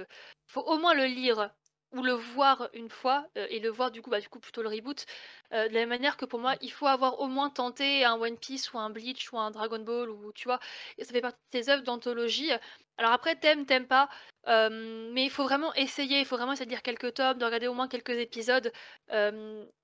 faut 0.46 0.60
au 0.62 0.78
moins 0.78 0.94
le 0.94 1.06
lire 1.06 1.50
ou 1.92 2.02
le 2.02 2.12
voir 2.12 2.68
une 2.74 2.88
fois 2.90 3.26
euh, 3.36 3.46
et 3.50 3.60
le 3.60 3.68
voir 3.70 3.90
du 3.90 4.02
coup, 4.02 4.10
bah, 4.10 4.20
du 4.20 4.28
coup 4.28 4.40
plutôt 4.40 4.62
le 4.62 4.68
reboot. 4.68 5.06
Euh, 5.52 5.68
de 5.68 5.74
la 5.74 5.80
même 5.80 5.90
manière 5.90 6.16
que 6.16 6.24
pour 6.24 6.38
moi, 6.40 6.54
il 6.60 6.70
faut 6.72 6.86
avoir 6.86 7.20
au 7.20 7.26
moins 7.28 7.50
tenté 7.50 8.04
un 8.04 8.14
One 8.14 8.38
Piece 8.38 8.72
ou 8.72 8.78
un 8.78 8.90
Bleach 8.90 9.32
ou 9.32 9.38
un 9.38 9.50
Dragon 9.50 9.78
Ball 9.80 10.10
ou 10.10 10.32
tu 10.32 10.44
vois, 10.44 10.58
et 10.98 11.04
ça 11.04 11.12
fait 11.12 11.20
partie 11.20 11.38
de 11.52 11.60
tes 11.60 11.70
œuvres 11.70 11.82
d'anthologie. 11.82 12.50
Alors 12.98 13.12
après, 13.12 13.36
t'aimes, 13.36 13.66
t'aimes 13.66 13.86
pas, 13.86 14.08
euh, 14.48 15.10
mais 15.12 15.24
il 15.24 15.30
faut 15.30 15.44
vraiment 15.44 15.74
essayer. 15.74 16.20
Il 16.20 16.26
faut 16.26 16.36
vraiment 16.36 16.52
essayer 16.52 16.66
de 16.66 16.70
lire 16.70 16.82
quelques 16.82 17.14
tomes, 17.14 17.38
de 17.38 17.44
regarder 17.44 17.66
au 17.66 17.74
moins 17.74 17.88
quelques 17.88 18.10
épisodes. 18.10 18.72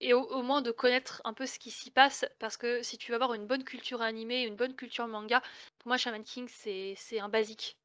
Et 0.01 0.13
au, 0.15 0.23
au 0.23 0.43
moins 0.43 0.63
de 0.63 0.71
connaître 0.71 1.21
un 1.25 1.35
peu 1.35 1.47
ce 1.47 1.59
qui 1.59 1.71
s'y 1.71 1.91
passe, 1.91 2.25
parce 2.39 2.57
que 2.57 2.83
si 2.83 2.99
tu 2.99 3.11
veux 3.11 3.17
avoir 3.17 3.35
une 3.35 3.47
bonne 3.47 3.65
culture 3.65 4.03
animée, 4.03 4.43
une 4.45 4.57
bonne 4.57 4.75
culture 4.75 5.07
manga, 5.09 5.41
pour 5.79 5.89
moi 5.89 5.97
Shaman 5.97 6.23
King 6.25 6.49
c'est 6.49 6.95
c'est 6.97 7.21
un 7.21 7.29
basique. 7.29 7.77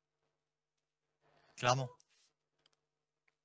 Clairement. 1.56 1.90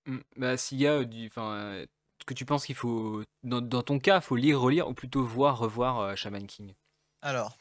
Hmm, 0.08 0.18
Bah, 0.36 0.56
Siga, 0.56 0.92
euh, 0.92 1.04
du- 1.04 1.26
enfin, 1.26 1.52
euh, 1.54 1.86
que 2.26 2.34
tu 2.34 2.44
penses 2.44 2.66
qu'il 2.66 2.74
faut, 2.74 3.22
dans, 3.42 3.60
dans 3.60 3.82
ton 3.82 3.98
cas, 3.98 4.20
faut 4.20 4.36
lire, 4.36 4.60
relire, 4.60 4.88
ou 4.88 4.94
plutôt 4.94 5.24
voir, 5.24 5.58
revoir 5.58 6.00
euh, 6.00 6.16
Shaman 6.16 6.46
King? 6.46 6.74
Alors, 7.22 7.56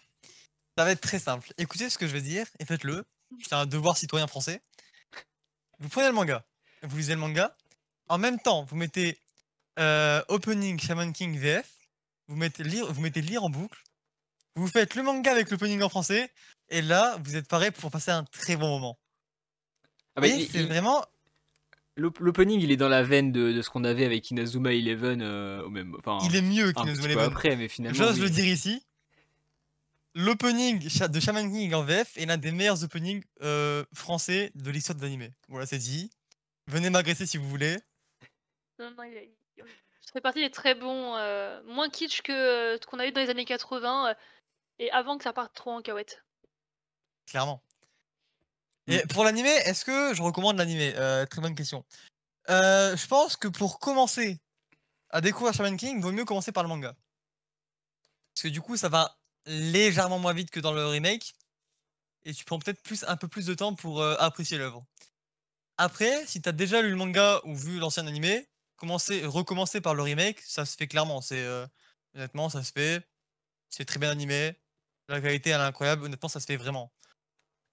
ça 0.77 0.83
va 0.85 0.91
être 0.91 1.01
très 1.01 1.19
simple. 1.19 1.53
Écoutez 1.57 1.89
ce 1.89 1.97
que 1.97 2.07
je 2.07 2.13
vais 2.13 2.21
dire 2.21 2.47
et 2.59 2.65
faites-le. 2.65 3.05
C'est 3.43 3.53
un 3.53 3.65
devoir 3.65 3.97
citoyen 3.97 4.27
français. 4.27 4.61
Vous 5.79 5.89
prenez 5.89 6.07
le 6.07 6.13
manga, 6.13 6.43
vous 6.83 6.97
lisez 6.97 7.13
le 7.13 7.19
manga. 7.19 7.55
En 8.09 8.17
même 8.17 8.39
temps, 8.39 8.63
vous 8.63 8.75
mettez 8.75 9.19
euh, 9.79 10.23
opening 10.29 10.79
Shaman 10.79 11.11
King 11.13 11.37
VF. 11.37 11.71
Vous 12.27 12.35
mettez 12.35 12.63
lire, 12.63 12.91
vous 12.91 13.01
mettez 13.01 13.21
lire 13.21 13.43
en 13.43 13.49
boucle. 13.49 13.83
Vous 14.55 14.67
faites 14.67 14.95
le 14.95 15.03
manga 15.03 15.31
avec 15.31 15.51
l'opening 15.51 15.81
en 15.81 15.89
français. 15.89 16.31
Et 16.69 16.81
là, 16.81 17.17
vous 17.21 17.35
êtes 17.35 17.47
paré 17.47 17.71
pour 17.71 17.91
passer 17.91 18.11
un 18.11 18.23
très 18.23 18.55
bon 18.55 18.67
moment. 18.69 18.97
Ah 20.15 20.21
bah, 20.21 20.27
c'est 20.51 20.63
vraiment. 20.67 21.05
L'op- 21.97 22.19
L'opening, 22.19 22.59
il 22.61 22.71
est 22.71 22.77
dans 22.77 22.87
la 22.89 23.03
veine 23.03 23.31
de, 23.31 23.51
de 23.51 23.61
ce 23.61 23.69
qu'on 23.69 23.83
avait 23.83 24.05
avec 24.05 24.29
Inazuma 24.31 24.71
Eleven, 24.73 25.21
euh, 25.21 25.63
au 25.63 25.69
même, 25.69 25.95
enfin, 25.99 26.19
Il 26.23 26.35
est 26.35 26.41
mieux 26.41 26.71
qu'Inazuma 26.71 27.07
Eleven. 27.07 27.25
après, 27.25 27.55
mais 27.55 27.67
finalement. 27.67 27.97
J'ose 27.97 28.15
oui. 28.19 28.21
le 28.23 28.29
dire 28.29 28.45
ici. 28.45 28.83
L'opening 30.15 30.79
de 30.79 31.19
Shaman 31.19 31.51
King 31.51 31.73
en 31.75 31.83
VF 31.83 32.17
est 32.17 32.25
l'un 32.25 32.37
des 32.37 32.51
meilleurs 32.51 32.83
openings 32.83 33.23
euh, 33.43 33.83
français 33.93 34.51
de 34.55 34.71
l'histoire 34.71 34.97
de 34.97 35.03
l'animé. 35.03 35.31
Voilà, 35.47 35.65
c'est 35.67 35.77
dit. 35.77 36.09
Venez 36.65 36.89
m'agresser 36.89 37.25
si 37.27 37.37
vous 37.37 37.47
voulez. 37.47 37.77
Non, 38.79 38.89
non, 38.97 39.03
il, 39.03 39.13
il- 39.57 39.63
ça 40.01 40.13
fait 40.13 40.21
partie 40.21 40.41
des 40.41 40.49
très 40.49 40.73
bons, 40.73 41.15
euh, 41.17 41.61
moins 41.65 41.89
kitsch 41.89 42.21
que 42.21 42.31
euh, 42.31 42.77
ce 42.81 42.87
qu'on 42.87 42.97
a 42.97 43.05
eu 43.07 43.11
dans 43.11 43.21
les 43.21 43.29
années 43.29 43.45
80 43.45 44.07
euh, 44.09 44.13
et 44.79 44.89
avant 44.91 45.17
que 45.17 45.23
ça 45.25 45.33
parte 45.33 45.53
trop 45.53 45.71
en 45.71 45.81
cahuète. 45.81 46.23
Clairement. 47.29 47.61
Et 48.87 48.99
pour 49.07 49.23
l'animé, 49.23 49.49
est-ce 49.65 49.83
que 49.83 50.13
je 50.13 50.21
recommande 50.21 50.57
l'animé? 50.57 50.93
Euh, 50.95 51.25
Très 51.25 51.41
bonne 51.41 51.55
question. 51.55 51.85
Euh, 52.49 52.95
je 52.95 53.07
pense 53.07 53.35
que 53.35 53.49
pour 53.49 53.79
commencer 53.79 54.39
à 55.09 55.19
découvrir 55.19 55.53
Shaman 55.53 55.75
King, 55.75 55.97
il 55.97 56.01
vaut 56.01 56.13
mieux 56.13 56.25
commencer 56.25 56.51
par 56.53 56.63
le 56.63 56.69
manga. 56.69 56.95
Parce 58.33 58.43
que 58.43 58.47
du 58.47 58.61
coup, 58.61 58.77
ça 58.77 58.87
va 58.87 59.17
légèrement 59.45 60.19
moins 60.19 60.33
vite 60.33 60.51
que 60.51 60.59
dans 60.59 60.71
le 60.71 60.85
remake. 60.85 61.33
Et 62.23 62.33
tu 62.33 62.45
prends 62.45 62.59
peut-être 62.59 62.81
plus, 62.81 63.03
un 63.07 63.17
peu 63.17 63.27
plus 63.27 63.45
de 63.45 63.53
temps 63.53 63.75
pour 63.75 64.01
euh, 64.01 64.15
apprécier 64.19 64.57
l'œuvre. 64.57 64.85
Après, 65.77 66.25
si 66.25 66.41
tu 66.41 66.49
as 66.49 66.53
déjà 66.53 66.81
lu 66.81 66.89
le 66.89 66.95
manga 66.95 67.41
ou 67.43 67.55
vu 67.55 67.79
l'ancien 67.79 68.07
animé, 68.07 68.47
commencer, 68.77 69.25
recommencer 69.25 69.81
par 69.81 69.95
le 69.95 70.01
remake, 70.01 70.39
ça 70.41 70.65
se 70.65 70.75
fait 70.75 70.87
clairement. 70.87 71.21
C'est 71.21 71.45
honnêtement, 72.15 72.49
ça 72.49 72.63
se 72.63 72.71
fait. 72.71 73.07
C'est 73.69 73.85
très 73.85 73.99
bien 73.99 74.09
animé. 74.09 74.55
La 75.07 75.21
qualité 75.21 75.51
elle 75.51 75.61
est 75.61 75.65
incroyable. 75.65 76.05
Honnêtement, 76.05 76.29
ça 76.29 76.39
se 76.39 76.45
fait 76.45 76.57
vraiment. 76.57 76.91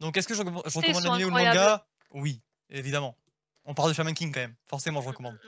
Donc, 0.00 0.16
est-ce 0.16 0.28
que 0.28 0.34
je, 0.34 0.40
recommande 0.42 1.02
l'animé 1.04 1.24
ou 1.24 1.28
le 1.30 1.34
manga? 1.54 1.86
Oui, 2.12 2.40
évidemment. 2.70 3.16
On 3.64 3.74
parle 3.74 3.90
de 3.90 3.94
Shaman 3.94 4.14
King 4.14 4.32
quand 4.32 4.40
même. 4.40 4.54
Forcément, 4.66 5.00
je 5.00 5.08
recommande. 5.08 5.38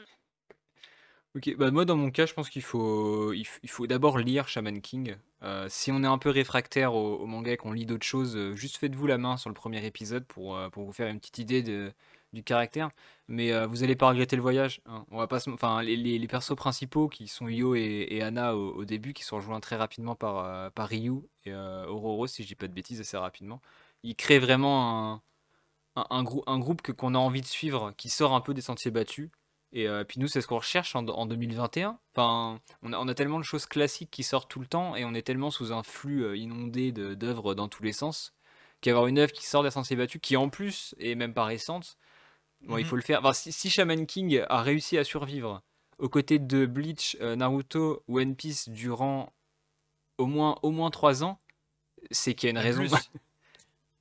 Ok, 1.35 1.55
bah 1.59 1.71
moi 1.71 1.85
dans 1.85 1.97
mon 1.97 2.11
cas, 2.11 2.25
je 2.25 2.33
pense 2.33 2.49
qu'il 2.49 2.63
faut, 2.63 3.35
il 3.35 3.45
faut 3.69 3.87
d'abord 3.87 4.17
lire 4.19 4.49
Shaman 4.49 4.81
King. 4.81 5.17
Euh, 5.43 5.67
si 5.69 5.93
on 5.93 6.03
est 6.03 6.07
un 6.07 6.17
peu 6.17 6.31
réfractaire 6.31 6.95
au, 6.95 7.17
au 7.17 7.27
manga 7.27 7.53
et 7.53 7.59
qu'on 7.59 7.73
lit 7.73 7.85
d'autres 7.85 8.07
choses, 8.07 8.35
euh, 8.37 8.57
juste 8.57 8.79
faites-vous 8.79 9.07
la 9.07 9.19
main 9.19 9.37
sur 9.37 9.51
le 9.51 9.55
premier 9.55 9.85
épisode 9.85 10.25
pour, 10.25 10.57
euh, 10.57 10.71
pour 10.71 10.85
vous 10.87 10.93
faire 10.93 11.09
une 11.09 11.19
petite 11.21 11.37
idée 11.37 11.63
de, 11.63 11.93
du 12.33 12.43
caractère. 12.43 12.89
Mais 13.29 13.53
euh, 13.53 13.67
vous 13.67 13.83
allez 13.83 13.97
pas 13.97 14.09
regretter 14.09 14.35
le 14.35 14.41
voyage. 14.41 14.81
hein. 14.87 15.05
On 15.11 15.19
va 15.19 15.27
pas 15.27 15.39
se- 15.39 15.51
Enfin, 15.51 15.83
les, 15.83 15.97
les- 15.97 16.19
les 16.19 16.27
persos 16.27 16.57
principaux 16.57 17.09
qui 17.09 17.29
sont 17.29 17.49
Yo 17.49 17.75
et, 17.75 18.07
et 18.09 18.23
Anna 18.23 18.57
au, 18.57 18.73
au 18.73 18.85
début, 18.87 19.13
qui 19.13 19.23
sont 19.23 19.37
rejoints 19.37 19.61
très 19.61 19.77
rapidement 19.77 20.15
par, 20.15 20.73
par 20.73 20.89
Ryu 20.89 21.17
et 21.45 21.53
euh, 21.53 21.85
Ororo, 21.87 22.27
si 22.27 22.45
je 22.45 22.49
dis 22.49 22.55
pas 22.55 22.67
de 22.67 22.73
bêtises, 22.73 23.01
assez 23.03 23.19
rapidement. 23.19 23.61
Ils 24.07 24.17
créent 24.17 24.39
vraiment 24.39 25.13
un, 25.15 25.23
un, 25.97 26.07
un 26.11 26.23
grou- 26.23 26.45
un 26.47 26.59
groupe 26.59 26.83
que 26.83 26.93
qu'on 26.93 27.15
a 27.15 27.19
envie 27.19 27.41
de 27.41 27.47
suivre, 27.47 27.93
qui 27.97 28.09
sort 28.09 28.35
un 28.35 28.41
peu 28.41 28.55
des 28.55 28.61
sentiers 28.63 28.91
battus. 28.91 29.31
Et 29.73 29.89
euh, 29.89 30.05
puis 30.05 30.21
nous, 30.21 30.29
c'est 30.29 30.41
ce 30.41 30.47
qu'on 30.47 30.59
recherche 30.59 30.95
en, 30.95 31.07
en 31.09 31.27
2021. 31.27 31.99
Enfin, 32.15 32.61
on 32.83 32.93
a, 32.93 32.99
on 32.99 33.09
a 33.09 33.15
tellement 33.15 33.39
de 33.39 33.45
choses 33.45 33.67
classiques 33.67 34.11
qui 34.11 34.23
sortent 34.23 34.49
tout 34.51 34.61
le 34.61 34.67
temps 34.67 34.95
et 34.97 35.05
on 35.05 35.13
est 35.13 35.23
tellement 35.23 35.51
sous 35.51 35.73
un 35.73 35.83
flux 35.83 36.25
euh, 36.25 36.37
inondé 36.37 36.93
de- 36.93 37.15
d'œuvres 37.15 37.55
dans 37.55 37.69
tous 37.69 37.83
les 37.83 37.93
sens 37.93 38.33
qu'avoir 38.81 39.07
une 39.09 39.19
œuvre 39.19 39.33
qui 39.33 39.45
sort 39.47 39.63
des 39.65 39.71
sentiers 39.71 39.97
battus, 39.97 40.21
qui 40.23 40.37
en 40.37 40.49
plus 40.51 40.95
est 40.99 41.15
même 41.15 41.35
pas 41.35 41.45
récente, 41.45 41.97
bon, 42.63 42.77
il 42.77 42.83
Mhm. 42.85 42.87
faut 42.87 42.97
le 42.97 43.03
faire. 43.03 43.21
Enfin, 43.21 43.33
si, 43.33 43.51
si 43.53 43.69
Shaman 43.71 44.07
King 44.07 44.45
a 44.49 44.63
réussi 44.63 44.99
à 44.99 45.05
survivre 45.05 45.63
aux 45.99 46.09
côtés 46.09 46.39
de 46.39 46.65
Bleach, 46.67 47.17
euh, 47.21 47.37
Naruto, 47.37 48.03
One 48.07 48.37
Piece 48.37 48.69
durant 48.69 49.33
au 50.19 50.27
moins 50.27 50.59
au 50.63 50.71
moins 50.71 50.91
trois 50.91 51.25
ans, 51.25 51.39
c'est 52.11 52.35
qu'il 52.35 52.47
y 52.47 52.51
a 52.51 52.53
une 52.53 52.59
raison. 52.59 52.83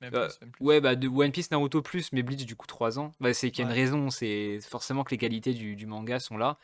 Même 0.00 0.14
Euh, 0.14 0.28
plus, 0.28 0.40
même 0.40 0.50
plus. 0.52 0.64
Ouais, 0.64 0.80
bah 0.80 0.94
de 0.94 1.08
One 1.08 1.32
Piece, 1.32 1.50
Naruto 1.50 1.82
plus, 1.82 2.12
mais 2.12 2.22
Bleach 2.22 2.44
du 2.44 2.56
coup 2.56 2.66
3 2.66 2.98
ans. 2.98 3.12
Bah, 3.20 3.32
c'est 3.34 3.50
qu'il 3.50 3.64
y 3.64 3.68
a 3.68 3.70
une 3.70 3.76
raison, 3.76 4.10
c'est 4.10 4.60
forcément 4.60 5.04
que 5.04 5.10
les 5.10 5.18
qualités 5.18 5.54
du, 5.54 5.76
du 5.76 5.86
manga 5.86 6.18
sont 6.20 6.36
là. 6.36 6.58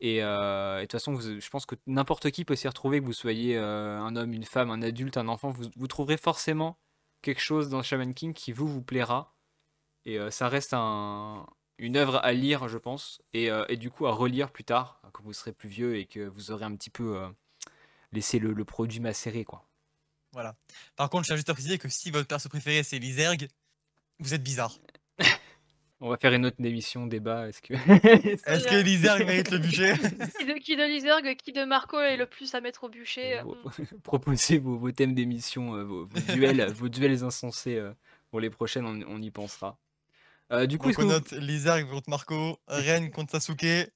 Et 0.00 0.22
euh, 0.22 0.78
et 0.78 0.82
de 0.82 0.84
toute 0.86 0.92
façon, 0.92 1.14
vous- 1.14 1.40
je 1.40 1.50
pense 1.50 1.66
que 1.66 1.74
n'importe 1.86 2.30
qui 2.30 2.44
peut 2.44 2.54
s'y 2.56 2.68
retrouver, 2.68 3.00
que 3.00 3.06
vous 3.06 3.12
soyez 3.14 3.56
euh, 3.56 3.98
un 3.98 4.14
homme, 4.16 4.32
une 4.34 4.44
femme, 4.44 4.70
un 4.70 4.82
adulte, 4.82 5.16
un 5.16 5.28
enfant, 5.28 5.50
vous, 5.50 5.64
vous 5.74 5.86
trouverez 5.88 6.16
forcément 6.18 6.78
quelque 7.22 7.40
chose 7.40 7.70
dans 7.70 7.82
Shaman 7.82 8.12
King 8.14 8.34
qui 8.34 8.52
vous, 8.52 8.68
vous 8.68 8.82
plaira. 8.82 9.34
Et 10.04 10.18
euh, 10.18 10.30
ça 10.30 10.48
reste 10.48 10.74
un, 10.74 11.46
une 11.78 11.96
œuvre 11.96 12.16
à 12.24 12.32
lire, 12.32 12.68
je 12.68 12.78
pense, 12.78 13.22
et, 13.34 13.48
et 13.68 13.76
du 13.76 13.90
coup 13.90 14.06
à 14.06 14.12
relire 14.12 14.50
plus 14.52 14.64
tard, 14.64 15.00
quand 15.12 15.24
vous 15.24 15.32
serez 15.32 15.52
plus 15.52 15.68
vieux 15.68 15.96
et 15.96 16.06
que 16.06 16.20
vous 16.20 16.50
aurez 16.52 16.64
un 16.66 16.76
petit 16.76 16.90
peu 16.90 17.18
laissé 18.12 18.38
le, 18.38 18.52
le 18.52 18.64
produit 18.64 19.00
macérer, 19.00 19.44
quoi. 19.44 19.65
Voilà. 20.36 20.54
Par 20.96 21.08
contre, 21.08 21.22
je 21.24 21.28
tiens 21.28 21.36
juste 21.36 21.48
à 21.48 21.54
préciser 21.54 21.78
que 21.78 21.88
si 21.88 22.10
votre 22.10 22.28
perso 22.28 22.50
préféré 22.50 22.82
c'est 22.82 22.98
Lizerg, 22.98 23.48
vous 24.18 24.34
êtes 24.34 24.42
bizarre. 24.42 24.76
On 26.00 26.10
va 26.10 26.18
faire 26.18 26.34
une 26.34 26.44
autre 26.44 26.58
émission 26.62 27.06
débat. 27.06 27.48
Est-ce 27.48 27.62
que 27.62 27.72
Est-ce 28.52 28.68
que 28.68 28.84
Lizerg 28.84 29.24
mérite 29.24 29.50
le 29.50 29.56
bûcher 29.56 29.94
Qui 30.38 30.44
de, 30.44 30.58
qui 30.58 30.76
de 30.76 30.82
Lizerg, 30.82 31.36
qui 31.36 31.54
de 31.54 31.64
Marco 31.64 31.98
est 31.98 32.18
le 32.18 32.26
plus 32.26 32.54
à 32.54 32.60
mettre 32.60 32.84
au 32.84 32.90
bûcher 32.90 33.40
hmm. 33.42 33.98
Proposez 34.02 34.58
vos, 34.58 34.76
vos 34.76 34.92
thèmes 34.92 35.14
d'émission, 35.14 35.74
euh, 35.74 35.84
vos, 35.84 36.04
vos 36.04 36.34
duels, 36.34 36.70
vos 36.70 36.90
duels 36.90 37.24
insensés 37.24 37.76
euh, 37.76 37.94
pour 38.28 38.40
les 38.40 38.50
prochaines, 38.50 38.84
on, 38.84 39.00
on 39.08 39.22
y 39.22 39.30
pensera. 39.30 39.78
Euh, 40.52 40.66
du 40.66 40.76
coup, 40.76 40.84
Donc 40.84 40.90
est-ce 40.90 40.98
que 40.98 41.02
on 41.04 41.06
vous- 41.06 41.12
note 41.12 41.32
Lizerg 41.32 41.88
contre 41.88 42.10
Marco, 42.10 42.60
Ren 42.68 43.08
contre 43.08 43.32
Sasuke. 43.32 43.90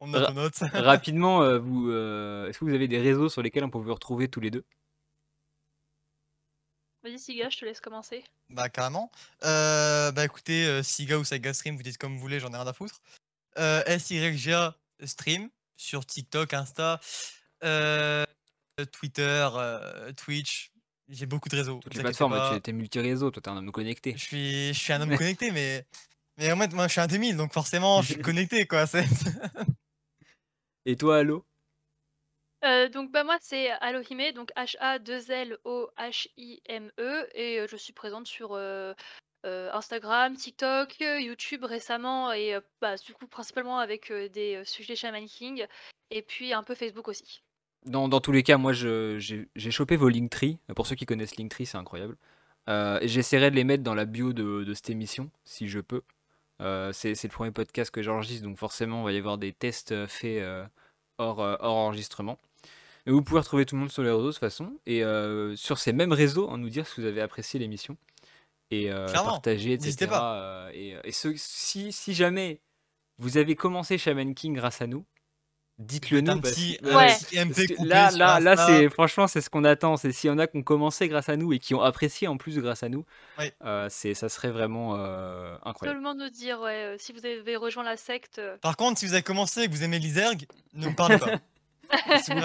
On 0.00 0.06
note, 0.06 0.22
Ra- 0.22 0.30
on 0.30 0.34
note. 0.34 0.56
rapidement, 0.72 1.42
euh, 1.42 1.58
vous, 1.58 1.90
euh, 1.90 2.48
est-ce 2.48 2.58
que 2.58 2.64
vous 2.64 2.72
avez 2.72 2.88
des 2.88 2.98
réseaux 2.98 3.28
sur 3.28 3.42
lesquels 3.42 3.64
on 3.64 3.70
peut 3.70 3.76
vous 3.76 3.92
retrouver 3.92 4.28
tous 4.28 4.40
les 4.40 4.50
deux? 4.50 4.64
Vas-y, 7.04 7.18
Siga, 7.18 7.50
je 7.50 7.58
te 7.58 7.64
laisse 7.66 7.80
commencer. 7.82 8.24
Bah 8.48 8.70
carrément. 8.70 9.12
Euh, 9.44 10.10
bah 10.12 10.24
écoutez, 10.24 10.64
euh, 10.66 10.82
Siga 10.82 11.18
ou 11.18 11.24
Saga 11.24 11.52
Stream, 11.52 11.76
vous 11.76 11.82
dites 11.82 11.98
comme 11.98 12.14
vous 12.14 12.20
voulez, 12.20 12.40
j'en 12.40 12.50
ai 12.52 12.56
rien 12.56 12.66
à 12.66 12.72
foutre. 12.72 13.02
Euh, 13.58 13.82
SYGA 13.98 14.74
Stream 15.04 15.50
sur 15.76 16.06
TikTok, 16.06 16.54
Insta, 16.54 17.00
euh, 17.62 18.24
Twitter, 18.90 19.48
euh, 19.54 20.12
Twitch. 20.14 20.72
J'ai 21.10 21.26
beaucoup 21.26 21.50
de 21.50 21.56
réseaux. 21.56 21.80
Toutes 21.82 21.94
les 21.94 22.00
plateformes, 22.00 22.32
pas. 22.32 22.58
tu 22.58 22.70
es 22.70 22.72
multi-réseau, 22.72 23.30
toi 23.30 23.42
t'es 23.42 23.50
un 23.50 23.58
homme 23.58 23.70
connecté. 23.70 24.14
Je 24.16 24.22
suis, 24.24 24.68
je 24.72 24.78
suis 24.78 24.92
un 24.94 25.00
homme 25.02 25.14
connecté, 25.16 25.50
mais, 25.50 25.86
mais 26.38 26.50
en 26.50 26.56
fait, 26.56 26.72
moi 26.72 26.86
je 26.88 26.92
suis 26.92 27.00
un 27.02 27.06
T1000, 27.06 27.36
donc 27.36 27.52
forcément 27.52 28.00
je 28.00 28.12
suis 28.12 28.22
connecté 28.22 28.66
quoi. 28.66 28.86
c'est- 28.86 29.04
Et 30.86 30.96
toi, 30.96 31.18
Allo? 31.18 31.44
Donc 32.92 33.10
bah 33.10 33.24
moi 33.24 33.36
c'est 33.42 33.68
Alohime, 33.70 34.32
donc 34.32 34.50
H-A-2-L-O-H-I-M-E 34.56 35.58
et 37.34 37.66
je 37.68 37.76
suis 37.76 37.92
présente 37.92 38.26
sur 38.26 38.58
Instagram, 39.44 40.34
TikTok, 40.34 40.98
YouTube 40.98 41.64
récemment 41.64 42.32
et 42.32 42.56
bah, 42.80 42.96
du 42.96 43.12
coup 43.12 43.26
principalement 43.26 43.78
avec 43.80 44.10
des 44.10 44.62
sujets 44.64 44.96
Shaman 44.96 45.26
King 45.26 45.66
et 46.10 46.22
puis 46.22 46.54
un 46.54 46.62
peu 46.62 46.74
Facebook 46.74 47.06
aussi. 47.08 47.42
dans, 47.84 48.08
dans 48.08 48.22
tous 48.22 48.32
les 48.32 48.42
cas, 48.42 48.56
moi 48.56 48.72
j'ai 48.72 49.70
chopé 49.70 49.96
vos 49.96 50.08
Linktree. 50.08 50.58
Pour 50.74 50.86
ceux 50.86 50.94
qui 50.94 51.04
connaissent 51.04 51.36
Linktree, 51.36 51.66
c'est 51.66 51.76
incroyable. 51.76 52.16
J'essaierai 52.66 53.50
de 53.50 53.56
les 53.56 53.64
mettre 53.64 53.82
dans 53.82 53.94
la 53.94 54.06
bio 54.06 54.32
de, 54.32 54.72
cette 54.72 54.88
émission, 54.88 55.30
si 55.44 55.68
je 55.68 55.80
peux. 55.80 56.00
C'est 56.60 57.22
le 57.24 57.28
premier 57.28 57.50
podcast 57.50 57.90
que 57.90 58.00
j'enregistre, 58.00 58.42
donc 58.42 58.56
forcément, 58.56 59.02
il 59.02 59.04
va 59.04 59.12
y 59.12 59.18
avoir 59.18 59.36
des 59.36 59.52
tests 59.52 60.06
faits 60.06 60.42
hors, 61.18 61.40
hors 61.40 61.76
enregistrement. 61.76 62.38
Mais 63.06 63.12
vous 63.12 63.22
pouvez 63.22 63.40
retrouver 63.40 63.66
tout 63.66 63.74
le 63.74 63.80
monde 63.80 63.90
sur 63.92 64.02
les 64.02 64.10
réseaux 64.10 64.26
de 64.28 64.30
toute 64.32 64.40
façon. 64.40 64.78
Et 64.86 65.04
euh, 65.04 65.54
sur 65.56 65.78
ces 65.78 65.92
mêmes 65.92 66.12
réseaux, 66.12 66.48
en 66.48 66.56
nous 66.58 66.70
dire 66.70 66.86
si 66.86 67.00
vous 67.00 67.06
avez 67.06 67.20
apprécié 67.20 67.60
l'émission. 67.60 67.96
Et 68.70 68.90
euh, 68.90 69.06
partager, 69.12 69.72
etc. 69.74 69.86
n'hésitez 69.90 70.08
Euh, 70.10 70.70
et 70.72 70.96
et 71.04 71.12
ce- 71.12 71.34
si, 71.36 71.92
si 71.92 72.14
jamais 72.14 72.60
vous 73.18 73.36
avez 73.36 73.54
commencé 73.56 73.98
Shaman 73.98 74.34
King 74.34 74.54
grâce 74.54 74.80
à 74.80 74.86
nous, 74.86 75.04
dites-le 75.78 76.22
nous. 76.22 76.40
parce- 76.40 76.54
petit, 76.54 76.78
Ouais. 76.82 76.92
parce 76.92 77.24
que 77.26 77.84
là, 77.86 78.40
là, 78.40 78.56
c'est 78.56 78.88
franchement, 78.88 79.26
c'est 79.28 79.42
ce 79.42 79.50
qu'on 79.50 79.64
attend. 79.64 79.96
C'est 79.98 80.10
s'il 80.12 80.28
y 80.28 80.32
en 80.32 80.38
a 80.38 80.46
qui 80.46 80.56
ont 80.56 80.62
commencé 80.62 81.06
grâce 81.08 81.28
à 81.28 81.36
nous 81.36 81.52
et 81.52 81.58
qui 81.58 81.74
ont 81.74 81.82
apprécié 81.82 82.26
en 82.26 82.38
plus 82.38 82.58
grâce 82.58 82.82
à 82.82 82.88
nous, 82.88 83.04
Oui. 83.38 83.50
euh, 83.64 83.86
c'est, 83.90 84.14
ça 84.14 84.28
serait 84.30 84.50
vraiment 84.50 84.96
euh, 84.96 85.54
incroyable. 85.62 85.98
Seulement 85.98 86.14
nous 86.14 86.30
dire 86.30 86.58
ouais, 86.60 86.94
euh, 86.94 86.96
si 86.98 87.12
vous 87.12 87.24
avez 87.26 87.56
rejoint 87.56 87.84
la 87.84 87.98
secte. 87.98 88.38
euh, 88.38 88.56
Par 88.62 88.76
contre, 88.76 88.98
si 88.98 89.06
vous 89.06 89.12
avez 89.12 89.22
commencé 89.22 89.62
et 89.62 89.66
que 89.66 89.72
vous 89.72 89.84
aimez 89.84 89.98
Lizerg, 89.98 90.46
ne 90.72 90.88
me 90.88 90.94
parlez 90.96 91.18
pas. 91.18 91.26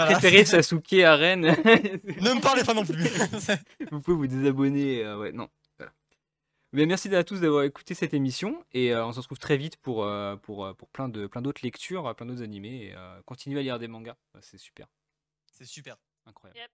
Préférez 0.06 0.46
Sasuke 0.46 0.94
à 1.04 1.16
Rennes. 1.16 1.42
ne 1.46 2.34
me 2.36 2.42
parlez 2.42 2.64
pas 2.64 2.74
non 2.74 2.86
plus. 2.86 3.04
vous 3.92 4.02
pouvez 4.02 4.18
vous 4.18 4.28
désabonner. 4.28 5.04
euh, 5.04 5.18
ouais, 5.18 5.32
non. 5.32 5.48
Voilà. 5.78 5.92
Mais 6.72 6.86
merci 6.86 7.14
à 7.16 7.24
tous 7.24 7.40
d'avoir 7.42 7.64
écouté 7.64 7.94
cette 7.94 8.14
émission 8.14 8.64
et 8.74 8.94
euh, 8.94 9.06
on 9.06 9.12
se 9.14 9.20
retrouve 9.20 9.40
très 9.40 9.58
vite 9.58 9.78
pour, 9.78 10.04
euh, 10.04 10.36
pour, 10.36 10.76
pour 10.76 10.90
plein, 10.90 11.10
de, 11.10 11.28
plein 11.28 11.42
d'autres 11.42 11.62
lectures, 11.64 12.16
plein 12.16 12.26
d'autres 12.26 12.44
animés 12.44 12.86
et 12.86 12.94
euh, 12.96 13.22
continuez 13.26 13.60
à 13.60 13.64
lire 13.64 13.80
des 13.80 13.88
mangas. 13.88 14.16
C'est 14.42 14.60
super, 14.60 14.88
c'est 15.52 15.66
super. 15.66 15.98
incroyable. 16.26 16.60
Yep. 16.60 16.70